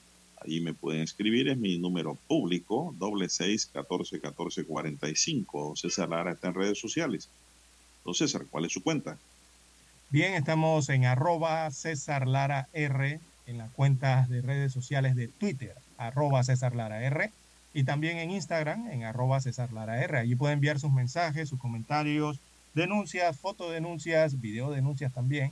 Ahí 0.42 0.62
me 0.62 0.74
pueden 0.74 1.02
escribir, 1.02 1.50
es 1.50 1.58
mi 1.58 1.78
número 1.78 2.16
público, 2.28 2.96
doble 2.98 3.28
seis 3.28 3.66
catorce 3.66 4.20
catorce 4.22 4.64
cuarenta 4.64 5.10
y 5.10 5.16
cinco. 5.16 5.76
César 5.76 6.10
Lara 6.10 6.32
está 6.32 6.48
en 6.48 6.54
redes 6.54 6.80
sociales. 6.80 7.30
Don 8.06 8.14
César, 8.14 8.46
¿cuál 8.50 8.66
es 8.66 8.72
su 8.72 8.82
cuenta? 8.82 9.18
Bien, 10.10 10.34
estamos 10.36 10.88
en 10.90 11.06
arroba 11.06 11.70
César 11.72 12.28
Lara 12.28 12.70
R 12.74 13.20
en 13.48 13.58
las 13.58 13.70
cuentas 13.72 14.30
de 14.30 14.42
redes 14.42 14.72
sociales 14.72 15.16
de 15.16 15.28
Twitter, 15.28 15.76
arroba 15.98 16.44
César 16.44 16.76
Lara 16.76 17.04
R, 17.04 17.32
y 17.74 17.84
también 17.84 18.18
en 18.18 18.32
Instagram, 18.32 18.88
en 18.90 19.04
arroba 19.04 19.42
César 19.42 19.74
Lara 19.74 20.02
R. 20.04 20.20
Allí 20.20 20.36
puede 20.36 20.54
enviar 20.54 20.80
sus 20.80 20.92
mensajes, 20.92 21.50
sus 21.50 21.60
comentarios, 21.60 22.40
denuncias, 22.74 23.38
fotodenuncias, 23.38 24.40
videodenuncias 24.40 25.14
también, 25.14 25.52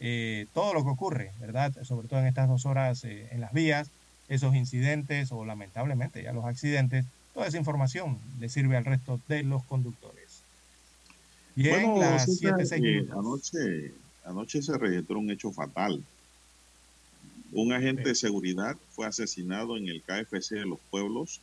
eh, 0.00 0.46
todo 0.54 0.74
lo 0.74 0.84
que 0.84 0.90
ocurre, 0.90 1.32
¿verdad? 1.40 1.72
Sobre 1.84 2.08
todo 2.08 2.20
en 2.20 2.26
estas 2.26 2.48
dos 2.48 2.66
horas 2.66 3.02
eh, 3.04 3.28
en 3.32 3.40
las 3.40 3.52
vías, 3.52 3.90
esos 4.28 4.54
incidentes 4.54 5.32
o 5.32 5.44
lamentablemente 5.44 6.22
ya 6.22 6.32
los 6.32 6.44
accidentes, 6.44 7.04
toda 7.34 7.46
esa 7.46 7.58
información 7.58 8.18
le 8.38 8.48
sirve 8.48 8.76
al 8.76 8.84
resto 8.84 9.20
de 9.28 9.42
los 9.42 9.64
conductores. 9.64 10.42
Bien, 11.56 11.92
Bueno, 11.92 12.00
las 12.00 12.26
César, 12.26 12.54
7, 12.58 12.66
6 12.66 12.72
eh, 12.72 12.84
minutos. 12.84 13.18
anoche, 13.18 13.92
anoche 14.24 14.62
se 14.62 14.78
registró 14.78 15.18
un 15.18 15.30
hecho 15.30 15.50
fatal. 15.50 16.02
Un 17.50 17.72
agente 17.72 18.10
de 18.10 18.14
seguridad 18.14 18.76
fue 18.90 19.06
asesinado 19.06 19.76
en 19.76 19.88
el 19.88 20.02
KFC 20.02 20.56
de 20.56 20.66
los 20.66 20.78
pueblos. 20.90 21.40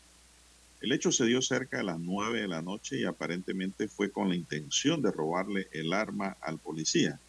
El 0.86 0.92
hecho 0.92 1.12
se 1.12 1.26
dio 1.26 1.42
cerca 1.42 1.78
de 1.78 1.84
las 1.84 2.00
9 2.00 2.42
de 2.42 2.48
la 2.48 2.62
noche 2.62 3.00
y 3.00 3.06
aparentemente 3.06 3.88
fue 3.88 4.12
con 4.12 4.30
la 4.30 4.36
intención 4.36 5.02
de 5.02 5.10
robarle 5.10 5.68
el 5.72 5.92
arma 5.94 6.38
al 6.42 6.60
policía. 6.60 7.20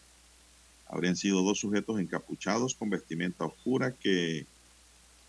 Habrían 0.87 1.17
sido 1.17 1.41
dos 1.41 1.61
sujetos 1.61 1.99
encapuchados 1.99 2.75
con 2.75 2.91
vestimenta 2.91 3.47
oscura 3.47 3.93
que 3.93 4.45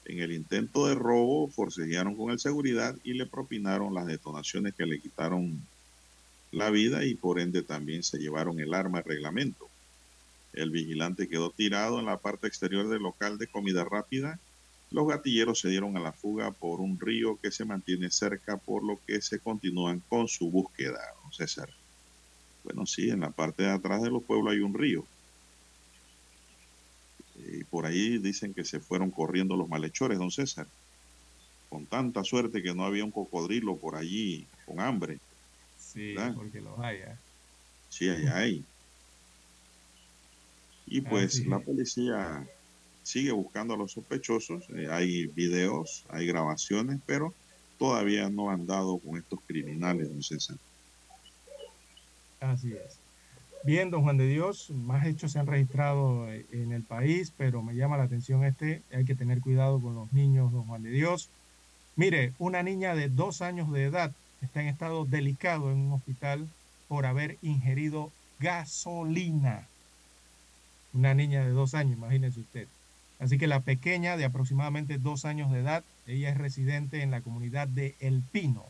en 0.03 0.19
el 0.19 0.33
intento 0.33 0.87
de 0.87 0.95
robo 0.95 1.47
forcejearon 1.47 2.17
con 2.17 2.31
el 2.31 2.39
seguridad 2.39 2.97
y 3.05 3.13
le 3.13 3.27
propinaron 3.27 3.93
las 3.93 4.07
detonaciones 4.07 4.75
que 4.75 4.85
le 4.85 4.99
quitaron 4.99 5.65
la 6.51 6.69
vida 6.69 7.05
y 7.05 7.15
por 7.15 7.39
ende 7.39 7.61
también 7.61 8.03
se 8.03 8.17
llevaron 8.17 8.59
el 8.59 8.73
arma 8.73 8.97
de 8.97 9.03
reglamento. 9.03 9.69
El 10.51 10.71
vigilante 10.71 11.29
quedó 11.29 11.49
tirado 11.49 11.97
en 11.97 12.07
la 12.07 12.17
parte 12.17 12.47
exterior 12.47 12.89
del 12.89 13.03
local 13.03 13.37
de 13.37 13.47
comida 13.47 13.85
rápida. 13.85 14.37
Los 14.89 15.07
gatilleros 15.07 15.59
se 15.59 15.69
dieron 15.69 15.97
a 15.97 15.99
la 15.99 16.13
fuga 16.13 16.51
por 16.51 16.79
un 16.79 16.99
río 16.99 17.37
que 17.41 17.51
se 17.51 17.65
mantiene 17.65 18.09
cerca, 18.09 18.57
por 18.57 18.85
lo 18.85 18.99
que 19.05 19.21
se 19.21 19.39
continúan 19.39 20.01
con 20.07 20.27
su 20.27 20.49
búsqueda, 20.49 20.99
don 21.21 21.33
César. 21.33 21.69
Bueno, 22.63 22.85
sí, 22.85 23.09
en 23.09 23.21
la 23.21 23.31
parte 23.31 23.63
de 23.63 23.71
atrás 23.71 24.01
de 24.01 24.09
los 24.09 24.23
pueblos 24.23 24.53
hay 24.53 24.59
un 24.59 24.73
río. 24.73 25.03
Y 27.35 27.63
por 27.65 27.85
ahí 27.85 28.17
dicen 28.17 28.53
que 28.53 28.63
se 28.63 28.79
fueron 28.79 29.11
corriendo 29.11 29.57
los 29.57 29.67
malhechores, 29.67 30.17
don 30.17 30.31
César. 30.31 30.67
Con 31.69 31.85
tanta 31.85 32.23
suerte 32.23 32.63
que 32.63 32.73
no 32.73 32.85
había 32.85 33.03
un 33.03 33.11
cocodrilo 33.11 33.75
por 33.75 33.97
allí 33.97 34.47
con 34.65 34.79
hambre. 34.79 35.19
Sí, 35.77 36.13
¿verdad? 36.13 36.33
porque 36.35 36.61
los 36.61 36.79
hay. 36.79 36.97
¿eh? 36.97 37.17
Sí, 37.89 38.09
allá 38.09 38.37
hay. 38.37 38.63
Y 40.85 41.01
pues 41.01 41.35
Así 41.35 41.45
la 41.45 41.59
policía 41.59 42.47
sigue 43.07 43.31
buscando 43.31 43.73
a 43.73 43.77
los 43.77 43.93
sospechosos. 43.93 44.65
Eh, 44.75 44.87
hay 44.91 45.27
videos, 45.27 46.03
hay 46.09 46.27
grabaciones, 46.27 46.99
pero 47.05 47.33
todavía 47.79 48.29
no 48.29 48.49
han 48.49 48.67
dado 48.67 48.97
con 48.99 49.17
estos 49.17 49.39
criminales, 49.47 50.09
don 50.09 50.21
César. 50.21 50.57
Así 52.41 52.73
es. 52.73 52.99
Bien, 53.63 53.89
don 53.89 54.03
Juan 54.03 54.17
de 54.17 54.27
Dios, 54.27 54.69
más 54.71 55.05
hechos 55.05 55.31
se 55.31 55.39
han 55.39 55.47
registrado 55.47 56.29
eh, 56.29 56.45
en 56.51 56.73
el 56.73 56.83
país, 56.83 57.33
pero 57.37 57.63
me 57.63 57.75
llama 57.75 57.97
la 57.97 58.03
atención 58.03 58.43
este, 58.43 58.81
hay 58.91 59.05
que 59.05 59.15
tener 59.15 59.39
cuidado 59.39 59.79
con 59.79 59.95
los 59.95 60.11
niños, 60.13 60.51
don 60.51 60.65
Juan 60.65 60.83
de 60.83 60.91
Dios. 60.91 61.29
Mire, 61.95 62.33
una 62.37 62.61
niña 62.61 62.93
de 62.93 63.09
dos 63.09 63.41
años 63.41 63.71
de 63.71 63.85
edad 63.85 64.11
está 64.41 64.61
en 64.61 64.67
estado 64.67 65.05
delicado 65.05 65.71
en 65.71 65.77
un 65.77 65.93
hospital 65.93 66.47
por 66.87 67.05
haber 67.05 67.37
ingerido 67.41 68.11
gasolina. 68.39 69.67
Una 70.93 71.13
niña 71.13 71.43
de 71.43 71.51
dos 71.51 71.73
años, 71.73 71.97
imagínese 71.97 72.41
usted. 72.41 72.67
Así 73.19 73.37
que 73.37 73.47
la 73.47 73.61
pequeña 73.61 74.15
de 74.17 74.25
aproximadamente 74.25 74.99
dos 74.99 75.25
años 75.25 75.51
de 75.51 75.59
edad, 75.59 75.83
ella 76.05 76.29
es 76.29 76.37
residente 76.37 77.01
en 77.01 77.11
la 77.11 77.21
comunidad 77.21 77.67
de 77.67 77.95
El 77.99 78.21
Pino. 78.21 78.65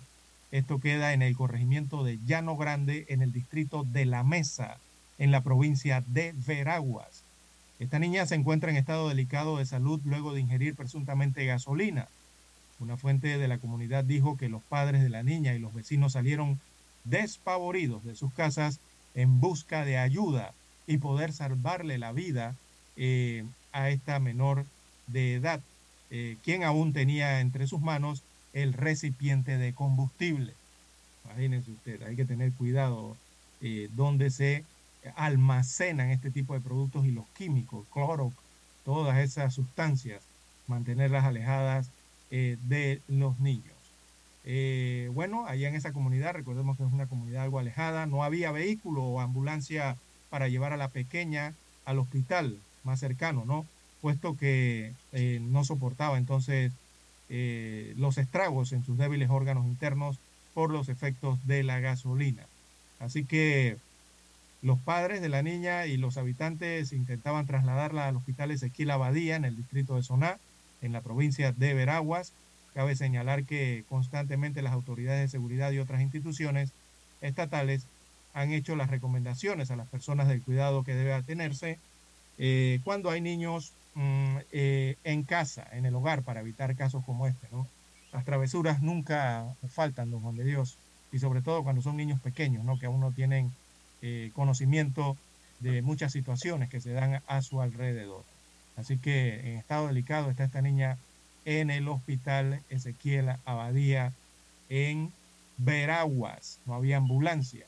Esto 0.51 0.79
queda 0.79 1.13
en 1.13 1.21
el 1.21 1.35
corregimiento 1.35 2.03
de 2.03 2.19
Llano 2.25 2.55
Grande, 2.55 3.05
en 3.09 3.21
el 3.21 3.33
distrito 3.33 3.83
de 3.83 4.05
La 4.05 4.23
Mesa, 4.23 4.77
en 5.17 5.31
la 5.31 5.41
provincia 5.41 6.03
de 6.07 6.33
Veraguas. 6.45 7.23
Esta 7.79 7.99
niña 7.99 8.25
se 8.25 8.35
encuentra 8.35 8.71
en 8.71 8.77
estado 8.77 9.09
delicado 9.09 9.57
de 9.57 9.65
salud 9.65 9.99
luego 10.05 10.33
de 10.33 10.41
ingerir 10.41 10.75
presuntamente 10.75 11.45
gasolina. 11.45 12.07
Una 12.79 12.95
fuente 12.95 13.37
de 13.37 13.47
la 13.47 13.57
comunidad 13.57 14.03
dijo 14.03 14.37
que 14.37 14.49
los 14.49 14.63
padres 14.63 15.03
de 15.03 15.09
la 15.09 15.23
niña 15.23 15.53
y 15.53 15.59
los 15.59 15.73
vecinos 15.73 16.13
salieron 16.13 16.59
despavoridos 17.03 18.03
de 18.03 18.15
sus 18.15 18.33
casas 18.33 18.79
en 19.13 19.39
busca 19.39 19.83
de 19.83 19.97
ayuda 19.97 20.53
y 20.85 20.97
poder 20.97 21.33
salvarle 21.33 21.97
la 21.97 22.11
vida 22.13 22.55
eh, 22.95 23.45
a 23.77 23.91
esta 23.91 24.19
menor 24.19 24.65
de 25.05 25.35
edad, 25.35 25.61
eh, 26.09 26.37
quien 26.43 26.63
aún 26.63 26.93
tenía 26.93 27.39
entre 27.41 27.67
sus 27.67 27.79
manos 27.79 28.23
el 28.53 28.73
recipiente 28.73 29.57
de 29.57 29.73
combustible. 29.73 30.53
Imagínense 31.25 31.71
usted, 31.71 32.01
hay 32.01 32.15
que 32.15 32.25
tener 32.25 32.51
cuidado 32.53 33.15
eh, 33.61 33.87
donde 33.95 34.31
se 34.31 34.63
almacenan 35.15 36.09
este 36.09 36.31
tipo 36.31 36.55
de 36.55 36.59
productos 36.59 37.05
y 37.05 37.11
los 37.11 37.27
químicos, 37.37 37.85
cloro, 37.93 38.33
todas 38.83 39.19
esas 39.19 39.53
sustancias, 39.53 40.23
mantenerlas 40.65 41.23
alejadas 41.23 41.91
eh, 42.31 42.57
de 42.63 42.99
los 43.07 43.39
niños. 43.39 43.73
Bueno, 45.13 45.45
allá 45.45 45.67
en 45.67 45.75
esa 45.75 45.91
comunidad, 45.91 46.33
recordemos 46.33 46.77
que 46.77 46.83
es 46.83 46.93
una 46.93 47.07
comunidad 47.07 47.43
algo 47.43 47.59
alejada, 47.59 48.05
no 48.05 48.23
había 48.23 48.51
vehículo 48.51 49.03
o 49.03 49.19
ambulancia 49.19 49.97
para 50.29 50.47
llevar 50.47 50.71
a 50.71 50.77
la 50.77 50.87
pequeña 50.87 51.53
al 51.83 51.99
hospital 51.99 52.57
más 52.87 52.99
cercano, 52.99 53.45
¿no? 53.45 53.67
Puesto 54.01 54.35
que 54.35 54.93
eh, 55.11 55.39
no 55.43 55.63
soportaba 55.63 56.17
entonces 56.17 56.71
los 57.29 58.17
estragos 58.17 58.71
en 58.71 58.85
sus 58.85 58.97
débiles 58.97 59.29
órganos 59.29 59.65
internos 59.65 60.17
por 60.53 60.71
los 60.71 60.87
efectos 60.87 61.45
de 61.45 61.61
la 61.61 61.81
gasolina. 61.81 62.45
Así 62.99 63.25
que 63.25 63.77
los 64.61 64.79
padres 64.79 65.21
de 65.21 65.29
la 65.29 65.43
niña 65.43 65.85
y 65.85 65.97
los 65.97 66.17
habitantes 66.17 66.93
intentaban 66.93 67.45
trasladarla 67.45 68.07
al 68.07 68.15
hospital 68.15 68.51
Ezequiel 68.51 68.91
Abadía 68.91 69.35
en 69.35 69.45
el 69.45 69.55
distrito 69.55 69.95
de 69.95 70.03
Soná, 70.03 70.39
en 70.81 70.93
la 70.93 71.01
provincia 71.01 71.51
de 71.51 71.73
Veraguas. 71.73 72.33
Cabe 72.73 72.95
señalar 72.95 73.43
que 73.43 73.83
constantemente 73.87 74.61
las 74.61 74.73
autoridades 74.73 75.21
de 75.21 75.37
seguridad 75.37 75.71
y 75.71 75.79
otras 75.79 76.01
instituciones 76.01 76.71
estatales 77.21 77.85
han 78.33 78.51
hecho 78.51 78.75
las 78.75 78.89
recomendaciones 78.89 79.69
a 79.69 79.75
las 79.75 79.87
personas 79.87 80.27
del 80.27 80.41
cuidado 80.41 80.83
que 80.83 80.95
debe 80.95 81.21
tenerse 81.23 81.77
eh, 82.37 82.79
cuando 82.83 83.09
hay 83.09 83.21
niños 83.21 83.73
mm, 83.95 84.37
eh, 84.51 84.95
en 85.03 85.23
casa, 85.23 85.67
en 85.71 85.85
el 85.85 85.95
hogar, 85.95 86.23
para 86.23 86.41
evitar 86.41 86.75
casos 86.75 87.03
como 87.05 87.27
este. 87.27 87.47
¿no? 87.51 87.67
Las 88.11 88.25
travesuras 88.25 88.81
nunca 88.81 89.55
faltan, 89.69 90.11
don 90.11 90.21
Juan 90.21 90.35
de 90.35 90.43
Dios, 90.43 90.77
y 91.11 91.19
sobre 91.19 91.41
todo 91.41 91.63
cuando 91.63 91.81
son 91.81 91.97
niños 91.97 92.19
pequeños, 92.19 92.63
¿no? 92.63 92.77
que 92.77 92.85
aún 92.85 92.99
no 92.99 93.11
tienen 93.11 93.51
eh, 94.01 94.31
conocimiento 94.33 95.17
de 95.59 95.81
muchas 95.81 96.11
situaciones 96.11 96.69
que 96.69 96.81
se 96.81 96.91
dan 96.91 97.21
a 97.27 97.41
su 97.41 97.61
alrededor. 97.61 98.23
Así 98.75 98.97
que 98.97 99.39
en 99.39 99.57
estado 99.57 99.87
delicado 99.87 100.29
está 100.29 100.43
esta 100.43 100.61
niña 100.61 100.97
en 101.45 101.71
el 101.71 101.87
hospital 101.87 102.61
Ezequiel 102.69 103.37
Abadía 103.45 104.13
en 104.69 105.11
Veraguas. 105.57 106.59
No 106.65 106.75
había 106.75 106.97
ambulancia. 106.97 107.65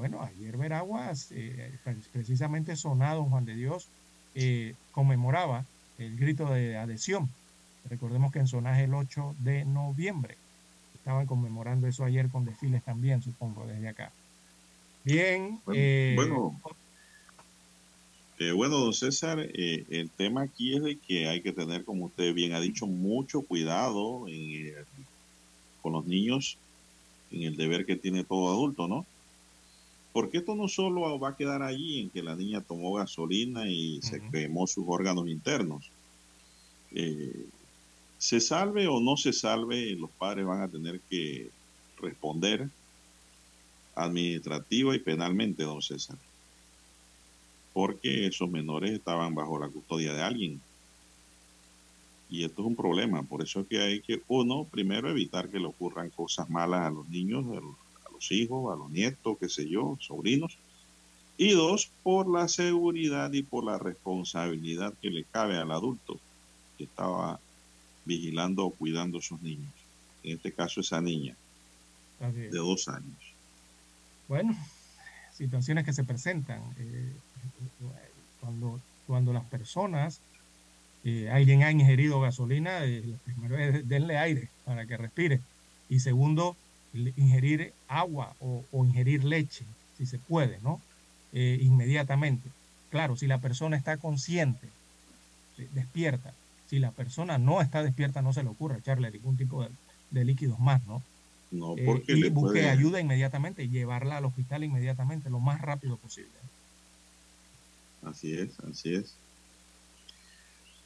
Bueno, 0.00 0.22
ayer 0.22 0.56
Veraguas, 0.56 1.30
eh, 1.30 1.72
precisamente 2.10 2.74
sonado 2.74 3.22
Juan 3.24 3.44
de 3.44 3.54
Dios, 3.54 3.86
eh, 4.34 4.74
conmemoraba 4.92 5.66
el 5.98 6.16
grito 6.16 6.50
de 6.50 6.78
adhesión. 6.78 7.28
Recordemos 7.90 8.32
que 8.32 8.38
en 8.38 8.46
Zona 8.46 8.80
el 8.82 8.94
8 8.94 9.34
de 9.40 9.66
noviembre. 9.66 10.38
Estaban 10.94 11.26
conmemorando 11.26 11.86
eso 11.86 12.02
ayer 12.02 12.30
con 12.30 12.46
desfiles 12.46 12.82
también, 12.82 13.20
supongo, 13.20 13.66
desde 13.66 13.90
acá. 13.90 14.10
Bien. 15.04 15.60
Bueno, 15.66 15.80
eh, 15.82 16.12
bueno, 16.16 16.60
eh, 18.38 18.52
bueno, 18.52 18.78
don 18.78 18.94
César, 18.94 19.38
eh, 19.38 19.84
el 19.90 20.08
tema 20.08 20.44
aquí 20.44 20.76
es 20.76 20.82
de 20.82 20.96
que 20.96 21.28
hay 21.28 21.42
que 21.42 21.52
tener, 21.52 21.84
como 21.84 22.06
usted 22.06 22.32
bien 22.32 22.54
ha 22.54 22.60
dicho, 22.60 22.86
mucho 22.86 23.42
cuidado 23.42 24.26
en, 24.28 24.72
con 25.82 25.92
los 25.92 26.06
niños 26.06 26.56
en 27.30 27.42
el 27.42 27.58
deber 27.58 27.84
que 27.84 27.96
tiene 27.96 28.24
todo 28.24 28.48
adulto, 28.48 28.88
¿no? 28.88 29.04
Porque 30.12 30.38
esto 30.38 30.54
no 30.56 30.66
solo 30.68 31.18
va 31.18 31.30
a 31.30 31.36
quedar 31.36 31.62
allí 31.62 32.00
en 32.00 32.10
que 32.10 32.22
la 32.22 32.34
niña 32.34 32.60
tomó 32.60 32.94
gasolina 32.94 33.68
y 33.68 34.00
se 34.02 34.20
quemó 34.30 34.66
sus 34.66 34.84
órganos 34.88 35.28
internos. 35.28 35.90
Eh, 36.92 37.46
se 38.18 38.40
salve 38.40 38.88
o 38.88 39.00
no 39.00 39.16
se 39.16 39.32
salve, 39.32 39.94
los 39.94 40.10
padres 40.10 40.46
van 40.46 40.62
a 40.62 40.68
tener 40.68 41.00
que 41.08 41.50
responder 42.00 42.68
administrativa 43.94 44.94
y 44.94 44.98
penalmente, 44.98 45.62
don 45.62 45.82
César. 45.82 46.16
Porque 47.72 48.26
esos 48.26 48.50
menores 48.50 48.90
estaban 48.90 49.34
bajo 49.34 49.58
la 49.58 49.68
custodia 49.68 50.12
de 50.12 50.22
alguien. 50.22 50.60
Y 52.28 52.44
esto 52.44 52.62
es 52.62 52.68
un 52.68 52.76
problema. 52.76 53.22
Por 53.22 53.42
eso 53.42 53.60
es 53.60 53.66
que 53.66 53.80
hay 53.80 54.00
que, 54.00 54.22
uno, 54.28 54.64
primero 54.64 55.10
evitar 55.10 55.48
que 55.48 55.58
le 55.58 55.66
ocurran 55.66 56.10
cosas 56.10 56.48
malas 56.48 56.86
a 56.86 56.90
los 56.90 57.08
niños, 57.08 57.44
a 57.46 57.60
los, 58.20 58.32
hijos, 58.32 58.72
a 58.72 58.76
los 58.76 58.90
nietos, 58.90 59.38
qué 59.38 59.48
sé 59.48 59.68
yo, 59.68 59.96
sobrinos. 60.00 60.58
Y 61.38 61.52
dos, 61.52 61.90
por 62.02 62.28
la 62.30 62.48
seguridad 62.48 63.32
y 63.32 63.42
por 63.42 63.64
la 63.64 63.78
responsabilidad 63.78 64.92
que 65.00 65.10
le 65.10 65.24
cabe 65.24 65.56
al 65.56 65.72
adulto 65.72 66.20
que 66.76 66.84
estaba 66.84 67.40
vigilando 68.04 68.66
o 68.66 68.70
cuidando 68.70 69.16
a 69.16 69.20
esos 69.20 69.40
niños. 69.40 69.72
En 70.22 70.36
este 70.36 70.52
caso, 70.52 70.80
esa 70.80 71.00
niña 71.00 71.34
es. 72.20 72.34
de 72.34 72.58
dos 72.58 72.88
años. 72.88 73.34
Bueno, 74.28 74.54
situaciones 75.32 75.84
que 75.84 75.94
se 75.94 76.04
presentan. 76.04 76.60
eh, 76.78 77.12
cuando, 78.40 78.80
cuando 79.06 79.32
las 79.32 79.44
personas, 79.44 80.20
eh, 81.04 81.30
alguien 81.30 81.62
ha 81.62 81.70
ingerido 81.70 82.20
gasolina, 82.20 82.84
eh, 82.84 83.02
primero 83.24 83.58
es 83.58 83.88
denle 83.88 84.18
aire 84.18 84.48
para 84.64 84.86
que 84.86 84.96
respire. 84.96 85.40
Y 85.88 86.00
segundo, 86.00 86.56
ingerir 86.92 87.72
agua 87.86 88.34
o, 88.38 88.66
o 88.70 88.84
ingerir 88.84 89.24
leche, 89.24 89.66
si 89.92 90.06
se 90.06 90.18
puede, 90.18 90.60
¿no? 90.60 90.82
Eh, 91.32 91.58
inmediatamente. 91.62 92.52
Claro, 92.88 93.16
si 93.16 93.26
la 93.26 93.40
persona 93.40 93.76
está 93.76 93.98
consciente, 93.98 94.74
despierta. 95.56 96.34
Si 96.66 96.78
la 96.78 96.92
persona 96.92 97.38
no 97.38 97.60
está 97.60 97.82
despierta, 97.82 98.22
no 98.22 98.32
se 98.32 98.42
le 98.42 98.48
ocurre 98.50 98.78
echarle 98.78 99.10
ningún 99.10 99.36
tipo 99.36 99.62
de, 99.62 99.70
de 100.10 100.24
líquidos 100.24 100.58
más, 100.58 100.84
¿no? 100.86 101.00
No, 101.50 101.74
Eh, 101.76 101.84
porque 101.84 102.12
y 102.12 102.20
le 102.20 102.30
busque 102.30 102.60
puede- 102.60 102.68
ayuda 102.70 103.00
inmediatamente 103.00 103.64
y 103.64 103.68
llevarla 103.70 104.16
al 104.18 104.24
hospital 104.24 104.64
inmediatamente, 104.64 105.30
lo 105.30 105.40
más 105.40 105.60
rápido 105.60 105.98
posible. 105.98 106.38
Así 108.02 108.34
es, 108.34 108.58
así 108.60 108.94
es. 108.94 109.14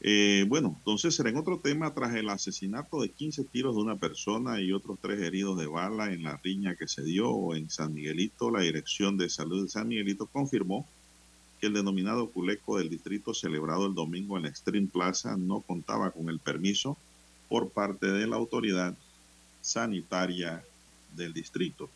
Eh, 0.06 0.44
bueno, 0.48 0.74
entonces 0.76 1.14
será 1.14 1.30
en 1.30 1.38
otro 1.38 1.58
tema, 1.58 1.94
tras 1.94 2.14
el 2.14 2.28
asesinato 2.28 3.00
de 3.00 3.08
15 3.08 3.44
tiros 3.44 3.74
de 3.74 3.80
una 3.80 3.96
persona 3.96 4.60
y 4.60 4.70
otros 4.70 4.98
tres 5.00 5.18
heridos 5.22 5.58
de 5.58 5.66
bala 5.66 6.12
en 6.12 6.24
la 6.24 6.36
riña 6.36 6.74
que 6.74 6.86
se 6.86 7.02
dio 7.02 7.54
en 7.54 7.70
San 7.70 7.94
Miguelito, 7.94 8.50
la 8.50 8.60
Dirección 8.60 9.16
de 9.16 9.30
Salud 9.30 9.62
de 9.62 9.70
San 9.70 9.88
Miguelito 9.88 10.26
confirmó 10.26 10.86
que 11.58 11.68
el 11.68 11.72
denominado 11.72 12.28
culeco 12.28 12.76
del 12.76 12.90
distrito 12.90 13.32
celebrado 13.32 13.86
el 13.86 13.94
domingo 13.94 14.36
en 14.36 14.42
la 14.42 14.54
Stream 14.54 14.88
Plaza 14.88 15.38
no 15.38 15.62
contaba 15.62 16.10
con 16.10 16.28
el 16.28 16.38
permiso 16.38 16.98
por 17.48 17.70
parte 17.70 18.08
de 18.08 18.26
la 18.26 18.36
autoridad 18.36 18.94
sanitaria 19.62 20.62
del 21.16 21.32
distrito. 21.32 21.88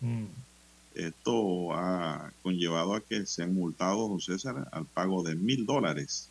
Mm. 0.00 0.26
Esto 0.94 1.72
ha 1.72 2.32
conllevado 2.44 2.94
a 2.94 3.00
que 3.00 3.26
sean 3.26 3.54
multados, 3.54 4.08
don 4.08 4.20
César, 4.20 4.68
al 4.70 4.86
pago 4.86 5.24
de 5.24 5.34
mil 5.34 5.66
dólares. 5.66 6.30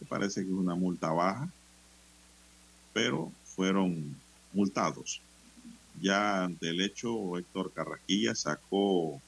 Me 0.00 0.06
parece 0.06 0.42
que 0.42 0.48
es 0.48 0.56
una 0.56 0.74
multa 0.74 1.10
baja, 1.10 1.48
pero 2.92 3.32
fueron 3.44 4.16
multados. 4.52 5.20
Ya 6.00 6.44
ante 6.44 6.68
el 6.68 6.80
hecho, 6.80 7.38
Héctor 7.38 7.72
Carraquilla 7.72 8.34
sacó 8.34 9.20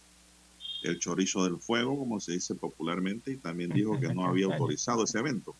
el 0.82 0.98
chorizo 0.98 1.44
del 1.44 1.58
fuego, 1.58 1.98
como 1.98 2.20
se 2.20 2.32
dice 2.32 2.54
popularmente, 2.54 3.32
y 3.32 3.36
también 3.36 3.70
dijo 3.70 3.98
que 3.98 4.12
no 4.12 4.26
había 4.26 4.46
autorizado 4.52 5.04
ese 5.04 5.18
evento. 5.18 5.54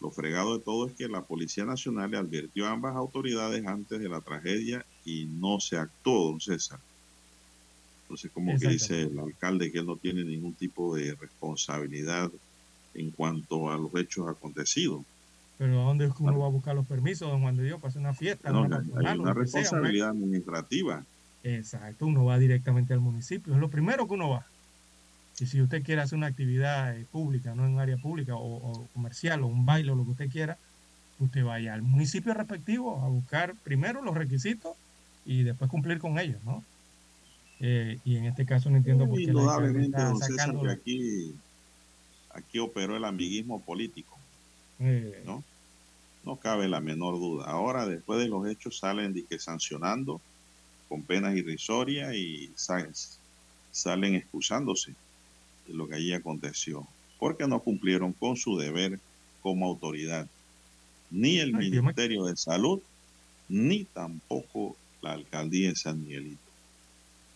Lo 0.00 0.10
fregado 0.10 0.58
de 0.58 0.64
todo 0.64 0.86
es 0.86 0.94
que 0.94 1.08
la 1.08 1.22
Policía 1.22 1.64
Nacional 1.64 2.10
le 2.10 2.18
advirtió 2.18 2.66
a 2.66 2.72
ambas 2.72 2.94
autoridades 2.94 3.66
antes 3.66 4.00
de 4.00 4.08
la 4.08 4.20
tragedia 4.20 4.84
y 5.04 5.24
no 5.26 5.60
se 5.60 5.76
actuó, 5.76 6.28
don 6.28 6.40
César. 6.40 6.78
Entonces, 8.02 8.30
como 8.32 8.58
que 8.58 8.68
dice 8.68 9.02
el 9.02 9.18
alcalde 9.18 9.72
que 9.72 9.78
él 9.78 9.86
no 9.86 9.96
tiene 9.96 10.24
ningún 10.24 10.54
tipo 10.54 10.94
de 10.94 11.14
responsabilidad 11.14 12.30
en 12.94 13.10
cuanto 13.10 13.70
a 13.70 13.76
los 13.76 13.94
hechos 13.94 14.28
acontecidos. 14.28 15.02
Pero 15.58 15.80
¿a 15.80 15.84
dónde 15.84 16.06
es 16.06 16.14
que 16.14 16.22
uno 16.22 16.38
va 16.38 16.46
a 16.46 16.50
buscar 16.50 16.74
los 16.74 16.86
permisos, 16.86 17.28
don 17.30 17.42
Juan 17.42 17.56
de 17.56 17.64
Dios, 17.64 17.80
para 17.80 17.90
hacer 17.90 18.00
una 18.00 18.14
fiesta? 18.14 18.50
No, 18.50 18.62
una 18.62 18.78
hay 18.78 19.18
una 19.18 19.32
sea, 19.32 19.34
responsabilidad 19.34 20.10
administrativa. 20.10 21.04
Exacto, 21.44 22.06
uno 22.06 22.24
va 22.24 22.38
directamente 22.38 22.94
al 22.94 23.00
municipio, 23.00 23.54
es 23.54 23.60
lo 23.60 23.68
primero 23.68 24.08
que 24.08 24.14
uno 24.14 24.30
va. 24.30 24.46
Y 25.38 25.46
si 25.46 25.60
usted 25.60 25.82
quiere 25.82 26.00
hacer 26.00 26.16
una 26.16 26.28
actividad 26.28 26.96
eh, 26.96 27.06
pública, 27.10 27.54
no 27.54 27.66
en 27.66 27.74
un 27.74 27.80
área 27.80 27.96
pública 27.96 28.36
o, 28.36 28.56
o 28.56 28.86
comercial 28.94 29.42
o 29.42 29.46
un 29.46 29.66
baile 29.66 29.90
o 29.90 29.94
lo 29.96 30.04
que 30.04 30.10
usted 30.12 30.30
quiera, 30.30 30.58
usted 31.18 31.44
vaya 31.44 31.74
al 31.74 31.82
municipio 31.82 32.34
respectivo 32.34 33.02
a 33.02 33.08
buscar 33.08 33.54
primero 33.62 34.02
los 34.02 34.14
requisitos 34.14 34.76
y 35.24 35.42
después 35.42 35.70
cumplir 35.70 35.98
con 35.98 36.18
ellos, 36.18 36.42
¿no? 36.44 36.64
Eh, 37.60 37.98
y 38.04 38.16
en 38.16 38.24
este 38.26 38.44
caso 38.44 38.68
no 38.68 38.76
entiendo 38.76 39.06
por 39.06 39.16
qué 39.16 39.24
Indudablemente, 39.24 40.02
don 40.02 40.18
César, 40.18 40.54
que 40.60 40.70
aquí, 40.70 41.34
aquí 42.34 42.58
operó 42.58 42.96
el 42.96 43.04
amiguismo 43.04 43.60
político, 43.60 44.18
eh, 44.80 45.22
¿no? 45.24 45.42
No 46.24 46.36
cabe 46.36 46.68
la 46.68 46.80
menor 46.80 47.14
duda. 47.14 47.46
Ahora, 47.46 47.86
después 47.86 48.18
de 48.18 48.28
los 48.28 48.46
hechos, 48.48 48.78
salen 48.78 49.14
sancionando 49.38 50.20
con 50.88 51.02
penas 51.02 51.36
irrisorias 51.36 52.14
y 52.14 52.50
sa- 52.56 52.88
salen 53.72 54.14
excusándose 54.14 54.94
de 55.66 55.74
lo 55.74 55.86
que 55.88 55.96
allí 55.96 56.12
aconteció, 56.12 56.86
porque 57.18 57.46
no 57.46 57.60
cumplieron 57.60 58.12
con 58.12 58.36
su 58.36 58.56
deber 58.56 58.98
como 59.42 59.66
autoridad. 59.66 60.26
Ni 61.10 61.38
el 61.38 61.54
Ay, 61.54 61.70
yo 61.70 61.76
me- 61.76 61.80
Ministerio 61.82 62.24
de 62.24 62.36
Salud, 62.36 62.80
ni 63.48 63.84
tampoco 63.84 64.76
la 65.02 65.12
alcaldía 65.12 65.68
de 65.70 65.76
San 65.76 66.02
Miguelito. 66.02 66.40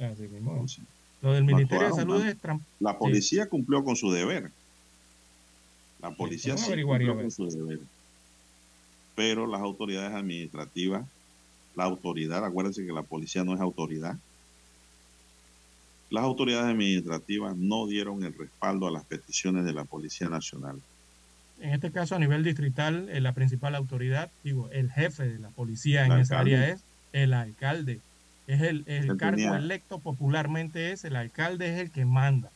así 0.01 0.23
mismo. 0.23 0.53
Entonces, 0.53 0.85
Lo 1.21 1.33
del 1.35 1.45
Ministerio 1.45 1.89
de 1.89 1.93
Salud 1.93 2.21
¿no? 2.23 2.25
es 2.29 2.37
La 2.81 2.97
policía 2.99 3.49
cumplió 3.49 3.83
con 3.85 3.97
su 3.97 4.11
deber. 4.13 4.51
La 6.01 6.11
policía 6.11 6.57
sí 6.57 6.83
cumplió 6.83 7.31
su 7.31 7.49
deber. 7.49 7.81
Pero 9.15 9.47
las 9.47 9.61
autoridades 9.61 10.15
administrativas, 10.15 11.05
la 11.75 11.85
autoridad, 11.85 12.45
acuérdense 12.45 12.87
que 12.87 12.93
la 12.93 13.03
policía 13.03 13.43
no 13.45 13.55
es 13.55 13.61
autoridad. 13.61 14.17
Las 16.11 16.25
autoridades 16.25 16.67
administrativas 16.71 17.57
no 17.57 17.87
dieron 17.87 18.23
el 18.25 18.33
respaldo 18.33 18.87
a 18.87 18.91
las 18.91 19.05
peticiones 19.05 19.65
de 19.65 19.75
la 19.75 19.85
Policía 19.85 20.29
Nacional. 20.29 20.81
En 21.61 21.71
este 21.75 21.91
caso, 21.91 22.15
a 22.15 22.19
nivel 22.19 22.45
distrital, 22.45 23.09
eh, 23.11 23.21
la 23.21 23.33
principal 23.33 23.75
autoridad, 23.75 24.31
digo, 24.45 24.71
el 24.71 24.91
jefe 24.91 25.29
de 25.29 25.39
la 25.39 25.51
policía 25.51 26.07
en 26.07 26.13
esa 26.13 26.39
área 26.39 26.69
es 26.69 26.81
el 27.13 27.35
alcalde. 27.35 28.01
Es 28.47 28.63
el, 28.63 28.85
el 28.87 29.17
cargo 29.19 29.37
tenía- 29.37 29.57
electo 29.59 29.99
popularmente 29.99 30.93
es 30.93 31.05
el 31.05 31.17
alcalde 31.17 31.75
es 31.75 31.81
el 31.81 31.91
que 31.91 32.05
manda. 32.07 32.51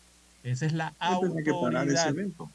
Esa 0.45 0.65
es 0.65 0.73
la 0.73 0.95
tenía 0.99 1.43
que 1.45 1.53
parar 1.53 1.87
ese 1.89 1.99
autoridad. 1.99 2.09
evento. 2.09 2.51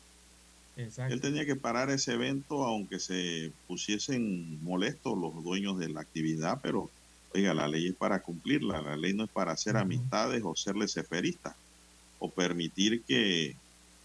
Exacto. 0.77 1.13
Él 1.13 1.21
tenía 1.21 1.45
que 1.45 1.55
parar 1.55 1.89
ese 1.89 2.13
evento 2.13 2.63
aunque 2.63 2.99
se 2.99 3.51
pusiesen 3.67 4.63
molestos 4.63 5.17
los 5.17 5.43
dueños 5.43 5.79
de 5.79 5.89
la 5.89 6.01
actividad, 6.01 6.59
pero 6.61 6.89
oiga, 7.33 7.53
la 7.55 7.67
ley 7.67 7.87
es 7.87 7.95
para 7.95 8.21
cumplirla, 8.21 8.81
la 8.81 8.95
ley 8.95 9.13
no 9.13 9.23
es 9.23 9.29
para 9.29 9.51
hacer 9.53 9.75
amistades 9.75 10.43
o 10.45 10.55
serle 10.55 10.87
ceferistas 10.87 11.55
o 12.19 12.29
permitir 12.29 13.01
que 13.03 13.55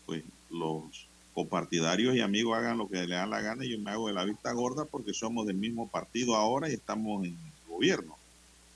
pues 0.06 0.24
los 0.50 1.06
copartidarios 1.34 2.14
y 2.14 2.20
amigos 2.20 2.56
hagan 2.56 2.78
lo 2.78 2.88
que 2.88 3.06
le 3.06 3.16
da 3.16 3.26
la 3.26 3.42
gana 3.42 3.64
y 3.64 3.70
yo 3.70 3.78
me 3.78 3.90
hago 3.90 4.08
de 4.08 4.14
la 4.14 4.24
vista 4.24 4.52
gorda 4.52 4.86
porque 4.86 5.12
somos 5.14 5.46
del 5.46 5.56
mismo 5.56 5.88
partido 5.88 6.36
ahora 6.36 6.70
y 6.70 6.74
estamos 6.74 7.24
en 7.24 7.32
el 7.32 7.68
gobierno. 7.68 8.16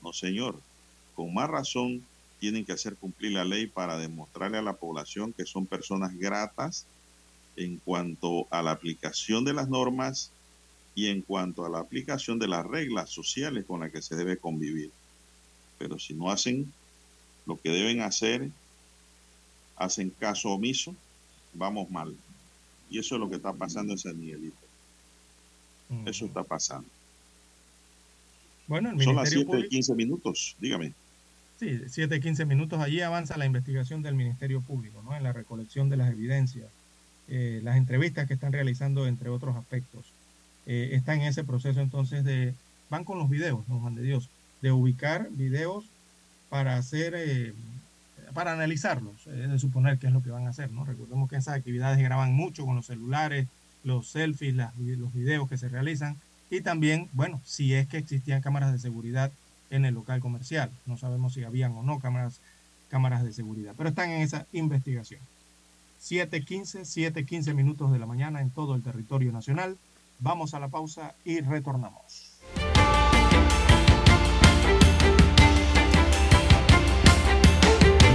No, 0.03 0.13
señor, 0.13 0.59
con 1.15 1.33
más 1.33 1.49
razón 1.49 2.03
tienen 2.39 2.63
que 2.63 2.73
hacer 2.73 2.95
cumplir 2.95 3.31
la 3.31 3.43
ley 3.43 3.65
para 3.65 3.97
demostrarle 3.97 4.59
a 4.59 4.61
la 4.61 4.73
población 4.73 5.33
que 5.33 5.45
son 5.45 5.65
personas 5.65 6.15
gratas 6.17 6.85
en 7.57 7.77
cuanto 7.77 8.47
a 8.51 8.61
la 8.61 8.71
aplicación 8.71 9.43
de 9.43 9.53
las 9.53 9.67
normas 9.69 10.31
y 10.95 11.07
en 11.07 11.21
cuanto 11.21 11.65
a 11.65 11.69
la 11.69 11.79
aplicación 11.79 12.39
de 12.39 12.47
las 12.47 12.65
reglas 12.65 13.09
sociales 13.09 13.65
con 13.65 13.81
las 13.81 13.91
que 13.91 14.01
se 14.01 14.15
debe 14.15 14.37
convivir. 14.37 14.91
Pero 15.77 15.99
si 15.99 16.13
no 16.13 16.31
hacen 16.31 16.71
lo 17.45 17.59
que 17.59 17.69
deben 17.69 18.01
hacer, 18.01 18.49
hacen 19.75 20.09
caso 20.09 20.49
omiso, 20.51 20.95
vamos 21.53 21.89
mal. 21.89 22.15
Y 22.89 22.99
eso 22.99 23.15
es 23.15 23.21
lo 23.21 23.29
que 23.29 23.35
está 23.35 23.53
pasando 23.53 23.93
en 23.93 23.99
San 23.99 24.19
Miguelito. 24.19 24.57
Eso 26.05 26.25
está 26.25 26.43
pasando. 26.43 26.89
Bueno, 28.67 28.91
el 28.91 29.01
Son 29.01 29.15
las 29.15 29.31
Ministerio 29.31 29.45
7 29.45 29.45
Público, 29.45 29.67
y 29.67 29.69
15 29.69 29.95
minutos, 29.95 30.55
dígame. 30.59 30.93
sí, 31.59 31.79
7, 31.87 32.19
15 32.19 32.45
minutos, 32.45 32.79
allí 32.79 33.01
avanza 33.01 33.37
la 33.37 33.45
investigación 33.45 34.01
del 34.01 34.15
Ministerio 34.15 34.61
Público, 34.61 35.01
¿no? 35.03 35.15
En 35.15 35.23
la 35.23 35.31
recolección 35.33 35.89
de 35.89 35.97
las 35.97 36.11
evidencias, 36.11 36.69
eh, 37.27 37.61
las 37.63 37.77
entrevistas 37.77 38.27
que 38.27 38.33
están 38.33 38.53
realizando, 38.53 39.07
entre 39.07 39.29
otros 39.29 39.55
aspectos. 39.55 40.05
Eh, 40.65 40.89
está 40.93 41.15
en 41.15 41.21
ese 41.21 41.43
proceso 41.43 41.79
entonces 41.81 42.23
de, 42.23 42.53
van 42.89 43.03
con 43.03 43.17
los 43.17 43.29
videos, 43.29 43.67
no 43.67 43.79
Juan 43.79 43.95
de 43.95 44.03
Dios, 44.03 44.29
de 44.61 44.71
ubicar 44.71 45.29
videos 45.31 45.85
para 46.49 46.77
hacer, 46.77 47.13
eh, 47.15 47.53
para 48.33 48.53
analizarlos, 48.53 49.27
eh, 49.27 49.47
de 49.47 49.59
suponer 49.59 49.97
qué 49.97 50.07
es 50.07 50.13
lo 50.13 50.23
que 50.23 50.29
van 50.29 50.45
a 50.47 50.49
hacer, 50.49 50.71
¿no? 50.71 50.85
Recordemos 50.85 51.29
que 51.29 51.37
esas 51.37 51.55
actividades 51.55 51.99
graban 51.99 52.33
mucho 52.33 52.65
con 52.65 52.75
los 52.75 52.85
celulares, 52.85 53.47
los 53.83 54.09
selfies, 54.09 54.55
las 54.55 54.75
los 54.77 55.13
videos 55.13 55.47
que 55.47 55.57
se 55.57 55.69
realizan 55.69 56.17
y 56.49 56.61
también, 56.61 57.09
bueno, 57.13 57.41
si 57.45 57.73
es 57.73 57.87
que 57.87 57.97
existían 57.97 58.41
cámaras 58.41 58.71
de 58.71 58.79
seguridad 58.79 59.31
en 59.69 59.85
el 59.85 59.93
local 59.93 60.21
comercial, 60.21 60.71
no 60.85 60.97
sabemos 60.97 61.33
si 61.33 61.43
habían 61.43 61.73
o 61.73 61.83
no 61.83 61.99
cámaras, 61.99 62.39
cámaras 62.89 63.23
de 63.23 63.33
seguridad, 63.33 63.73
pero 63.77 63.89
están 63.89 64.09
en 64.09 64.21
esa 64.21 64.45
investigación. 64.53 65.19
7.15, 65.99 66.81
7.15 66.81 67.53
minutos 67.53 67.91
de 67.91 67.99
la 67.99 68.05
mañana 68.05 68.41
en 68.41 68.51
todo 68.51 68.75
el 68.75 68.83
territorio 68.83 69.31
nacional. 69.31 69.77
Vamos 70.19 70.53
a 70.53 70.59
la 70.59 70.69
pausa 70.69 71.15
y 71.23 71.41
retornamos. 71.41 72.37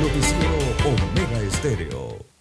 Noticiero 0.01 0.59
Omega 0.85 1.41
Estéreo. 1.43 2.33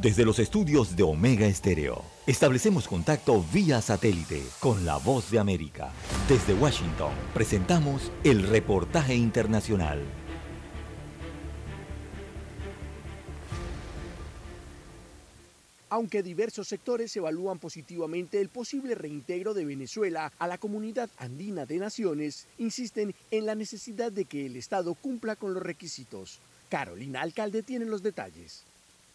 Desde 0.00 0.24
los 0.24 0.38
estudios 0.38 0.96
de 0.96 1.02
Omega 1.02 1.46
Estéreo, 1.46 2.02
establecemos 2.26 2.88
contacto 2.88 3.44
vía 3.52 3.82
satélite 3.82 4.42
con 4.58 4.86
la 4.86 4.96
voz 4.96 5.30
de 5.30 5.38
América. 5.38 5.90
Desde 6.26 6.54
Washington, 6.54 7.12
presentamos 7.34 8.10
el 8.24 8.48
reportaje 8.48 9.14
internacional. 9.14 10.00
Aunque 15.92 16.22
diversos 16.22 16.68
sectores 16.68 17.16
evalúan 17.16 17.58
positivamente 17.58 18.40
el 18.40 18.48
posible 18.48 18.94
reintegro 18.94 19.54
de 19.54 19.64
Venezuela 19.64 20.32
a 20.38 20.46
la 20.46 20.56
comunidad 20.56 21.10
andina 21.18 21.66
de 21.66 21.78
naciones, 21.78 22.46
insisten 22.58 23.12
en 23.32 23.44
la 23.44 23.56
necesidad 23.56 24.12
de 24.12 24.24
que 24.24 24.46
el 24.46 24.54
Estado 24.54 24.94
cumpla 24.94 25.34
con 25.34 25.52
los 25.52 25.64
requisitos. 25.64 26.40
Carolina 26.68 27.22
Alcalde 27.22 27.64
tiene 27.64 27.86
los 27.86 28.04
detalles. 28.04 28.69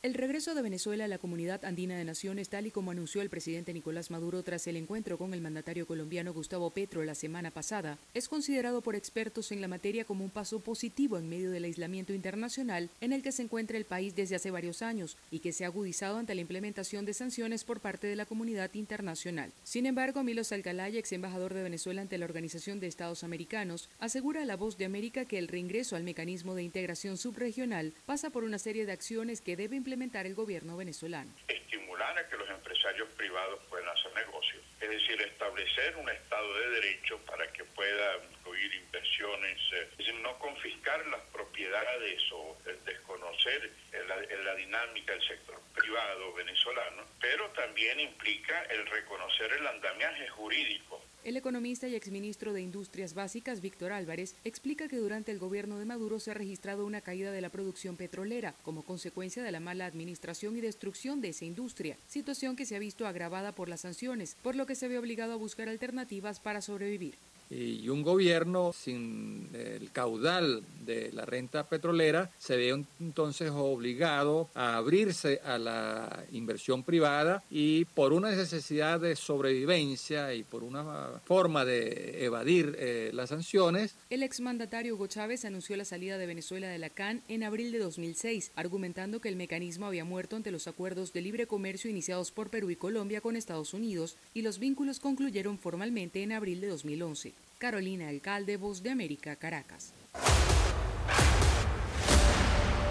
El 0.06 0.14
regreso 0.14 0.54
de 0.54 0.62
Venezuela 0.62 1.06
a 1.06 1.08
la 1.08 1.18
comunidad 1.18 1.66
andina 1.66 1.98
de 1.98 2.06
naciones, 2.06 2.50
tal 2.50 2.68
y 2.68 2.70
como 2.70 2.92
anunció 2.92 3.24
el 3.24 3.32
presidente 3.32 3.74
Nicolás 3.74 4.12
Maduro 4.12 4.44
tras 4.44 4.68
el 4.68 4.76
encuentro 4.76 5.18
con 5.18 5.34
el 5.34 5.42
mandatario 5.42 5.88
colombiano 5.88 6.32
Gustavo 6.32 6.70
Petro 6.70 7.04
la 7.04 7.16
semana 7.16 7.50
pasada, 7.50 7.98
es 8.14 8.30
considerado 8.30 8.82
por 8.82 8.96
expertos 8.96 9.52
en 9.52 9.62
la 9.62 9.68
materia 9.68 10.06
como 10.06 10.24
un 10.24 10.30
paso 10.30 10.60
positivo 10.60 11.18
en 11.18 11.28
medio 11.28 11.50
del 11.50 11.64
aislamiento 11.64 12.14
internacional 12.14 12.92
en 13.02 13.14
el 13.14 13.24
que 13.24 13.32
se 13.32 13.42
encuentra 13.42 13.78
el 13.78 13.86
país 13.86 14.16
desde 14.16 14.36
hace 14.36 14.52
varios 14.52 14.84
años 14.84 15.18
y 15.32 15.40
que 15.40 15.52
se 15.52 15.64
ha 15.64 15.70
agudizado 15.70 16.20
ante 16.20 16.36
la 16.36 16.42
implementación 16.42 17.04
de 17.06 17.16
sanciones 17.16 17.64
por 17.64 17.80
parte 17.80 18.06
de 18.06 18.16
la 18.16 18.28
comunidad 18.28 18.72
internacional. 18.76 19.54
Sin 19.64 19.88
embargo, 19.88 20.22
Milos 20.22 20.52
Alcalay, 20.52 21.00
ex 21.00 21.14
embajador 21.14 21.56
de 21.56 21.64
Venezuela 21.64 22.04
ante 22.04 22.20
la 22.20 22.26
Organización 22.26 22.80
de 22.80 22.86
Estados 22.86 23.24
Americanos, 23.24 23.90
asegura 23.98 24.44
a 24.44 24.46
La 24.46 24.56
Voz 24.56 24.78
de 24.78 24.86
América 24.86 25.26
que 25.26 25.40
el 25.40 25.48
reingreso 25.48 25.96
al 25.96 26.04
mecanismo 26.04 26.54
de 26.54 26.62
integración 26.62 27.18
subregional 27.18 27.94
pasa 28.06 28.30
por 28.30 28.44
una 28.44 28.60
serie 28.60 28.86
de 28.86 28.92
acciones 28.92 29.42
que 29.42 29.56
debe 29.56 29.76
implementar 29.76 29.95
el 29.96 30.36
gobierno 30.36 30.76
venezolano. 30.76 31.32
estimular 31.48 32.18
a 32.18 32.28
que 32.28 32.36
los 32.36 32.50
empresarios 32.50 33.08
privados 33.16 33.60
puedan 33.70 33.88
hacer 33.88 34.14
negocios. 34.14 34.62
Es 34.82 34.90
decir, 34.90 35.22
establecer 35.22 35.96
un 35.96 36.10
Estado 36.10 36.54
de 36.60 36.70
Derecho 36.82 37.18
para 37.26 37.48
que 37.54 37.64
pueda 37.64 38.20
inversiones, 38.54 39.60
eh, 39.74 40.14
no 40.22 40.38
confiscar 40.40 41.06
las 41.08 41.22
propiedades 41.32 42.22
o 42.32 42.58
eh, 42.66 42.78
desconocer 42.86 43.72
la, 44.08 44.44
la 44.44 44.56
dinámica 44.56 45.14
del 45.14 45.28
sector 45.28 45.60
privado 45.74 46.34
venezolano, 46.34 47.04
pero 47.20 47.50
también 47.52 48.00
implica 48.00 48.64
el 48.64 48.86
reconocer 48.88 49.52
el 49.52 49.68
andamiaje 49.68 50.28
jurídico 50.30 51.02
El 51.24 51.38
economista 51.38 51.88
y 51.88 51.96
exministro 51.96 52.54
de 52.54 52.62
Industrias 52.62 53.14
Básicas, 53.16 53.62
Víctor 53.62 53.92
Álvarez, 53.92 54.36
explica 54.44 54.88
que 54.88 54.98
durante 54.98 55.32
el 55.32 55.40
gobierno 55.40 55.80
de 55.80 55.86
Maduro 55.86 56.20
se 56.20 56.32
ha 56.32 56.36
registrado 56.36 56.86
una 56.86 57.02
caída 57.02 57.32
de 57.32 57.42
la 57.42 57.50
producción 57.50 57.98
petrolera 57.98 58.54
como 58.64 58.84
consecuencia 58.84 59.44
de 59.44 59.52
la 59.52 59.60
mala 59.60 59.86
administración 59.86 60.56
y 60.56 60.62
destrucción 60.62 61.22
de 61.22 61.30
esa 61.30 61.46
industria, 61.46 61.98
situación 62.08 62.56
que 62.56 62.66
se 62.66 62.76
ha 62.76 62.80
visto 62.80 63.08
agravada 63.08 63.54
por 63.54 63.70
las 63.70 63.82
sanciones, 63.82 64.38
por 64.44 64.56
lo 64.56 64.66
que 64.66 64.76
se 64.76 64.88
ve 64.88 65.00
obligado 65.00 65.34
a 65.34 65.38
buscar 65.38 65.68
alternativas 65.68 66.40
para 66.40 66.62
sobrevivir. 66.62 67.16
Y 67.50 67.88
un 67.90 68.02
gobierno 68.02 68.74
sin 68.74 69.50
el 69.54 69.92
caudal 69.92 70.64
de 70.86 71.12
la 71.14 71.26
renta 71.26 71.68
petrolera 71.68 72.32
se 72.38 72.58
ve 72.58 72.86
entonces 73.00 73.52
obligado 73.52 74.50
a 74.54 74.78
abrirse 74.78 75.42
a 75.44 75.58
la 75.58 76.26
inversión 76.32 76.84
privada 76.84 77.44
y 77.50 77.86
por 77.86 78.14
una 78.14 78.32
necesidad 78.32 79.00
de 79.00 79.16
sobrevivencia 79.16 80.34
y 80.34 80.44
por 80.44 80.64
una 80.64 81.22
forma 81.26 81.66
de 81.66 82.26
evadir 82.26 82.76
eh, 82.78 83.12
las 83.14 83.30
sanciones, 83.30 83.96
El 84.10 84.24
exmandatario 84.24 84.96
Hugo 84.96 85.08
Chávez 85.08 85.46
anunció 85.46 85.76
la 85.78 85.86
salida 85.86 86.18
de 86.18 86.26
Venezuela 86.26 86.68
de 86.68 86.78
la 86.78 86.90
CAN 86.90 87.22
en 87.28 87.44
abril 87.44 87.72
de 87.72 87.80
2006, 87.80 88.52
argumentando 88.56 89.22
que 89.22 89.30
el 89.30 89.36
mecanismo 89.36 89.86
había 89.86 90.06
muerto 90.06 90.36
ante 90.36 90.52
los 90.52 90.68
acuerdos 90.68 91.14
de 91.14 91.22
libre 91.22 91.48
comercio 91.48 91.90
iniciados 91.90 92.32
por 92.32 92.50
Perú 92.50 92.70
y 92.70 92.76
Colombia 92.76 93.22
con 93.22 93.36
Estados 93.36 93.74
Unidos 93.74 94.18
y 94.34 94.42
los 94.42 94.60
vínculos 94.60 95.00
concluyeron 95.00 95.58
formalmente 95.58 96.24
en 96.24 96.32
abril 96.32 96.62
de 96.62 96.68
2011. 96.68 97.35
Carolina 97.58 98.10
Alcalde, 98.10 98.58
Voz 98.58 98.84
de 98.84 98.92
América, 98.92 99.36
Caracas. 99.36 99.94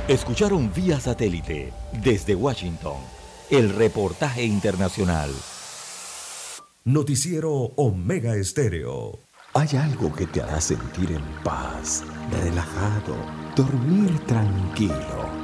Escucharon 0.09 0.73
vía 0.75 1.01
satélite 1.01 1.73
desde 2.03 2.35
Washington 2.35 2.99
el 3.51 3.71
reportaje 3.71 4.45
internacional. 4.45 5.31
Noticiero 6.85 7.53
Omega 7.77 8.37
Estéreo. 8.37 9.19
Hay 9.55 9.69
algo 9.77 10.13
que 10.13 10.27
te 10.27 10.43
hará 10.43 10.61
sentir 10.61 11.13
en 11.13 11.25
paz, 11.43 12.05
relajado, 12.43 13.17
dormir 13.57 14.19
tranquilo. 14.27 15.44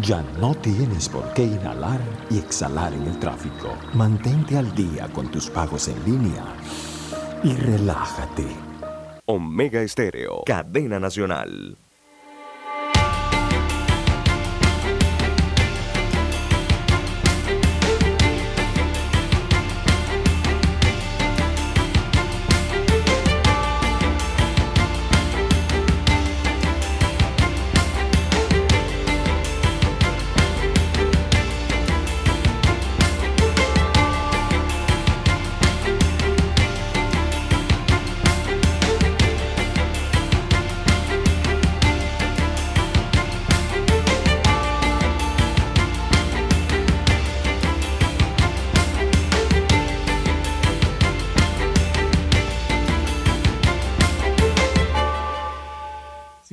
Ya 0.00 0.22
no 0.40 0.54
tienes 0.54 1.08
por 1.08 1.32
qué 1.34 1.44
inhalar 1.44 2.00
y 2.30 2.38
exhalar 2.38 2.94
en 2.94 3.02
el 3.02 3.18
tráfico. 3.18 3.76
Mantente 3.92 4.56
al 4.56 4.74
día 4.74 5.06
con 5.12 5.30
tus 5.30 5.50
pagos 5.50 5.88
en 5.88 6.02
línea 6.04 6.44
y 7.44 7.54
relájate. 7.54 8.46
Omega 9.26 9.82
Estéreo, 9.82 10.42
cadena 10.46 10.98
nacional. 10.98 11.76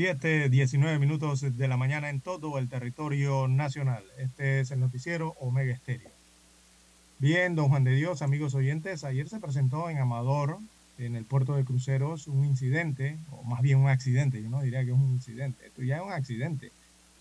Siete, 0.09 0.49
19 0.49 0.97
minutos 0.97 1.41
de 1.55 1.67
la 1.67 1.77
mañana 1.77 2.09
en 2.09 2.19
todo 2.19 2.57
el 2.57 2.67
territorio 2.67 3.47
nacional. 3.47 4.03
Este 4.17 4.59
es 4.59 4.71
el 4.71 4.79
noticiero 4.79 5.35
Omega 5.39 5.71
Estéreo. 5.71 6.09
Bien, 7.19 7.53
don 7.53 7.69
Juan 7.69 7.83
de 7.83 7.93
Dios, 7.93 8.23
amigos 8.23 8.55
oyentes, 8.55 9.03
ayer 9.03 9.29
se 9.29 9.39
presentó 9.39 9.87
en 9.87 9.99
Amador, 9.99 10.57
en 10.97 11.15
el 11.15 11.25
puerto 11.25 11.53
de 11.55 11.63
cruceros, 11.63 12.25
un 12.25 12.43
incidente, 12.43 13.19
o 13.29 13.43
más 13.43 13.61
bien 13.61 13.77
un 13.77 13.87
accidente, 13.87 14.41
yo 14.41 14.49
no 14.49 14.63
diría 14.63 14.83
que 14.83 14.89
es 14.89 14.97
un 14.97 15.11
incidente, 15.11 15.67
esto 15.67 15.83
ya 15.83 15.97
es 15.97 16.01
un 16.01 16.11
accidente, 16.11 16.71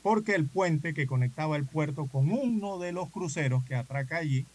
porque 0.02 0.34
el 0.34 0.46
puente 0.46 0.94
que 0.94 1.06
conectaba 1.06 1.56
el 1.56 1.66
puerto 1.66 2.06
con 2.06 2.30
uno 2.32 2.78
de 2.78 2.92
los 2.92 3.10
cruceros 3.10 3.64
que 3.64 3.74
atraca 3.74 4.16
allí, 4.16 4.46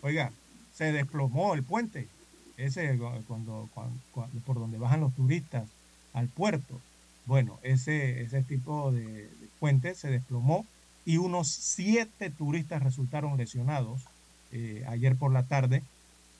oiga, 0.00 0.32
se 0.72 0.92
desplomó 0.92 1.52
el 1.52 1.62
puente, 1.62 2.08
ese 2.56 2.96
cuando, 3.28 3.68
cuando- 3.74 4.00
cuando- 4.12 4.40
por 4.46 4.58
donde 4.58 4.78
bajan 4.78 5.00
los 5.02 5.14
turistas 5.14 5.68
al 6.14 6.28
puerto. 6.28 6.80
Bueno, 7.26 7.58
ese, 7.62 8.22
ese 8.22 8.42
tipo 8.42 8.92
de, 8.92 9.28
puente 9.58 9.94
se 9.94 10.08
desplomó 10.08 10.64
y 11.04 11.18
unos 11.18 11.48
siete 11.48 12.30
turistas 12.30 12.82
resultaron 12.82 13.36
lesionados 13.36 14.02
eh, 14.52 14.84
ayer 14.88 15.16
por 15.16 15.32
la 15.32 15.44
tarde, 15.44 15.82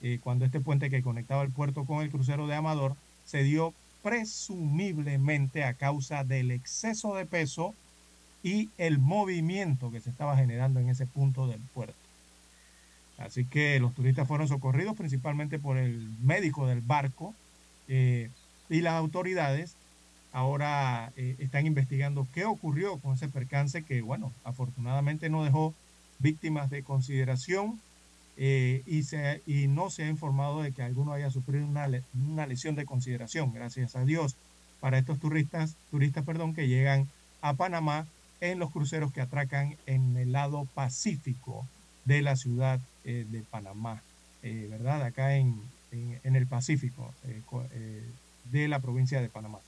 eh, 0.03 0.21
cuando 0.23 0.45
este 0.45 0.61
puente 0.61 0.91
que 0.91 1.03
conectaba 1.03 1.43
el 1.43 1.51
puerto 1.51 1.85
con 1.85 2.03
el 2.03 2.11
crucero 2.11 2.47
de 2.47 2.55
Amador 2.55 2.95
se 3.25 3.43
dio 3.43 3.75
presumiblemente 4.03 5.65
a 5.65 5.75
causa 5.75 6.23
del 6.23 6.51
exceso 6.53 7.15
de 7.17 7.27
peso 7.27 7.75
y 8.43 8.71
el 8.79 8.99
movimiento 8.99 9.91
que 9.91 10.01
se 10.01 10.11
estaba 10.11 10.37
generando 10.37 10.79
en 10.79 10.89
ese 10.89 11.07
punto 11.07 11.49
del 11.49 11.61
puerto. 11.75 11.97
Así 13.19 13.45
que 13.45 13.81
los 13.81 13.95
turistas 13.95 14.29
fueron 14.29 14.47
socorridos 14.47 14.97
principalmente 14.97 15.59
por 15.59 15.79
el 15.79 16.11
médico 16.23 16.67
del 16.69 16.83
barco 16.83 17.35
eh, 17.89 18.31
y 18.69 18.83
las 18.83 18.95
autoridades 18.95 19.75
ahora 20.37 21.13
eh, 21.17 21.35
están 21.39 21.67
investigando 21.67 22.27
qué 22.35 22.45
ocurrió 22.45 22.99
con 22.99 23.15
ese 23.15 23.27
percance 23.27 23.83
que, 23.85 24.03
bueno, 24.03 24.33
afortunadamente 24.45 25.31
no 25.31 25.43
dejó 25.43 25.73
víctimas 26.19 26.69
de 26.69 26.83
consideración 26.83 27.81
eh, 28.37 28.83
y, 28.85 29.05
se, 29.05 29.41
y 29.47 29.67
no 29.67 29.89
se 29.89 30.05
ha 30.05 30.09
informado 30.11 30.61
de 30.61 30.73
que 30.73 30.83
alguno 30.83 31.15
haya 31.15 31.31
sufrido 31.31 31.65
una, 31.67 31.89
una 32.29 32.47
lesión 32.47 32.75
de 32.75 32.85
consideración, 32.85 33.51
gracias 33.55 33.97
a 33.97 34.05
Dios, 34.05 34.37
para 34.81 34.99
estos 34.99 35.19
turistas, 35.19 35.75
turistas 35.91 36.23
perdón, 36.27 36.53
que 36.55 36.69
llegan 36.69 37.09
a 37.41 37.55
Panamá 37.55 38.07
en 38.43 38.59
los 38.59 38.71
cruceros 38.71 39.13
que 39.13 39.23
atracan 39.23 39.77
en 39.87 40.19
el 40.19 40.33
lado 40.33 40.67
pacífico 40.75 41.67
de 42.05 42.21
la 42.21 42.37
ciudad 42.37 42.79
eh, 43.07 43.25
de 43.31 43.41
Panamá, 43.41 44.03
¿verdad? 44.43 45.03
Acá 45.03 45.35
en, 45.37 45.57
en- 46.23 46.37
el 46.37 46.47
Pacífico 46.47 47.13
co- 47.47 47.65
de 48.53 48.69
la 48.69 48.79
provincia 48.81 49.21
de 49.23 49.29
Panamá. 49.29 49.59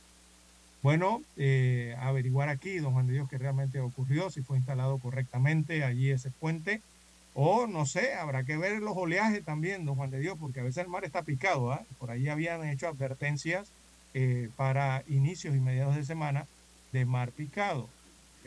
Bueno, 0.81 1.27
eh, 1.37 1.95
averiguar 1.99 2.49
aquí, 2.49 2.79
don 2.79 2.93
Juan 2.93 3.07
de 3.07 3.15
Dios, 3.15 3.29
qué 3.29 3.37
realmente 3.39 3.81
ocurrió, 3.81 4.31
si 4.31 4.43
fue 4.43 4.59
instalado 4.59 5.01
correctamente 5.01 5.83
allí 5.85 6.11
ese 6.11 6.31
puente, 6.31 6.85
o 7.33 7.67
no 7.67 7.85
sé, 7.87 8.15
habrá 8.15 8.45
que 8.45 8.57
ver 8.57 8.81
los 8.81 8.97
oleajes 8.97 9.45
también, 9.45 9.85
don 9.85 9.97
Juan 9.97 10.11
de 10.11 10.21
Dios, 10.21 10.37
porque 10.39 10.61
a 10.61 10.63
veces 10.63 10.85
el 10.85 10.89
mar 10.91 11.05
está 11.05 11.25
picado, 11.25 11.73
¿ah? 11.73 11.85
Por 11.99 12.11
ahí 12.13 12.29
habían 12.29 12.65
hecho 12.65 12.87
advertencias 12.89 13.75
eh, 14.13 14.51
para 14.57 15.03
inicios 15.07 15.57
y 15.57 15.61
mediados 15.61 15.97
de 15.97 16.05
semana 16.05 16.49
de 16.93 17.07
mar 17.07 17.33
picado. 17.33 17.95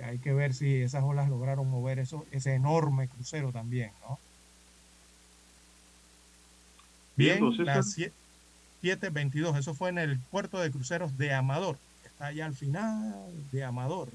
Hay 0.01 0.19
que 0.19 0.33
ver 0.33 0.53
si 0.53 0.81
esas 0.81 1.03
olas 1.03 1.29
lograron 1.29 1.69
mover 1.69 1.99
eso, 1.99 2.27
ese 2.31 2.53
enorme 2.55 3.09
crucero 3.09 3.51
también, 3.51 3.97
¿no? 3.99 4.21
Bien, 7.15 7.39
Bien, 7.39 7.57
las 7.61 7.87
sie- 7.95 8.15
7.22, 8.81 9.57
eso 9.57 9.75
fue 9.75 9.89
en 9.89 9.97
el 9.99 10.23
puerto 10.25 10.59
de 10.59 10.71
cruceros 10.71 11.17
de 11.17 11.33
Amador, 11.33 11.81
está 12.22 12.27
allá 12.27 12.45
al 12.45 12.53
final 12.53 13.15
de 13.52 13.64
Amador, 13.64 14.10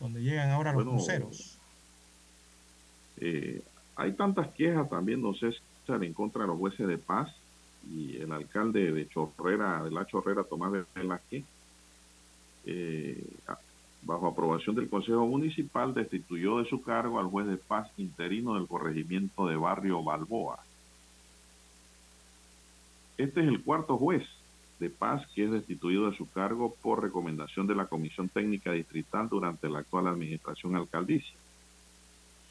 donde 0.00 0.22
llegan 0.22 0.48
ahora 0.48 0.72
los 0.72 0.82
Bueno, 0.84 0.98
cruceros. 0.98 1.58
Eh, 3.18 3.62
hay 3.96 4.12
tantas 4.12 4.48
quejas 4.52 4.88
también, 4.88 5.20
don 5.20 5.34
César, 5.34 6.02
en 6.02 6.14
contra 6.14 6.42
de 6.42 6.48
los 6.48 6.58
jueces 6.58 6.86
de 6.86 6.96
paz 6.96 7.30
y 7.86 8.16
el 8.16 8.32
alcalde 8.32 8.92
de 8.92 9.08
Chorrera, 9.08 9.84
de 9.84 9.90
la 9.90 10.06
Chorrera, 10.06 10.42
Tomás 10.44 10.72
de 10.72 10.84
Velázquez, 10.94 11.44
eh, 12.64 13.22
bajo 14.02 14.26
aprobación 14.26 14.74
del 14.74 14.88
Consejo 14.88 15.26
Municipal, 15.26 15.92
destituyó 15.92 16.60
de 16.60 16.64
su 16.64 16.80
cargo 16.80 17.20
al 17.20 17.26
juez 17.26 17.46
de 17.46 17.58
paz 17.58 17.90
interino 17.98 18.54
del 18.54 18.66
corregimiento 18.66 19.46
de 19.46 19.56
Barrio 19.56 20.02
Balboa. 20.02 20.60
Este 23.18 23.40
es 23.40 23.48
el 23.48 23.62
cuarto 23.62 23.98
juez 23.98 24.24
de 24.80 24.90
paz 24.90 25.26
que 25.34 25.44
es 25.44 25.50
destituido 25.50 26.10
de 26.10 26.16
su 26.16 26.28
cargo 26.30 26.74
por 26.82 27.02
recomendación 27.02 27.66
de 27.66 27.74
la 27.74 27.86
Comisión 27.86 28.28
Técnica 28.28 28.72
Distrital 28.72 29.28
durante 29.28 29.68
la 29.68 29.80
actual 29.80 30.08
administración 30.08 30.76
alcaldicia. 30.76 31.36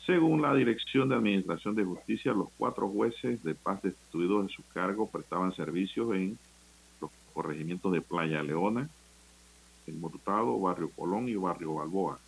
Según 0.05 0.41
la 0.41 0.53
Dirección 0.53 1.09
de 1.09 1.15
Administración 1.15 1.75
de 1.75 1.85
Justicia, 1.85 2.33
los 2.33 2.49
cuatro 2.57 2.89
jueces 2.89 3.41
de 3.43 3.55
paz 3.55 3.81
destituidos 3.81 4.47
de 4.47 4.53
su 4.53 4.63
cargo 4.73 5.07
prestaban 5.07 5.53
servicios 5.55 6.13
en 6.13 6.37
los 6.99 7.11
corregimientos 7.33 7.91
de 7.91 8.01
Playa 8.01 8.43
Leona, 8.43 8.89
El 9.87 9.95
Mortado, 9.95 10.59
Barrio 10.59 10.89
Colón 10.89 11.29
y 11.29 11.35
Barrio 11.35 11.75
Balboa. 11.75 12.19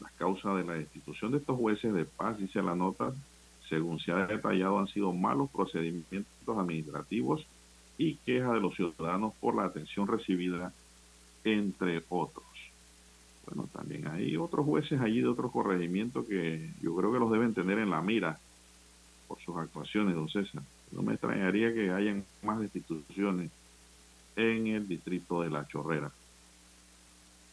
Las 0.00 0.12
causas 0.12 0.56
de 0.56 0.64
la 0.64 0.74
destitución 0.74 1.32
de 1.32 1.38
estos 1.38 1.58
jueces 1.58 1.92
de 1.92 2.04
paz, 2.04 2.38
dice 2.38 2.62
la 2.62 2.74
nota, 2.74 3.12
según 3.68 3.98
se 3.98 4.12
ha 4.12 4.26
detallado, 4.26 4.78
han 4.78 4.88
sido 4.88 5.12
malos 5.12 5.50
procedimientos 5.50 6.58
administrativos 6.58 7.46
y 7.98 8.16
quejas 8.16 8.52
de 8.54 8.60
los 8.60 8.74
ciudadanos 8.74 9.34
por 9.40 9.54
la 9.54 9.64
atención 9.64 10.06
recibida, 10.06 10.72
entre 11.44 12.02
otros. 12.08 12.44
Bueno, 13.46 13.68
también 13.72 14.08
hay 14.08 14.36
otros 14.36 14.64
jueces 14.64 15.00
allí 15.00 15.20
de 15.20 15.28
otros 15.28 15.52
corregimientos 15.52 16.26
que 16.26 16.70
yo 16.80 16.94
creo 16.96 17.12
que 17.12 17.18
los 17.18 17.30
deben 17.30 17.54
tener 17.54 17.78
en 17.78 17.90
la 17.90 18.00
mira 18.00 18.38
por 19.28 19.38
sus 19.40 19.56
actuaciones, 19.56 20.14
don 20.14 20.28
César. 20.28 20.62
No 20.92 21.02
me 21.02 21.12
extrañaría 21.12 21.72
que 21.72 21.90
hayan 21.90 22.24
más 22.42 22.60
destituciones 22.60 23.50
en 24.36 24.66
el 24.68 24.88
distrito 24.88 25.42
de 25.42 25.50
La 25.50 25.66
Chorrera. 25.68 26.10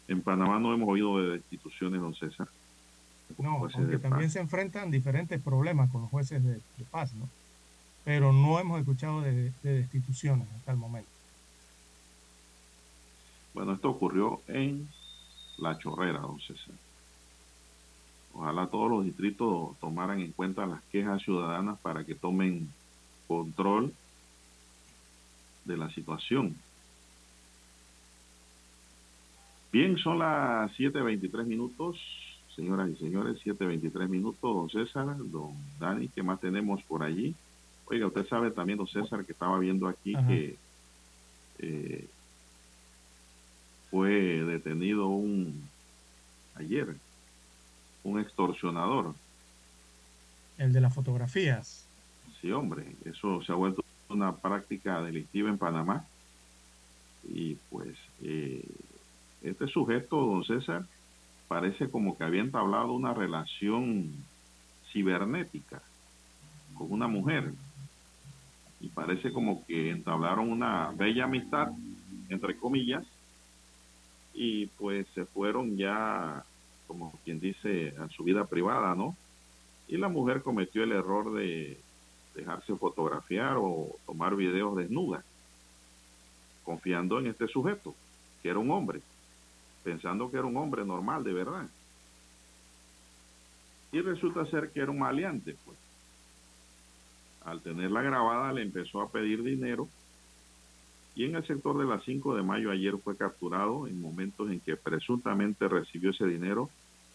En 0.08 0.22
Panamá 0.22 0.60
no 0.60 0.74
hemos 0.74 0.90
oído 0.90 1.22
de 1.22 1.38
destituciones, 1.38 2.02
don 2.02 2.16
César. 2.16 2.48
No, 3.38 3.66
de 3.68 3.98
también 4.00 4.28
paz. 4.28 4.34
se 4.34 4.40
enfrentan 4.40 4.92
diferentes 4.92 5.42
problemas 5.42 5.90
con 5.90 6.02
los 6.02 6.10
jueces 6.10 6.44
de, 6.44 6.56
de 6.56 6.86
paz, 6.90 7.14
¿no? 7.14 7.30
Pero 8.04 8.32
no 8.32 8.60
hemos 8.60 8.80
escuchado 8.80 9.22
de, 9.22 9.52
de 9.64 9.74
destituciones 9.74 10.48
hasta 10.58 10.72
el 10.72 10.78
momento. 10.78 11.10
Bueno, 13.54 13.74
esto 13.74 13.90
ocurrió 13.90 14.42
en 14.48 14.88
La 15.58 15.78
Chorrera, 15.78 16.20
don 16.20 16.40
César. 16.40 16.76
Ojalá 18.34 18.68
todos 18.68 18.90
los 18.90 19.06
distritos 19.06 19.78
tomaran 19.80 20.22
en 20.22 20.32
cuenta 20.32 20.66
las 20.66 20.82
quejas 20.84 21.22
ciudadanas 21.22 21.78
para 21.80 22.04
que 22.06 22.16
tomen 22.16 22.72
control 23.28 23.94
de 25.66 25.78
la 25.78 25.90
situación. 25.90 26.56
Bien, 29.72 29.98
son 29.98 30.20
las 30.20 30.72
7.23 30.78 31.46
minutos, 31.46 31.98
señoras 32.56 32.90
y 32.90 32.96
señores, 32.98 33.40
7.23 33.46 34.10
minutos, 34.10 34.42
don 34.42 34.70
César, 34.70 35.16
don 35.18 35.54
Dani, 35.80 36.08
¿qué 36.10 36.24
más 36.24 36.40
tenemos 36.40 36.82
por 36.84 37.04
allí? 37.04 37.36
Oiga, 37.86 38.08
usted 38.08 38.28
sabe 38.28 38.52
también, 38.52 38.78
don 38.78 38.88
César, 38.88 39.26
que 39.26 39.34
estaba 39.34 39.60
viendo 39.60 39.88
aquí 39.88 40.16
Ajá. 40.16 40.28
que 40.28 40.58
eh, 41.60 42.08
fue 43.90 44.12
detenido 44.46 45.08
un 45.08 45.70
ayer 46.56 46.96
un 48.04 48.20
extorsionador. 48.20 49.14
El 50.58 50.74
de 50.74 50.82
las 50.82 50.94
fotografías. 50.94 51.86
Sí, 52.40 52.52
hombre, 52.52 52.96
eso 53.06 53.42
se 53.44 53.52
ha 53.52 53.56
vuelto 53.56 53.84
una 54.10 54.36
práctica 54.36 55.02
delictiva 55.02 55.50
en 55.50 55.58
Panamá. 55.58 56.06
Y 57.28 57.56
pues 57.70 57.98
eh, 58.24 58.66
este 59.44 59.68
sujeto, 59.68 60.18
don 60.18 60.44
César, 60.44 60.86
parece 61.48 61.90
como 61.90 62.18
que 62.18 62.24
había 62.24 62.42
entablado 62.42 62.94
una 62.94 63.14
relación 63.14 64.12
cibernética 64.92 65.82
con 66.74 66.92
una 66.92 67.08
mujer. 67.08 67.54
Y 68.82 68.90
parece 68.90 69.32
como 69.32 69.66
que 69.66 69.92
entablaron 69.92 70.52
una 70.52 70.92
bella 70.92 71.26
amistad, 71.26 71.72
entre 72.30 72.58
comillas, 72.58 73.06
y 74.34 74.68
pues 74.68 75.08
se 75.14 75.26
fueron 75.26 75.78
ya, 75.78 76.44
como 76.88 77.12
quien 77.24 77.40
dice, 77.40 77.94
a 78.00 78.08
su 78.10 78.24
vida 78.24 78.46
privada, 78.46 78.96
¿no? 78.96 79.16
Y 79.88 79.98
la 79.98 80.10
mujer 80.10 80.42
cometió 80.42 80.84
el 80.84 80.94
error 80.94 81.34
de 81.34 81.78
dejarse 82.34 82.76
fotografiar 82.76 83.58
o 83.58 83.96
tomar 84.06 84.36
videos 84.36 84.76
desnuda, 84.78 85.24
confiando 86.64 87.20
en 87.20 87.28
este 87.28 87.48
sujeto, 87.48 87.94
que 88.42 88.50
era 88.50 88.60
un 88.60 88.72
hombre, 88.72 89.02
pensando 89.84 90.32
que 90.32 90.38
era 90.38 90.48
un 90.48 90.58
hombre 90.58 90.86
normal, 90.86 91.24
de 91.24 91.34
verdad. 91.34 91.68
Y 93.92 94.00
resulta 94.00 94.46
ser 94.46 94.72
que 94.72 94.80
era 94.80 94.92
un 94.92 95.00
maleante, 95.00 95.56
pues. 95.66 95.78
Al 97.46 97.62
tenerla 97.62 98.02
grabada 98.02 98.54
le 98.54 98.62
empezó 98.62 99.02
a 99.02 99.12
pedir 99.12 99.44
dinero 99.44 99.88
y 101.16 101.26
en 101.26 101.36
el 101.36 101.46
sector 101.46 101.78
de 101.78 101.86
las 101.86 102.04
5 102.04 102.36
de 102.36 102.44
mayo 102.44 102.72
ayer 102.72 102.98
fue 102.98 103.18
capturado 103.18 103.88
en 103.88 104.00
momentos 104.02 104.50
en 104.50 104.60
que 104.60 104.78
presuntamente 104.78 105.68
recibió 105.68 106.12
ese 106.12 106.26
dinero 106.26 106.70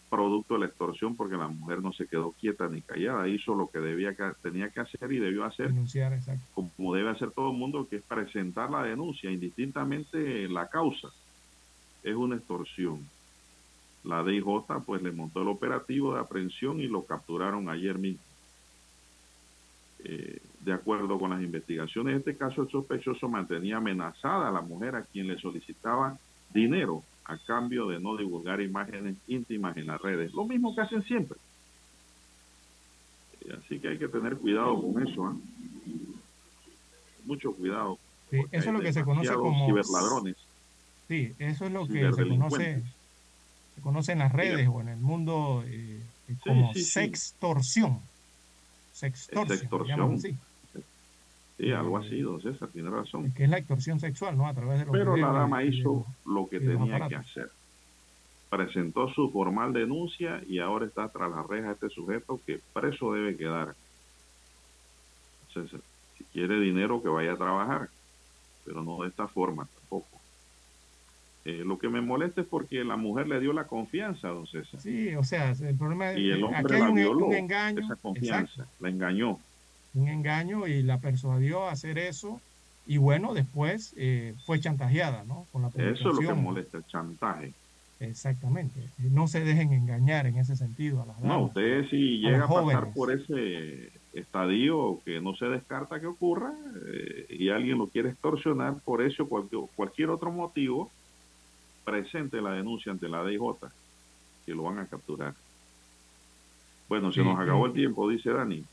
producto 0.09 0.53
de 0.53 0.61
la 0.61 0.65
extorsión 0.67 1.15
porque 1.15 1.35
la 1.35 1.47
mujer 1.47 1.81
no 1.81 1.91
se 1.91 2.07
quedó 2.07 2.31
quieta 2.31 2.69
ni 2.69 2.81
callada, 2.81 3.27
hizo 3.27 3.55
lo 3.55 3.67
que 3.67 3.79
debía 3.79 4.15
tenía 4.41 4.69
que 4.69 4.79
hacer 4.79 5.11
y 5.11 5.19
debió 5.19 5.43
hacer 5.43 5.69
Denunciar, 5.69 6.13
exacto. 6.13 6.45
como 6.53 6.93
debe 6.93 7.09
hacer 7.09 7.31
todo 7.31 7.51
el 7.51 7.57
mundo, 7.57 7.87
que 7.89 7.97
es 7.97 8.03
presentar 8.03 8.69
la 8.69 8.83
denuncia, 8.83 9.31
indistintamente 9.31 10.47
la 10.47 10.69
causa. 10.69 11.09
Es 12.03 12.15
una 12.15 12.37
extorsión. 12.37 13.05
La 14.03 14.23
DIJ 14.23 14.45
pues 14.85 15.01
le 15.01 15.11
montó 15.11 15.41
el 15.41 15.49
operativo 15.49 16.13
de 16.13 16.21
aprehensión 16.21 16.79
y 16.79 16.87
lo 16.87 17.03
capturaron 17.03 17.67
ayer 17.67 17.97
mismo. 17.97 18.21
Eh, 20.09 20.39
de 20.61 20.71
acuerdo 20.71 21.19
con 21.19 21.31
las 21.31 21.41
investigaciones, 21.41 22.13
en 22.13 22.19
este 22.19 22.37
caso 22.37 22.61
el 22.61 22.69
sospechoso 22.69 23.27
mantenía 23.27 23.75
amenazada 23.75 24.47
a 24.47 24.51
la 24.51 24.61
mujer 24.61 24.95
a 24.95 25.01
quien 25.01 25.27
le 25.27 25.37
solicitaba 25.37 26.17
dinero 26.53 27.03
a 27.25 27.37
cambio 27.37 27.87
de 27.87 27.99
no 27.99 28.15
divulgar 28.15 28.61
imágenes 28.61 29.17
íntimas 29.27 29.75
en 29.75 29.87
las 29.87 30.01
redes. 30.01 30.33
Lo 30.33 30.45
mismo 30.45 30.73
que 30.73 30.81
hacen 30.81 31.03
siempre. 31.03 31.37
Eh, 33.41 33.57
así 33.61 33.79
que 33.79 33.89
hay 33.89 33.97
que 33.97 34.07
tener 34.07 34.37
cuidado 34.37 34.81
con 34.81 35.05
eso. 35.05 35.25
¿ah? 35.25 35.35
Mucho 37.25 37.51
cuidado. 37.51 37.99
Sí, 38.31 38.37
eso 38.51 38.69
es 38.69 38.73
lo 38.73 38.79
que 38.79 38.93
se 38.93 39.03
conoce 39.03 39.33
como 39.33 39.65
ciberladrones. 39.65 40.37
Sí, 41.09 41.33
eso 41.37 41.65
es 41.65 41.71
lo 41.73 41.85
que 41.85 42.13
se 42.13 42.27
conoce, 42.27 42.83
se 43.75 43.81
conoce 43.81 44.11
en 44.13 44.19
las 44.19 44.31
redes 44.31 44.69
o 44.69 44.79
en 44.79 44.87
el 44.87 44.99
mundo 44.99 45.65
eh, 45.67 46.01
eh, 46.29 46.35
como 46.39 46.73
sí. 46.73 46.83
sextorsión. 46.83 47.99
Sextorsión, 48.97 49.85
llaman 49.85 50.15
así, 50.15 50.35
Sí, 51.57 51.71
algo 51.71 51.97
así, 51.97 52.21
don 52.21 52.41
César, 52.41 52.69
tiene 52.69 52.89
razón. 52.89 53.31
que 53.31 53.43
es 53.43 53.49
la 53.49 53.57
extorsión 53.57 53.99
sexual, 53.99 54.37
¿no? 54.37 54.47
A 54.47 54.53
través 54.53 54.79
de 54.79 54.85
los 54.85 54.91
Pero 54.91 55.15
la 55.15 55.31
dama 55.31 55.59
de 55.59 55.67
hizo 55.67 56.05
lo 56.25 56.47
que 56.47 56.59
tenía 56.59 57.07
que 57.07 57.15
hacer. 57.15 57.51
Presentó 58.49 59.09
su 59.09 59.29
formal 59.31 59.73
denuncia 59.73 60.41
y 60.47 60.59
ahora 60.59 60.85
está 60.85 61.09
tras 61.09 61.29
las 61.29 61.45
rejas 61.45 61.73
este 61.73 61.89
sujeto 61.89 62.39
que 62.45 62.59
preso 62.73 63.13
debe 63.13 63.35
quedar. 63.35 63.75
César, 65.53 65.81
si 66.17 66.23
quiere 66.25 66.59
dinero 66.59 67.01
que 67.01 67.09
vaya 67.09 67.33
a 67.33 67.37
trabajar, 67.37 67.89
pero 68.65 68.83
no 68.83 69.01
de 69.03 69.09
esta 69.09 69.27
forma 69.27 69.67
tampoco. 69.79 70.16
Eh, 71.49 71.63
lo 71.65 71.77
que 71.79 71.87
me 71.87 72.01
molesta 72.01 72.41
es 72.41 72.47
porque 72.47 72.83
la 72.83 72.97
mujer 72.97 73.27
le 73.29 73.39
dio 73.39 73.53
la 73.53 73.67
confianza, 73.67 74.27
don 74.27 74.45
César. 74.47 74.81
Sí, 74.81 75.15
o 75.15 75.23
sea, 75.23 75.51
el 75.51 75.77
problema 75.77 76.11
es 76.11 76.17
Y 76.19 76.29
el 76.31 76.37
que 76.39 76.43
hombre 76.43 76.59
aquí 76.59 76.73
hay 76.73 76.81
la 76.81 76.89
un, 76.89 76.95
violó, 76.95 77.25
un 77.27 77.33
engaño, 77.35 77.79
esa 77.85 77.95
confianza, 77.95 78.51
exacto, 78.63 78.71
la 78.79 78.89
engañó. 78.89 79.39
un 79.93 80.07
engaño 80.09 80.67
y 80.67 80.83
la 80.83 80.99
persuadió 80.99 81.67
a 81.67 81.71
hacer 81.71 81.97
eso 81.99 82.41
y 82.85 82.97
bueno, 82.97 83.33
después 83.33 83.93
eh, 83.97 84.33
fue 84.45 84.59
chantajeada, 84.59 85.23
¿no? 85.23 85.45
Con 85.51 85.61
la 85.61 85.69
Eso 85.69 86.09
es 86.09 86.15
lo 86.15 86.19
que 86.19 86.33
molesta, 86.33 86.77
el 86.79 86.85
chantaje. 86.87 87.53
Exactamente. 87.99 88.79
No 88.97 89.27
se 89.27 89.43
dejen 89.43 89.73
engañar 89.73 90.27
en 90.27 90.37
ese 90.37 90.55
sentido 90.55 91.01
a 91.01 91.05
las 91.05 91.19
No, 91.19 91.29
damas. 91.29 91.47
usted 91.47 91.85
si 91.89 92.25
a 92.25 92.29
llega 92.31 92.45
a 92.45 92.47
pasar 92.47 92.93
por 92.93 93.11
ese 93.11 93.91
estadio 94.13 94.99
que 95.05 95.19
no 95.21 95.35
se 95.35 95.45
descarta 95.45 95.99
que 95.99 96.07
ocurra 96.07 96.53
eh, 96.93 97.25
y 97.29 97.49
alguien 97.49 97.77
lo 97.77 97.87
quiere 97.87 98.09
extorsionar 98.09 98.75
por 98.83 99.01
eso 99.01 99.23
o 99.23 99.29
cualquier, 99.29 99.61
cualquier 99.75 100.09
otro 100.09 100.31
motivo, 100.31 100.91
presente 101.87 102.41
la 102.41 102.51
denuncia 102.51 102.91
ante 102.91 103.07
la 103.07 103.23
DIJ, 103.23 103.39
que 104.45 104.53
lo 104.53 104.63
van 104.63 104.79
a 104.79 104.87
capturar. 104.87 105.33
Bueno, 106.89 107.13
se 107.13 107.21
Sí, 107.21 107.25
nos 107.25 107.39
acabó 107.39 107.63
sí. 107.63 107.69
el 107.69 107.73
tiempo, 107.73 108.09
dice 108.09 108.29
Dani. 108.33 108.65